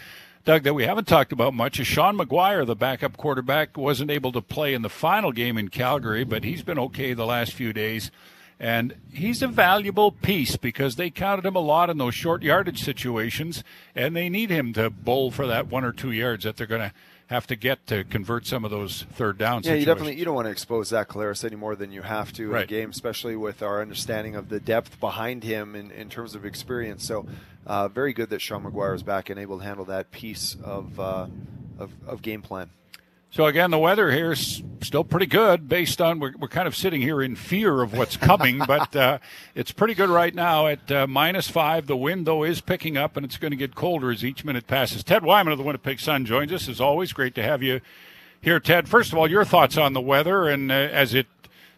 Doug, 0.47 0.63
that 0.63 0.75
we 0.75 0.85
haven't 0.85 1.09
talked 1.09 1.33
about 1.33 1.55
much 1.55 1.81
is 1.81 1.89
Sean 1.89 2.17
McGuire, 2.17 2.65
the 2.65 2.77
backup 2.77 3.17
quarterback, 3.17 3.77
wasn't 3.77 4.13
able 4.13 4.31
to 4.31 4.41
play 4.41 4.75
in 4.75 4.83
the 4.83 4.89
final 4.89 5.33
game 5.33 5.59
in 5.59 5.71
Calgary, 5.71 6.23
but 6.23 6.45
he's 6.45 6.63
been 6.63 6.79
okay 6.79 7.15
the 7.15 7.27
last 7.27 7.53
few 7.53 7.73
days. 7.73 8.13
And 8.61 8.95
he's 9.13 9.43
a 9.43 9.49
valuable 9.49 10.13
piece 10.13 10.55
because 10.57 10.95
they 10.95 11.11
counted 11.11 11.45
him 11.45 11.57
a 11.57 11.61
lot 11.61 11.91
in 11.91 11.99
those 11.99 12.15
short 12.15 12.45
yardage 12.45 12.85
situations, 12.85 13.65
and 13.93 14.15
they 14.15 14.29
need 14.29 14.51
him 14.51 14.73
to 14.75 14.89
bowl 14.89 15.33
for 15.33 15.49
that 15.49 15.67
one 15.67 15.85
or 15.85 15.91
two 15.91 16.13
yards 16.13 16.45
that 16.45 16.57
they're 16.57 16.69
going 16.69 16.91
to 16.91 16.93
have 17.27 17.49
to 17.49 17.57
get 17.57 17.85
to 17.89 18.05
convert 18.05 18.47
some 18.47 18.65
of 18.65 18.71
those 18.71 19.03
third 19.15 19.39
downs. 19.39 19.67
Yeah, 19.67 19.71
situations. 19.73 19.81
you 19.81 19.95
definitely 19.95 20.19
you 20.21 20.25
don't 20.25 20.37
want 20.37 20.47
to 20.47 20.53
expose 20.53 20.89
Zach 20.89 21.09
Collaros 21.09 21.45
any 21.45 21.57
more 21.57 21.75
than 21.75 21.91
you 21.91 22.03
have 22.03 22.33
to 22.35 22.49
right. 22.49 22.63
in 22.63 22.65
a 22.65 22.81
game, 22.81 22.91
especially 22.91 23.35
with 23.35 23.63
our 23.65 23.83
understanding 23.83 24.37
of 24.37 24.49
the 24.49 24.61
depth 24.61 25.01
behind 25.01 25.43
him 25.43 25.75
in, 25.75 25.91
in 25.91 26.09
terms 26.09 26.37
of 26.37 26.45
experience. 26.45 27.05
So 27.05 27.27
uh, 27.67 27.89
very 27.89 28.13
good 28.13 28.31
that 28.31 28.41
Sean 28.41 28.65
McGuire 28.65 28.95
is 28.95 29.03
back 29.03 29.29
and 29.29 29.39
able 29.39 29.59
to 29.59 29.65
handle 29.65 29.85
that 29.87 30.11
piece 30.11 30.57
of, 30.63 30.99
uh, 30.99 31.27
of, 31.79 31.91
of, 32.07 32.23
game 32.23 32.43
plan. 32.43 32.71
So 33.31 33.47
again, 33.47 33.71
the 33.71 33.79
weather 33.79 34.13
here 34.13 34.33
is 34.33 34.63
still 34.83 35.05
pretty 35.05 35.27
good. 35.27 35.69
Based 35.69 36.01
on 36.01 36.21
we're, 36.21 36.35
we're 36.39 36.49
kind 36.49 36.69
of 36.69 36.77
sitting 36.77 37.03
here 37.03 37.21
in 37.21 37.35
fear 37.35 37.83
of 37.83 37.93
what's 37.93 38.17
coming, 38.17 38.59
but 38.67 38.95
uh, 38.95 39.19
it's 39.55 39.73
pretty 39.73 39.95
good 39.95 40.09
right 40.09 40.35
now 40.35 40.69
at 40.69 40.91
uh, 40.91 41.07
minus 41.07 41.49
five. 41.49 41.87
The 41.87 41.97
wind 41.97 42.27
though 42.27 42.45
is 42.45 42.61
picking 42.61 42.97
up, 42.97 43.17
and 43.17 43.27
it's 43.27 43.37
going 43.37 43.51
to 43.51 43.57
get 43.57 43.75
colder 43.75 44.11
as 44.11 44.25
each 44.25 44.45
minute 44.45 44.67
passes. 44.67 45.03
Ted 45.03 45.25
Wyman 45.25 45.53
of 45.53 45.59
the 45.59 45.65
Winnipeg 45.65 46.01
Sun 46.01 46.25
joins 46.25 46.53
us. 46.53 46.69
As 46.69 46.81
always, 46.81 47.13
great 47.13 47.35
to 47.35 47.43
have 47.43 47.63
you 47.63 47.81
here, 48.41 48.61
Ted. 48.61 48.89
First 48.89 49.13
of 49.13 49.19
all, 49.19 49.29
your 49.29 49.45
thoughts 49.45 49.77
on 49.77 49.93
the 49.93 50.01
weather 50.01 50.49
and 50.49 50.71
uh, 50.71 50.75
as 50.75 51.13
it 51.15 51.27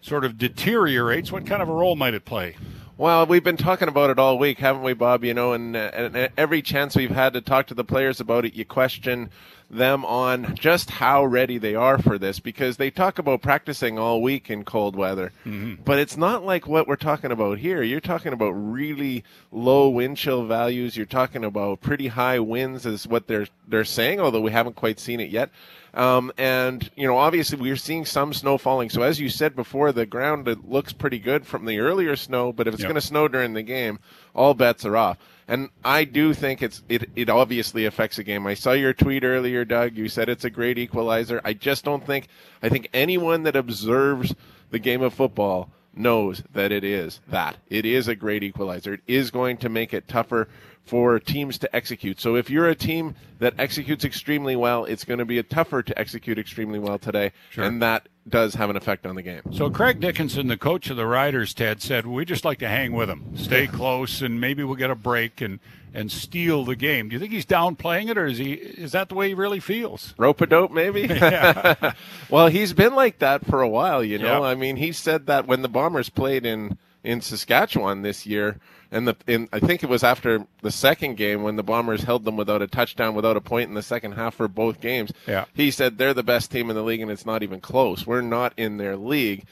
sort 0.00 0.24
of 0.24 0.38
deteriorates, 0.38 1.32
what 1.32 1.46
kind 1.46 1.62
of 1.62 1.68
a 1.68 1.72
role 1.72 1.96
might 1.96 2.14
it 2.14 2.24
play? 2.24 2.56
Well, 2.98 3.26
we've 3.26 3.44
been 3.44 3.56
talking 3.56 3.86
about 3.86 4.10
it 4.10 4.18
all 4.18 4.40
week, 4.40 4.58
haven't 4.58 4.82
we, 4.82 4.92
Bob? 4.92 5.22
You 5.22 5.32
know, 5.32 5.52
and, 5.52 5.76
uh, 5.76 5.90
and 5.94 6.16
uh, 6.16 6.28
every 6.36 6.60
chance 6.62 6.96
we've 6.96 7.12
had 7.12 7.32
to 7.34 7.40
talk 7.40 7.68
to 7.68 7.74
the 7.74 7.84
players 7.84 8.18
about 8.18 8.44
it, 8.44 8.54
you 8.54 8.64
question 8.64 9.30
them 9.70 10.02
on 10.04 10.54
just 10.56 10.88
how 10.88 11.22
ready 11.24 11.58
they 11.58 11.74
are 11.74 11.98
for 11.98 12.16
this 12.16 12.40
because 12.40 12.78
they 12.78 12.90
talk 12.90 13.18
about 13.18 13.42
practicing 13.42 13.98
all 13.98 14.22
week 14.22 14.48
in 14.48 14.64
cold 14.64 14.96
weather, 14.96 15.30
Mm-hmm. 15.44 15.82
but 15.84 15.98
it's 15.98 16.16
not 16.16 16.42
like 16.44 16.66
what 16.66 16.88
we're 16.88 16.96
talking 16.96 17.30
about 17.30 17.58
here. 17.58 17.82
You're 17.82 18.00
talking 18.00 18.32
about 18.32 18.50
really 18.52 19.24
low 19.52 19.90
wind 19.90 20.16
chill 20.16 20.46
values. 20.46 20.96
You're 20.96 21.04
talking 21.06 21.44
about 21.44 21.82
pretty 21.82 22.08
high 22.08 22.38
winds, 22.38 22.86
is 22.86 23.06
what 23.06 23.26
they're 23.26 23.46
they're 23.66 23.84
saying, 23.84 24.20
although 24.20 24.40
we 24.40 24.50
haven't 24.52 24.76
quite 24.76 24.98
seen 24.98 25.20
it 25.20 25.28
yet. 25.30 25.50
Um, 25.94 26.32
and 26.38 26.90
you 26.96 27.06
know, 27.06 27.16
obviously, 27.18 27.58
we're 27.58 27.76
seeing 27.76 28.04
some 28.06 28.32
snow 28.32 28.56
falling. 28.56 28.88
So 28.88 29.02
as 29.02 29.20
you 29.20 29.28
said 29.28 29.54
before, 29.56 29.92
the 29.92 30.06
ground 30.06 30.48
it 30.48 30.68
looks 30.68 30.92
pretty 30.94 31.18
good 31.18 31.46
from 31.46 31.64
the 31.66 31.78
earlier 31.80 32.16
snow. 32.16 32.52
But 32.52 32.68
if 32.68 32.74
it's 32.74 32.82
Yep. 32.82 32.88
going 32.88 33.00
to 33.00 33.06
snow 33.06 33.28
during 33.28 33.52
the 33.54 33.62
game, 33.62 33.98
all 34.34 34.54
bets 34.54 34.84
are 34.86 34.96
off. 34.96 35.18
And 35.48 35.70
I 35.82 36.04
do 36.04 36.34
think 36.34 36.62
it's 36.62 36.82
it, 36.90 37.08
it 37.16 37.30
obviously 37.30 37.86
affects 37.86 38.16
the 38.18 38.22
game. 38.22 38.46
I 38.46 38.52
saw 38.52 38.72
your 38.72 38.92
tweet 38.92 39.24
earlier, 39.24 39.64
Doug. 39.64 39.96
You 39.96 40.08
said 40.08 40.28
it's 40.28 40.44
a 40.44 40.50
great 40.50 40.76
equalizer. 40.76 41.40
I 41.42 41.54
just 41.54 41.84
don't 41.84 42.04
think 42.04 42.28
I 42.62 42.68
think 42.68 42.90
anyone 42.92 43.44
that 43.44 43.56
observes 43.56 44.34
the 44.70 44.78
game 44.78 45.00
of 45.00 45.14
football 45.14 45.70
knows 45.94 46.42
that 46.52 46.70
it 46.70 46.84
is 46.84 47.20
that. 47.28 47.56
It 47.68 47.86
is 47.86 48.08
a 48.08 48.14
great 48.14 48.42
equalizer. 48.42 48.94
It 48.94 49.00
is 49.06 49.30
going 49.30 49.56
to 49.58 49.70
make 49.70 49.94
it 49.94 50.06
tougher 50.06 50.48
for 50.88 51.20
teams 51.20 51.58
to 51.58 51.76
execute. 51.76 52.18
So 52.20 52.34
if 52.34 52.48
you're 52.48 52.66
a 52.68 52.74
team 52.74 53.14
that 53.40 53.54
executes 53.58 54.04
extremely 54.04 54.56
well, 54.56 54.84
it's 54.86 55.04
going 55.04 55.18
to 55.18 55.24
be 55.26 55.38
a 55.38 55.42
tougher 55.42 55.82
to 55.82 55.98
execute 55.98 56.38
extremely 56.38 56.78
well 56.78 56.98
today, 56.98 57.32
Sure. 57.50 57.64
and 57.64 57.82
that 57.82 58.08
does 58.26 58.54
have 58.54 58.70
an 58.70 58.76
effect 58.76 59.06
on 59.06 59.14
the 59.14 59.22
game. 59.22 59.42
So 59.52 59.70
Craig 59.70 60.00
Dickenson, 60.00 60.48
the 60.48 60.56
coach 60.56 60.88
of 60.90 60.96
the 60.96 61.06
Riders, 61.06 61.52
Ted 61.54 61.82
said 61.82 62.06
we 62.06 62.24
just 62.24 62.44
like 62.44 62.58
to 62.60 62.68
hang 62.68 62.92
with 62.92 63.08
them, 63.08 63.36
stay 63.36 63.66
close, 63.66 64.22
and 64.22 64.40
maybe 64.40 64.64
we'll 64.64 64.76
get 64.76 64.90
a 64.90 64.94
break 64.94 65.40
and 65.40 65.60
and 65.94 66.12
steal 66.12 66.64
the 66.66 66.76
game. 66.76 67.08
Do 67.08 67.14
you 67.14 67.18
think 67.20 67.32
he's 67.32 67.46
downplaying 67.46 68.10
it, 68.10 68.18
or 68.18 68.26
is 68.26 68.36
he 68.38 68.52
is 68.52 68.92
that 68.92 69.08
the 69.08 69.14
way 69.14 69.28
he 69.28 69.34
really 69.34 69.60
feels? 69.60 70.12
Rope 70.18 70.40
a 70.42 70.46
dope, 70.46 70.70
maybe. 70.70 71.06
well, 72.30 72.48
he's 72.48 72.72
been 72.72 72.94
like 72.94 73.18
that 73.20 73.46
for 73.46 73.62
a 73.62 73.68
while. 73.68 74.02
You 74.04 74.18
know, 74.18 74.42
Yep. 74.42 74.42
I 74.42 74.54
mean, 74.54 74.76
he 74.76 74.92
said 74.92 75.26
that 75.26 75.46
when 75.46 75.62
the 75.62 75.68
Bombers 75.68 76.08
played 76.10 76.44
in 76.44 76.76
in 77.04 77.20
Saskatchewan 77.20 78.02
this 78.02 78.26
year, 78.26 78.58
and 78.90 79.06
the 79.08 79.16
in 79.26 79.48
I 79.52 79.58
think 79.60 79.82
it 79.82 79.88
was 79.88 80.02
after 80.02 80.46
the 80.62 80.70
second 80.70 81.16
game 81.16 81.42
when 81.42 81.56
the 81.56 81.62
Bombers 81.62 82.02
held 82.04 82.24
them 82.24 82.36
without 82.36 82.62
a 82.62 82.66
touchdown, 82.66 83.14
without 83.14 83.36
a 83.36 83.40
point 83.40 83.68
in 83.68 83.74
the 83.74 83.82
second 83.82 84.12
half 84.12 84.34
for 84.34 84.48
both 84.48 84.80
games. 84.80 85.12
Yeah. 85.26 85.44
he 85.54 85.70
said 85.70 85.98
they're 85.98 86.14
the 86.14 86.22
best 86.22 86.50
team 86.50 86.70
in 86.70 86.76
the 86.76 86.82
league, 86.82 87.00
and 87.00 87.10
it's 87.10 87.26
not 87.26 87.42
even 87.42 87.60
close. 87.60 88.06
We're 88.06 88.20
not 88.22 88.52
in 88.56 88.76
their 88.78 88.96
league. 88.96 89.44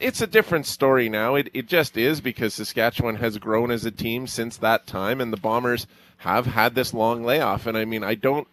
It's 0.00 0.20
a 0.20 0.28
different 0.28 0.66
story 0.66 1.08
now. 1.08 1.34
It, 1.34 1.50
it 1.52 1.66
just 1.66 1.96
is 1.96 2.20
because 2.20 2.54
Saskatchewan 2.54 3.16
has 3.16 3.36
grown 3.38 3.72
as 3.72 3.84
a 3.84 3.90
team 3.90 4.28
since 4.28 4.56
that 4.58 4.86
time, 4.86 5.20
and 5.20 5.32
the 5.32 5.36
Bombers 5.38 5.88
have 6.18 6.46
had 6.46 6.76
this 6.76 6.94
long 6.94 7.24
layoff. 7.24 7.66
And 7.66 7.76
I 7.76 7.84
mean, 7.84 8.04
I 8.04 8.14
don't 8.14 8.46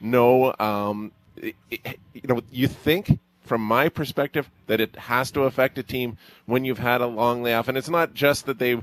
know. 0.00 0.52
Um, 0.58 1.12
it- 1.36 1.54
it- 1.70 2.00
you 2.12 2.22
know, 2.24 2.40
you 2.50 2.66
think 2.66 3.20
from 3.44 3.60
my 3.60 3.88
perspective 3.88 4.50
that 4.66 4.80
it 4.80 4.94
has 4.96 5.30
to 5.32 5.42
affect 5.42 5.78
a 5.78 5.82
team 5.82 6.16
when 6.46 6.64
you've 6.64 6.78
had 6.78 7.00
a 7.00 7.06
long 7.06 7.42
layoff, 7.42 7.68
and 7.68 7.78
it's 7.78 7.88
not 7.88 8.12
just 8.14 8.46
that 8.46 8.58
they. 8.58 8.80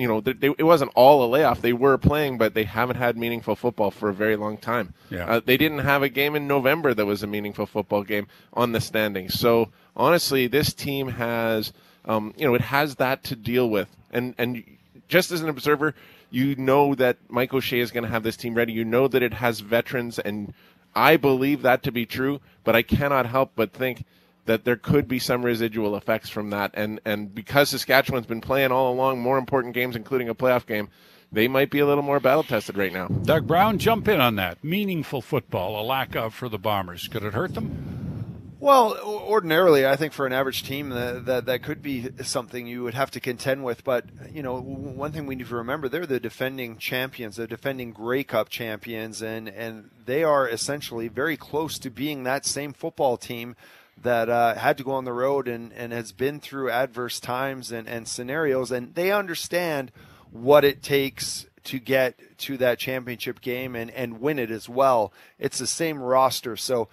You 0.00 0.08
know, 0.08 0.20
they, 0.20 0.32
they, 0.32 0.48
it 0.58 0.62
wasn't 0.62 0.92
all 0.94 1.22
a 1.24 1.28
layoff. 1.28 1.60
They 1.60 1.72
were 1.72 1.98
playing, 1.98 2.38
but 2.38 2.54
they 2.54 2.64
haven't 2.64 2.96
had 2.96 3.16
meaningful 3.16 3.54
football 3.54 3.90
for 3.90 4.08
a 4.08 4.14
very 4.14 4.36
long 4.36 4.56
time. 4.56 4.94
Yeah. 5.10 5.26
Uh, 5.30 5.40
they 5.44 5.56
didn't 5.56 5.80
have 5.80 6.02
a 6.02 6.08
game 6.08 6.34
in 6.34 6.46
November 6.46 6.94
that 6.94 7.06
was 7.06 7.22
a 7.22 7.26
meaningful 7.26 7.66
football 7.66 8.02
game 8.02 8.26
on 8.54 8.72
the 8.72 8.80
standings. 8.80 9.38
So 9.38 9.70
honestly, 9.96 10.46
this 10.46 10.72
team 10.72 11.08
has, 11.08 11.72
um, 12.04 12.34
you 12.36 12.46
know, 12.46 12.54
it 12.54 12.62
has 12.62 12.96
that 12.96 13.22
to 13.24 13.36
deal 13.36 13.68
with. 13.68 13.88
And 14.10 14.34
and 14.38 14.64
just 15.08 15.30
as 15.30 15.42
an 15.42 15.48
observer, 15.48 15.94
you 16.30 16.54
know 16.56 16.94
that 16.94 17.18
Mike 17.28 17.52
O'Shea 17.52 17.80
is 17.80 17.90
going 17.90 18.04
to 18.04 18.10
have 18.10 18.22
this 18.22 18.36
team 18.36 18.54
ready. 18.54 18.72
You 18.72 18.84
know 18.84 19.08
that 19.08 19.22
it 19.22 19.34
has 19.34 19.60
veterans, 19.60 20.18
and 20.18 20.54
I 20.94 21.16
believe 21.16 21.62
that 21.62 21.82
to 21.82 21.92
be 21.92 22.06
true. 22.06 22.40
But 22.64 22.76
I 22.76 22.82
cannot 22.82 23.26
help 23.26 23.52
but 23.54 23.72
think 23.72 24.04
that 24.46 24.64
there 24.64 24.76
could 24.76 25.08
be 25.08 25.18
some 25.18 25.44
residual 25.44 25.96
effects 25.96 26.28
from 26.28 26.50
that. 26.50 26.70
And 26.74 27.00
and 27.04 27.34
because 27.34 27.70
Saskatchewan's 27.70 28.26
been 28.26 28.40
playing 28.40 28.72
all 28.72 28.92
along 28.92 29.20
more 29.20 29.38
important 29.38 29.74
games, 29.74 29.96
including 29.96 30.28
a 30.28 30.34
playoff 30.34 30.66
game. 30.66 30.88
They 31.32 31.46
might 31.46 31.70
be 31.70 31.78
a 31.78 31.86
little 31.86 32.02
more 32.02 32.18
battle 32.18 32.42
tested 32.42 32.76
right 32.76 32.92
now. 32.92 33.06
Doug 33.06 33.46
Brown, 33.46 33.78
jump 33.78 34.08
in 34.08 34.20
on 34.20 34.34
that. 34.34 34.64
Meaningful 34.64 35.22
football, 35.22 35.80
a 35.80 35.84
lack 35.84 36.16
of 36.16 36.34
for 36.34 36.48
the 36.48 36.58
Bombers. 36.58 37.06
Could 37.06 37.22
it 37.22 37.34
hurt 37.34 37.54
them? 37.54 38.00
Well, 38.60 38.98
ordinarily, 39.02 39.86
I 39.86 39.96
think 39.96 40.12
for 40.12 40.26
an 40.26 40.34
average 40.34 40.64
team, 40.64 40.90
that, 40.90 41.24
that 41.24 41.46
that 41.46 41.62
could 41.62 41.80
be 41.80 42.10
something 42.22 42.66
you 42.66 42.82
would 42.82 42.92
have 42.92 43.10
to 43.12 43.20
contend 43.20 43.64
with. 43.64 43.84
But 43.84 44.04
you 44.30 44.42
know, 44.42 44.60
one 44.60 45.12
thing 45.12 45.24
we 45.24 45.34
need 45.34 45.46
to 45.46 45.54
remember: 45.54 45.88
they're 45.88 46.04
the 46.04 46.20
defending 46.20 46.76
champions, 46.76 47.36
the 47.36 47.46
defending 47.46 47.92
Grey 47.92 48.22
Cup 48.22 48.50
champions, 48.50 49.22
and 49.22 49.48
and 49.48 49.90
they 50.04 50.22
are 50.22 50.46
essentially 50.46 51.08
very 51.08 51.38
close 51.38 51.78
to 51.78 51.88
being 51.88 52.24
that 52.24 52.44
same 52.44 52.74
football 52.74 53.16
team 53.16 53.56
that 54.02 54.28
uh, 54.28 54.54
had 54.54 54.78
to 54.78 54.84
go 54.84 54.92
on 54.92 55.04
the 55.04 55.12
road 55.12 55.48
and, 55.48 55.72
and 55.72 55.92
has 55.92 56.12
been 56.12 56.40
through 56.40 56.70
adverse 56.70 57.20
times 57.20 57.70
and, 57.72 57.88
and 57.88 58.08
scenarios, 58.08 58.70
and 58.70 58.94
they 58.94 59.12
understand 59.12 59.92
what 60.30 60.64
it 60.64 60.82
takes 60.82 61.46
to 61.62 61.78
get 61.78 62.18
to 62.38 62.56
that 62.56 62.78
championship 62.78 63.40
game 63.42 63.76
and, 63.76 63.90
and 63.90 64.20
win 64.20 64.38
it 64.38 64.50
as 64.50 64.68
well. 64.68 65.12
It's 65.38 65.58
the 65.58 65.66
same 65.66 65.98
roster. 65.98 66.56
So 66.56 66.88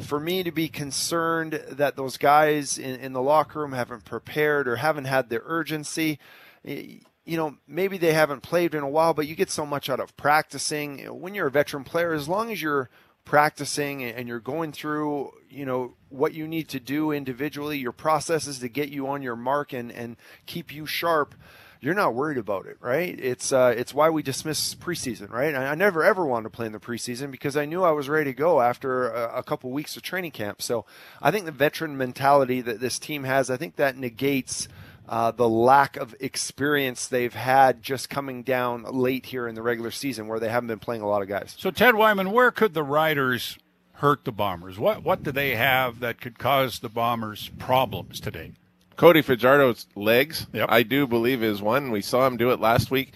for 0.00 0.20
me 0.20 0.42
to 0.42 0.52
be 0.52 0.68
concerned 0.68 1.54
that 1.70 1.96
those 1.96 2.18
guys 2.18 2.76
in, 2.76 3.00
in 3.00 3.12
the 3.14 3.22
locker 3.22 3.60
room 3.60 3.72
haven't 3.72 4.04
prepared 4.04 4.68
or 4.68 4.76
haven't 4.76 5.06
had 5.06 5.30
the 5.30 5.40
urgency, 5.42 6.18
you 6.62 7.36
know, 7.36 7.56
maybe 7.66 7.96
they 7.96 8.12
haven't 8.12 8.42
played 8.42 8.74
in 8.74 8.82
a 8.82 8.88
while, 8.88 9.14
but 9.14 9.26
you 9.26 9.34
get 9.34 9.50
so 9.50 9.64
much 9.64 9.88
out 9.88 10.00
of 10.00 10.14
practicing. 10.18 10.98
When 11.06 11.34
you're 11.34 11.46
a 11.46 11.50
veteran 11.50 11.84
player, 11.84 12.12
as 12.12 12.28
long 12.28 12.52
as 12.52 12.60
you're 12.60 12.90
practicing 13.24 14.04
and 14.04 14.28
you're 14.28 14.40
going 14.40 14.72
through, 14.72 15.30
you 15.48 15.64
know, 15.64 15.94
what 16.10 16.34
you 16.34 16.46
need 16.46 16.68
to 16.68 16.80
do 16.80 17.12
individually, 17.12 17.78
your 17.78 17.92
processes 17.92 18.58
to 18.58 18.68
get 18.68 18.90
you 18.90 19.08
on 19.08 19.22
your 19.22 19.36
mark 19.36 19.72
and, 19.72 19.90
and 19.90 20.16
keep 20.46 20.74
you 20.74 20.86
sharp, 20.86 21.34
you're 21.80 21.94
not 21.94 22.14
worried 22.14 22.36
about 22.36 22.66
it, 22.66 22.76
right? 22.80 23.18
It's 23.18 23.52
uh, 23.52 23.72
it's 23.74 23.94
why 23.94 24.10
we 24.10 24.22
dismiss 24.22 24.74
preseason, 24.74 25.30
right? 25.30 25.54
I, 25.54 25.68
I 25.68 25.74
never 25.74 26.04
ever 26.04 26.26
wanted 26.26 26.44
to 26.44 26.50
play 26.50 26.66
in 26.66 26.72
the 26.72 26.78
preseason 26.78 27.30
because 27.30 27.56
I 27.56 27.64
knew 27.64 27.82
I 27.82 27.92
was 27.92 28.08
ready 28.08 28.30
to 28.30 28.36
go 28.36 28.60
after 28.60 29.08
a, 29.08 29.38
a 29.38 29.42
couple 29.42 29.70
weeks 29.70 29.96
of 29.96 30.02
training 30.02 30.32
camp. 30.32 30.60
So 30.60 30.84
I 31.22 31.30
think 31.30 31.46
the 31.46 31.52
veteran 31.52 31.96
mentality 31.96 32.60
that 32.60 32.80
this 32.80 32.98
team 32.98 33.24
has, 33.24 33.48
I 33.48 33.56
think 33.56 33.76
that 33.76 33.96
negates 33.96 34.68
uh, 35.08 35.30
the 35.30 35.48
lack 35.48 35.96
of 35.96 36.14
experience 36.20 37.08
they've 37.08 37.34
had 37.34 37.82
just 37.82 38.10
coming 38.10 38.42
down 38.42 38.84
late 38.84 39.26
here 39.26 39.48
in 39.48 39.54
the 39.54 39.62
regular 39.62 39.90
season, 39.90 40.28
where 40.28 40.38
they 40.38 40.50
haven't 40.50 40.68
been 40.68 40.78
playing 40.78 41.02
a 41.02 41.08
lot 41.08 41.22
of 41.22 41.28
guys. 41.28 41.56
So, 41.58 41.70
Ted 41.70 41.94
Wyman, 41.94 42.30
where 42.30 42.50
could 42.50 42.74
the 42.74 42.84
Riders 42.84 43.58
hurt 44.00 44.24
the 44.24 44.32
Bombers? 44.32 44.78
What 44.78 45.02
what 45.04 45.22
do 45.22 45.30
they 45.32 45.54
have 45.56 46.00
that 46.00 46.20
could 46.20 46.38
cause 46.38 46.78
the 46.80 46.88
Bombers 46.88 47.50
problems 47.58 48.20
today? 48.20 48.52
Cody 48.96 49.22
Fajardo's 49.22 49.86
legs, 49.94 50.46
Yep. 50.52 50.68
I 50.70 50.82
do 50.82 51.06
believe 51.06 51.42
is 51.42 51.62
one. 51.62 51.90
We 51.90 52.02
saw 52.02 52.26
him 52.26 52.36
do 52.36 52.50
it 52.50 52.60
last 52.60 52.90
week. 52.90 53.12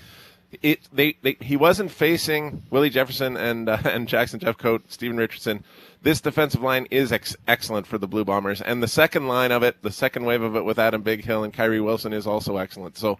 It 0.62 0.80
they, 0.92 1.16
they 1.22 1.36
he 1.40 1.56
wasn't 1.56 1.90
facing 1.90 2.62
Willie 2.70 2.90
Jefferson 2.90 3.36
and 3.36 3.68
uh, 3.68 3.78
and 3.84 4.06
Jackson 4.08 4.40
Jeffcoat, 4.40 4.82
Stephen 4.88 5.16
Richardson. 5.16 5.64
This 6.02 6.20
defensive 6.20 6.62
line 6.62 6.86
is 6.90 7.12
ex- 7.12 7.34
excellent 7.48 7.86
for 7.86 7.96
the 7.96 8.06
Blue 8.06 8.24
Bombers, 8.26 8.60
and 8.60 8.82
the 8.82 8.88
second 8.88 9.26
line 9.26 9.50
of 9.52 9.62
it, 9.62 9.82
the 9.82 9.90
second 9.90 10.26
wave 10.26 10.42
of 10.42 10.54
it 10.54 10.64
with 10.64 10.78
Adam 10.78 11.02
Bighill 11.02 11.44
and 11.44 11.52
Kyrie 11.52 11.80
Wilson 11.80 12.12
is 12.12 12.26
also 12.26 12.58
excellent. 12.58 12.98
So 12.98 13.18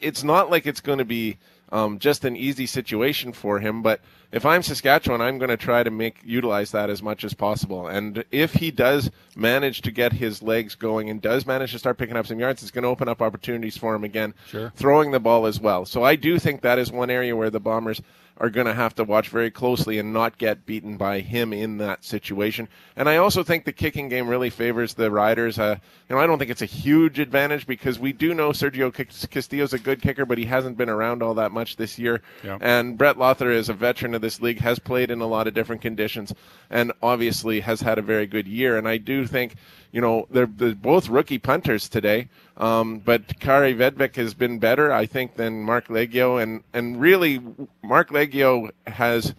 it's 0.00 0.22
not 0.22 0.48
like 0.48 0.64
it's 0.64 0.80
going 0.80 0.98
to 0.98 1.04
be 1.04 1.38
um, 1.70 1.98
just 1.98 2.24
an 2.24 2.36
easy 2.36 2.66
situation 2.66 3.32
for 3.32 3.58
him. 3.58 3.82
But 3.82 4.00
if 4.32 4.44
I'm 4.44 4.62
Saskatchewan, 4.62 5.20
I'm 5.20 5.38
going 5.38 5.50
to 5.50 5.56
try 5.56 5.82
to 5.82 5.90
make 5.90 6.18
utilize 6.24 6.72
that 6.72 6.90
as 6.90 7.02
much 7.02 7.24
as 7.24 7.34
possible. 7.34 7.86
And 7.86 8.24
if 8.30 8.54
he 8.54 8.70
does 8.70 9.10
manage 9.36 9.82
to 9.82 9.90
get 9.90 10.12
his 10.12 10.42
legs 10.42 10.74
going 10.74 11.08
and 11.08 11.22
does 11.22 11.46
manage 11.46 11.72
to 11.72 11.78
start 11.78 11.98
picking 11.98 12.16
up 12.16 12.26
some 12.26 12.38
yards, 12.38 12.62
it's 12.62 12.70
going 12.70 12.82
to 12.82 12.88
open 12.88 13.08
up 13.08 13.22
opportunities 13.22 13.76
for 13.76 13.94
him 13.94 14.04
again. 14.04 14.34
Sure. 14.48 14.72
Throwing 14.76 15.12
the 15.12 15.20
ball 15.20 15.46
as 15.46 15.60
well. 15.60 15.84
So 15.84 16.02
I 16.02 16.16
do 16.16 16.38
think 16.38 16.62
that 16.62 16.78
is 16.78 16.90
one 16.90 17.10
area 17.10 17.36
where 17.36 17.50
the 17.50 17.60
Bombers 17.60 18.02
are 18.36 18.50
going 18.50 18.66
to 18.66 18.74
have 18.74 18.94
to 18.96 19.04
watch 19.04 19.28
very 19.28 19.50
closely 19.50 19.98
and 19.98 20.12
not 20.12 20.38
get 20.38 20.66
beaten 20.66 20.96
by 20.96 21.20
him 21.20 21.52
in 21.52 21.78
that 21.78 22.04
situation. 22.04 22.68
And 22.96 23.08
I 23.08 23.16
also 23.16 23.44
think 23.44 23.64
the 23.64 23.72
kicking 23.72 24.08
game 24.08 24.26
really 24.26 24.50
favors 24.50 24.94
the 24.94 25.10
Riders. 25.10 25.58
Uh, 25.58 25.76
you 26.08 26.16
know, 26.16 26.20
I 26.20 26.26
don't 26.26 26.38
think 26.38 26.50
it's 26.50 26.62
a 26.62 26.66
huge 26.66 27.20
advantage 27.20 27.66
because 27.66 27.98
we 27.98 28.12
do 28.12 28.34
know 28.34 28.50
Sergio 28.50 28.92
Castillo's 29.30 29.72
a 29.72 29.78
good 29.78 30.02
kicker, 30.02 30.26
but 30.26 30.38
he 30.38 30.46
hasn't 30.46 30.76
been 30.76 30.88
around 30.88 31.22
all 31.22 31.34
that 31.34 31.52
much 31.52 31.76
this 31.76 31.96
year. 31.98 32.22
Yeah. 32.42 32.58
And 32.60 32.98
Brett 32.98 33.16
Lauther 33.16 33.52
is 33.52 33.68
a 33.68 33.74
veteran 33.74 34.14
of 34.14 34.20
this 34.20 34.40
league, 34.40 34.58
has 34.58 34.80
played 34.80 35.10
in 35.10 35.20
a 35.20 35.26
lot 35.26 35.46
of 35.46 35.54
different 35.54 35.82
conditions, 35.82 36.34
and 36.70 36.92
obviously 37.02 37.60
has 37.60 37.82
had 37.82 37.98
a 37.98 38.02
very 38.02 38.26
good 38.26 38.48
year. 38.48 38.76
And 38.76 38.88
I 38.88 38.96
do 38.96 39.26
think, 39.26 39.54
you 39.94 40.00
know, 40.00 40.26
they're, 40.28 40.46
they're 40.46 40.74
both 40.74 41.08
rookie 41.08 41.38
punters 41.38 41.88
today. 41.88 42.28
Um, 42.56 42.98
but 42.98 43.38
Kari 43.38 43.74
Vedvik 43.74 44.16
has 44.16 44.34
been 44.34 44.58
better, 44.58 44.90
I 44.90 45.06
think, 45.06 45.36
than 45.36 45.62
Marc 45.62 45.86
Liegghio. 45.86 46.42
And, 46.42 46.64
and 46.72 47.00
really, 47.00 47.40
Marc 47.80 48.10
Liegghio 48.10 48.72
has 48.88 49.36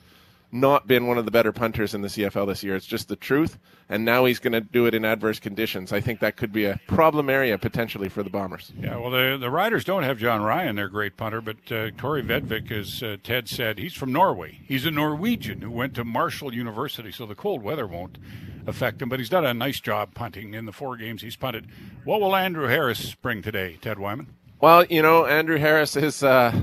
not 0.56 0.88
been 0.88 1.06
one 1.06 1.18
of 1.18 1.26
the 1.26 1.32
better 1.32 1.52
punters 1.52 1.94
in 1.94 2.02
the 2.02 2.08
CFL 2.08 2.48
this 2.48 2.64
year. 2.64 2.76
It's 2.76 2.86
just 2.86 3.10
the 3.10 3.16
truth. 3.16 3.60
And 3.90 4.06
now 4.06 4.26
he's 4.26 4.40
going 4.40 4.54
to 4.54 4.62
do 4.62 4.86
it 4.88 4.96
in 4.96 5.06
adverse 5.06 5.40
conditions. 5.40 5.94
I 5.94 6.02
think 6.02 6.22
that 6.22 6.38
could 6.38 6.52
be 6.52 6.66
a 6.66 6.80
problem 6.88 7.30
area 7.30 7.58
potentially 7.58 8.10
for 8.10 8.24
the 8.24 8.30
Bombers. 8.30 8.72
Yeah, 8.80 8.98
well, 8.98 9.12
the 9.12 9.38
the 9.40 9.52
Riders 9.52 9.84
don't 9.84 10.04
have 10.04 10.18
Jon 10.18 10.42
Ryan, 10.42 10.76
their 10.76 10.88
great 10.88 11.18
punter, 11.18 11.42
but 11.42 11.58
uh, 11.72 11.92
Tori 11.98 12.24
Vedvik, 12.24 12.72
as 12.72 13.04
uh, 13.04 13.18
Ted 13.22 13.48
said, 13.48 13.78
he's 13.78 13.94
from 13.94 14.12
Norway. 14.12 14.60
He's 14.66 14.86
a 14.86 14.92
Norwegian 14.92 15.62
who 15.62 15.70
went 15.70 15.94
to 15.96 16.04
Marshall 16.04 16.54
University, 16.54 17.12
so 17.12 17.26
the 17.26 17.36
cold 17.36 17.62
weather 17.62 17.86
won't 17.86 18.18
affect 18.66 19.02
him. 19.02 19.10
But 19.10 19.20
he's 19.20 19.30
done 19.30 19.46
a 19.46 19.54
nice 19.54 19.80
job 19.80 20.16
punting 20.16 20.54
in 20.54 20.66
the 20.66 20.72
four 20.72 20.98
games 20.98 21.22
he's 21.22 21.36
punted. 21.36 21.68
What 22.06 22.22
will 22.22 22.36
Andrew 22.36 22.68
Harris 22.68 23.14
bring 23.16 23.44
today, 23.44 23.78
Ted 23.82 24.00
Wyman? 24.00 24.28
Well, 24.62 24.86
you 24.86 25.02
know, 25.02 25.26
Andrew 25.26 25.58
Harris 25.58 25.96
is 25.96 26.24
uh, 26.24 26.60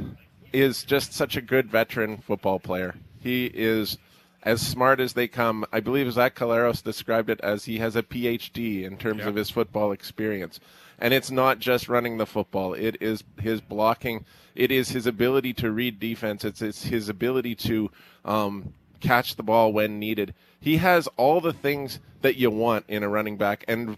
is 0.52 0.82
just 0.82 1.12
such 1.12 1.36
a 1.36 1.40
good 1.40 1.70
veteran 1.70 2.19
football 2.19 2.59
player. 2.59 2.94
He 3.22 3.46
is 3.46 3.98
as 4.42 4.60
smart 4.60 4.98
as 5.00 5.12
they 5.12 5.28
come. 5.28 5.64
I 5.72 5.80
believe 5.80 6.12
Zach 6.12 6.34
Collaros 6.34 6.82
described 6.82 7.30
it 7.30 7.40
as 7.40 7.64
he 7.66 7.78
has 7.78 7.94
a 7.94 8.02
PhD 8.02 8.82
in 8.84 8.96
terms 8.96 9.20
Yeah. 9.20 9.28
of 9.28 9.36
his 9.36 9.50
football 9.50 9.92
experience. 9.92 10.58
And 10.98 11.14
it's 11.14 11.30
not 11.30 11.58
just 11.58 11.88
running 11.88 12.18
the 12.18 12.26
football, 12.26 12.74
it 12.74 12.96
is 13.00 13.24
his 13.40 13.60
blocking, 13.60 14.24
it 14.54 14.70
is 14.70 14.90
his 14.90 15.06
ability 15.06 15.52
to 15.54 15.70
read 15.70 15.98
defense, 15.98 16.44
it's, 16.44 16.62
it's 16.62 16.84
his 16.84 17.08
ability 17.08 17.54
to 17.56 17.90
um, 18.24 18.72
catch 19.00 19.34
the 19.36 19.42
ball 19.42 19.72
when 19.72 19.98
needed. 19.98 20.34
He 20.60 20.76
has 20.76 21.08
all 21.16 21.40
the 21.40 21.52
things 21.52 21.98
that 22.20 22.36
you 22.36 22.50
want 22.50 22.84
in 22.86 23.02
a 23.02 23.08
running 23.08 23.36
back, 23.36 23.64
and 23.66 23.96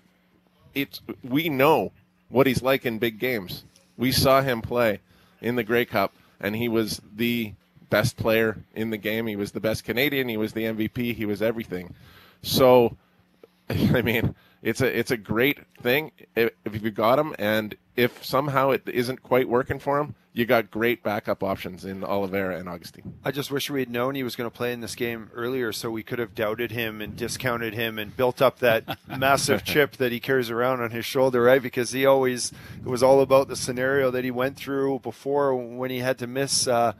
it's 0.74 1.00
we 1.22 1.50
know 1.50 1.92
what 2.30 2.46
he's 2.46 2.62
like 2.62 2.86
in 2.86 2.98
big 2.98 3.18
games. 3.18 3.64
We 3.98 4.10
saw 4.10 4.40
him 4.40 4.62
play 4.62 5.00
in 5.42 5.56
the 5.56 5.62
Grey 5.62 5.84
Cup, 5.84 6.14
and 6.40 6.56
he 6.56 6.68
was 6.68 7.02
the 7.14 7.52
best 7.94 8.16
player 8.16 8.56
in 8.74 8.90
the 8.90 8.96
game. 8.96 9.28
He 9.28 9.36
was 9.36 9.52
the 9.52 9.60
best 9.60 9.84
Canadian. 9.84 10.28
He 10.28 10.36
was 10.36 10.52
the 10.52 10.64
MVP. 10.64 11.14
He 11.14 11.24
was 11.24 11.40
everything. 11.40 11.94
So, 12.42 12.96
I 13.70 14.02
mean, 14.02 14.34
it's 14.62 14.80
a 14.80 14.98
it's 14.98 15.12
a 15.12 15.16
great 15.16 15.60
thing 15.80 16.10
if, 16.34 16.50
if 16.64 16.82
you 16.82 16.90
got 16.90 17.20
him, 17.20 17.36
and 17.38 17.76
if 17.94 18.24
somehow 18.24 18.70
it 18.70 18.82
isn't 18.88 19.22
quite 19.22 19.48
working 19.48 19.78
for 19.78 20.00
him, 20.00 20.16
you 20.32 20.44
got 20.44 20.72
great 20.72 21.04
backup 21.04 21.44
options 21.44 21.84
in 21.84 22.02
Oliveira 22.02 22.58
and 22.58 22.68
Augustine. 22.68 23.14
I 23.24 23.30
just 23.30 23.52
wish 23.52 23.70
we 23.70 23.78
had 23.78 23.90
known 23.90 24.16
he 24.16 24.24
was 24.24 24.34
going 24.34 24.50
to 24.50 24.56
play 24.56 24.72
in 24.72 24.80
this 24.80 24.96
game 24.96 25.30
earlier 25.32 25.70
so 25.72 25.88
we 25.88 26.02
could 26.02 26.18
have 26.18 26.34
doubted 26.34 26.72
him 26.72 27.00
and 27.00 27.16
discounted 27.16 27.74
him 27.74 27.96
and 28.00 28.16
built 28.16 28.42
up 28.42 28.58
that 28.58 28.98
massive 29.18 29.62
chip 29.62 29.98
that 29.98 30.10
he 30.10 30.18
carries 30.18 30.50
around 30.50 30.80
on 30.80 30.90
his 30.90 31.06
shoulder, 31.06 31.42
right? 31.42 31.62
Because 31.62 31.92
he 31.92 32.04
always, 32.04 32.50
it 32.84 32.88
was 32.88 33.04
all 33.04 33.20
about 33.20 33.46
the 33.46 33.54
scenario 33.54 34.10
that 34.10 34.24
he 34.24 34.32
went 34.32 34.56
through 34.56 34.98
before 34.98 35.54
when 35.54 35.92
he 35.92 36.00
had 36.00 36.18
to 36.18 36.26
miss 36.26 36.66
uh, 36.66 36.94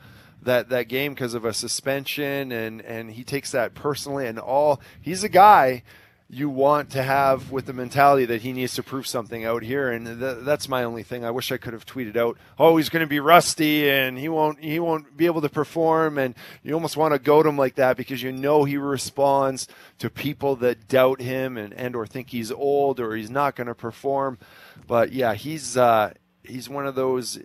that, 0.45 0.69
that 0.69 0.89
game 0.89 1.15
because 1.15 1.35
of 1.35 1.45
a 1.45 1.53
suspension 1.53 2.53
and, 2.53 2.81
and 2.83 3.11
he 3.13 3.25
takes 3.25 3.51
that 3.53 3.75
personally 3.75 4.27
and 4.27 4.39
all. 4.39 4.81
He's 5.01 5.25
a 5.25 5.29
guy 5.29 5.83
you 6.31 6.49
want 6.49 6.91
to 6.91 7.03
have 7.03 7.51
with 7.51 7.67
the 7.67 7.73
mentality 7.73 8.25
that 8.25 8.41
he 8.41 8.53
needs 8.53 8.75
to 8.75 8.83
prove 8.83 9.07
something 9.07 9.45
out 9.45 9.63
here, 9.63 9.91
and 9.91 10.07
th- 10.07 10.39
that's 10.41 10.69
my 10.69 10.83
only 10.83 11.03
thing. 11.03 11.25
I 11.25 11.31
wish 11.31 11.53
I 11.53 11.59
could 11.59 11.75
have 11.75 11.85
tweeted 11.85 12.17
out, 12.17 12.39
"Oh, 12.59 12.77
he's 12.77 12.89
going 12.89 13.03
to 13.03 13.07
be 13.07 13.21
rusty 13.21 13.89
and 13.89 14.19
he 14.19 14.29
won't 14.29 14.59
he 14.59 14.81
won't 14.81 15.17
be 15.17 15.27
able 15.27 15.43
to 15.43 15.49
perform," 15.49 16.19
and 16.19 16.35
you 16.63 16.73
almost 16.73 16.97
want 16.97 17.13
to 17.13 17.19
goad 17.19 17.47
him 17.47 17.59
like 17.59 17.75
that 17.75 17.97
because 17.97 18.23
you 18.23 18.33
know 18.33 18.65
he 18.65 18.77
responds 18.77 19.69
to 19.99 20.09
people 20.09 20.57
that 20.57 20.89
doubt 20.89 21.21
him 21.21 21.59
and 21.59 21.75
and 21.75 21.95
or 21.95 22.07
think 22.07 22.31
he's 22.31 22.51
old 22.51 23.01
or 23.01 23.15
he's 23.15 23.31
not 23.31 23.55
going 23.55 23.69
to 23.69 23.75
perform. 23.75 24.39
But 24.87 25.13
yeah, 25.13 25.35
he's 25.35 25.77
uh, 25.77 26.15
he's 26.43 26.69
one 26.69 26.87
of 26.87 26.95
those 26.95 27.39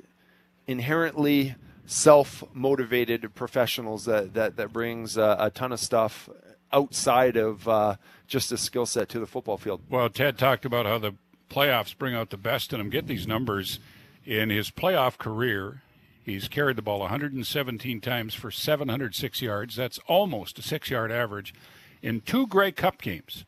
inherently 0.67 1.55
self-motivated 1.89 3.33
professionals 3.33 4.05
that 4.05 4.35
that 4.35 4.55
that 4.57 4.71
brings 4.71 5.17
uh, 5.17 5.35
a 5.39 5.49
ton 5.49 5.71
of 5.71 5.79
stuff 5.79 6.29
outside 6.71 7.35
of 7.35 7.67
uh, 7.67 7.95
just 8.27 8.51
a 8.51 8.57
skill 8.57 8.85
set 8.85 9.09
to 9.09 9.19
the 9.19 9.25
football 9.25 9.57
field. 9.57 9.81
Well, 9.89 10.07
Ted 10.07 10.37
talked 10.37 10.65
about 10.65 10.85
how 10.85 10.99
the 10.99 11.15
playoffs 11.49 11.97
bring 11.97 12.13
out 12.13 12.29
the 12.29 12.37
best 12.37 12.73
in 12.73 12.79
him. 12.79 12.91
Get 12.91 13.07
these 13.07 13.25
numbers 13.25 13.79
in 14.23 14.51
his 14.51 14.69
playoff 14.69 15.17
career. 15.17 15.81
He's 16.23 16.47
carried 16.47 16.75
the 16.75 16.83
ball 16.83 16.99
117 16.99 18.01
times 18.01 18.35
for 18.35 18.51
706 18.51 19.41
yards. 19.41 19.75
That's 19.75 19.99
almost 20.07 20.59
a 20.59 20.61
six 20.61 20.91
yard 20.91 21.11
average. 21.11 21.55
In 22.03 22.21
two 22.21 22.45
Grey 22.45 22.71
Cup 22.71 23.01
games, 23.01 23.45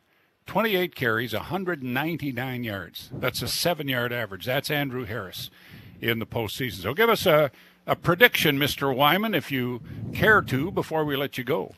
28 0.48 0.96
carries, 0.96 1.34
199 1.34 2.64
yards. 2.64 3.10
That's 3.14 3.44
a 3.44 3.48
seven 3.48 3.88
yard 3.88 4.12
average. 4.12 4.46
That's 4.48 4.72
Andrew 4.72 5.06
Harris 5.06 5.52
in 6.02 6.18
the 6.18 6.26
postseason. 6.26 6.82
So 6.82 6.96
give 6.96 7.10
us 7.10 7.28
a, 7.28 7.52
a 7.88 7.96
prediction, 7.96 8.58
Mr. 8.58 8.96
Wyman, 8.96 9.34
if 9.34 9.52
you 9.52 9.82
care 10.14 10.42
to, 10.42 10.72
before 10.72 11.04
we 11.06 11.16
let 11.16 11.38
you 11.38 11.44
go. 11.44 11.74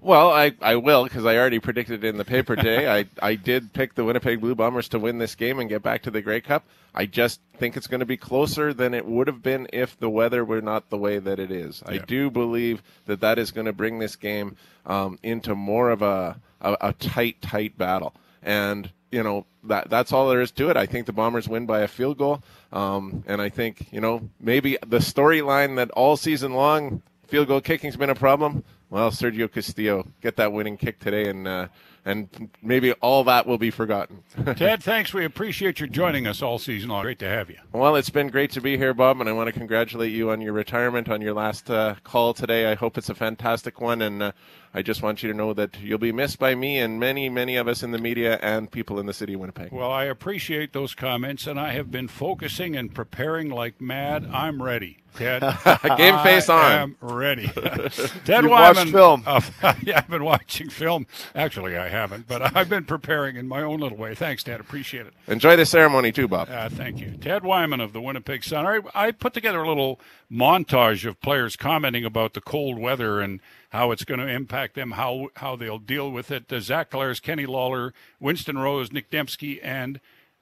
Well, 0.00 0.30
I, 0.30 0.52
I 0.62 0.76
will 0.76 1.04
because 1.04 1.26
I 1.26 1.36
already 1.36 1.58
predicted 1.58 2.04
in 2.04 2.18
the 2.18 2.24
paper 2.24 2.54
today. 2.54 2.88
I, 3.00 3.06
I 3.20 3.34
did 3.34 3.72
pick 3.72 3.94
the 3.94 4.04
Winnipeg 4.04 4.40
Blue 4.40 4.54
Bombers 4.54 4.88
to 4.90 4.98
win 4.98 5.18
this 5.18 5.34
game 5.34 5.58
and 5.58 5.68
get 5.68 5.82
back 5.82 6.02
to 6.02 6.10
the 6.10 6.22
Grey 6.22 6.40
Cup. 6.40 6.64
I 6.94 7.06
just 7.06 7.40
think 7.56 7.76
it's 7.76 7.88
going 7.88 8.00
to 8.00 8.06
be 8.06 8.16
closer 8.16 8.72
than 8.72 8.94
it 8.94 9.06
would 9.06 9.26
have 9.26 9.42
been 9.42 9.66
if 9.72 9.98
the 9.98 10.08
weather 10.08 10.44
were 10.44 10.62
not 10.62 10.90
the 10.90 10.96
way 10.96 11.18
that 11.18 11.38
it 11.38 11.50
is. 11.50 11.82
I 11.84 11.98
do 11.98 12.30
believe 12.30 12.82
that 13.06 13.20
that 13.20 13.38
is 13.38 13.50
going 13.50 13.66
to 13.66 13.72
bring 13.72 13.98
this 13.98 14.16
game 14.16 14.56
um, 14.86 15.18
into 15.22 15.54
more 15.54 15.90
of 15.90 16.02
a, 16.02 16.40
a, 16.60 16.76
a 16.80 16.92
tight, 16.92 17.42
tight 17.42 17.76
battle. 17.76 18.14
And 18.42 18.90
you 19.10 19.22
know 19.22 19.46
that 19.64 19.90
that's 19.90 20.12
all 20.12 20.28
there 20.28 20.40
is 20.40 20.50
to 20.52 20.70
it. 20.70 20.76
I 20.76 20.86
think 20.86 21.06
the 21.06 21.12
Bombers 21.12 21.48
win 21.48 21.66
by 21.66 21.80
a 21.80 21.88
field 21.88 22.18
goal, 22.18 22.42
um, 22.72 23.24
and 23.26 23.40
I 23.40 23.48
think 23.48 23.88
you 23.92 24.00
know 24.00 24.28
maybe 24.40 24.78
the 24.86 24.98
storyline 24.98 25.76
that 25.76 25.90
all 25.92 26.16
season 26.16 26.52
long 26.54 27.02
field 27.26 27.48
goal 27.48 27.60
kicking's 27.60 27.96
been 27.96 28.10
a 28.10 28.14
problem. 28.14 28.64
Well, 28.90 29.10
Sergio 29.10 29.52
Castillo 29.52 30.06
get 30.22 30.36
that 30.36 30.52
winning 30.52 30.76
kick 30.76 30.98
today, 30.98 31.28
and 31.28 31.46
uh, 31.46 31.68
and 32.04 32.50
maybe 32.62 32.92
all 32.94 33.24
that 33.24 33.46
will 33.46 33.58
be 33.58 33.70
forgotten. 33.70 34.22
Ted, 34.56 34.82
thanks. 34.82 35.12
We 35.12 35.24
appreciate 35.24 35.80
you 35.80 35.86
joining 35.86 36.26
us 36.26 36.42
all 36.42 36.58
season 36.58 36.90
long. 36.90 37.02
Great 37.02 37.18
to 37.20 37.28
have 37.28 37.50
you. 37.50 37.56
well, 37.72 37.96
it's 37.96 38.10
been 38.10 38.28
great 38.28 38.50
to 38.52 38.60
be 38.60 38.76
here, 38.76 38.94
Bob, 38.94 39.20
and 39.20 39.28
I 39.28 39.32
want 39.32 39.48
to 39.48 39.52
congratulate 39.52 40.12
you 40.12 40.30
on 40.30 40.40
your 40.40 40.52
retirement, 40.52 41.08
on 41.08 41.20
your 41.20 41.34
last 41.34 41.70
uh, 41.70 41.96
call 42.04 42.34
today. 42.34 42.70
I 42.70 42.74
hope 42.74 42.98
it's 42.98 43.08
a 43.08 43.14
fantastic 43.14 43.80
one, 43.80 44.02
and 44.02 44.22
uh, 44.22 44.32
I 44.74 44.82
just 44.82 45.02
want 45.02 45.22
you 45.22 45.30
to 45.30 45.36
know 45.36 45.54
that 45.54 45.80
you'll 45.80 45.98
be 45.98 46.12
missed 46.12 46.38
by 46.38 46.54
me 46.54 46.78
and 46.78 47.00
many, 47.00 47.28
many 47.28 47.56
of 47.56 47.68
us 47.68 47.82
in 47.82 47.90
the 47.90 47.98
media 47.98 48.38
and 48.42 48.70
people 48.70 48.98
in 49.00 49.06
the 49.06 49.14
city 49.14 49.34
of 49.34 49.40
Winnipeg. 49.40 49.72
Well, 49.72 49.90
I 49.90 50.04
appreciate 50.04 50.72
those 50.72 50.94
comments, 50.94 51.46
and 51.46 51.58
I 51.58 51.72
have 51.72 51.90
been 51.90 52.08
focusing 52.08 52.76
and 52.76 52.94
preparing 52.94 53.48
like 53.50 53.80
mad. 53.80 54.28
I'm 54.32 54.62
ready, 54.62 54.98
Ted. 55.14 55.42
Game 55.96 56.18
face 56.22 56.48
I 56.48 56.80
on. 56.80 56.80
am 56.82 56.96
ready. 57.00 57.46
Ted 57.54 58.42
You've 58.42 58.50
Wyman. 58.50 58.50
watched 58.50 58.90
film. 58.90 59.22
of- 59.26 59.50
yeah, 59.82 59.98
I've 59.98 60.08
been 60.08 60.24
watching 60.24 60.68
film. 60.70 61.06
Actually, 61.34 61.76
I 61.76 61.88
haven't, 61.88 62.28
but 62.28 62.56
I've 62.56 62.68
been 62.68 62.84
preparing 62.84 63.36
in 63.36 63.48
my 63.48 63.62
own 63.62 63.80
little 63.80 63.98
way. 63.98 64.14
Thanks, 64.14 64.42
Ted. 64.44 64.60
Appreciate 64.60 65.06
it. 65.06 65.14
Enjoy 65.26 65.56
the 65.56 65.66
ceremony 65.66 66.12
too, 66.12 66.28
Bob. 66.28 66.48
Uh, 66.50 66.68
thank 66.68 67.00
you. 67.00 67.12
Ted 67.20 67.42
Wyman 67.44 67.80
of 67.80 67.92
the 67.92 68.00
Winnipeg 68.00 68.44
Sun. 68.44 68.64
All 68.64 68.72
right, 68.78 68.84
I 68.94 69.10
put 69.10 69.34
together 69.34 69.62
a 69.62 69.68
little 69.68 70.00
montage 70.30 71.04
of 71.08 71.20
players 71.20 71.56
commenting 71.56 72.04
about 72.04 72.34
the 72.34 72.40
cold 72.40 72.78
weather 72.78 73.20
and 73.20 73.40
how 73.70 73.90
it's 73.90 74.04
going 74.04 74.20
to 74.20 74.26
impact 74.26 74.74
them, 74.74 74.92
how 74.92 75.28
how 75.36 75.56
they'll 75.56 75.78
deal 75.78 76.10
with 76.10 76.30
it. 76.30 76.52
Uh, 76.52 76.60
Zach 76.60 76.90
Collaros, 76.90 77.20
Kenny 77.20 77.46
Lawler, 77.46 77.92
Winston 78.20 78.56
Rose, 78.58 78.92
Nic 78.92 79.10
Demski, 79.10 79.58
and 79.62 80.00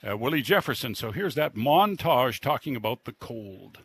uh, 0.09 0.17
Willie 0.17 0.43
Jefferson. 0.43 0.95
So 0.95 1.11
here's 1.13 1.35
that 1.37 1.55
montage 1.55 2.41
talking 2.41 2.77
about 2.77 3.05
the 3.05 3.13
cold. 3.13 3.79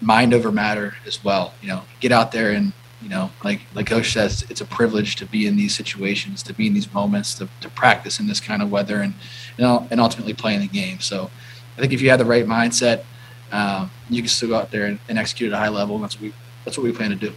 Mind 0.00 0.34
over 0.34 0.50
matter 0.52 0.94
as 1.06 1.22
well. 1.22 1.54
You 1.62 1.68
know, 1.68 1.82
get 2.00 2.12
out 2.12 2.32
there 2.32 2.50
and 2.50 2.72
you 3.04 3.10
know, 3.10 3.30
like 3.44 3.60
like 3.74 3.86
Coach 3.86 4.12
says, 4.12 4.44
it's 4.48 4.62
a 4.62 4.64
privilege 4.64 5.16
to 5.16 5.26
be 5.26 5.46
in 5.46 5.56
these 5.56 5.76
situations, 5.76 6.42
to 6.44 6.54
be 6.54 6.66
in 6.66 6.72
these 6.72 6.92
moments, 6.92 7.34
to, 7.34 7.48
to 7.60 7.68
practice 7.68 8.18
in 8.18 8.26
this 8.26 8.40
kind 8.40 8.62
of 8.62 8.70
weather, 8.70 9.00
and 9.00 9.12
you 9.58 9.64
know, 9.64 9.86
and 9.90 10.00
ultimately 10.00 10.32
play 10.32 10.54
in 10.54 10.60
the 10.62 10.66
game. 10.66 11.00
So, 11.00 11.30
I 11.76 11.80
think 11.80 11.92
if 11.92 12.00
you 12.00 12.08
have 12.08 12.18
the 12.18 12.24
right 12.24 12.46
mindset, 12.46 13.04
um, 13.52 13.90
you 14.08 14.22
can 14.22 14.28
still 14.28 14.48
go 14.48 14.56
out 14.56 14.70
there 14.70 14.86
and, 14.86 14.98
and 15.08 15.18
execute 15.18 15.52
at 15.52 15.56
a 15.56 15.58
high 15.58 15.68
level. 15.68 15.98
That's 15.98 16.16
what 16.16 16.22
we 16.22 16.34
that's 16.64 16.78
what 16.78 16.84
we 16.84 16.92
plan 16.92 17.10
to 17.10 17.16
do. 17.16 17.32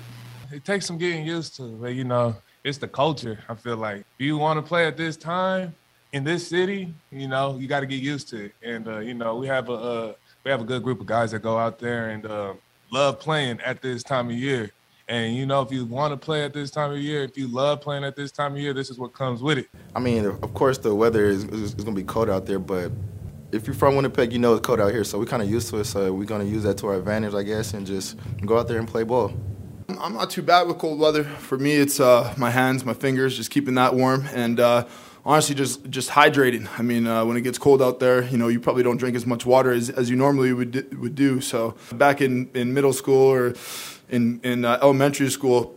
it 0.52 0.64
takes 0.64 0.86
some 0.86 0.98
getting 0.98 1.26
used 1.26 1.58
to, 1.58 1.64
but 1.64 1.94
you 1.94 2.06
know, 2.06 2.38
it's 2.64 2.78
the 2.78 2.88
culture. 2.88 3.40
I 3.50 3.56
feel 3.56 3.76
like 3.76 4.00
if 4.00 4.26
you 4.26 4.38
want 4.38 4.58
to 4.58 4.62
play 4.62 4.88
at 4.88 4.96
this 4.96 5.18
time 5.18 5.76
in 6.14 6.24
this 6.24 6.48
city, 6.48 6.94
you 7.12 7.28
know, 7.28 7.58
you 7.58 7.68
got 7.68 7.82
to 7.82 7.86
get 7.86 8.02
used 8.02 8.30
to 8.30 8.46
it. 8.46 8.54
And 8.64 8.88
uh, 8.88 9.00
you 9.00 9.14
know, 9.14 9.36
we 9.36 9.48
have 9.48 9.68
a 9.68 9.74
uh, 9.74 10.14
we 10.48 10.52
have 10.52 10.62
a 10.62 10.64
good 10.64 10.82
group 10.82 11.02
of 11.02 11.06
guys 11.06 11.32
that 11.32 11.40
go 11.40 11.58
out 11.58 11.78
there 11.78 12.08
and 12.12 12.26
uh, 12.26 12.54
love 12.90 13.20
playing 13.20 13.60
at 13.60 13.82
this 13.82 14.02
time 14.02 14.30
of 14.30 14.36
year. 14.38 14.72
And 15.10 15.36
you 15.36 15.46
know, 15.46 15.62
if 15.62 15.74
you 15.74 15.84
want 15.84 16.14
to 16.14 16.18
play 16.18 16.46
at 16.46 16.54
this 16.54 16.72
time 16.72 16.90
of 16.90 17.00
year, 17.00 17.24
if 17.24 17.38
you 17.38 17.50
love 17.50 17.82
playing 17.82 18.06
at 18.06 18.16
this 18.16 18.32
time 18.32 18.54
of 18.54 18.60
year, 18.62 18.74
this 18.74 18.90
is 18.90 18.98
what 18.98 19.12
comes 19.12 19.42
with 19.42 19.58
it. 19.58 19.68
I 19.94 20.00
mean, 20.00 20.26
of 20.26 20.54
course, 20.54 20.78
the 20.78 20.96
weather 20.96 21.26
is, 21.26 21.44
is, 21.44 21.74
is 21.74 21.74
going 21.74 21.96
to 21.96 22.02
be 22.02 22.06
cold 22.06 22.30
out 22.30 22.46
there, 22.46 22.60
but 22.60 22.94
if 23.52 23.68
you're 23.68 23.76
from 23.76 23.98
Winnipeg, 23.98 24.32
you 24.32 24.40
know 24.40 24.54
it's 24.54 24.66
cold 24.66 24.80
out 24.80 24.94
here, 24.94 25.04
so 25.04 25.20
we're 25.20 25.26
kind 25.26 25.44
of 25.44 25.52
used 25.52 25.70
to 25.72 25.80
it. 25.80 25.84
So 25.84 26.14
we're 26.14 26.24
going 26.24 26.40
to 26.40 26.48
use 26.48 26.64
that 26.64 26.78
to 26.78 26.88
our 26.88 26.96
advantage, 26.96 27.34
I 27.34 27.44
guess, 27.44 27.74
and 27.74 27.86
just 27.86 28.18
go 28.46 28.58
out 28.58 28.70
there 28.70 28.80
and 28.80 28.88
play 28.88 29.04
ball. 29.04 29.34
I'm 30.00 30.14
not 30.14 30.30
too 30.30 30.44
bad 30.44 30.66
with 30.68 30.78
cold 30.78 30.98
weather. 30.98 31.26
For 31.26 31.58
me, 31.58 31.74
it's 31.74 32.00
uh, 32.00 32.34
my 32.38 32.52
hands, 32.52 32.86
my 32.86 32.94
fingers, 32.94 33.36
just 33.36 33.52
keeping 33.52 33.76
that 33.76 33.96
warm, 33.96 34.26
and 34.34 34.62
uh, 34.62 34.86
honestly, 35.28 35.54
just 35.54 35.88
just 35.90 36.10
hydrating. 36.10 36.68
I 36.80 36.82
mean, 36.82 37.06
uh, 37.06 37.26
when 37.26 37.38
it 37.38 37.42
gets 37.42 37.60
cold 37.60 37.82
out 37.82 38.00
there, 38.00 38.24
you 38.24 38.38
know, 38.38 38.48
you 38.48 38.60
probably 38.60 38.82
don't 38.82 38.98
drink 38.98 39.16
as 39.16 39.26
much 39.26 39.46
water 39.46 39.72
as, 39.72 39.90
as 39.90 40.10
you 40.10 40.16
normally 40.16 40.54
would 40.54 40.98
would 40.98 41.14
do. 41.14 41.42
So 41.42 41.76
back 41.92 42.22
in, 42.22 42.50
in 42.56 42.74
middle 42.74 42.94
school 42.94 43.28
or 43.28 43.54
in 44.10 44.40
in 44.44 44.66
uh, 44.66 44.80
elementary 44.82 45.30
school, 45.30 45.76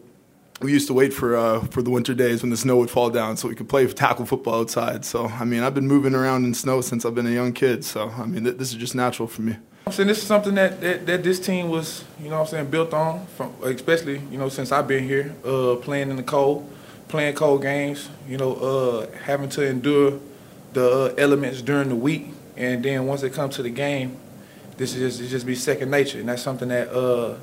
we 0.62 0.72
used 0.72 0.86
to 0.86 0.94
wait 0.94 1.12
for 1.12 1.36
uh, 1.36 1.60
for 1.66 1.82
the 1.82 1.90
winter 1.90 2.14
days 2.14 2.42
when 2.42 2.50
the 2.50 2.56
snow 2.56 2.76
would 2.78 2.90
fall 2.90 3.10
down 3.10 3.36
so 3.36 3.48
we 3.48 3.54
could 3.54 3.68
play 3.68 3.86
tackle 3.88 4.24
football 4.24 4.60
outside. 4.60 5.04
So 5.04 5.26
I 5.26 5.44
mean, 5.44 5.62
I've 5.62 5.74
been 5.74 5.88
moving 5.88 6.14
around 6.14 6.44
in 6.44 6.54
snow 6.54 6.80
since 6.80 7.04
I've 7.04 7.14
been 7.14 7.26
a 7.26 7.36
young 7.40 7.52
kid. 7.52 7.84
So 7.84 8.08
I 8.10 8.26
mean, 8.26 8.44
th- 8.44 8.56
this 8.56 8.70
is 8.70 8.76
just 8.76 8.94
natural 8.94 9.28
for 9.28 9.42
me. 9.42 9.56
I'm 9.86 9.92
saying 9.92 10.08
this 10.08 10.18
is 10.18 10.26
something 10.26 10.54
that, 10.54 10.80
that, 10.82 11.06
that 11.06 11.24
this 11.24 11.40
team 11.40 11.68
was, 11.68 12.04
you 12.22 12.28
know 12.28 12.40
I'm 12.40 12.46
saying, 12.46 12.66
built 12.70 12.92
on, 12.94 13.26
from 13.28 13.52
especially, 13.64 14.20
you 14.30 14.38
know, 14.38 14.48
since 14.48 14.70
I've 14.70 14.86
been 14.86 15.02
here, 15.02 15.34
uh, 15.44 15.76
playing 15.76 16.10
in 16.10 16.16
the 16.16 16.22
cold, 16.22 16.70
playing 17.10 17.34
cold 17.34 17.62
games, 17.62 18.08
you 18.28 18.38
know, 18.38 18.54
uh, 18.54 19.10
having 19.24 19.48
to 19.50 19.66
endure 19.66 20.18
the 20.72 20.90
uh, 20.90 21.14
elements 21.18 21.62
during 21.62 21.88
the 21.88 21.96
week. 21.96 22.28
And 22.56 22.82
then 22.84 23.06
once 23.06 23.22
it 23.22 23.32
comes 23.32 23.56
to 23.56 23.62
the 23.62 23.70
game, 23.70 24.16
this 24.76 24.94
is 24.94 25.18
just, 25.18 25.30
just 25.30 25.46
be 25.46 25.54
second 25.54 25.90
nature. 25.90 26.20
And 26.20 26.28
that's 26.28 26.42
something 26.42 26.68
that 26.68 26.88
uh, 26.88 27.36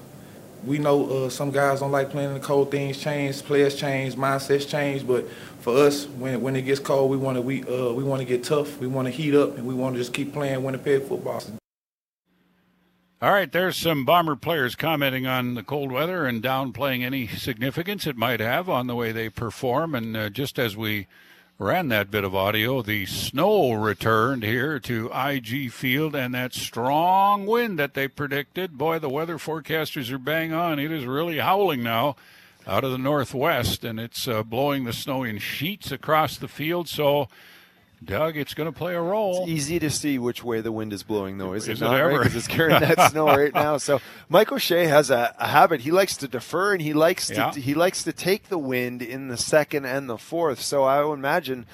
we 0.66 0.80
know 0.80 1.26
uh, 1.26 1.30
some 1.30 1.52
guys 1.52 1.82
don't 1.82 1.92
like 1.92 2.10
playing 2.10 2.30
in 2.30 2.34
the 2.36 2.40
cold. 2.40 2.72
Things 2.72 2.98
change, 2.98 3.44
players 3.44 3.76
change, 3.76 4.16
mindsets 4.16 4.68
change. 4.68 5.06
But 5.06 5.30
for 5.60 5.78
us, 5.78 6.08
when 6.08 6.42
when 6.42 6.56
it 6.56 6.64
gets 6.64 6.80
cold, 6.80 7.12
we 7.12 7.18
want 7.18 7.36
to 7.36 7.42
we 7.42 7.64
uh, 7.64 7.92
we 7.94 8.04
want 8.04 8.22
to 8.22 8.26
get 8.26 8.44
tough. 8.44 8.80
We 8.80 8.88
want 8.88 9.08
to 9.08 9.12
heat 9.12 9.36
up, 9.36 9.58
and 9.58 9.68
we 9.68 9.74
want 9.74 9.96
to 9.96 10.00
just 10.00 10.14
keep 10.14 10.34
playing 10.34 10.64
Winnipeg 10.64 11.04
football. 11.04 11.44
All 13.20 13.32
right, 13.32 13.52
there's 13.52 13.76
some 13.76 14.06
Bomber 14.06 14.36
players 14.36 14.76
commenting 14.76 15.26
on 15.26 15.56
the 15.56 15.64
cold 15.64 15.92
weather 15.92 16.28
and 16.28 16.44
downplaying 16.44 17.02
any 17.02 17.26
significance 17.26 18.06
it 18.06 18.16
might 18.16 18.40
have 18.40 18.70
on 18.70 18.86
the 18.86 18.94
way 18.94 19.12
they 19.12 19.28
perform. 19.28 19.96
And 19.96 20.16
uh, 20.16 20.30
just 20.30 20.60
as 20.60 20.78
we 20.78 21.08
ran 21.58 21.88
that 21.88 22.12
bit 22.12 22.24
of 22.24 22.36
audio, 22.36 22.84
the 22.84 23.08
snow 23.08 23.74
returned 23.74 24.44
here 24.44 24.80
to 24.82 25.10
IG 25.12 25.72
Field, 25.72 26.16
and 26.16 26.36
that 26.36 26.54
strong 26.54 27.48
wind 27.48 27.80
that 27.80 27.96
they 27.96 28.08
predicted. 28.08 28.78
Boy, 28.78 29.00
the 29.00 29.10
weather 29.10 29.40
forecasters 29.40 30.12
are 30.12 30.20
bang 30.20 30.54
on. 30.54 30.78
It 30.78 30.92
is 30.92 31.08
really 31.08 31.40
howling 31.40 31.82
now 31.82 32.18
out 32.68 32.84
of 32.84 32.92
the 32.92 33.00
northwest, 33.00 33.84
and 33.84 34.00
it's 34.00 34.28
uh, 34.28 34.44
blowing 34.44 34.84
the 34.84 34.94
snow 34.94 35.24
in 35.24 35.40
sheets 35.40 35.92
across 35.92 36.38
the 36.38 36.48
field. 36.48 36.88
So 36.88 37.30
Doug, 38.04 38.38
it's 38.38 38.54
going 38.54 38.72
to 38.72 38.78
play 38.78 38.94
a 38.94 39.02
role. 39.02 39.42
It's 39.42 39.50
easy 39.50 39.80
to 39.80 39.90
see 39.90 40.20
which 40.20 40.44
way 40.44 40.62
the 40.62 40.72
wind 40.72 40.94
is 40.94 41.02
blowing, 41.04 41.40
though, 41.40 41.54
is, 41.54 41.68
Is 41.68 41.82
it 41.82 41.86
not? 41.86 42.10
Because 42.12 42.36
it's 42.36 42.48
carrying 42.48 42.80
that 42.80 43.10
snow 43.12 43.26
right 43.28 43.54
now. 43.54 43.78
So 43.78 44.00
Mike 44.30 44.52
O'Shea 44.52 44.86
has 44.86 45.10
a, 45.10 45.36
a 45.40 45.48
habit. 45.48 45.82
He 45.82 45.92
likes 45.92 46.16
to 46.18 46.28
defer, 46.28 46.74
and 46.74 46.82
he 46.82 46.94
likes 46.94 47.28
to 47.28 47.34
Yeah. 47.34 47.52
he 47.54 47.74
likes 47.74 48.04
to 48.04 48.14
take 48.14 48.50
the 48.50 48.58
wind 48.60 49.02
in 49.02 49.30
the 49.30 49.38
second 49.38 49.86
and 49.86 50.08
the 50.08 50.18
fourth. 50.18 50.62
So 50.62 50.84
I 50.84 51.04
would 51.04 51.16
imagine 51.16 51.66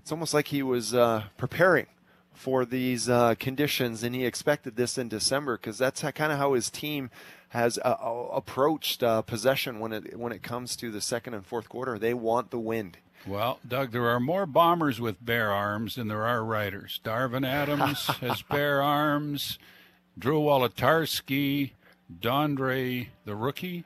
it's 0.00 0.12
almost 0.12 0.34
like 0.34 0.48
he 0.48 0.62
was 0.62 0.94
uh, 0.94 1.24
preparing 1.38 1.86
for 2.34 2.64
these 2.66 3.08
uh, 3.08 3.34
conditions, 3.38 4.02
and 4.02 4.14
he 4.14 4.24
expected 4.26 4.76
this 4.76 4.98
in 4.98 5.08
December 5.08 5.56
because 5.56 5.78
that's 5.78 6.02
kind 6.02 6.30
of 6.32 6.38
how 6.38 6.52
his 6.54 6.68
team 6.70 7.10
has 7.50 7.78
uh, 7.78 7.96
uh, 8.00 8.28
approached 8.32 9.02
uh, 9.02 9.22
possession 9.22 9.80
when 9.80 9.92
it 9.92 10.18
when 10.18 10.30
it 10.32 10.42
comes 10.42 10.76
to 10.76 10.90
the 10.90 11.00
second 11.00 11.34
and 11.34 11.44
fourth 11.46 11.68
quarter. 11.70 11.98
They 11.98 12.14
want 12.14 12.50
the 12.50 12.58
wind. 12.60 12.98
Well, 13.26 13.60
Doug, 13.66 13.92
there 13.92 14.08
are 14.08 14.20
more 14.20 14.46
bombers 14.46 15.00
with 15.00 15.24
bare 15.24 15.52
arms 15.52 15.94
than 15.96 16.08
there 16.08 16.26
are 16.26 16.42
riders. 16.44 17.00
Darvin 17.04 17.46
Adams 17.46 18.06
has 18.20 18.42
bare 18.42 18.82
arms. 18.82 19.58
Drew 20.18 20.40
Wolitarsky, 20.40 21.72
Dondre, 22.20 23.08
the 23.24 23.34
rookie, 23.36 23.84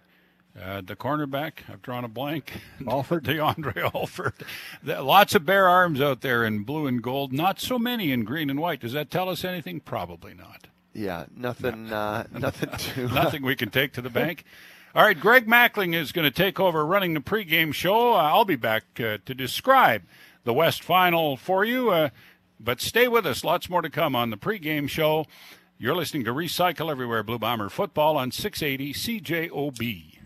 uh, 0.61 0.81
the 0.81 0.97
cornerback. 0.97 1.69
I've 1.69 1.83
drawn 1.83 2.05
a 2.05 2.09
blank. 2.09 2.53
Alford. 2.89 3.25
DeAndre 3.25 3.93
Alford. 3.95 4.35
There- 4.83 5.01
Lots 5.03 5.35
of 5.35 5.45
bare 5.45 5.69
arms 5.69 6.01
out 6.01 6.21
there 6.21 6.45
in 6.45 6.63
blue 6.63 6.87
and 6.87 7.03
gold. 7.03 7.33
Not 7.33 7.61
so 7.61 7.79
many 7.79 8.13
in 8.13 8.25
green 8.25 8.51
and 8.51 8.61
white. 8.61 8.81
Does 8.81 8.93
that 8.93 9.11
tell 9.11 9.29
us 9.29 9.45
anything? 9.45 9.81
Probably 9.81 10.35
not. 10.35 10.69
Yeah, 10.93 11.27
nothing, 11.37 11.93
uh, 11.93 12.25
nothing 12.33 12.71
to 12.95 13.09
Nothing 13.09 13.43
we 13.43 13.57
can 13.57 13.71
take 13.71 13.93
to 13.95 14.01
the 14.01 14.11
bank. 14.11 14.45
All 14.97 15.03
right, 15.03 15.19
Greg 15.19 15.49
Mackling 15.49 15.93
is 15.93 16.13
going 16.13 16.25
to 16.25 16.31
take 16.31 16.61
over 16.61 16.87
running 16.87 17.15
the 17.15 17.21
pregame 17.21 17.75
show. 17.75 18.13
Uh, 18.15 18.19
I'll 18.19 18.45
be 18.45 18.55
back 18.55 18.85
uh, 19.01 19.19
to 19.27 19.35
describe 19.35 20.05
the 20.45 20.53
West 20.53 20.85
Final 20.85 21.37
for 21.37 21.65
you, 21.65 21.91
uh, 21.91 22.11
but 22.61 22.81
stay 22.81 23.09
with 23.09 23.27
us. 23.27 23.43
Lots 23.43 23.69
more 23.69 23.83
to 23.83 23.91
come 23.91 24.15
on 24.15 24.31
the 24.31 24.37
pregame 24.37 24.89
show. 24.89 25.27
You're 25.79 25.97
listening 25.97 26.23
to 26.27 26.33
Recycle 26.33 26.93
Everywhere 26.93 27.25
Blue 27.25 27.41
Bomber 27.41 27.71
Football 27.71 28.17
on 28.17 28.31
680 28.31 28.93
CJOB. 28.93 30.19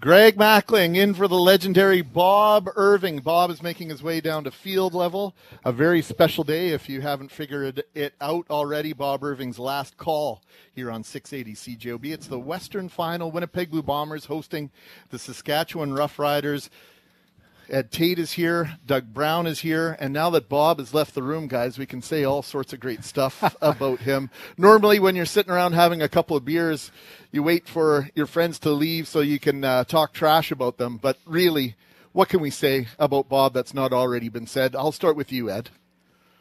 Greg 0.00 0.36
Mackling 0.36 0.94
in 0.94 1.12
for 1.12 1.26
the 1.26 1.34
legendary 1.34 2.02
Bob 2.02 2.68
Irving. 2.76 3.18
Bob 3.18 3.50
is 3.50 3.64
making 3.64 3.88
his 3.88 4.00
way 4.00 4.20
down 4.20 4.44
to 4.44 4.50
field 4.52 4.94
level. 4.94 5.34
A 5.64 5.72
very 5.72 6.02
special 6.02 6.44
day 6.44 6.68
if 6.68 6.88
you 6.88 7.00
haven't 7.00 7.32
figured 7.32 7.82
it 7.96 8.14
out 8.20 8.46
already. 8.48 8.92
Bob 8.92 9.24
Irving's 9.24 9.58
last 9.58 9.96
call 9.96 10.40
here 10.72 10.88
on 10.88 11.02
680 11.02 11.76
CJOB. 11.76 12.12
It's 12.12 12.28
the 12.28 12.38
Western 12.38 12.88
Final. 12.88 13.32
Winnipeg 13.32 13.72
Blue 13.72 13.82
Bombers 13.82 14.26
hosting 14.26 14.70
the 15.10 15.18
Saskatchewan 15.18 15.90
Roughriders. 15.90 16.68
Ed 17.70 17.90
Tait 17.90 18.18
is 18.18 18.32
here, 18.32 18.78
Doug 18.86 19.12
Brown 19.12 19.46
is 19.46 19.60
here, 19.60 19.94
and 20.00 20.10
now 20.12 20.30
that 20.30 20.48
Bob 20.48 20.78
has 20.78 20.94
left 20.94 21.14
the 21.14 21.22
room, 21.22 21.48
guys, 21.48 21.76
we 21.76 21.84
can 21.84 22.00
say 22.00 22.24
all 22.24 22.42
sorts 22.42 22.72
of 22.72 22.80
great 22.80 23.04
stuff 23.04 23.54
about 23.62 24.00
him. 24.00 24.30
Normally, 24.56 24.98
when 24.98 25.14
you're 25.14 25.26
sitting 25.26 25.52
around 25.52 25.74
having 25.74 26.00
a 26.00 26.08
couple 26.08 26.34
of 26.34 26.46
beers, 26.46 26.90
you 27.30 27.42
wait 27.42 27.68
for 27.68 28.08
your 28.14 28.26
friends 28.26 28.58
to 28.60 28.70
leave 28.70 29.06
so 29.06 29.20
you 29.20 29.38
can 29.38 29.64
uh, 29.64 29.84
talk 29.84 30.14
trash 30.14 30.50
about 30.50 30.78
them. 30.78 30.96
But 30.96 31.18
really, 31.26 31.74
what 32.12 32.30
can 32.30 32.40
we 32.40 32.48
say 32.48 32.88
about 32.98 33.28
Bob 33.28 33.52
that's 33.52 33.74
not 33.74 33.92
already 33.92 34.30
been 34.30 34.46
said? 34.46 34.74
I'll 34.74 34.92
start 34.92 35.14
with 35.14 35.30
you, 35.30 35.50
Ed. 35.50 35.68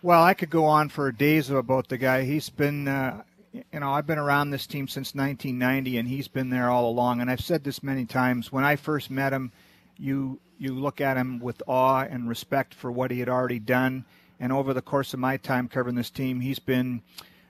Well, 0.02 0.24
I 0.24 0.34
could 0.34 0.50
go 0.50 0.64
on 0.64 0.88
for 0.88 1.12
days 1.12 1.50
about 1.50 1.90
the 1.90 1.98
guy. 1.98 2.24
He's 2.24 2.50
been, 2.50 2.88
uh, 2.88 3.24
you 3.52 3.64
know, 3.74 3.92
I've 3.92 4.08
been 4.08 4.18
around 4.18 4.52
this 4.52 4.66
team 4.66 4.88
since 4.88 5.14
1990, 5.14 5.98
and 5.98 6.08
he's 6.08 6.30
been 6.30 6.52
there 6.52 6.70
all 6.70 6.90
along. 6.90 7.20
And 7.20 7.30
I've 7.30 7.42
said 7.42 7.66
this 7.66 7.84
many 7.84 8.06
times. 8.06 8.50
When 8.50 8.64
I 8.64 8.78
first 8.78 9.12
met 9.12 9.34
him, 9.34 9.52
you 9.98 10.40
you 10.60 10.74
look 10.74 11.02
at 11.02 11.18
him 11.18 11.40
with 11.40 11.62
awe 11.68 12.02
and 12.02 12.28
respect 12.28 12.74
for 12.74 12.92
what 12.92 13.12
he 13.12 13.20
had 13.20 13.30
already 13.30 13.60
done. 13.60 14.06
And 14.40 14.52
over 14.52 14.74
the 14.74 14.82
course 14.82 15.14
of 15.14 15.20
my 15.20 15.38
time 15.38 15.68
covering 15.68 15.96
this 15.96 16.10
team, 16.10 16.40
he's 16.40 16.60
been, 16.60 17.02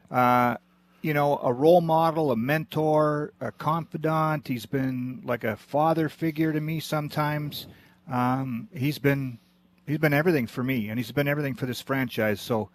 uh, 0.10 0.58
you 1.02 1.14
know, 1.14 1.38
a 1.44 1.52
role 1.52 1.82
model, 1.82 2.32
a 2.32 2.36
mentor, 2.36 3.34
a 3.42 3.52
confidant. 3.52 4.48
He's 4.48 4.66
been 4.66 5.22
like 5.26 5.44
a 5.44 5.58
father 5.58 6.10
figure 6.10 6.54
to 6.54 6.62
me 6.62 6.80
sometimes. 6.80 7.68
Um, 8.10 8.70
he's 8.74 9.00
been 9.00 9.38
he's 9.86 9.98
been 9.98 10.14
everything 10.14 10.48
for 10.48 10.64
me, 10.64 10.90
and 10.90 10.98
he's 10.98 11.12
been 11.12 11.28
everything 11.28 11.56
for 11.56 11.66
this 11.66 11.82
franchise. 11.82 12.40
So 12.40 12.70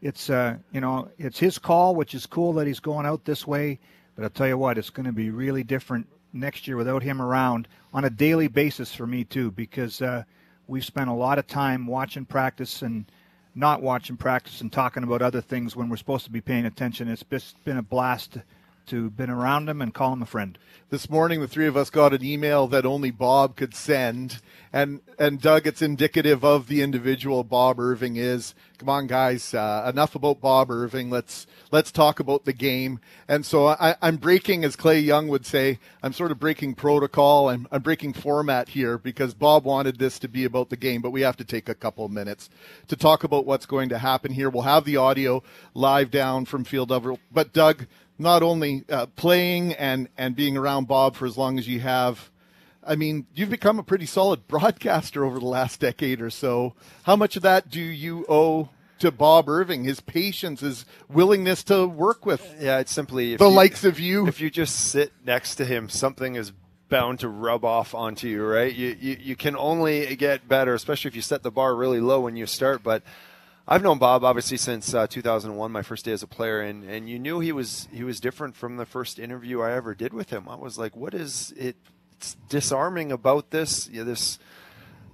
it's 0.00 0.28
uh, 0.28 0.56
you 0.72 0.80
know 0.80 1.08
it's 1.18 1.38
his 1.38 1.58
call, 1.58 1.94
which 1.94 2.14
is 2.14 2.26
cool 2.26 2.52
that 2.54 2.66
he's 2.66 2.80
going 2.80 3.06
out 3.06 3.24
this 3.24 3.46
way. 3.46 3.78
But 4.16 4.24
I'll 4.24 4.30
tell 4.30 4.48
you 4.48 4.58
what, 4.58 4.76
it's 4.76 4.90
going 4.90 5.06
to 5.06 5.12
be 5.12 5.30
really 5.30 5.62
different 5.62 6.06
next 6.32 6.66
year 6.66 6.76
without 6.76 7.02
him 7.02 7.20
around 7.20 7.68
on 7.92 8.04
a 8.04 8.10
daily 8.10 8.48
basis 8.48 8.94
for 8.94 9.06
me 9.06 9.24
too, 9.24 9.50
because 9.50 10.00
uh, 10.00 10.24
we've 10.66 10.84
spent 10.84 11.10
a 11.10 11.14
lot 11.14 11.38
of 11.38 11.46
time 11.46 11.86
watching 11.86 12.24
practice 12.24 12.82
and 12.82 13.04
not 13.54 13.82
watching 13.82 14.16
practice 14.16 14.60
and 14.60 14.72
talking 14.72 15.02
about 15.02 15.22
other 15.22 15.40
things 15.40 15.76
when 15.76 15.88
we're 15.88 15.96
supposed 15.96 16.24
to 16.24 16.30
be 16.30 16.40
paying 16.40 16.64
attention. 16.64 17.08
It's 17.08 17.24
just 17.30 17.62
been 17.64 17.76
a 17.76 17.82
blast 17.82 18.38
to 18.86 19.10
been 19.10 19.30
around 19.30 19.68
him 19.68 19.80
and 19.80 19.94
call 19.94 20.12
him 20.12 20.22
a 20.22 20.26
friend. 20.26 20.58
This 20.90 21.08
morning, 21.08 21.40
the 21.40 21.48
three 21.48 21.66
of 21.66 21.76
us 21.76 21.88
got 21.88 22.12
an 22.12 22.24
email 22.24 22.66
that 22.68 22.84
only 22.84 23.10
Bob 23.10 23.56
could 23.56 23.74
send, 23.74 24.42
and 24.72 25.00
and 25.18 25.40
Doug, 25.40 25.66
it's 25.66 25.80
indicative 25.80 26.44
of 26.44 26.66
the 26.66 26.82
individual 26.82 27.44
Bob 27.44 27.80
Irving 27.80 28.16
is. 28.16 28.54
Come 28.78 28.88
on, 28.88 29.06
guys, 29.06 29.54
uh, 29.54 29.88
enough 29.88 30.14
about 30.14 30.40
Bob 30.40 30.70
Irving. 30.70 31.08
Let's 31.08 31.46
let's 31.70 31.90
talk 31.90 32.20
about 32.20 32.44
the 32.44 32.52
game. 32.52 33.00
And 33.26 33.46
so 33.46 33.68
I, 33.68 33.96
I'm 34.02 34.16
breaking, 34.16 34.64
as 34.64 34.76
Clay 34.76 35.00
Young 35.00 35.28
would 35.28 35.46
say, 35.46 35.78
I'm 36.02 36.12
sort 36.12 36.30
of 36.30 36.38
breaking 36.38 36.74
protocol. 36.74 37.48
I'm, 37.48 37.66
I'm 37.72 37.80
breaking 37.80 38.12
format 38.12 38.70
here 38.70 38.98
because 38.98 39.34
Bob 39.34 39.64
wanted 39.64 39.98
this 39.98 40.18
to 40.18 40.28
be 40.28 40.44
about 40.44 40.68
the 40.68 40.76
game, 40.76 41.00
but 41.00 41.10
we 41.10 41.22
have 41.22 41.36
to 41.38 41.44
take 41.44 41.68
a 41.68 41.74
couple 41.74 42.06
minutes 42.08 42.50
to 42.88 42.96
talk 42.96 43.24
about 43.24 43.46
what's 43.46 43.66
going 43.66 43.88
to 43.88 43.98
happen 43.98 44.32
here. 44.32 44.50
We'll 44.50 44.64
have 44.64 44.84
the 44.84 44.98
audio 44.98 45.42
live 45.74 46.10
down 46.10 46.44
from 46.44 46.64
field 46.64 46.90
level, 46.90 47.18
but 47.30 47.52
Doug 47.52 47.86
not 48.18 48.42
only 48.42 48.84
uh, 48.88 49.06
playing 49.16 49.72
and, 49.74 50.08
and 50.16 50.36
being 50.36 50.56
around 50.56 50.86
Bob 50.88 51.16
for 51.16 51.26
as 51.26 51.36
long 51.36 51.58
as 51.58 51.66
you 51.68 51.80
have, 51.80 52.30
I 52.84 52.96
mean, 52.96 53.26
you've 53.34 53.50
become 53.50 53.78
a 53.78 53.82
pretty 53.82 54.06
solid 54.06 54.46
broadcaster 54.48 55.24
over 55.24 55.38
the 55.38 55.46
last 55.46 55.80
decade 55.80 56.20
or 56.20 56.30
so. 56.30 56.74
How 57.04 57.16
much 57.16 57.36
of 57.36 57.42
that 57.42 57.70
do 57.70 57.80
you 57.80 58.24
owe 58.28 58.68
to 58.98 59.10
Bob 59.10 59.48
Irving, 59.48 59.82
his 59.84 59.98
patience, 60.00 60.60
his 60.60 60.84
willingness 61.08 61.64
to 61.64 61.86
work 61.86 62.24
with 62.24 62.54
Yeah, 62.60 62.78
it's 62.78 62.92
simply 62.92 63.34
the 63.36 63.48
you- 63.48 63.54
likes 63.54 63.84
of 63.84 63.98
you? 63.98 64.26
If 64.28 64.40
you 64.40 64.50
just 64.50 64.76
sit 64.76 65.12
next 65.24 65.56
to 65.56 65.64
him, 65.64 65.88
something 65.88 66.34
is 66.36 66.52
bound 66.88 67.18
to 67.20 67.28
rub 67.28 67.64
off 67.64 67.94
onto 67.94 68.28
you, 68.28 68.44
right? 68.44 68.72
You, 68.72 68.94
you 69.00 69.16
you 69.18 69.34
can 69.36 69.56
only 69.56 70.14
get 70.16 70.46
better, 70.46 70.74
especially 70.74 71.08
if 71.08 71.16
you 71.16 71.22
set 71.22 71.42
the 71.42 71.50
bar 71.50 71.74
really 71.74 72.00
low 72.00 72.20
when 72.20 72.36
you 72.36 72.44
start. 72.46 72.82
But 72.82 73.02
I've 73.66 73.82
known 73.82 73.98
Bob 73.98 74.24
obviously 74.24 74.56
since 74.56 74.92
uh, 74.92 75.06
2001, 75.06 75.70
my 75.70 75.82
first 75.82 76.04
day 76.04 76.12
as 76.12 76.22
a 76.22 76.26
player, 76.26 76.60
and, 76.60 76.82
and 76.82 77.08
you 77.08 77.18
knew 77.18 77.38
he 77.38 77.52
was 77.52 77.88
he 77.92 78.02
was 78.02 78.18
different 78.18 78.56
from 78.56 78.76
the 78.76 78.86
first 78.86 79.18
interview 79.18 79.60
I 79.60 79.72
ever 79.72 79.94
did 79.94 80.12
with 80.12 80.30
him. 80.30 80.48
I 80.48 80.56
was 80.56 80.78
like, 80.78 80.96
what 80.96 81.14
is 81.14 81.52
it? 81.56 81.76
It's 82.16 82.36
disarming 82.48 83.12
about 83.12 83.50
this. 83.50 83.88
Yeah, 83.88 84.02
this 84.02 84.38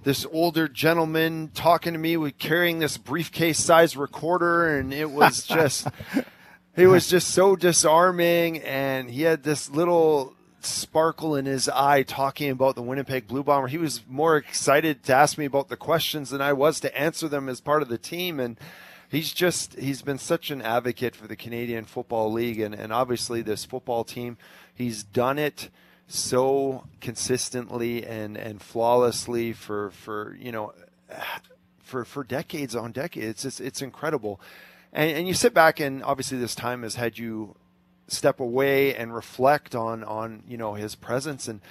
this 0.03 0.25
older 0.31 0.67
gentleman 0.67 1.51
talking 1.53 1.93
to 1.93 1.99
me 1.99 2.17
with 2.17 2.37
carrying 2.37 2.79
this 2.79 2.97
briefcase 2.97 3.59
sized 3.59 3.95
recorder 3.95 4.77
and 4.77 4.93
it 4.93 5.11
was 5.11 5.43
just 5.47 5.87
it 6.75 6.87
was 6.87 7.07
just 7.07 7.29
so 7.29 7.55
disarming 7.55 8.59
and 8.59 9.09
he 9.09 9.23
had 9.23 9.43
this 9.43 9.69
little 9.69 10.33
sparkle 10.65 11.35
in 11.35 11.45
his 11.45 11.69
eye 11.69 12.03
talking 12.03 12.49
about 12.49 12.75
the 12.75 12.81
Winnipeg 12.81 13.27
Blue 13.27 13.43
Bomber. 13.43 13.67
He 13.67 13.77
was 13.77 14.01
more 14.07 14.37
excited 14.37 15.03
to 15.03 15.15
ask 15.15 15.37
me 15.37 15.45
about 15.45 15.69
the 15.69 15.77
questions 15.77 16.29
than 16.29 16.41
I 16.41 16.53
was 16.53 16.79
to 16.81 16.97
answer 16.97 17.27
them 17.27 17.49
as 17.49 17.61
part 17.61 17.81
of 17.81 17.89
the 17.89 17.97
team. 17.97 18.39
And 18.39 18.57
he's 19.09 19.33
just 19.33 19.77
he's 19.79 20.01
been 20.01 20.17
such 20.17 20.51
an 20.51 20.61
advocate 20.61 21.15
for 21.15 21.27
the 21.27 21.35
Canadian 21.35 21.85
Football 21.85 22.31
League 22.31 22.59
and, 22.59 22.73
and 22.73 22.93
obviously 22.93 23.41
this 23.41 23.65
football 23.65 24.03
team. 24.03 24.37
He's 24.73 25.03
done 25.03 25.39
it 25.39 25.69
so 26.07 26.85
consistently 27.01 28.05
and, 28.05 28.37
and 28.37 28.61
flawlessly 28.61 29.53
for 29.53 29.91
for 29.91 30.35
you 30.39 30.51
know 30.51 30.73
for 31.79 32.05
for 32.05 32.23
decades 32.23 32.75
on 32.75 32.91
decades. 32.91 33.27
It's 33.29 33.43
just, 33.43 33.61
it's 33.61 33.81
incredible. 33.81 34.39
And, 34.91 35.11
and 35.11 35.27
you 35.27 35.33
sit 35.33 35.53
back 35.53 35.79
and 35.79 36.03
obviously 36.03 36.37
this 36.37 36.55
time 36.55 36.83
has 36.83 36.95
had 36.95 37.17
you 37.17 37.55
step 38.11 38.39
away 38.39 38.95
and 38.95 39.13
reflect 39.13 39.75
on 39.75 40.03
on 40.03 40.43
you 40.47 40.57
know 40.57 40.73
his 40.73 40.95
presence. 40.95 41.47
And 41.47 41.61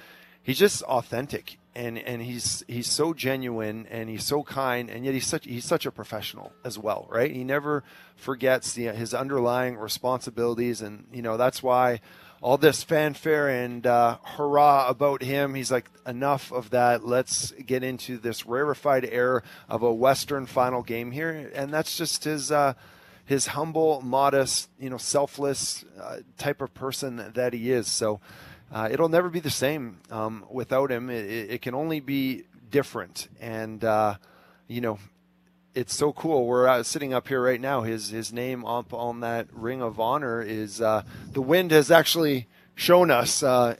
he's 0.41 0.59
just 0.59 0.81
authentic. 0.83 1.57
And 1.75 1.97
and 1.97 2.21
he's 2.21 2.63
he's 2.67 2.91
so 2.91 3.13
genuine 3.13 3.87
and 3.89 4.09
he's 4.09 4.25
so 4.25 4.43
kind. 4.43 4.89
And 4.89 5.05
yet 5.05 5.13
he's 5.13 5.27
such 5.27 5.45
he's 5.45 5.65
such 5.65 5.85
a 5.85 5.91
professional 5.91 6.51
as 6.65 6.77
well 6.77 7.07
right? 7.09 7.31
He 7.31 7.43
never 7.43 7.83
forgets 8.15 8.73
the, 8.73 8.87
his 8.87 9.13
underlying 9.13 9.77
responsibilities. 9.77 10.81
And 10.81 11.05
you 11.13 11.21
know 11.21 11.37
that's 11.37 11.61
why 11.63 12.01
all 12.41 12.57
this 12.57 12.83
fanfare 12.83 13.49
and 13.49 13.85
uh, 13.85 14.17
hurrah 14.23 14.87
about 14.87 15.21
him 15.21 15.53
he's 15.53 15.71
like 15.71 15.89
enough 16.07 16.51
of 16.51 16.71
that. 16.71 17.05
Let's 17.05 17.51
get 17.51 17.83
into 17.83 18.17
this 18.17 18.45
rarefied 18.45 19.05
air 19.05 19.43
of 19.69 19.83
a 19.83 19.93
western 19.93 20.47
final 20.47 20.81
game 20.81 21.11
here. 21.11 21.51
And 21.53 21.71
that's 21.71 21.95
just 21.95 22.23
his 22.23 22.51
uh, 22.51 22.73
his 23.29 23.45
humble, 23.45 24.01
modest, 24.01 24.71
you 24.79 24.89
know, 24.89 24.97
selfless 24.97 25.85
uh, 26.01 26.17
type 26.39 26.63
of 26.63 26.73
person 26.73 27.31
that 27.35 27.53
he 27.53 27.71
is. 27.71 27.85
So 27.85 28.19
uh, 28.71 28.89
it'll 28.91 29.07
never 29.07 29.29
be 29.29 29.39
the 29.39 29.51
same 29.51 29.99
um, 30.09 30.45
without 30.49 30.91
him. 30.91 31.11
It, 31.11 31.51
it, 31.51 31.61
can 31.61 31.75
only 31.75 31.99
be 31.99 32.45
different, 32.71 33.27
and 33.39 33.83
uh, 33.83 34.15
you 34.67 34.81
know, 34.81 34.97
it's 35.75 35.95
so 35.95 36.11
cool. 36.11 36.47
We're 36.47 36.67
uh, 36.67 36.81
sitting 36.81 37.13
up 37.13 37.27
here 37.27 37.39
right 37.39 37.61
now. 37.61 37.83
His 37.83 38.09
his 38.09 38.33
name 38.33 38.65
up 38.65 38.95
on 38.95 39.19
that 39.19 39.45
ring 39.53 39.83
of 39.83 39.99
honor 39.99 40.41
is 40.41 40.81
uh, 40.81 41.03
the 41.31 41.41
wind 41.41 41.69
has 41.69 41.91
actually 41.91 42.47
shown 42.73 43.11
us 43.11 43.43
uh, 43.43 43.75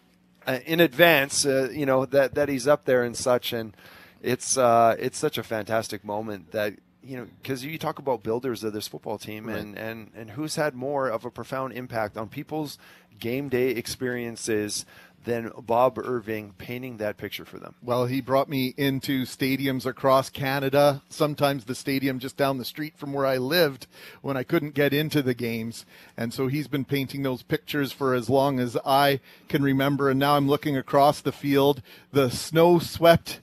in 0.68 0.80
advance. 0.80 1.44
you 1.44 1.88
know 1.88 2.06
that 2.06 2.36
that 2.36 2.50
he's 2.50 2.68
up 2.68 2.86
there 2.86 3.02
and 3.02 3.18
such, 3.18 3.52
and 3.52 3.76
it's 4.22 4.60
it's 4.60 5.18
such 5.18 5.40
a 5.40 5.44
fantastic 5.44 6.06
moment 6.06 6.52
that 6.52 6.76
you 7.04 7.18
know, 7.18 7.28
because 7.42 7.64
you 7.64 7.78
talk 7.78 8.00
about 8.00 8.24
builders 8.24 8.64
of 8.64 8.74
this 8.74 8.88
football 8.88 9.18
team, 9.18 9.48
right. 9.48 9.58
and, 9.58 9.78
and 9.78 10.12
and 10.16 10.32
who's 10.32 10.56
had 10.56 10.76
more 10.76 11.08
of 11.08 11.26
a 11.26 11.32
profound 11.32 11.74
impact 11.74 12.18
on 12.18 12.28
people's 12.30 12.78
game 13.20 13.50
day 13.50 13.70
experiences 13.70 14.86
than 15.26 15.52
Bob 15.60 15.98
Irving 15.98 16.54
painting 16.58 16.98
that 16.98 17.18
picture 17.18 17.46
for 17.46 17.60
them. 17.60 17.76
Well, 17.84 18.06
he 18.06 18.22
brought 18.22 18.50
me 18.50 18.74
into 18.78 19.24
stadiums 19.24 19.86
across 19.86 20.30
Canada, 20.30 21.02
sometimes 21.10 21.66
the 21.66 21.76
stadium 21.76 22.20
just 22.20 22.38
down 22.38 22.58
the 22.58 22.66
street 22.66 22.98
from 22.98 23.14
where 23.14 23.26
I 23.26 23.38
lived 23.38 23.88
when 24.22 24.38
I 24.38 24.44
couldn't 24.44 24.74
get 24.74 24.94
into 24.94 25.22
the 25.22 25.34
games. 25.34 25.86
And 26.16 26.34
so 26.34 26.48
he's 26.48 26.68
been 26.68 26.86
painting 26.86 27.24
those 27.24 27.44
pictures 27.44 27.92
for 27.92 28.14
as 28.14 28.30
long 28.30 28.60
as 28.60 28.78
I 28.86 29.20
can 29.50 29.62
remember. 29.62 30.10
And 30.10 30.20
now 30.20 30.36
I'm 30.38 30.48
looking 30.48 30.78
across 30.78 31.20
the 31.20 31.32
field, 31.32 31.82
the 32.12 32.30
snow 32.30 32.80
swept 32.80 33.42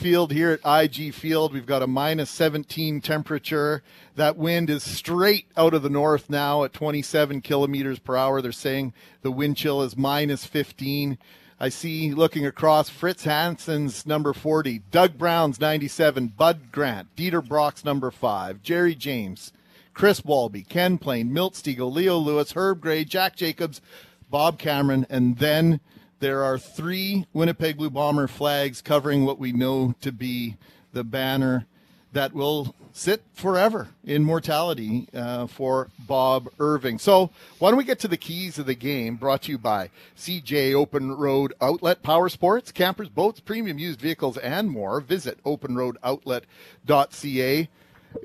field 0.00 0.32
here 0.32 0.58
at 0.64 0.84
IG 0.84 1.12
Field. 1.12 1.52
We've 1.52 1.66
got 1.66 1.82
a 1.82 1.86
minus 1.86 2.30
17 2.30 3.02
temperature. 3.02 3.82
That 4.16 4.38
wind 4.38 4.70
is 4.70 4.82
straight 4.82 5.44
out 5.58 5.74
of 5.74 5.82
the 5.82 5.90
north 5.90 6.30
now 6.30 6.64
at 6.64 6.72
27 6.72 7.42
kilometers 7.42 7.98
per 7.98 8.16
hour. 8.16 8.40
They're 8.40 8.50
saying 8.50 8.94
the 9.20 9.30
wind 9.30 9.58
chill 9.58 9.82
is 9.82 9.98
minus 9.98 10.46
15. 10.46 11.18
I 11.60 11.68
see 11.68 12.14
looking 12.14 12.46
across 12.46 12.88
Fritz 12.88 13.24
Hansen's 13.24 14.06
number 14.06 14.32
40, 14.32 14.78
Doug 14.90 15.18
Brown's 15.18 15.60
97, 15.60 16.28
Bud 16.28 16.72
Grant, 16.72 17.14
Dieter 17.14 17.46
Brock's 17.46 17.84
number 17.84 18.10
5, 18.10 18.62
Jerry 18.62 18.94
James, 18.94 19.52
Chris 19.92 20.24
Walby, 20.24 20.62
Ken 20.62 20.96
Ploen, 20.96 21.28
Milt 21.28 21.52
Stegall, 21.52 21.92
Leo 21.92 22.16
Lewis, 22.16 22.52
Herb 22.52 22.80
Gray, 22.80 23.04
Jack 23.04 23.36
Jacobs, 23.36 23.82
Bob 24.30 24.58
Cameron, 24.58 25.06
and 25.10 25.36
then 25.36 25.80
there 26.20 26.44
are 26.44 26.58
three 26.58 27.26
Winnipeg 27.32 27.78
Blue 27.78 27.90
Bomber 27.90 28.28
flags 28.28 28.82
covering 28.82 29.24
what 29.24 29.38
we 29.38 29.52
know 29.52 29.94
to 30.02 30.12
be 30.12 30.58
the 30.92 31.02
banner 31.02 31.64
that 32.12 32.34
will 32.34 32.74
sit 32.92 33.22
forever 33.32 33.88
in 34.04 34.22
mortality 34.22 35.08
uh, 35.14 35.46
for 35.46 35.88
Bob 35.98 36.50
Irving. 36.58 36.98
So, 36.98 37.30
why 37.58 37.70
don't 37.70 37.78
we 37.78 37.84
get 37.84 38.00
to 38.00 38.08
the 38.08 38.18
keys 38.18 38.58
of 38.58 38.66
the 38.66 38.74
game 38.74 39.16
brought 39.16 39.40
to 39.42 39.52
you 39.52 39.58
by 39.58 39.90
CJ 40.18 40.74
Open 40.74 41.12
Road 41.12 41.54
Outlet 41.60 42.02
Power 42.02 42.28
Sports, 42.28 42.72
campers, 42.72 43.08
boats, 43.08 43.38
premium 43.40 43.78
used 43.78 44.00
vehicles, 44.00 44.36
and 44.38 44.68
more. 44.70 45.00
Visit 45.00 45.38
openroadoutlet.ca. 45.44 47.68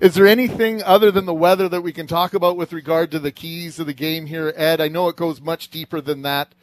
Is 0.02 0.16
there 0.16 0.26
anything 0.26 0.82
other 0.82 1.12
than 1.12 1.26
the 1.26 1.34
weather 1.34 1.70
that 1.70 1.82
we 1.82 1.94
can 1.94 2.08
talk 2.08 2.34
about 2.34 2.58
with 2.58 2.74
regard 2.74 3.12
to 3.12 3.20
the 3.20 3.32
keys 3.32 3.78
of 3.78 3.86
the 3.86 3.94
game 3.94 4.26
here, 4.26 4.52
Ed? 4.58 4.82
I 4.82 4.88
know 4.88 5.10
it 5.10 5.16
goes 5.16 5.40
much 5.40 5.70
deeper 5.70 6.02
than 6.02 6.24
that 6.24 6.56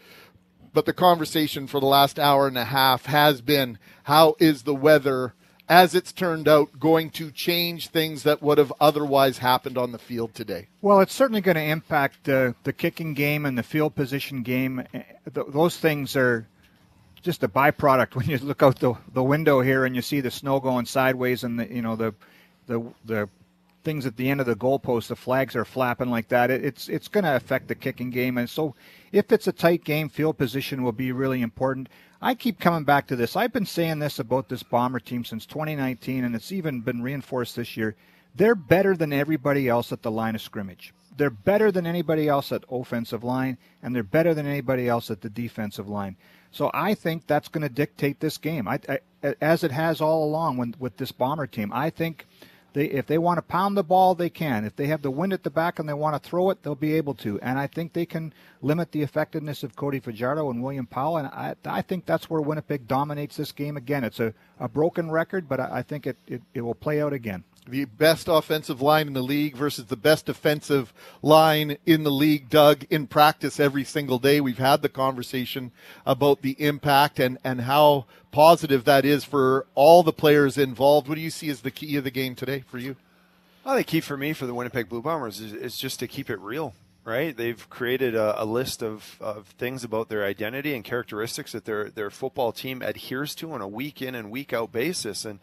but 0.72 0.86
the 0.86 0.92
conversation 0.92 1.66
for 1.66 1.80
the 1.80 1.86
last 1.86 2.18
hour 2.18 2.46
and 2.46 2.58
a 2.58 2.64
half 2.64 3.06
has 3.06 3.40
been 3.40 3.78
how 4.04 4.36
is 4.38 4.62
the 4.62 4.74
weather 4.74 5.34
as 5.68 5.94
it's 5.94 6.12
turned 6.12 6.48
out 6.48 6.78
going 6.78 7.08
to 7.10 7.30
change 7.30 7.88
things 7.88 8.24
that 8.24 8.42
would 8.42 8.58
have 8.58 8.72
otherwise 8.80 9.38
happened 9.38 9.78
on 9.78 9.92
the 9.92 9.98
field 9.98 10.34
today? 10.34 10.68
Well 10.80 11.00
it's 11.00 11.14
certainly 11.14 11.40
going 11.40 11.56
to 11.56 11.62
impact 11.62 12.28
uh, 12.28 12.52
the 12.64 12.72
kicking 12.72 13.14
game 13.14 13.46
and 13.46 13.56
the 13.56 13.62
field 13.62 13.94
position 13.94 14.42
game. 14.42 14.84
Eh, 14.92 15.02
those 15.32 15.76
things 15.76 16.16
are 16.16 16.46
just 17.22 17.42
a 17.42 17.48
byproduct 17.48 18.14
when 18.14 18.28
you 18.28 18.38
look 18.38 18.62
out 18.62 18.80
the, 18.80 18.94
the 19.12 19.22
window 19.22 19.60
here 19.60 19.84
and 19.84 19.94
you 19.94 20.02
see 20.02 20.20
the 20.20 20.30
snow 20.30 20.60
going 20.60 20.86
sideways 20.86 21.44
and 21.44 21.58
the 21.58 21.72
you 21.72 21.82
know 21.82 21.96
the 21.96 22.14
the 22.66 22.82
the 23.04 23.28
things 23.82 24.06
at 24.06 24.16
the 24.16 24.30
end 24.30 24.40
of 24.40 24.46
the 24.46 24.54
goalpost, 24.54 25.08
the 25.08 25.16
flags 25.16 25.56
are 25.56 25.64
flapping 25.64 26.10
like 26.10 26.28
that. 26.28 26.50
It, 26.50 26.64
it's 26.64 26.88
it's 26.88 27.08
going 27.08 27.24
to 27.24 27.36
affect 27.36 27.68
the 27.68 27.74
kicking 27.74 28.10
game, 28.10 28.38
and 28.38 28.48
so 28.48 28.74
if 29.12 29.30
it's 29.30 29.46
a 29.46 29.52
tight 29.52 29.84
game, 29.84 30.08
field 30.08 30.38
position 30.38 30.82
will 30.82 30.92
be 30.92 31.12
really 31.12 31.42
important. 31.42 31.88
I 32.20 32.34
keep 32.34 32.58
coming 32.58 32.84
back 32.84 33.06
to 33.08 33.16
this. 33.16 33.36
I've 33.36 33.52
been 33.52 33.66
saying 33.66 33.98
this 33.98 34.18
about 34.18 34.48
this 34.48 34.62
Bomber 34.62 35.00
team 35.00 35.24
since 35.24 35.44
2019, 35.44 36.24
and 36.24 36.34
it's 36.34 36.50
even 36.50 36.80
been 36.80 37.02
reinforced 37.02 37.56
this 37.56 37.76
year. 37.76 37.94
They're 38.34 38.54
better 38.54 38.96
than 38.96 39.12
everybody 39.12 39.68
else 39.68 39.92
at 39.92 40.02
the 40.02 40.10
line 40.10 40.34
of 40.34 40.40
scrimmage. 40.40 40.94
They're 41.14 41.30
better 41.30 41.70
than 41.70 41.86
anybody 41.86 42.26
else 42.26 42.50
at 42.52 42.64
offensive 42.70 43.22
line, 43.22 43.58
and 43.82 43.94
they're 43.94 44.02
better 44.02 44.32
than 44.32 44.46
anybody 44.46 44.88
else 44.88 45.10
at 45.10 45.20
the 45.20 45.28
defensive 45.28 45.88
line. 45.88 46.16
So 46.50 46.70
I 46.72 46.94
think 46.94 47.26
that's 47.26 47.48
going 47.48 47.62
to 47.62 47.68
dictate 47.68 48.20
this 48.20 48.38
game, 48.38 48.66
I, 48.66 48.78
I, 48.88 49.34
as 49.40 49.62
it 49.62 49.72
has 49.72 50.00
all 50.00 50.24
along 50.24 50.56
when, 50.56 50.74
with 50.78 50.96
this 50.96 51.12
Bomber 51.12 51.46
team. 51.46 51.70
I 51.72 51.90
think 51.90 52.26
they, 52.72 52.86
if 52.86 53.06
they 53.06 53.18
want 53.18 53.38
to 53.38 53.42
pound 53.42 53.76
the 53.76 53.82
ball, 53.82 54.14
they 54.14 54.30
can. 54.30 54.64
If 54.64 54.76
they 54.76 54.86
have 54.86 55.02
the 55.02 55.10
wind 55.10 55.32
at 55.32 55.42
the 55.42 55.50
back 55.50 55.78
and 55.78 55.88
they 55.88 55.94
want 55.94 56.20
to 56.20 56.28
throw 56.28 56.50
it, 56.50 56.62
they'll 56.62 56.74
be 56.74 56.94
able 56.94 57.14
to. 57.14 57.40
And 57.40 57.58
I 57.58 57.66
think 57.66 57.92
they 57.92 58.06
can 58.06 58.32
limit 58.60 58.92
the 58.92 59.02
effectiveness 59.02 59.62
of 59.62 59.76
Cody 59.76 60.00
Fajardo 60.00 60.50
and 60.50 60.62
William 60.62 60.86
Powell. 60.86 61.18
And 61.18 61.28
I, 61.28 61.54
I 61.64 61.82
think 61.82 62.06
that's 62.06 62.30
where 62.30 62.40
Winnipeg 62.40 62.88
dominates 62.88 63.36
this 63.36 63.52
game 63.52 63.76
again. 63.76 64.04
It's 64.04 64.20
a, 64.20 64.34
a 64.58 64.68
broken 64.68 65.10
record, 65.10 65.48
but 65.48 65.60
I, 65.60 65.78
I 65.78 65.82
think 65.82 66.06
it, 66.06 66.16
it, 66.26 66.42
it 66.54 66.60
will 66.62 66.74
play 66.74 67.00
out 67.00 67.12
again 67.12 67.44
the 67.66 67.84
best 67.84 68.28
offensive 68.28 68.82
line 68.82 69.06
in 69.06 69.12
the 69.12 69.22
league 69.22 69.56
versus 69.56 69.86
the 69.86 69.96
best 69.96 70.26
defensive 70.26 70.92
line 71.22 71.76
in 71.86 72.02
the 72.02 72.10
league, 72.10 72.50
Doug, 72.50 72.84
in 72.90 73.06
practice 73.06 73.60
every 73.60 73.84
single 73.84 74.18
day. 74.18 74.40
We've 74.40 74.58
had 74.58 74.82
the 74.82 74.88
conversation 74.88 75.70
about 76.04 76.42
the 76.42 76.60
impact 76.60 77.20
and, 77.20 77.38
and 77.44 77.62
how 77.62 78.06
positive 78.32 78.84
that 78.84 79.04
is 79.04 79.24
for 79.24 79.66
all 79.74 80.02
the 80.02 80.12
players 80.12 80.58
involved. 80.58 81.08
What 81.08 81.14
do 81.14 81.20
you 81.20 81.30
see 81.30 81.50
as 81.50 81.60
the 81.60 81.70
key 81.70 81.96
of 81.96 82.04
the 82.04 82.10
game 82.10 82.34
today 82.34 82.64
for 82.66 82.78
you? 82.78 82.96
Well, 83.64 83.76
the 83.76 83.84
key 83.84 84.00
for 84.00 84.16
me 84.16 84.32
for 84.32 84.46
the 84.46 84.54
Winnipeg 84.54 84.88
Blue 84.88 85.02
Bombers 85.02 85.38
is, 85.38 85.52
is 85.52 85.78
just 85.78 86.00
to 86.00 86.08
keep 86.08 86.30
it 86.30 86.40
real, 86.40 86.74
right? 87.04 87.36
They've 87.36 87.70
created 87.70 88.16
a, 88.16 88.42
a, 88.42 88.44
list 88.44 88.82
of, 88.82 89.16
of 89.20 89.46
things 89.46 89.84
about 89.84 90.08
their 90.08 90.24
identity 90.24 90.74
and 90.74 90.82
characteristics 90.82 91.52
that 91.52 91.64
their, 91.64 91.88
their 91.88 92.10
football 92.10 92.50
team 92.50 92.82
adheres 92.82 93.36
to 93.36 93.52
on 93.52 93.60
a 93.60 93.68
week 93.68 94.02
in 94.02 94.16
and 94.16 94.32
week 94.32 94.52
out 94.52 94.72
basis. 94.72 95.24
And 95.24 95.38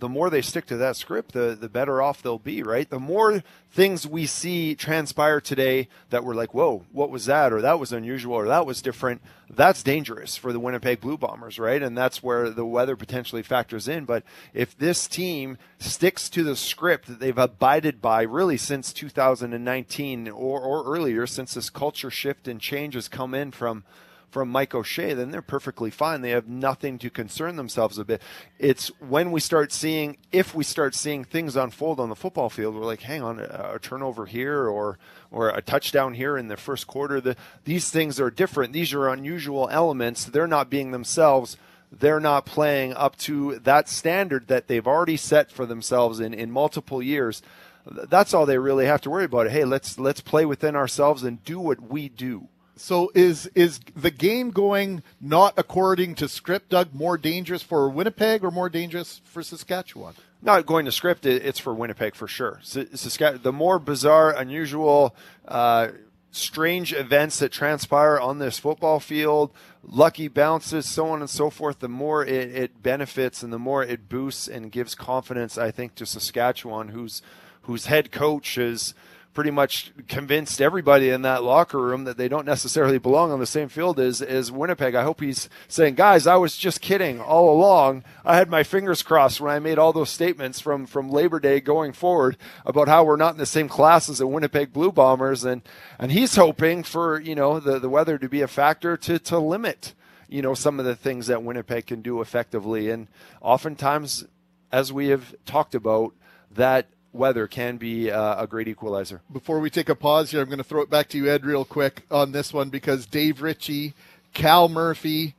the 0.00 0.08
more 0.08 0.30
they 0.30 0.42
stick 0.42 0.66
to 0.66 0.76
that 0.76 0.96
script, 0.96 1.32
the 1.32 1.56
the 1.58 1.68
better 1.68 2.00
off 2.00 2.22
they'll 2.22 2.38
be, 2.38 2.62
right? 2.62 2.88
The 2.88 3.00
more 3.00 3.42
things 3.70 4.06
we 4.06 4.26
see 4.26 4.74
transpire 4.74 5.40
today 5.40 5.88
that 6.10 6.24
we're 6.24 6.34
like, 6.34 6.54
whoa, 6.54 6.84
what 6.92 7.10
was 7.10 7.26
that? 7.26 7.52
Or 7.52 7.60
that 7.60 7.78
was 7.78 7.92
unusual, 7.92 8.34
or 8.34 8.46
that 8.46 8.66
was 8.66 8.80
different. 8.80 9.22
That's 9.50 9.82
dangerous 9.82 10.36
for 10.36 10.52
the 10.52 10.60
Winnipeg 10.60 11.00
Blue 11.00 11.18
Bombers, 11.18 11.58
right? 11.58 11.82
And 11.82 11.96
that's 11.96 12.22
where 12.22 12.50
the 12.50 12.64
weather 12.64 12.96
potentially 12.96 13.42
factors 13.42 13.88
in. 13.88 14.04
But 14.04 14.22
if 14.54 14.76
this 14.76 15.08
team 15.08 15.58
sticks 15.78 16.28
to 16.30 16.44
the 16.44 16.56
script 16.56 17.08
that 17.08 17.18
they've 17.18 17.36
abided 17.36 18.00
by 18.00 18.22
really 18.22 18.56
since 18.56 18.92
2019 18.92 20.28
or, 20.28 20.60
or 20.60 20.84
earlier, 20.84 21.26
since 21.26 21.54
this 21.54 21.70
culture 21.70 22.10
shift 22.10 22.46
and 22.46 22.60
change 22.60 22.94
has 22.94 23.08
come 23.08 23.34
in 23.34 23.50
from 23.50 23.84
from 24.30 24.50
Mike 24.50 24.74
O'Shea, 24.74 25.14
then 25.14 25.30
they're 25.30 25.42
perfectly 25.42 25.90
fine. 25.90 26.20
They 26.20 26.30
have 26.30 26.48
nothing 26.48 26.98
to 26.98 27.10
concern 27.10 27.56
themselves 27.56 27.98
a 27.98 28.04
bit. 28.04 28.22
It's 28.58 28.88
when 29.00 29.30
we 29.32 29.40
start 29.40 29.72
seeing, 29.72 30.18
if 30.32 30.54
we 30.54 30.64
start 30.64 30.94
seeing 30.94 31.24
things 31.24 31.56
unfold 31.56 31.98
on 31.98 32.08
the 32.08 32.16
football 32.16 32.50
field, 32.50 32.74
we're 32.74 32.84
like, 32.84 33.02
hang 33.02 33.22
on, 33.22 33.40
a, 33.40 33.78
turnover 33.80 34.26
here 34.26 34.66
or 34.68 34.98
or 35.30 35.50
a 35.50 35.60
touchdown 35.60 36.14
here 36.14 36.38
in 36.38 36.48
the 36.48 36.56
first 36.56 36.86
quarter. 36.86 37.20
The, 37.20 37.36
these 37.64 37.90
things 37.90 38.18
are 38.18 38.30
different. 38.30 38.72
These 38.72 38.94
are 38.94 39.08
unusual 39.08 39.68
elements. 39.70 40.24
They're 40.24 40.46
not 40.46 40.70
being 40.70 40.90
themselves. 40.90 41.56
They're 41.90 42.20
not 42.20 42.46
playing 42.46 42.94
up 42.94 43.16
to 43.18 43.58
that 43.60 43.88
standard 43.88 44.48
that 44.48 44.68
they've 44.68 44.86
already 44.86 45.16
set 45.16 45.50
for 45.50 45.66
themselves 45.66 46.20
in, 46.20 46.34
in 46.34 46.50
multiple 46.50 47.02
years. 47.02 47.42
That's 47.86 48.34
all 48.34 48.44
they 48.44 48.58
really 48.58 48.86
have 48.86 49.00
to 49.02 49.10
worry 49.10 49.24
about. 49.24 49.50
Hey, 49.50 49.64
let's 49.64 49.98
let's 49.98 50.20
play 50.20 50.44
within 50.44 50.76
ourselves 50.76 51.22
and 51.22 51.42
do 51.44 51.58
what 51.58 51.80
we 51.80 52.08
do. 52.10 52.48
So 52.78 53.10
is 53.14 53.46
is 53.54 53.80
the 53.96 54.10
game 54.10 54.50
going 54.50 55.02
not 55.20 55.54
according 55.56 56.14
to 56.16 56.28
script, 56.28 56.70
Doug? 56.70 56.94
More 56.94 57.18
dangerous 57.18 57.62
for 57.62 57.88
Winnipeg 57.88 58.44
or 58.44 58.50
more 58.50 58.68
dangerous 58.68 59.20
for 59.24 59.42
Saskatchewan? 59.42 60.14
Not 60.40 60.66
going 60.66 60.84
to 60.84 60.92
script. 60.92 61.26
It's 61.26 61.58
for 61.58 61.74
Winnipeg 61.74 62.14
for 62.14 62.28
sure. 62.28 62.60
Saskatchewan, 62.62 63.42
the 63.42 63.52
more 63.52 63.80
bizarre, 63.80 64.30
unusual, 64.30 65.16
uh, 65.46 65.88
strange 66.30 66.92
events 66.92 67.40
that 67.40 67.50
transpire 67.50 68.20
on 68.20 68.38
this 68.38 68.58
football 68.58 69.00
field, 69.00 69.50
lucky 69.82 70.28
bounces, 70.28 70.88
so 70.88 71.08
on 71.08 71.20
and 71.20 71.30
so 71.30 71.50
forth, 71.50 71.80
the 71.80 71.88
more 71.88 72.24
it, 72.24 72.54
it 72.54 72.82
benefits 72.82 73.42
and 73.42 73.52
the 73.52 73.58
more 73.58 73.82
it 73.82 74.08
boosts 74.08 74.46
and 74.46 74.70
gives 74.70 74.94
confidence, 74.94 75.58
I 75.58 75.72
think, 75.72 75.96
to 75.96 76.06
Saskatchewan, 76.06 76.88
whose 76.88 77.22
whose 77.62 77.86
head 77.86 78.10
coach 78.10 78.56
is 78.56 78.94
pretty 79.34 79.50
much 79.50 79.92
convinced 80.08 80.60
everybody 80.60 81.10
in 81.10 81.22
that 81.22 81.44
locker 81.44 81.78
room 81.78 82.04
that 82.04 82.16
they 82.16 82.28
don't 82.28 82.46
necessarily 82.46 82.98
belong 82.98 83.30
on 83.30 83.38
the 83.38 83.46
same 83.46 83.68
field 83.68 84.00
as, 84.00 84.20
as 84.20 84.50
Winnipeg. 84.50 84.94
I 84.94 85.04
hope 85.04 85.20
he's 85.20 85.48
saying, 85.68 85.94
guys, 85.94 86.26
I 86.26 86.36
was 86.36 86.56
just 86.56 86.80
kidding 86.80 87.20
all 87.20 87.52
along. 87.52 88.02
I 88.24 88.36
had 88.36 88.50
my 88.50 88.62
fingers 88.64 89.02
crossed 89.02 89.40
when 89.40 89.52
I 89.52 89.60
made 89.60 89.78
all 89.78 89.92
those 89.92 90.10
statements 90.10 90.60
from, 90.60 90.86
from 90.86 91.10
Labor 91.10 91.38
Day 91.38 91.60
going 91.60 91.92
forward 91.92 92.36
about 92.66 92.88
how 92.88 93.04
we're 93.04 93.16
not 93.16 93.34
in 93.34 93.38
the 93.38 93.46
same 93.46 93.68
class 93.68 94.08
as 94.08 94.18
the 94.18 94.26
Winnipeg 94.26 94.72
Blue 94.72 94.90
Bombers. 94.90 95.44
And, 95.44 95.62
and 95.98 96.10
he's 96.10 96.34
hoping 96.34 96.82
for, 96.82 97.20
you 97.20 97.34
know, 97.34 97.60
the, 97.60 97.78
the 97.78 97.88
weather 97.88 98.18
to 98.18 98.28
be 98.28 98.40
a 98.40 98.48
factor 98.48 98.96
to, 98.96 99.18
to 99.20 99.38
limit, 99.38 99.94
you 100.28 100.42
know, 100.42 100.54
some 100.54 100.80
of 100.80 100.84
the 100.84 100.96
things 100.96 101.28
that 101.28 101.44
Winnipeg 101.44 101.86
can 101.86 102.02
do 102.02 102.20
effectively. 102.20 102.90
And 102.90 103.06
oftentimes, 103.40 104.26
as 104.72 104.92
we 104.92 105.08
have 105.08 105.34
talked 105.46 105.74
about, 105.74 106.12
that 106.50 106.88
weather 107.12 107.46
can 107.46 107.76
be 107.76 108.10
uh, 108.10 108.42
a 108.42 108.46
great 108.46 108.68
equalizer. 108.68 109.20
Before 109.32 109.60
we 109.60 109.70
take 109.70 109.88
a 109.88 109.94
pause 109.94 110.30
here, 110.30 110.40
I'm 110.40 110.48
going 110.48 110.58
to 110.58 110.64
throw 110.64 110.82
it 110.82 110.90
back 110.90 111.08
to 111.10 111.18
you, 111.18 111.30
Ed, 111.30 111.44
real 111.44 111.64
quick 111.64 112.02
on 112.10 112.32
this 112.32 112.52
one 112.52 112.68
because 112.68 113.06
Dave 113.06 113.42
Ritchie, 113.42 113.94
Cal 114.34 114.68
Murphy, 114.68 115.34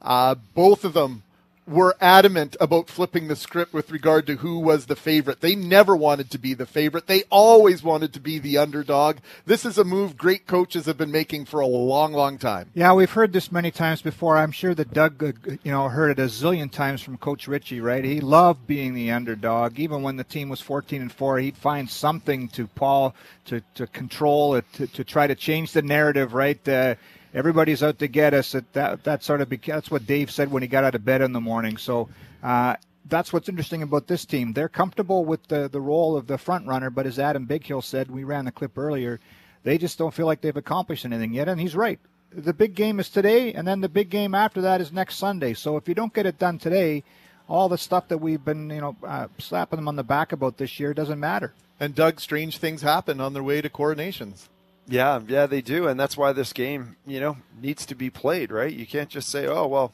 uh, 0.00 0.34
both 0.54 0.84
of 0.84 0.94
them 0.94 1.22
were 1.72 1.96
adamant 2.00 2.56
about 2.60 2.88
flipping 2.88 3.28
the 3.28 3.36
script 3.36 3.72
with 3.72 3.90
regard 3.90 4.26
to 4.26 4.36
who 4.36 4.58
was 4.58 4.86
the 4.86 4.96
favorite. 4.96 5.40
They 5.40 5.54
never 5.54 5.96
wanted 5.96 6.30
to 6.30 6.38
be 6.38 6.54
the 6.54 6.66
favorite. 6.66 7.06
They 7.06 7.24
always 7.30 7.82
wanted 7.82 8.12
to 8.12 8.20
be 8.20 8.38
the 8.38 8.58
underdog. 8.58 9.18
This 9.46 9.64
is 9.64 9.78
a 9.78 9.84
move 9.84 10.16
great 10.16 10.46
coaches 10.46 10.86
have 10.86 10.98
been 10.98 11.10
making 11.10 11.46
for 11.46 11.60
a 11.60 11.66
long, 11.66 12.12
long 12.12 12.38
time. 12.38 12.70
Yeah, 12.74 12.92
we've 12.92 13.10
heard 13.10 13.32
this 13.32 13.50
many 13.50 13.70
times 13.70 14.02
before. 14.02 14.36
I'm 14.36 14.52
sure 14.52 14.74
that 14.74 14.92
Doug, 14.92 15.22
uh, 15.22 15.32
you 15.62 15.72
know, 15.72 15.88
heard 15.88 16.18
it 16.18 16.22
a 16.22 16.26
zillion 16.26 16.70
times 16.70 17.00
from 17.00 17.16
Coach 17.16 17.48
Ritchie. 17.48 17.80
Right? 17.80 18.04
He 18.04 18.20
loved 18.20 18.66
being 18.66 18.94
the 18.94 19.10
underdog. 19.10 19.78
Even 19.78 20.02
when 20.02 20.16
the 20.16 20.24
team 20.24 20.48
was 20.48 20.60
14 20.60 21.00
and 21.00 21.12
four, 21.12 21.38
he'd 21.38 21.56
find 21.56 21.88
something 21.88 22.48
to 22.48 22.66
Paul 22.66 23.14
to 23.46 23.62
to 23.74 23.86
control 23.86 24.54
it, 24.54 24.64
to, 24.74 24.86
to 24.88 25.04
try 25.04 25.26
to 25.26 25.34
change 25.34 25.72
the 25.72 25.82
narrative. 25.82 26.34
Right? 26.34 26.68
Uh, 26.68 26.96
everybody's 27.34 27.82
out 27.82 27.98
to 27.98 28.08
get 28.08 28.34
us. 28.34 28.52
That 28.52 28.72
that, 28.72 29.04
that 29.04 29.24
sort 29.24 29.40
of 29.40 29.52
that's 29.64 29.90
what 29.90 30.06
Dave 30.06 30.30
said 30.30 30.50
when 30.50 30.62
he 30.62 30.68
got 30.68 30.84
out 30.84 30.94
of 30.94 31.04
bed 31.04 31.22
in 31.22 31.32
the 31.32 31.40
morning. 31.40 31.76
So. 31.76 32.08
Uh, 32.42 32.76
that's 33.08 33.32
what's 33.32 33.48
interesting 33.48 33.82
about 33.82 34.06
this 34.06 34.24
team. 34.24 34.52
They're 34.52 34.68
comfortable 34.68 35.24
with 35.24 35.48
the, 35.48 35.68
the 35.68 35.80
role 35.80 36.16
of 36.16 36.28
the 36.28 36.38
front 36.38 36.66
runner, 36.66 36.88
but 36.88 37.06
as 37.06 37.18
Adam 37.18 37.46
Bighill 37.46 37.82
said, 37.82 38.10
we 38.10 38.24
ran 38.24 38.44
the 38.44 38.52
clip 38.52 38.78
earlier, 38.78 39.18
they 39.64 39.78
just 39.78 39.98
don't 39.98 40.14
feel 40.14 40.26
like 40.26 40.40
they've 40.40 40.56
accomplished 40.56 41.04
anything 41.04 41.32
yet. 41.32 41.48
And 41.48 41.60
he's 41.60 41.76
right. 41.76 41.98
The 42.30 42.54
big 42.54 42.74
game 42.74 42.98
is 43.00 43.10
today, 43.10 43.52
and 43.52 43.66
then 43.66 43.80
the 43.80 43.88
big 43.88 44.08
game 44.08 44.34
after 44.34 44.62
that 44.62 44.80
is 44.80 44.92
next 44.92 45.16
Sunday. 45.16 45.52
So 45.54 45.76
if 45.76 45.88
you 45.88 45.94
don't 45.94 46.14
get 46.14 46.26
it 46.26 46.38
done 46.38 46.58
today, 46.58 47.04
all 47.48 47.68
the 47.68 47.76
stuff 47.76 48.08
that 48.08 48.18
we've 48.18 48.42
been, 48.42 48.70
you 48.70 48.80
know, 48.80 48.96
uh, 49.06 49.28
slapping 49.38 49.76
them 49.76 49.88
on 49.88 49.96
the 49.96 50.04
back 50.04 50.32
about 50.32 50.56
this 50.56 50.80
year 50.80 50.94
doesn't 50.94 51.20
matter. 51.20 51.52
And 51.78 51.94
Doug, 51.94 52.20
strange 52.20 52.58
things 52.58 52.80
happen 52.80 53.20
on 53.20 53.34
their 53.34 53.42
way 53.42 53.60
to 53.60 53.68
coronations. 53.68 54.48
Yeah, 54.88 55.20
yeah, 55.26 55.46
they 55.46 55.62
do, 55.62 55.86
and 55.86 55.98
that's 55.98 56.16
why 56.16 56.32
this 56.32 56.52
game, 56.52 56.96
you 57.06 57.20
know, 57.20 57.36
needs 57.60 57.86
to 57.86 57.94
be 57.94 58.10
played, 58.10 58.50
right? 58.50 58.72
You 58.72 58.86
can't 58.86 59.08
just 59.08 59.28
say, 59.28 59.46
"Oh, 59.46 59.66
well, 59.66 59.92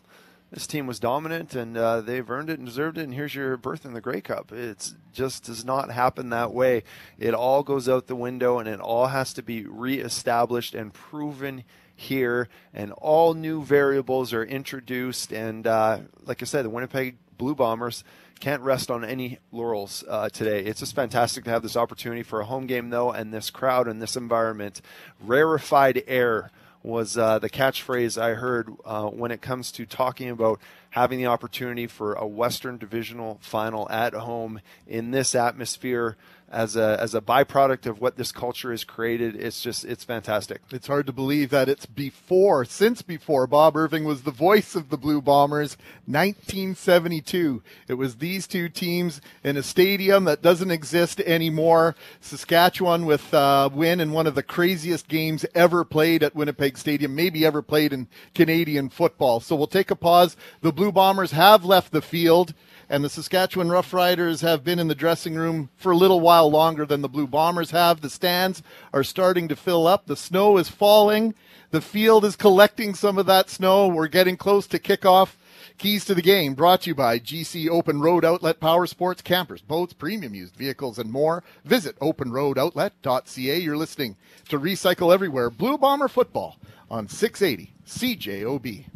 this 0.50 0.66
team 0.66 0.86
was 0.86 0.98
dominant 0.98 1.54
and 1.54 1.76
uh, 1.76 2.00
they've 2.00 2.28
earned 2.30 2.48
it 2.48 2.58
and 2.58 2.66
deserved 2.66 2.96
it, 2.96 3.02
and 3.02 3.12
here's 3.12 3.34
your 3.34 3.58
berth 3.58 3.84
in 3.84 3.92
the 3.92 4.00
Grey 4.00 4.22
Cup." 4.22 4.50
It 4.50 4.92
just 5.12 5.44
does 5.44 5.64
not 5.64 5.90
happen 5.90 6.30
that 6.30 6.52
way. 6.54 6.84
It 7.18 7.34
all 7.34 7.62
goes 7.62 7.88
out 7.88 8.06
the 8.06 8.16
window, 8.16 8.58
and 8.58 8.68
it 8.68 8.80
all 8.80 9.08
has 9.08 9.34
to 9.34 9.42
be 9.42 9.66
reestablished 9.66 10.74
and 10.74 10.92
proven 10.92 11.64
here, 11.94 12.48
and 12.72 12.92
all 12.92 13.34
new 13.34 13.62
variables 13.62 14.32
are 14.32 14.44
introduced. 14.44 15.32
And 15.32 15.66
uh, 15.66 15.98
like 16.24 16.40
I 16.42 16.46
said, 16.46 16.64
the 16.64 16.70
Winnipeg 16.70 17.16
Blue 17.36 17.54
Bombers 17.54 18.04
can't 18.38 18.62
rest 18.62 18.90
on 18.90 19.04
any 19.04 19.38
laurels 19.52 20.04
uh, 20.08 20.28
today. 20.28 20.64
It's 20.64 20.80
just 20.80 20.94
fantastic 20.94 21.44
to 21.44 21.50
have 21.50 21.62
this 21.62 21.76
opportunity 21.76 22.22
for 22.22 22.40
a 22.40 22.44
home 22.44 22.66
game, 22.66 22.90
though, 22.90 23.10
and 23.10 23.32
this 23.32 23.50
crowd 23.50 23.88
and 23.88 24.00
this 24.00 24.16
environment. 24.16 24.80
Rarefied 25.20 26.02
air 26.06 26.50
was 26.82 27.18
uh, 27.18 27.38
the 27.38 27.50
catchphrase 27.50 28.20
I 28.20 28.34
heard 28.34 28.72
uh, 28.84 29.06
when 29.08 29.30
it 29.30 29.42
comes 29.42 29.72
to 29.72 29.84
talking 29.84 30.30
about 30.30 30.60
having 30.90 31.18
the 31.18 31.26
opportunity 31.26 31.86
for 31.86 32.14
a 32.14 32.26
Western 32.26 32.78
Divisional 32.78 33.38
final 33.42 33.90
at 33.90 34.14
home 34.14 34.60
in 34.86 35.10
this 35.10 35.34
atmosphere 35.34 36.16
as 36.50 36.76
a 36.76 36.98
as 37.00 37.14
a 37.14 37.20
byproduct 37.20 37.86
of 37.86 38.00
what 38.00 38.16
this 38.16 38.32
culture 38.32 38.70
has 38.70 38.84
created. 38.84 39.36
It's 39.36 39.60
just 39.60 39.84
it's 39.84 40.04
fantastic. 40.04 40.62
It's 40.70 40.86
hard 40.86 41.06
to 41.06 41.12
believe 41.12 41.50
that 41.50 41.68
it's 41.68 41.86
before, 41.86 42.64
since 42.64 43.02
before 43.02 43.46
Bob 43.46 43.76
Irving 43.76 44.04
was 44.04 44.22
the 44.22 44.30
voice 44.30 44.74
of 44.74 44.88
the 44.88 44.96
Blue 44.96 45.20
Bombers, 45.20 45.76
1972. 46.06 47.62
It 47.88 47.94
was 47.94 48.16
these 48.16 48.46
two 48.46 48.68
teams 48.68 49.20
in 49.44 49.56
a 49.56 49.62
stadium 49.62 50.24
that 50.24 50.42
doesn't 50.42 50.70
exist 50.70 51.20
anymore. 51.20 51.94
Saskatchewan 52.20 53.04
with 53.04 53.32
uh, 53.34 53.68
win 53.72 54.00
in 54.00 54.12
one 54.12 54.26
of 54.26 54.34
the 54.34 54.42
craziest 54.42 55.08
games 55.08 55.44
ever 55.54 55.84
played 55.84 56.22
at 56.22 56.34
Winnipeg 56.34 56.78
Stadium, 56.78 57.14
maybe 57.14 57.44
ever 57.44 57.62
played 57.62 57.92
in 57.92 58.08
Canadian 58.34 58.88
football. 58.88 59.40
So 59.40 59.54
we'll 59.54 59.66
take 59.66 59.90
a 59.90 59.96
pause. 59.96 60.36
The 60.62 60.72
Blue 60.72 60.92
Bombers 60.92 61.32
have 61.32 61.64
left 61.64 61.92
the 61.92 62.02
field 62.02 62.54
and 62.90 63.04
the 63.04 63.08
Saskatchewan 63.08 63.68
Roughriders 63.68 64.40
have 64.40 64.64
been 64.64 64.78
in 64.78 64.88
the 64.88 64.94
dressing 64.94 65.34
room 65.34 65.68
for 65.76 65.92
a 65.92 65.96
little 65.96 66.20
while 66.20 66.50
longer 66.50 66.86
than 66.86 67.02
the 67.02 67.08
Blue 67.08 67.26
Bombers 67.26 67.70
have. 67.72 68.00
The 68.00 68.10
stands 68.10 68.62
are 68.92 69.04
starting 69.04 69.48
to 69.48 69.56
fill 69.56 69.86
up. 69.86 70.06
The 70.06 70.16
snow 70.16 70.56
is 70.56 70.68
falling. 70.68 71.34
The 71.70 71.80
field 71.82 72.24
is 72.24 72.36
collecting 72.36 72.94
some 72.94 73.18
of 73.18 73.26
that 73.26 73.50
snow. 73.50 73.88
We're 73.88 74.08
getting 74.08 74.36
close 74.36 74.66
to 74.68 74.78
kickoff. 74.78 75.34
Keys 75.76 76.04
to 76.06 76.14
the 76.14 76.22
game 76.22 76.54
brought 76.54 76.82
to 76.82 76.90
you 76.90 76.94
by 76.94 77.20
GC 77.20 77.68
Open 77.68 78.00
Road 78.00 78.24
Outlet 78.24 78.58
Power 78.58 78.86
Sports 78.86 79.22
Campers, 79.22 79.60
boats, 79.60 79.92
premium 79.92 80.34
used 80.34 80.56
vehicles, 80.56 80.98
and 80.98 81.12
more. 81.12 81.44
Visit 81.64 81.96
openroadoutlet.ca. 82.00 83.58
You're 83.58 83.76
listening 83.76 84.16
to 84.48 84.58
Recycle 84.58 85.14
Everywhere 85.14 85.50
Blue 85.50 85.78
Bomber 85.78 86.08
Football 86.08 86.56
on 86.90 87.06
680 87.06 87.72
CJOB. 87.86 88.86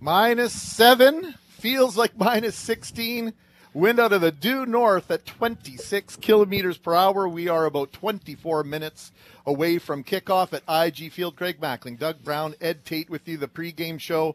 Minus 0.00 0.52
seven 0.52 1.34
feels 1.56 1.96
like 1.96 2.16
minus 2.16 2.54
16. 2.56 3.32
Wind 3.72 4.00
out 4.00 4.12
of 4.12 4.20
the 4.22 4.32
due 4.32 4.64
north 4.64 5.10
at 5.10 5.26
26 5.26 6.16
kilometers 6.16 6.78
per 6.78 6.94
hour. 6.94 7.28
We 7.28 7.48
are 7.48 7.66
about 7.66 7.92
24 7.92 8.64
minutes 8.64 9.12
away 9.44 9.78
from 9.78 10.04
kickoff 10.04 10.52
at 10.52 10.62
IG 10.66 11.12
Field. 11.12 11.36
Craig 11.36 11.60
Mackling, 11.60 11.98
Doug 11.98 12.22
Brown, 12.24 12.54
Ed 12.60 12.84
Tait 12.84 13.10
with 13.10 13.28
you, 13.28 13.36
the 13.36 13.48
pregame 13.48 14.00
show. 14.00 14.34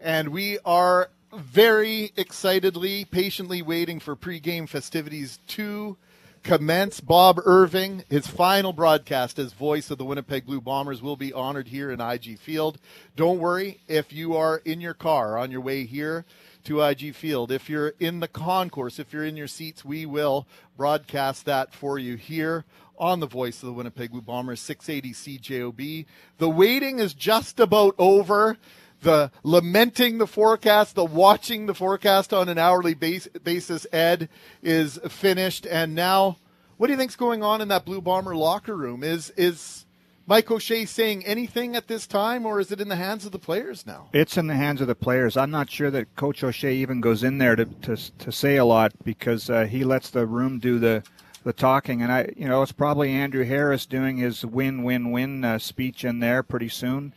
And 0.00 0.28
we 0.28 0.58
are 0.64 1.08
very 1.32 2.12
excitedly, 2.16 3.06
patiently 3.06 3.62
waiting 3.62 3.98
for 3.98 4.14
pregame 4.14 4.68
festivities 4.68 5.38
to 5.48 5.96
commence. 6.42 7.00
Bob 7.00 7.40
Irving, 7.44 8.04
his 8.10 8.26
final 8.26 8.72
broadcast 8.74 9.38
as 9.38 9.52
voice 9.52 9.90
of 9.90 9.96
the 9.96 10.04
Winnipeg 10.04 10.44
Blue 10.44 10.60
Bombers, 10.60 11.00
will 11.00 11.16
be 11.16 11.32
honored 11.32 11.68
here 11.68 11.90
in 11.90 12.00
IG 12.00 12.38
Field. 12.38 12.78
Don't 13.16 13.38
worry 13.38 13.80
if 13.88 14.12
you 14.12 14.36
are 14.36 14.58
in 14.66 14.80
your 14.82 14.94
car 14.94 15.38
on 15.38 15.50
your 15.50 15.60
way 15.62 15.86
here 15.86 16.26
to 16.64 16.82
IG 16.82 17.14
Field. 17.14 17.50
If 17.50 17.68
you're 17.68 17.94
in 17.98 18.20
the 18.20 18.28
concourse, 18.28 18.98
if 18.98 19.12
you're 19.12 19.24
in 19.24 19.36
your 19.36 19.48
seats, 19.48 19.84
we 19.84 20.06
will 20.06 20.46
broadcast 20.76 21.44
that 21.46 21.74
for 21.74 21.98
you 21.98 22.16
here 22.16 22.64
on 22.98 23.20
the 23.20 23.26
voice 23.26 23.62
of 23.62 23.66
the 23.66 23.72
Winnipeg 23.72 24.10
Blue 24.10 24.20
Bombers, 24.20 24.60
680 24.60 25.38
CJOB. 25.38 26.06
The 26.38 26.48
waiting 26.48 26.98
is 26.98 27.14
just 27.14 27.58
about 27.58 27.94
over. 27.98 28.58
The 29.00 29.32
lamenting 29.42 30.18
the 30.18 30.28
forecast, 30.28 30.94
the 30.94 31.04
watching 31.04 31.66
the 31.66 31.74
forecast 31.74 32.32
on 32.32 32.48
an 32.48 32.56
hourly 32.56 32.94
base, 32.94 33.26
basis, 33.42 33.84
Ed, 33.92 34.28
is 34.62 34.96
finished. 35.08 35.66
And 35.66 35.96
now, 35.96 36.38
what 36.76 36.86
do 36.86 36.92
you 36.92 36.96
think's 36.96 37.16
going 37.16 37.42
on 37.42 37.60
in 37.60 37.66
that 37.66 37.84
Blue 37.84 38.00
Bomber 38.00 38.36
locker 38.36 38.76
room? 38.76 39.02
Is 39.02 39.30
is 39.30 39.86
Mike 40.32 40.50
O'Shea 40.50 40.86
saying 40.86 41.26
anything 41.26 41.76
at 41.76 41.88
this 41.88 42.06
time, 42.06 42.46
or 42.46 42.58
is 42.58 42.72
it 42.72 42.80
in 42.80 42.88
the 42.88 42.96
hands 42.96 43.26
of 43.26 43.32
the 43.32 43.38
players 43.38 43.86
now? 43.86 44.08
It's 44.14 44.38
in 44.38 44.46
the 44.46 44.54
hands 44.54 44.80
of 44.80 44.86
the 44.86 44.94
players. 44.94 45.36
I'm 45.36 45.50
not 45.50 45.68
sure 45.68 45.90
that 45.90 46.16
Coach 46.16 46.42
O'Shea 46.42 46.74
even 46.74 47.02
goes 47.02 47.22
in 47.22 47.36
there 47.36 47.54
to 47.54 47.66
to, 47.66 47.96
to 47.96 48.32
say 48.32 48.56
a 48.56 48.64
lot 48.64 48.92
because 49.04 49.50
uh, 49.50 49.66
he 49.66 49.84
lets 49.84 50.08
the 50.08 50.26
room 50.26 50.58
do 50.58 50.78
the 50.78 51.02
the 51.44 51.52
talking. 51.52 52.00
And 52.00 52.10
I, 52.10 52.30
you 52.34 52.48
know, 52.48 52.62
it's 52.62 52.72
probably 52.72 53.10
Andrew 53.10 53.44
Harris 53.44 53.84
doing 53.84 54.16
his 54.16 54.42
win-win-win 54.42 55.44
uh, 55.44 55.58
speech 55.58 56.02
in 56.02 56.20
there 56.20 56.42
pretty 56.42 56.70
soon. 56.70 57.12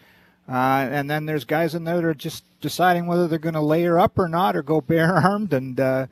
Uh, 0.50 0.86
and 0.92 1.10
then 1.10 1.26
there's 1.26 1.46
guys 1.46 1.74
in 1.74 1.86
there 1.86 1.96
that 1.96 2.06
are 2.06 2.14
just 2.14 2.44
deciding 2.60 3.08
whether 3.08 3.30
they're 3.30 3.40
going 3.40 3.56
to 3.56 3.62
layer 3.62 3.98
up 3.98 4.20
or 4.20 4.28
not, 4.28 4.58
or 4.58 4.62
go 4.62 4.82
bare 4.92 5.14
armed. 5.14 5.54
And 5.54 5.80
uh, 5.80 6.08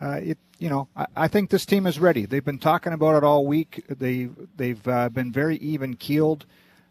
uh, 0.00 0.20
it, 0.22 0.38
you 0.58 0.68
know, 0.68 0.88
I, 0.96 1.06
I, 1.16 1.28
think 1.28 1.50
this 1.50 1.66
team 1.66 1.86
is 1.86 1.98
ready. 1.98 2.26
They've 2.26 2.44
been 2.44 2.58
talking 2.58 2.92
about 2.92 3.16
it 3.16 3.24
all 3.24 3.46
week. 3.46 3.84
They 3.88 4.28
they've 4.56 4.86
uh, 4.88 5.08
been 5.08 5.32
very 5.32 5.56
even 5.56 5.94
keeled. 5.94 6.46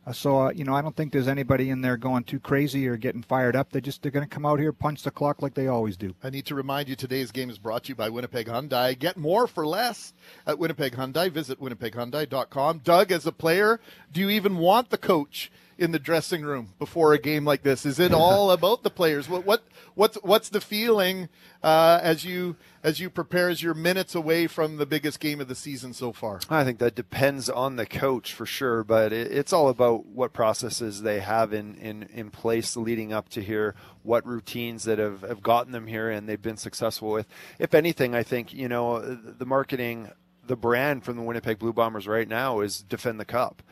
Uh, 0.05 0.11
so 0.11 0.41
uh, 0.41 0.51
you 0.51 0.63
know, 0.63 0.73
I 0.73 0.81
don't 0.81 0.95
think 0.95 1.13
there's 1.13 1.27
anybody 1.27 1.69
in 1.69 1.81
there 1.81 1.97
going 1.97 2.23
too 2.23 2.39
crazy 2.39 2.88
or 2.88 2.97
getting 2.97 3.23
fired 3.23 3.55
up. 3.55 3.71
They 3.71 3.81
just 3.81 4.01
they're 4.01 4.11
going 4.11 4.27
to 4.27 4.34
come 4.34 4.45
out 4.45 4.59
here, 4.59 4.73
punch 4.73 5.03
the 5.03 5.11
clock 5.11 5.41
like 5.41 5.53
they 5.53 5.67
always 5.67 5.97
do. 5.97 6.13
I 6.23 6.30
need 6.30 6.45
to 6.47 6.55
remind 6.55 6.89
you, 6.89 6.95
today's 6.95 7.31
game 7.31 7.49
is 7.49 7.57
brought 7.57 7.84
to 7.85 7.89
you 7.89 7.95
by 7.95 8.09
Winnipeg 8.09 8.47
Hyundai. 8.47 8.97
Get 8.97 9.17
more 9.17 9.47
for 9.47 9.65
less 9.65 10.13
at 10.45 10.59
Winnipeg 10.59 10.93
Hyundai. 10.93 11.31
Visit 11.31 11.59
winnipeghyundai.com. 11.59 12.80
Doug, 12.80 13.11
as 13.11 13.25
a 13.25 13.31
player, 13.31 13.80
do 14.11 14.21
you 14.21 14.30
even 14.30 14.57
want 14.57 14.89
the 14.89 14.97
coach? 14.97 15.51
In 15.77 15.91
the 15.91 15.99
dressing 15.99 16.43
room 16.43 16.73
before 16.79 17.13
a 17.13 17.19
game 17.19 17.45
like 17.45 17.63
this? 17.63 17.85
Is 17.85 17.99
it 17.99 18.13
all 18.13 18.51
about 18.57 18.83
the 18.83 18.89
players? 18.89 19.29
What 19.29 19.45
what 19.45 19.63
what's 19.95 20.17
what's 20.23 20.49
the 20.49 20.61
feeling 20.61 21.29
uh, 21.61 21.99
as 22.01 22.25
you 22.25 22.55
as 22.83 22.99
you 22.99 23.09
prepare 23.09 23.49
as 23.49 23.63
you're 23.63 23.73
minutes 23.73 24.13
away 24.13 24.47
from 24.47 24.77
the 24.77 24.85
biggest 24.85 25.19
game 25.19 25.39
of 25.39 25.47
the 25.47 25.55
season 25.55 25.93
so 25.93 26.11
far? 26.11 26.41
I 26.49 26.63
think 26.63 26.79
that 26.79 26.95
depends 26.95 27.49
on 27.49 27.77
the 27.77 27.85
coach 27.85 28.33
for 28.33 28.45
sure, 28.45 28.83
but 28.83 29.13
it, 29.13 29.31
it's 29.31 29.53
all 29.53 29.69
about 29.69 30.05
what 30.05 30.33
processes 30.33 31.01
they 31.01 31.19
have 31.19 31.53
in, 31.53 31.75
in, 31.75 32.03
in 32.13 32.29
place 32.29 32.75
leading 32.75 33.13
up 33.13 33.29
to 33.29 33.41
here, 33.41 33.75
what 34.03 34.25
routines 34.25 34.83
that 34.83 34.99
have, 34.99 35.21
have 35.21 35.41
gotten 35.41 35.71
them 35.71 35.87
here 35.87 36.09
and 36.09 36.27
they've 36.27 36.41
been 36.41 36.57
successful 36.57 37.11
with. 37.11 37.27
If 37.57 37.73
anything, 37.73 38.13
I 38.13 38.23
think, 38.23 38.53
you 38.53 38.67
know, 38.67 38.99
the 38.99 39.45
marketing, 39.45 40.11
the 40.45 40.57
brand 40.57 41.05
from 41.05 41.15
the 41.15 41.23
Winnipeg 41.23 41.59
Blue 41.59 41.73
Bombers 41.73 42.07
right 42.07 42.27
now 42.27 42.59
is 42.59 42.81
defend 42.81 43.19
the 43.19 43.25
cup. 43.25 43.63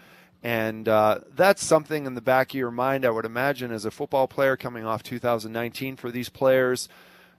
And 0.43 0.87
uh, 0.87 1.19
that's 1.35 1.63
something 1.63 2.05
in 2.05 2.15
the 2.15 2.21
back 2.21 2.51
of 2.51 2.55
your 2.55 2.71
mind, 2.71 3.05
I 3.05 3.11
would 3.11 3.25
imagine, 3.25 3.71
as 3.71 3.85
a 3.85 3.91
football 3.91 4.27
player 4.27 4.57
coming 4.57 4.85
off 4.85 5.03
2019 5.03 5.97
for 5.97 6.09
these 6.09 6.29
players. 6.29 6.89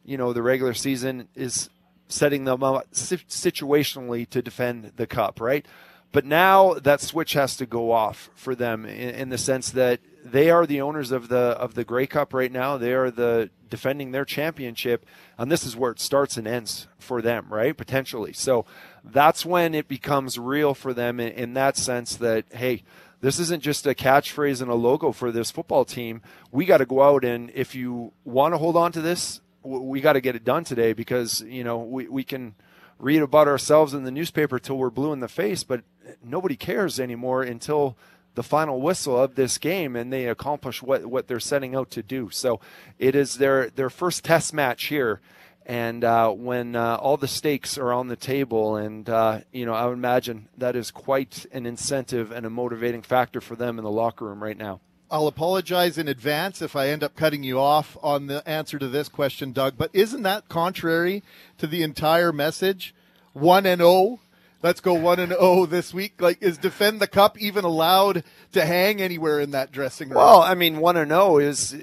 You 0.05 0.17
know, 0.17 0.33
the 0.33 0.43
regular 0.43 0.75
season 0.75 1.29
is 1.35 1.69
setting 2.09 2.45
them 2.45 2.63
up 2.63 2.91
situationally 2.93 4.29
to 4.31 4.43
defend 4.43 4.93
the 4.97 5.07
cup, 5.07 5.41
right? 5.41 5.67
But 6.13 6.27
now 6.27 6.75
that 6.75 7.01
switch 7.01 7.33
has 7.33 7.57
to 7.57 7.67
go 7.67 7.91
off 7.91 8.31
for 8.35 8.55
them 8.55 8.85
in, 8.85 9.15
in, 9.15 9.29
the 9.31 9.39
sense 9.39 9.71
that 9.71 10.01
they 10.23 10.51
are 10.51 10.67
the 10.67 10.83
owners 10.83 11.11
of 11.11 11.29
the 11.29 11.37
of 11.37 11.75
the 11.75 11.85
Grey 11.85 12.07
Cup 12.07 12.35
right 12.35 12.53
now. 12.53 12.77
They 12.77 12.93
are 12.93 13.11
the 13.11 13.49
defending 13.71 14.13
their 14.13 14.27
championship, 14.27 15.07
and 15.39 15.51
this 15.51 15.65
is 15.65 15.75
where 15.75 15.91
it 15.91 16.01
starts 16.01 16.37
and 16.37 16.47
ends 16.47 16.87
for 16.99 17.23
them, 17.23 17.47
right? 17.49 17.75
Potentially. 17.75 18.35
So 18.35 18.67
that's 19.03 19.47
when 19.47 19.75
it 19.75 19.89
becomes 19.89 20.39
real 20.39 20.75
for 20.75 20.93
them 20.93 21.19
in, 21.19 21.33
in 21.33 21.55
that 21.55 21.79
sense 21.79 22.17
that 22.17 22.45
hey, 22.53 22.85
this 23.23 23.39
isn't 23.39 23.63
just 23.63 23.87
a 23.87 23.95
catchphrase 23.95 24.61
and 24.61 24.71
a 24.71 24.75
logo 24.75 25.13
for 25.13 25.33
this 25.33 25.51
football 25.51 25.87
team. 25.87 26.21
We 26.51 26.67
got 26.67 26.79
to 26.79 26.87
go 26.87 27.03
out 27.03 27.25
and 27.25 27.51
if 27.55 27.75
you 27.75 28.13
want 28.25 28.53
to 28.53 28.59
hold 28.59 28.77
on 28.77 28.93
to 28.93 29.01
this, 29.01 29.41
we 29.63 30.03
got 30.03 30.13
to 30.13 30.21
get 30.21 30.37
it 30.37 30.45
done 30.45 30.65
today 30.65 30.93
because 30.93 31.41
you 31.41 31.65
know 31.65 31.79
we, 31.79 32.07
we 32.09 32.23
can 32.23 32.55
read 33.03 33.21
about 33.21 33.49
ourselves 33.49 33.95
in 33.95 34.05
the 34.05 34.13
newspaper 34.13 34.61
till 34.61 34.79
we're 34.79 34.89
blue 34.89 35.13
in 35.13 35.19
the 35.19 35.29
face, 35.29 35.65
but 35.65 35.83
nobody 36.25 36.55
cares 36.55 37.01
anymore 37.01 37.43
until 37.43 37.97
the 38.35 38.45
final 38.45 38.81
whistle 38.81 39.21
of 39.21 39.35
this 39.35 39.59
game 39.59 39.97
and 39.97 40.13
they 40.13 40.27
accomplish 40.27 40.83
what, 40.83 41.05
what 41.05 41.27
they're 41.27 41.41
setting 41.41 41.75
out 41.75 41.91
to 41.91 42.03
do. 42.03 42.31
So 42.31 42.61
it 43.01 43.17
is 43.17 43.35
their, 43.35 43.71
their 43.71 43.91
first 43.91 44.25
test 44.25 44.55
match 44.55 44.85
here. 44.85 45.21
And 45.67 46.05
uh, 46.05 46.31
when 46.31 46.77
uh, 46.77 46.97
all 46.97 47.17
the 47.17 47.29
stakes 47.29 47.77
are 47.77 47.93
on 47.93 48.07
the 48.07 48.17
table, 48.17 48.77
and 48.77 49.09
uh, 49.09 49.41
you 49.53 49.67
know, 49.67 49.75
I 49.75 49.87
would 49.87 49.93
imagine 49.93 50.49
that 50.59 50.75
is 50.75 50.91
quite 50.91 51.47
an 51.53 51.67
incentive 51.67 52.33
and 52.33 52.47
a 52.47 52.51
motivating 52.51 53.03
factor 53.03 53.41
for 53.41 53.55
them 53.55 53.79
in 53.79 53.85
the 53.85 53.91
locker 53.91 54.25
room 54.25 54.43
right 54.43 54.57
now. 54.57 54.81
I'll 55.13 55.27
apologize 55.27 55.99
in 55.99 56.09
advance 56.09 56.63
if 56.63 56.75
I 56.75 56.89
end 56.89 57.05
up 57.05 57.15
cutting 57.15 57.43
you 57.43 57.61
off 57.61 57.99
on 58.03 58.29
the 58.29 58.43
answer 58.49 58.79
to 58.79 58.89
this 58.89 59.11
question, 59.11 59.53
Doug. 59.53 59.75
But 59.77 59.91
isn't 59.93 60.23
that 60.23 60.49
contrary 60.49 61.23
to 61.59 61.67
the 61.67 61.83
entire 61.83 62.33
message? 62.33 62.95
One 63.35 63.67
and 63.67 63.81
zero. 63.81 63.91
Oh, 63.91 64.21
let's 64.63 64.81
go 64.81 64.95
one 64.95 65.21
and 65.21 65.33
zero 65.33 65.41
oh 65.43 65.67
this 65.67 65.93
week. 65.93 66.15
Like, 66.19 66.43
is 66.43 66.57
defend 66.57 66.99
the 66.99 67.07
cup 67.07 67.39
even 67.39 67.63
allowed 67.63 68.25
to 68.53 68.65
hang 68.65 69.03
anywhere 69.03 69.39
in 69.39 69.51
that 69.51 69.71
dressing 69.71 70.09
room? 70.09 70.17
Well, 70.17 70.41
I 70.41 70.55
mean, 70.55 70.79
one 70.79 70.97
and 70.97 71.11
zero 71.11 71.23
oh 71.23 71.39
is 71.39 71.77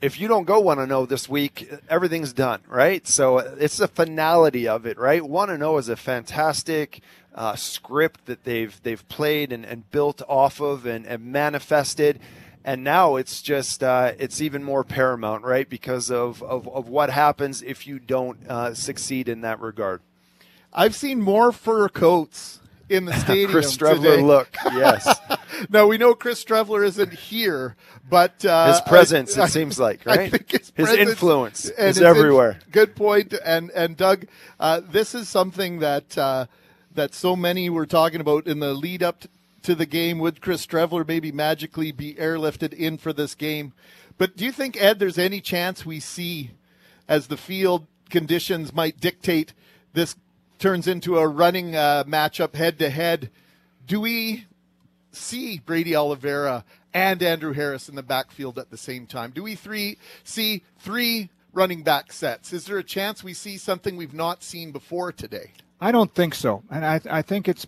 if 0.00 0.18
you 0.18 0.26
don't 0.26 0.44
go 0.44 0.58
one 0.58 0.80
and 0.80 0.88
zero 0.88 1.06
this 1.06 1.28
week, 1.28 1.72
everything's 1.88 2.32
done, 2.32 2.62
right? 2.66 3.06
So 3.06 3.38
it's 3.38 3.76
the 3.76 3.86
finality 3.86 4.66
of 4.66 4.86
it, 4.86 4.98
right? 4.98 5.24
One 5.24 5.50
and 5.50 5.60
zero 5.60 5.78
is 5.78 5.88
a 5.88 5.94
fantastic 5.94 7.00
uh, 7.32 7.54
script 7.54 8.26
that 8.26 8.42
they've 8.42 8.82
they've 8.82 9.08
played 9.08 9.52
and, 9.52 9.64
and 9.64 9.88
built 9.92 10.20
off 10.28 10.60
of 10.60 10.84
and, 10.84 11.06
and 11.06 11.26
manifested 11.26 12.18
and 12.64 12.84
now 12.84 13.16
it's 13.16 13.42
just 13.42 13.82
uh, 13.82 14.12
it's 14.18 14.40
even 14.40 14.62
more 14.62 14.84
paramount, 14.84 15.44
right? 15.44 15.68
Because 15.68 16.10
of, 16.10 16.42
of, 16.42 16.68
of 16.68 16.88
what 16.88 17.10
happens 17.10 17.62
if 17.62 17.86
you 17.86 17.98
don't 17.98 18.38
uh, 18.48 18.74
succeed 18.74 19.28
in 19.28 19.40
that 19.42 19.60
regard. 19.60 20.00
I've 20.72 20.94
seen 20.94 21.20
more 21.20 21.52
fur 21.52 21.88
coats 21.88 22.60
in 22.88 23.04
the 23.04 23.12
stadium. 23.18 23.50
Chris 23.50 23.76
Streveler 23.76 24.02
today. 24.02 24.22
look, 24.22 24.56
yes. 24.64 25.20
now 25.70 25.86
we 25.86 25.98
know 25.98 26.14
Chris 26.14 26.42
Streveler 26.42 26.84
isn't 26.84 27.12
here, 27.12 27.76
but 28.08 28.44
uh, 28.44 28.72
his 28.72 28.80
presence 28.82 29.36
I, 29.36 29.44
it 29.44 29.48
seems 29.48 29.78
like 29.80 30.04
right. 30.06 30.30
his, 30.50 30.72
his 30.76 30.92
influence 30.92 31.66
is 31.66 32.00
everywhere. 32.00 32.58
good. 32.70 32.92
And 33.44 33.70
and 33.70 33.96
Doug, 33.96 34.26
uh, 34.60 34.80
this 34.88 35.14
is 35.14 35.28
something 35.28 35.80
that 35.80 36.16
uh, 36.16 36.46
that 36.94 37.14
so 37.14 37.34
many 37.34 37.68
were 37.70 37.86
talking 37.86 38.20
about 38.20 38.46
in 38.46 38.60
the 38.60 38.72
lead 38.72 39.02
up 39.02 39.24
to 39.62 39.74
the 39.74 39.86
game. 39.86 40.18
Would 40.18 40.40
Chris 40.40 40.66
Streveler 40.66 41.06
maybe 41.06 41.32
magically 41.32 41.92
be 41.92 42.14
airlifted 42.14 42.72
in 42.72 42.98
for 42.98 43.12
this 43.12 43.34
game? 43.34 43.72
But 44.18 44.36
do 44.36 44.44
you 44.44 44.52
think, 44.52 44.80
Ed, 44.80 44.98
there's 44.98 45.18
any 45.18 45.40
chance 45.40 45.86
we 45.86 46.00
see, 46.00 46.50
as 47.08 47.26
the 47.26 47.36
field 47.36 47.86
conditions 48.10 48.72
might 48.72 49.00
dictate, 49.00 49.54
this 49.92 50.16
turns 50.58 50.86
into 50.86 51.18
a 51.18 51.26
running 51.26 51.74
uh, 51.74 52.04
matchup 52.04 52.54
head 52.54 52.78
to 52.78 52.90
head? 52.90 53.30
Do 53.86 54.00
we 54.00 54.46
see 55.10 55.58
Brady 55.58 55.96
Oliveira 55.96 56.64
and 56.94 57.22
Andrew 57.22 57.52
Harris 57.52 57.88
in 57.88 57.94
the 57.94 58.02
backfield 58.02 58.58
at 58.58 58.70
the 58.70 58.76
same 58.76 59.06
time? 59.06 59.30
Do 59.30 59.42
we 59.42 59.54
three 59.54 59.98
see 60.24 60.62
three 60.78 61.30
running 61.52 61.82
back 61.82 62.12
sets? 62.12 62.52
Is 62.52 62.66
there 62.66 62.78
a 62.78 62.84
chance 62.84 63.24
we 63.24 63.34
see 63.34 63.58
something 63.58 63.96
we've 63.96 64.14
not 64.14 64.42
seen 64.42 64.72
before 64.72 65.12
today? 65.12 65.52
I 65.80 65.90
don't 65.90 66.14
think 66.14 66.34
so, 66.34 66.62
and 66.70 66.84
I, 66.84 67.00
I 67.10 67.22
think 67.22 67.48
it's 67.48 67.66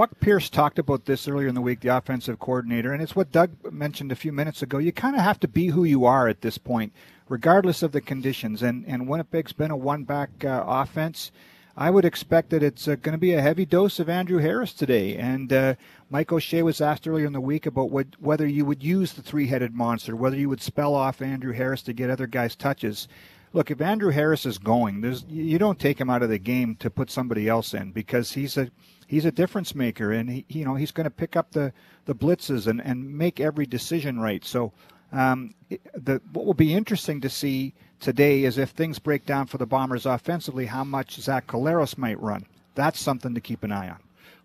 Buck 0.00 0.18
Pierce 0.18 0.48
talked 0.48 0.78
about 0.78 1.04
this 1.04 1.28
earlier 1.28 1.46
in 1.46 1.54
the 1.54 1.60
week, 1.60 1.80
the 1.80 1.94
offensive 1.94 2.38
coordinator, 2.38 2.90
and 2.90 3.02
it's 3.02 3.14
what 3.14 3.30
Doug 3.30 3.50
mentioned 3.70 4.10
a 4.10 4.16
few 4.16 4.32
minutes 4.32 4.62
ago. 4.62 4.78
You 4.78 4.92
kind 4.92 5.14
of 5.14 5.20
have 5.20 5.38
to 5.40 5.46
be 5.46 5.66
who 5.66 5.84
you 5.84 6.06
are 6.06 6.26
at 6.26 6.40
this 6.40 6.56
point, 6.56 6.94
regardless 7.28 7.82
of 7.82 7.92
the 7.92 8.00
conditions. 8.00 8.62
And 8.62 8.86
and 8.86 9.06
Winnipeg's 9.06 9.52
been 9.52 9.70
a 9.70 9.76
one-back 9.76 10.42
uh, 10.42 10.64
offense. 10.66 11.32
I 11.76 11.90
would 11.90 12.06
expect 12.06 12.48
that 12.48 12.62
it's 12.62 12.88
uh, 12.88 12.94
going 12.94 13.12
to 13.12 13.18
be 13.18 13.34
a 13.34 13.42
heavy 13.42 13.66
dose 13.66 14.00
of 14.00 14.08
Andrew 14.08 14.38
Harris 14.38 14.72
today. 14.72 15.16
And 15.18 15.52
uh, 15.52 15.74
Mike 16.08 16.32
O'Shea 16.32 16.62
was 16.62 16.80
asked 16.80 17.06
earlier 17.06 17.26
in 17.26 17.34
the 17.34 17.38
week 17.38 17.66
about 17.66 17.90
what, 17.90 18.06
whether 18.18 18.46
you 18.46 18.64
would 18.64 18.82
use 18.82 19.12
the 19.12 19.20
three-headed 19.20 19.74
monster, 19.74 20.16
whether 20.16 20.36
you 20.36 20.48
would 20.48 20.62
spell 20.62 20.94
off 20.94 21.20
Andrew 21.20 21.52
Harris 21.52 21.82
to 21.82 21.92
get 21.92 22.08
other 22.08 22.26
guys 22.26 22.56
touches 22.56 23.06
look, 23.52 23.70
if 23.70 23.80
Andrew 23.80 24.10
Harris 24.10 24.46
is 24.46 24.58
going, 24.58 25.00
there's 25.00 25.24
you 25.28 25.58
don't 25.58 25.78
take 25.78 26.00
him 26.00 26.10
out 26.10 26.22
of 26.22 26.28
the 26.28 26.38
game 26.38 26.76
to 26.76 26.90
put 26.90 27.10
somebody 27.10 27.48
else 27.48 27.74
in 27.74 27.92
because 27.92 28.32
he's 28.32 28.56
a 28.56 28.70
he's 29.06 29.24
a 29.24 29.32
difference 29.32 29.74
maker, 29.74 30.12
and 30.12 30.30
he, 30.30 30.44
you 30.48 30.64
know 30.64 30.74
he's 30.74 30.92
going 30.92 31.04
to 31.04 31.10
pick 31.10 31.36
up 31.36 31.52
the 31.52 31.72
the 32.06 32.14
blitzes 32.14 32.66
and 32.66 32.80
and 32.80 33.16
make 33.16 33.40
every 33.40 33.66
decision 33.66 34.20
right. 34.20 34.44
So. 34.44 34.72
Um, 35.12 35.56
the, 35.92 36.22
what 36.32 36.46
will 36.46 36.54
be 36.54 36.72
interesting 36.72 37.20
to 37.22 37.28
see 37.28 37.74
today 37.98 38.44
is 38.44 38.58
if 38.58 38.70
things 38.70 39.00
break 39.00 39.26
down 39.26 39.46
for 39.46 39.58
the 39.58 39.66
Bombers 39.66 40.06
offensively, 40.06 40.66
how 40.66 40.84
much 40.84 41.20
Zach 41.20 41.48
Collaros 41.48 41.98
might 41.98 42.20
run. 42.20 42.46
That's 42.76 43.00
something 43.00 43.34
to 43.34 43.40
keep 43.40 43.64
an 43.64 43.72
eye 43.72 43.88
on. 43.88 43.98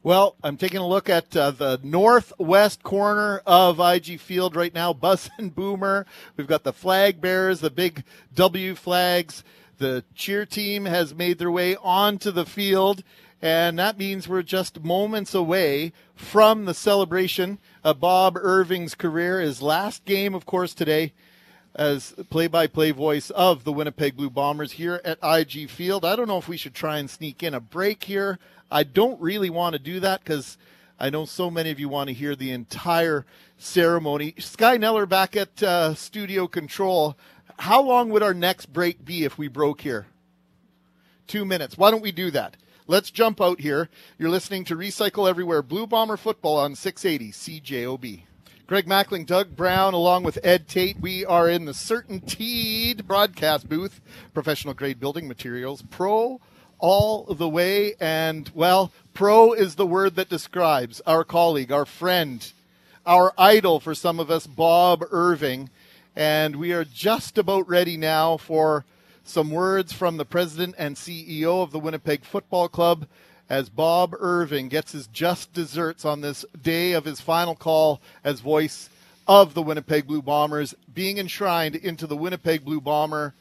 Well, 0.05 0.35
I'm 0.43 0.55
taking 0.57 0.81
a 0.81 0.87
look 0.87 1.09
at 1.09 1.35
uh, 1.35 1.49
the 1.49 1.79
northwest 1.81 2.83
corner 2.83 3.41
of 3.43 3.79
IG 3.79 4.19
Field 4.19 4.55
right 4.55 4.71
now. 4.71 4.93
Buzz 4.93 5.31
and 5.39 5.55
Boomer. 5.55 6.05
We've 6.37 6.45
got 6.45 6.63
the 6.63 6.73
flag 6.73 7.19
bearers, 7.19 7.59
the 7.59 7.71
big 7.71 8.03
W 8.35 8.75
flags. 8.75 9.43
The 9.79 10.03
cheer 10.13 10.45
team 10.45 10.85
has 10.85 11.15
made 11.15 11.39
their 11.39 11.49
way 11.49 11.75
onto 11.77 12.29
the 12.29 12.45
field 12.45 13.03
and 13.41 13.77
that 13.77 13.97
means 13.97 14.27
we're 14.27 14.41
just 14.41 14.83
moments 14.83 15.33
away 15.35 15.91
from 16.15 16.65
the 16.65 16.73
celebration 16.73 17.59
of 17.83 17.99
Bob 17.99 18.37
Irving's 18.37 18.95
career. 18.95 19.39
His 19.39 19.61
last 19.61 20.05
game, 20.05 20.33
of 20.33 20.45
course, 20.45 20.73
today 20.73 21.13
as 21.75 22.13
play-by-play 22.29 22.91
voice 22.91 23.29
of 23.31 23.65
the 23.65 23.73
Winnipeg 23.73 24.15
Blue 24.15 24.29
Bombers 24.29 24.73
here 24.73 25.01
at 25.03 25.19
IG 25.21 25.69
Field. 25.69 26.05
I 26.05 26.15
don't 26.15 26.27
know 26.27 26.37
if 26.37 26.47
we 26.47 26.57
should 26.57 26.73
try 26.73 26.97
and 26.97 27.09
sneak 27.09 27.43
in 27.43 27.53
a 27.53 27.59
break 27.59 28.05
here. 28.05 28.39
I 28.71 28.83
don't 28.83 29.21
really 29.21 29.49
want 29.49 29.73
to 29.73 29.79
do 29.79 29.99
that 29.99 30.23
because 30.23 30.57
I 30.99 31.09
know 31.09 31.25
so 31.25 31.51
many 31.51 31.71
of 31.71 31.79
you 31.79 31.89
want 31.89 32.07
to 32.07 32.13
hear 32.13 32.35
the 32.35 32.51
entire 32.51 33.25
ceremony. 33.57 34.35
Sky 34.39 34.77
Neller 34.77 35.07
back 35.07 35.35
at 35.35 35.61
uh, 35.61 35.93
studio 35.93 36.47
control. 36.47 37.17
How 37.59 37.81
long 37.81 38.09
would 38.09 38.23
our 38.23 38.33
next 38.33 38.67
break 38.67 39.03
be 39.03 39.25
if 39.25 39.37
we 39.37 39.49
broke 39.49 39.81
here? 39.81 40.07
Two 41.27 41.43
minutes. 41.43 41.77
Why 41.77 41.91
don't 41.91 42.01
we 42.01 42.11
do 42.11 42.31
that? 42.31 42.55
Let's 42.87 43.11
jump 43.11 43.41
out 43.41 43.59
here. 43.59 43.89
You're 44.17 44.29
listening 44.29 44.63
to 44.65 44.75
Recycle 44.75 45.27
Everywhere 45.27 45.61
Blue 45.61 45.87
Bomber 45.87 46.17
Football 46.17 46.57
on 46.57 46.75
680 46.75 47.31
CJOB. 47.31 48.21
Greg 48.67 48.87
Mackling, 48.87 49.27
Doug 49.27 49.55
Brown, 49.55 49.93
along 49.93 50.23
with 50.23 50.39
Ed 50.43 50.67
Tait. 50.67 50.99
We 50.99 51.23
are 51.23 51.47
in 51.47 51.65
the 51.65 51.71
CertainTeed 51.71 53.05
broadcast 53.05 53.69
booth, 53.69 54.01
professional 54.33 54.73
grade 54.73 54.99
building 54.99 55.27
materials, 55.27 55.83
pro 55.91 56.41
all 56.79 57.25
the 57.25 57.47
way. 57.47 57.93
And, 57.99 58.49
well, 58.55 58.91
pro 59.13 59.53
is 59.53 59.75
the 59.75 59.85
word 59.85 60.15
that 60.15 60.29
describes 60.29 60.99
our 61.05 61.23
colleague, 61.23 61.71
our 61.71 61.85
friend, 61.85 62.51
our 63.05 63.33
idol 63.37 63.79
for 63.79 63.93
some 63.93 64.19
of 64.19 64.31
us, 64.31 64.47
Bob 64.47 65.03
Irving. 65.11 65.69
And 66.15 66.55
we 66.55 66.73
are 66.73 66.85
just 66.85 67.37
about 67.37 67.69
ready 67.69 67.97
now 67.97 68.35
for 68.35 68.83
some 69.23 69.51
words 69.51 69.93
from 69.93 70.17
the 70.17 70.25
president 70.25 70.73
and 70.79 70.95
CEO 70.95 71.61
of 71.61 71.69
the 71.69 71.77
Winnipeg 71.77 72.23
Football 72.23 72.69
Club 72.69 73.05
as 73.49 73.69
Bob 73.69 74.15
Irving 74.19 74.69
gets 74.69 74.91
his 74.91 75.07
just 75.07 75.53
desserts 75.53 76.05
on 76.05 76.21
this 76.21 76.45
day 76.61 76.93
of 76.93 77.05
his 77.05 77.21
final 77.21 77.55
call 77.55 78.01
as 78.23 78.39
voice 78.39 78.89
of 79.27 79.53
the 79.53 79.61
Winnipeg 79.61 80.07
Blue 80.07 80.21
Bombers, 80.21 80.75
being 80.93 81.17
enshrined 81.17 81.75
into 81.75 82.07
the 82.07 82.17
Winnipeg 82.17 82.63
Blue 82.63 82.81
Bomber 82.81 83.33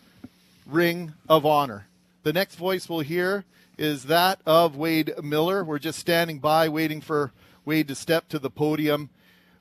Ring 0.66 1.12
of 1.28 1.44
Honor. 1.44 1.86
The 2.22 2.32
next 2.32 2.56
voice 2.56 2.88
we'll 2.88 3.00
hear 3.00 3.44
is 3.76 4.04
that 4.04 4.40
of 4.46 4.76
Wade 4.76 5.12
Miller. 5.22 5.62
We're 5.64 5.78
just 5.78 5.98
standing 5.98 6.38
by 6.38 6.68
waiting 6.68 7.00
for 7.00 7.32
Wade 7.64 7.88
to 7.88 7.94
step 7.94 8.28
to 8.28 8.38
the 8.38 8.50
podium. 8.50 9.10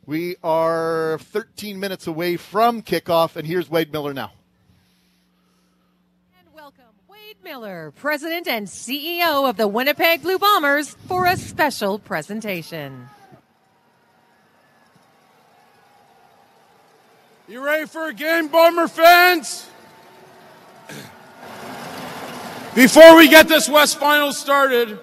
We 0.05 0.35
are 0.43 1.17
13 1.19 1.79
minutes 1.79 2.07
away 2.07 2.37
from 2.37 2.81
kickoff, 2.81 3.35
and 3.35 3.47
here's 3.47 3.69
Wade 3.69 3.91
Miller 3.91 4.13
now. 4.13 4.31
And 6.39 6.53
welcome 6.53 6.83
Wade 7.07 7.32
Miller, 7.43 7.91
President 7.97 8.47
and 8.47 8.67
CEO 8.67 9.49
of 9.49 9.57
the 9.57 9.67
Winnipeg 9.67 10.21
Blue 10.21 10.39
Bombers, 10.39 10.95
for 11.07 11.25
a 11.25 11.35
special 11.35 11.99
presentation. 11.99 13.09
You 17.49 17.63
ready 17.63 17.85
for 17.85 18.07
a 18.07 18.13
game, 18.13 18.47
Bomber 18.47 18.87
fans? 18.87 19.69
Before 22.75 23.17
we 23.17 23.27
get 23.27 23.49
this 23.49 23.67
West 23.67 23.99
Final 23.99 24.31
started, 24.31 24.97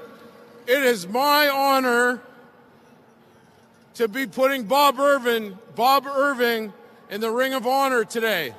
it 0.66 0.82
is 0.82 1.06
my 1.06 1.46
honor 1.48 2.22
to 3.94 4.08
be 4.08 4.26
putting 4.26 4.64
Bob 4.64 4.98
Irving, 4.98 5.58
Bob 5.76 6.06
Irving 6.06 6.72
in 7.10 7.20
the 7.20 7.30
Ring 7.30 7.52
of 7.52 7.66
Honor 7.66 8.04
today. 8.04 8.54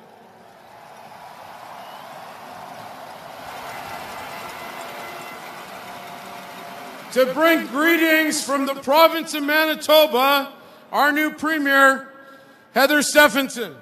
To 7.12 7.26
bring 7.34 7.66
greetings 7.66 8.42
from 8.42 8.64
the 8.64 8.74
province 8.74 9.34
of 9.34 9.42
Manitoba, 9.42 10.50
our 10.90 11.12
new 11.12 11.30
Premier, 11.30 12.08
Heather 12.74 13.02
Stefanson. 13.02 13.76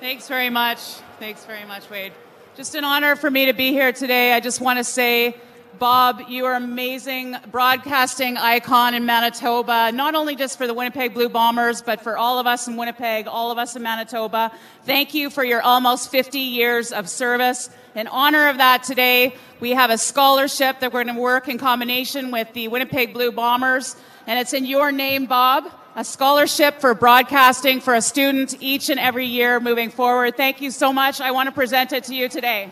Thanks 0.00 0.28
very 0.28 0.48
much. 0.48 0.78
Thanks 1.18 1.44
very 1.44 1.66
much, 1.66 1.90
Wade. 1.90 2.14
Just 2.56 2.74
an 2.74 2.84
honor 2.84 3.16
for 3.16 3.30
me 3.30 3.44
to 3.46 3.52
be 3.52 3.72
here 3.72 3.92
today. 3.92 4.32
I 4.32 4.40
just 4.40 4.62
want 4.62 4.78
to 4.78 4.84
say, 4.84 5.36
Bob, 5.78 6.22
you 6.28 6.44
are 6.46 6.54
amazing 6.54 7.36
broadcasting 7.50 8.36
icon 8.36 8.94
in 8.94 9.04
Manitoba, 9.04 9.92
not 9.92 10.14
only 10.14 10.36
just 10.36 10.56
for 10.56 10.66
the 10.66 10.74
Winnipeg 10.74 11.12
Blue 11.12 11.28
Bombers, 11.28 11.82
but 11.82 12.00
for 12.00 12.16
all 12.16 12.38
of 12.38 12.46
us 12.46 12.66
in 12.68 12.76
Winnipeg, 12.76 13.26
all 13.26 13.50
of 13.50 13.58
us 13.58 13.76
in 13.76 13.82
Manitoba. 13.82 14.52
Thank 14.84 15.14
you 15.14 15.28
for 15.28 15.44
your 15.44 15.60
almost 15.60 16.10
50 16.10 16.38
years 16.38 16.92
of 16.92 17.08
service. 17.08 17.68
In 17.94 18.06
honor 18.06 18.48
of 18.48 18.58
that 18.58 18.84
today, 18.84 19.34
we 19.60 19.70
have 19.70 19.90
a 19.90 19.98
scholarship 19.98 20.80
that 20.80 20.92
we're 20.92 21.04
going 21.04 21.16
to 21.16 21.20
work 21.20 21.48
in 21.48 21.58
combination 21.58 22.30
with 22.30 22.52
the 22.52 22.68
Winnipeg 22.68 23.12
Blue 23.12 23.32
Bombers, 23.32 23.96
and 24.26 24.38
it's 24.38 24.52
in 24.52 24.64
your 24.64 24.92
name, 24.92 25.26
Bob 25.26 25.70
a 25.98 26.04
scholarship 26.04 26.78
for 26.78 26.92
broadcasting 26.92 27.80
for 27.80 27.94
a 27.94 28.02
student 28.02 28.54
each 28.60 28.90
and 28.90 29.00
every 29.00 29.24
year 29.24 29.58
moving 29.60 29.88
forward. 29.88 30.36
Thank 30.36 30.60
you 30.60 30.70
so 30.70 30.92
much. 30.92 31.22
I 31.22 31.30
want 31.30 31.46
to 31.46 31.54
present 31.54 31.94
it 31.94 32.04
to 32.04 32.14
you 32.14 32.28
today. 32.28 32.70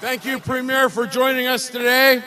Thank 0.00 0.24
you, 0.24 0.38
Premier, 0.40 0.88
for 0.88 1.06
joining 1.06 1.46
us 1.46 1.68
today. 1.68 2.22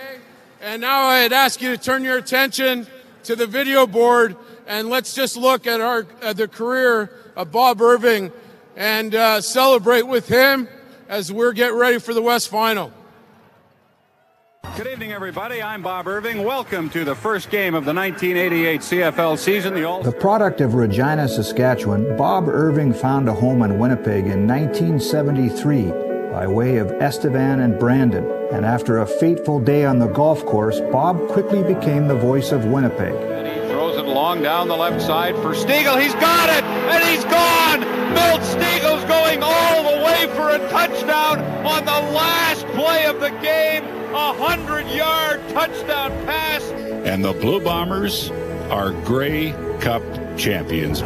And 0.62 0.80
now 0.80 1.06
I'd 1.06 1.34
ask 1.34 1.60
you 1.60 1.76
to 1.76 1.84
turn 1.84 2.04
your 2.04 2.20
attention 2.20 2.86
to 3.24 3.36
the 3.36 3.48
video 3.48 3.88
board 3.88 4.36
and 4.68 4.90
let's 4.90 5.16
just 5.16 5.36
look 5.36 5.66
at 5.66 5.82
our 5.82 6.06
at 6.22 6.38
the 6.38 6.48
career 6.48 7.12
of 7.36 7.52
Bob 7.52 7.82
Irving 7.82 8.32
and 8.76 9.16
uh, 9.16 9.42
celebrate 9.42 10.04
with 10.04 10.28
him 10.28 10.68
as 11.10 11.32
we're 11.32 11.52
getting 11.52 11.76
ready 11.76 11.98
for 11.98 12.14
the 12.14 12.22
West 12.22 12.50
Final. 12.50 12.92
Good 14.78 14.88
evening, 14.88 15.12
everybody. 15.12 15.62
I'm 15.62 15.82
Bob 15.82 16.08
Irving. 16.08 16.44
Welcome 16.44 16.92
to 16.92 17.04
the 17.04 17.16
first 17.16 17.50
game 17.50 17.74
of 17.74 17.86
the 17.86 17.94
1988 17.94 18.82
CFL 18.82 19.38
season. 19.40 19.74
The, 19.74 19.84
All- 19.84 20.04
the 20.04 20.12
product 20.12 20.62
of 20.62 20.76
Regina, 20.76 21.28
Saskatchewan, 21.28 22.18
Bob 22.18 22.48
Irving 22.48 22.94
found 22.94 23.28
a 23.28 23.34
home 23.34 23.64
in 23.64 23.80
Winnipeg 23.80 24.26
in 24.28 24.48
1973 24.48 26.03
by 26.34 26.48
way 26.48 26.78
of 26.78 26.90
Estevan 26.94 27.60
and 27.60 27.78
Brandon. 27.78 28.26
And 28.52 28.66
after 28.66 28.98
a 28.98 29.06
fateful 29.06 29.60
day 29.60 29.86
on 29.86 30.00
the 30.00 30.08
golf 30.08 30.44
course, 30.48 30.80
Bob 30.92 31.28
quickly 31.28 31.62
became 31.62 32.08
the 32.08 32.16
voice 32.16 32.52
of 32.52 32.66
Winnipeg. 32.66 33.14
And 33.14 33.48
he 33.48 33.70
throws 33.70 33.98
it 33.98 34.06
long 34.08 34.42
down 34.42 34.68
the 34.68 34.76
left 34.76 35.00
side 35.00 35.36
for 35.36 35.54
Stegall. 35.54 36.02
He's 36.02 36.16
got 36.16 36.50
it, 36.50 36.64
and 36.64 37.04
he's 37.04 37.24
gone. 37.26 37.82
Milt 38.16 38.42
Stegall's 38.42 39.06
going 39.06 39.44
all 39.44 39.84
the 39.84 40.04
way 40.04 40.26
for 40.36 40.50
a 40.50 40.58
touchdown 40.70 41.40
on 41.64 41.86
the 41.86 42.12
last 42.16 42.66
play 42.70 43.06
of 43.06 43.20
the 43.20 43.30
game. 43.44 43.84
A 44.16 44.34
hundred 44.34 44.88
yard 44.88 45.40
touchdown 45.50 46.10
pass. 46.26 46.64
And 47.06 47.24
the 47.24 47.34
Blue 47.34 47.62
Bombers 47.62 48.32
are 48.72 48.92
Grey 49.04 49.52
Cup 49.82 50.02
champions. 50.36 51.04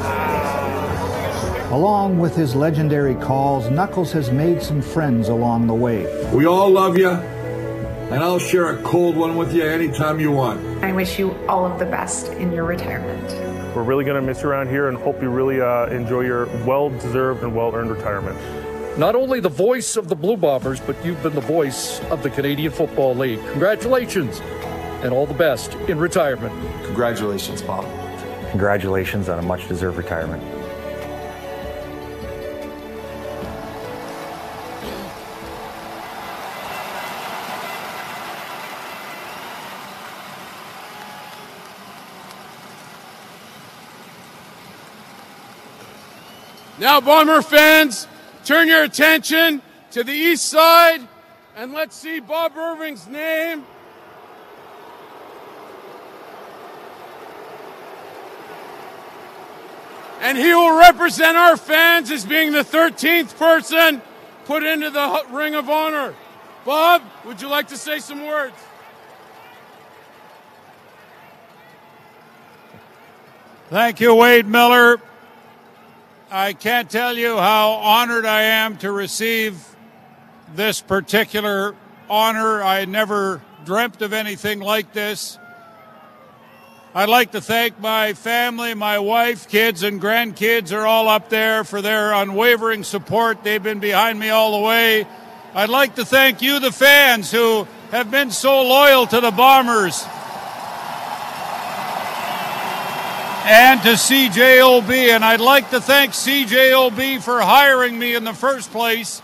Along 1.72 2.18
with 2.18 2.34
his 2.34 2.56
legendary 2.56 3.16
calls, 3.16 3.70
Knuckles 3.70 4.14
has 4.14 4.32
made 4.32 4.62
some 4.62 4.82
friends 4.82 5.28
along 5.28 5.68
the 5.68 5.74
way. 5.74 6.06
We 6.34 6.46
all 6.46 6.70
love 6.70 6.98
you, 6.98 7.10
and 7.10 8.24
I'll 8.24 8.40
share 8.40 8.70
a 8.70 8.82
cold 8.84 9.18
one 9.18 9.36
with 9.36 9.54
you 9.54 9.64
anytime 9.64 10.18
you 10.18 10.32
want. 10.32 10.62
I 10.82 10.94
wish 10.94 11.20
you 11.20 11.34
all 11.50 11.66
of 11.66 11.78
the 11.78 11.86
best 11.86 12.28
in 12.32 12.54
your 12.54 12.64
retirement. 12.64 13.76
We're 13.76 13.84
really 13.84 14.06
going 14.06 14.16
to 14.16 14.26
miss 14.26 14.44
you 14.44 14.48
around 14.48 14.70
here 14.70 14.88
and 14.88 14.98
hope 14.98 15.22
you 15.22 15.30
really 15.30 15.60
uh, 15.60 15.88
enjoy 15.88 16.22
your 16.22 16.46
well 16.66 16.90
deserved 16.90 17.44
and 17.44 17.54
well 17.54 17.76
earned 17.76 17.92
retirement. 17.92 18.38
Not 18.98 19.16
only 19.16 19.42
the 19.42 19.50
voice 19.50 19.98
of 19.98 20.08
the 20.08 20.16
Blue 20.16 20.38
Bombers, 20.38 20.80
but 20.80 20.96
you've 21.06 21.22
been 21.22 21.36
the 21.36 21.42
voice 21.42 22.00
of 22.04 22.24
the 22.24 22.30
Canadian 22.30 22.72
Football 22.72 23.14
League. 23.14 23.46
Congratulations 23.52 24.40
and 25.04 25.12
all 25.12 25.26
the 25.26 25.34
best 25.34 25.74
in 25.90 26.00
retirement. 26.00 26.54
Congratulations, 26.86 27.62
Bob. 27.62 27.84
Congratulations 28.52 29.28
on 29.28 29.38
a 29.38 29.42
much 29.42 29.68
deserved 29.68 29.98
retirement. 29.98 30.42
Now, 46.88 47.02
Bomber 47.02 47.42
fans, 47.42 48.08
turn 48.46 48.70
your 48.70 48.84
attention 48.84 49.62
to 49.92 50.06
the 50.06 50.14
east 50.14 50.46
side 50.46 51.06
and 51.58 51.74
let's 51.74 51.94
see 51.94 52.22
Bob 52.22 52.56
Irving's 52.56 53.06
name. 53.08 53.66
And 60.22 60.38
he 60.38 60.54
will 60.54 60.80
represent 60.80 61.36
our 61.36 61.58
fans 61.58 62.10
as 62.10 62.26
being 62.26 62.54
the 62.54 62.64
13th 62.64 63.38
person 63.38 64.02
put 64.46 64.64
into 64.64 64.90
the 64.90 65.26
Ring 65.30 65.56
of 65.56 65.70
Honor. 65.70 66.16
Bob, 66.64 67.02
would 67.26 67.42
you 67.42 67.50
like 67.50 67.68
to 67.68 67.78
say 67.78 68.00
some 68.00 68.26
words? 68.26 68.56
Thank 73.70 74.00
you, 74.00 74.16
Wade 74.16 74.48
Miller. 74.48 75.02
I 76.30 76.52
can't 76.52 76.90
tell 76.90 77.18
you 77.18 77.38
how 77.38 77.72
honored 77.72 78.26
I 78.26 78.42
am 78.42 78.78
to 78.80 78.92
receive 78.92 79.64
this 80.56 80.82
particular 80.82 81.74
honor. 82.10 82.62
I 82.62 82.84
never 82.84 83.42
dreamt 83.64 84.02
of 84.02 84.12
anything 84.12 84.60
like 84.60 84.92
this. 84.92 85.40
I'd 86.94 87.08
like 87.08 87.32
to 87.32 87.40
thank 87.40 87.80
my 87.80 88.14
family, 88.14 88.74
my 88.74 89.00
wife, 89.00 89.48
kids, 89.48 89.84
and 89.84 90.02
grandkids 90.02 90.74
are 90.74 90.86
all 90.86 91.08
up 91.08 91.30
there 91.30 91.64
for 91.64 91.82
their 91.82 92.12
unwavering 92.12 92.84
support. 92.84 93.44
They've 93.46 93.64
been 93.64 93.80
behind 93.80 94.20
me 94.20 94.30
all 94.30 94.60
the 94.60 94.66
way. 94.66 95.08
I'd 95.54 95.70
like 95.70 95.96
to 95.96 96.04
thank 96.04 96.42
you, 96.42 96.60
the 96.60 96.74
fans, 96.74 97.32
who 97.32 97.66
have 97.92 98.12
been 98.12 98.32
so 98.32 98.68
loyal 98.68 99.08
to 99.08 99.22
the 99.22 99.32
Bombers. 99.32 100.04
And 103.50 103.82
to 103.84 103.92
CJOB, 103.92 104.90
and 104.90 105.24
I'd 105.24 105.40
like 105.40 105.70
to 105.70 105.80
thank 105.80 106.12
CJOB 106.12 107.22
for 107.22 107.40
hiring 107.40 107.98
me 107.98 108.14
in 108.14 108.26
the 108.26 108.34
first 108.34 108.74
place. 108.74 109.22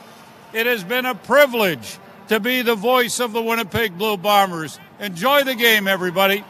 It 0.53 0.65
has 0.65 0.81
been 0.81 1.05
a 1.05 1.13
privilege 1.13 1.97
to 2.29 2.39
be 2.39 2.61
the 2.61 2.75
voice 2.75 3.19
of 3.19 3.33
the 3.33 3.41
Winnipeg 3.41 3.97
Blue 3.97 4.15
Bombers. 4.15 4.79
Enjoy 5.01 5.43
the 5.43 5.55
game, 5.55 5.89
everybody. 5.89 6.45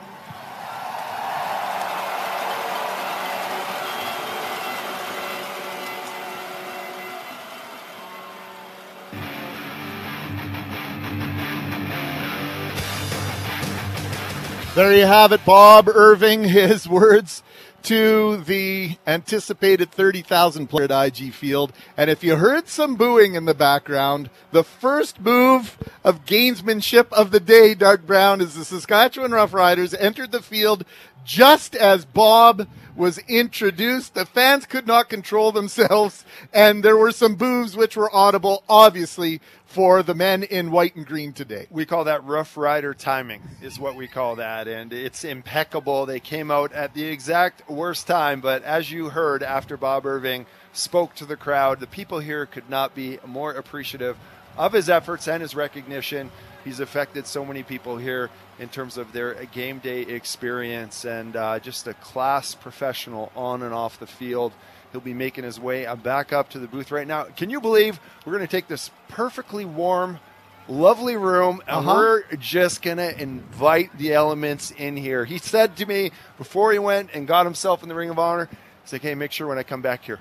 There 14.75 14.95
you 14.95 15.07
have 15.07 15.31
it, 15.31 15.43
Bob 15.43 15.87
Irving. 15.87 16.43
His 16.43 16.87
words 16.87 17.41
to 17.83 18.37
the 18.37 18.97
anticipated 19.05 19.91
30,000 19.91 20.67
player 20.67 20.91
at 20.91 21.19
IG 21.19 21.33
Field. 21.33 21.73
And 21.97 22.09
if 22.09 22.23
you 22.23 22.37
heard 22.37 22.67
some 22.67 22.95
booing 22.95 23.35
in 23.35 23.45
the 23.45 23.53
background, 23.53 24.29
the 24.51 24.63
first 24.63 25.19
move 25.19 25.77
of 26.03 26.25
gamesmanship 26.25 27.11
of 27.11 27.31
the 27.31 27.39
day, 27.39 27.73
Doug 27.75 28.07
Brown, 28.07 28.41
is 28.41 28.55
the 28.55 28.65
Saskatchewan 28.65 29.31
Roughriders 29.31 29.95
entered 29.99 30.31
the 30.31 30.41
field 30.41 30.85
just 31.25 31.75
as 31.75 32.05
Bob 32.05 32.67
was 32.95 33.17
introduced. 33.27 34.13
The 34.13 34.25
fans 34.25 34.65
could 34.65 34.87
not 34.87 35.09
control 35.09 35.51
themselves, 35.51 36.25
and 36.53 36.83
there 36.83 36.97
were 36.97 37.11
some 37.11 37.35
boos 37.35 37.75
which 37.75 37.97
were 37.97 38.13
audible, 38.13 38.63
obviously, 38.69 39.41
for 39.73 40.03
the 40.03 40.13
men 40.13 40.43
in 40.43 40.69
white 40.69 40.95
and 40.95 41.03
green 41.03 41.33
today. 41.33 41.65
We 41.71 41.87
call 41.87 42.03
that 42.03 42.23
Rough 42.25 42.57
Rider 42.57 42.93
timing, 42.93 43.41
is 43.59 43.79
what 43.79 43.95
we 43.95 44.07
call 44.07 44.35
that. 44.35 44.67
And 44.67 44.93
it's 44.93 45.23
impeccable. 45.23 46.05
They 46.05 46.19
came 46.19 46.51
out 46.51 46.71
at 46.73 46.93
the 46.93 47.05
exact 47.05 47.67
worst 47.67 48.05
time, 48.05 48.39
but 48.39 48.61
as 48.61 48.91
you 48.91 49.09
heard 49.09 49.41
after 49.41 49.75
Bob 49.75 50.05
Irving 50.05 50.45
spoke 50.73 51.15
to 51.15 51.25
the 51.25 51.35
crowd, 51.35 51.79
the 51.79 51.87
people 51.87 52.19
here 52.19 52.45
could 52.45 52.69
not 52.69 52.93
be 52.93 53.17
more 53.25 53.51
appreciative 53.51 54.15
of 54.57 54.73
his 54.73 54.91
efforts 54.91 55.27
and 55.27 55.41
his 55.41 55.55
recognition. 55.55 56.29
He's 56.63 56.79
affected 56.79 57.25
so 57.25 57.43
many 57.43 57.63
people 57.63 57.97
here 57.97 58.29
in 58.59 58.69
terms 58.69 58.97
of 58.97 59.11
their 59.11 59.33
game 59.45 59.79
day 59.79 60.01
experience 60.01 61.03
and 61.03 61.35
uh, 61.35 61.57
just 61.57 61.87
a 61.87 61.95
class 61.95 62.53
professional 62.53 63.31
on 63.35 63.63
and 63.63 63.73
off 63.73 63.97
the 63.97 64.05
field. 64.05 64.53
He'll 64.93 65.01
be 65.01 65.13
making 65.15 65.43
his 65.43 65.59
way 65.59 65.85
uh, 65.87 65.95
back 65.95 66.31
up 66.31 66.49
to 66.51 66.59
the 66.59 66.67
booth 66.67 66.91
right 66.91 67.07
now. 67.07 67.23
Can 67.25 67.49
you 67.49 67.59
believe 67.59 67.99
we're 68.25 68.33
going 68.33 68.45
to 68.45 68.51
take 68.51 68.67
this 68.67 68.91
perfectly 69.09 69.65
warm, 69.65 70.19
lovely 70.67 71.17
room 71.17 71.61
and 71.67 71.79
Uh-huh. 71.87 71.93
we're 71.95 72.23
just 72.37 72.83
going 72.83 72.97
to 72.97 73.19
invite 73.21 73.97
the 73.97 74.13
elements 74.13 74.69
in 74.69 74.95
here? 74.95 75.25
He 75.25 75.39
said 75.39 75.75
to 75.77 75.87
me 75.87 76.11
before 76.37 76.71
he 76.71 76.77
went 76.79 77.09
and 77.13 77.27
got 77.27 77.45
himself 77.47 77.81
in 77.81 77.89
the 77.89 77.95
Ring 77.95 78.11
of 78.11 78.19
Honor, 78.19 78.47
he's 78.83 78.93
like, 78.93 79.01
hey, 79.01 79.15
make 79.15 79.31
sure 79.31 79.47
when 79.47 79.57
I 79.57 79.63
come 79.63 79.81
back 79.81 80.03
here, 80.05 80.19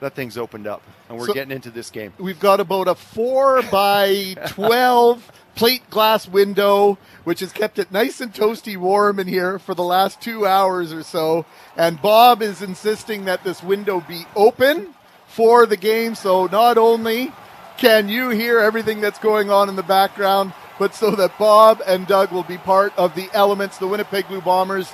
that 0.00 0.14
thing's 0.14 0.38
opened 0.38 0.66
up 0.66 0.80
and 1.10 1.18
we're 1.18 1.26
So- 1.26 1.34
getting 1.34 1.52
into 1.52 1.70
this 1.70 1.90
game. 1.90 2.14
We've 2.18 2.40
got 2.40 2.58
about 2.58 2.88
a 2.88 2.94
four 2.94 3.60
by 3.64 4.34
12 4.48 5.30
plate 5.60 5.90
glass 5.90 6.26
window, 6.26 6.96
which 7.24 7.40
has 7.40 7.52
kept 7.52 7.78
it 7.78 7.92
nice 7.92 8.18
and 8.22 8.32
toasty 8.32 8.78
warm 8.78 9.20
in 9.20 9.28
here 9.28 9.58
for 9.58 9.74
the 9.74 9.82
last 9.82 10.18
two 10.18 10.46
hours 10.46 10.90
or 10.90 11.02
so. 11.02 11.44
And 11.76 12.00
Bob 12.00 12.40
is 12.40 12.62
insisting 12.62 13.26
that 13.26 13.44
this 13.44 13.62
window 13.62 14.00
be 14.00 14.24
open 14.34 14.94
for 15.26 15.66
the 15.66 15.76
game. 15.76 16.14
So 16.14 16.46
not 16.46 16.78
only 16.78 17.30
can 17.76 18.08
you 18.08 18.30
hear 18.30 18.58
everything 18.58 19.02
that's 19.02 19.18
going 19.18 19.50
on 19.50 19.68
in 19.68 19.76
the 19.76 19.82
background, 19.82 20.54
but 20.78 20.94
so 20.94 21.10
that 21.10 21.36
Bob 21.36 21.82
and 21.86 22.06
Doug 22.06 22.32
will 22.32 22.42
be 22.42 22.56
part 22.56 22.96
of 22.96 23.14
the 23.14 23.28
elements, 23.34 23.76
the 23.76 23.86
Winnipeg 23.86 24.28
Blue 24.28 24.40
Bombers 24.40 24.90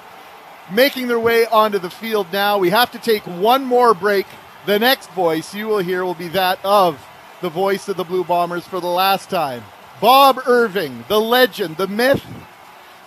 making 0.68 1.06
their 1.06 1.20
way 1.20 1.46
onto 1.46 1.78
the 1.78 1.90
field 1.90 2.26
now. 2.32 2.58
We 2.58 2.70
have 2.70 2.90
to 2.90 2.98
take 2.98 3.22
one 3.22 3.64
more 3.64 3.94
break. 3.94 4.26
The 4.66 4.80
next 4.80 5.10
voice 5.12 5.54
you 5.54 5.68
will 5.68 5.78
hear 5.78 6.04
will 6.04 6.14
be 6.14 6.26
that 6.30 6.58
of 6.64 7.00
the 7.40 7.50
voice 7.50 7.88
of 7.88 7.96
the 7.96 8.02
Blue 8.02 8.24
Bombers 8.24 8.66
for 8.66 8.80
the 8.80 8.88
last 8.88 9.30
time. 9.30 9.62
Bob 10.00 10.40
Irving, 10.46 11.04
the 11.08 11.20
legend, 11.20 11.76
the 11.76 11.86
myth, 11.86 12.24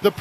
the, 0.01 0.13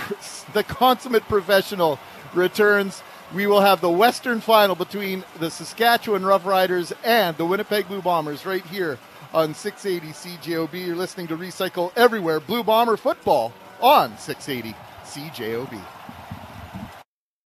the 0.53 0.63
consummate 0.63 1.25
professional 1.25 1.99
returns. 2.35 3.03
We 3.35 3.47
will 3.47 3.61
have 3.61 3.81
the 3.81 3.91
Western 3.91 4.41
final 4.41 4.75
between 4.75 5.25
the 5.39 5.51
Saskatchewan 5.51 6.23
Roughriders 6.23 6.93
and 7.05 7.37
the 7.37 7.45
Winnipeg 7.45 7.89
Blue 7.89 8.03
Bombers 8.03 8.47
right 8.47 8.65
here 8.67 8.99
on 9.33 9.55
680 9.55 10.13
CJOB. 10.13 10.87
You're 10.87 10.97
listening 10.97 11.27
to 11.29 11.37
Recycle 11.37 11.93
Everywhere 11.97 12.41
Blue 12.41 12.63
Bomber 12.63 12.97
Football 12.97 13.53
on 13.81 14.17
680 14.19 14.77
CJOB. 15.05 15.98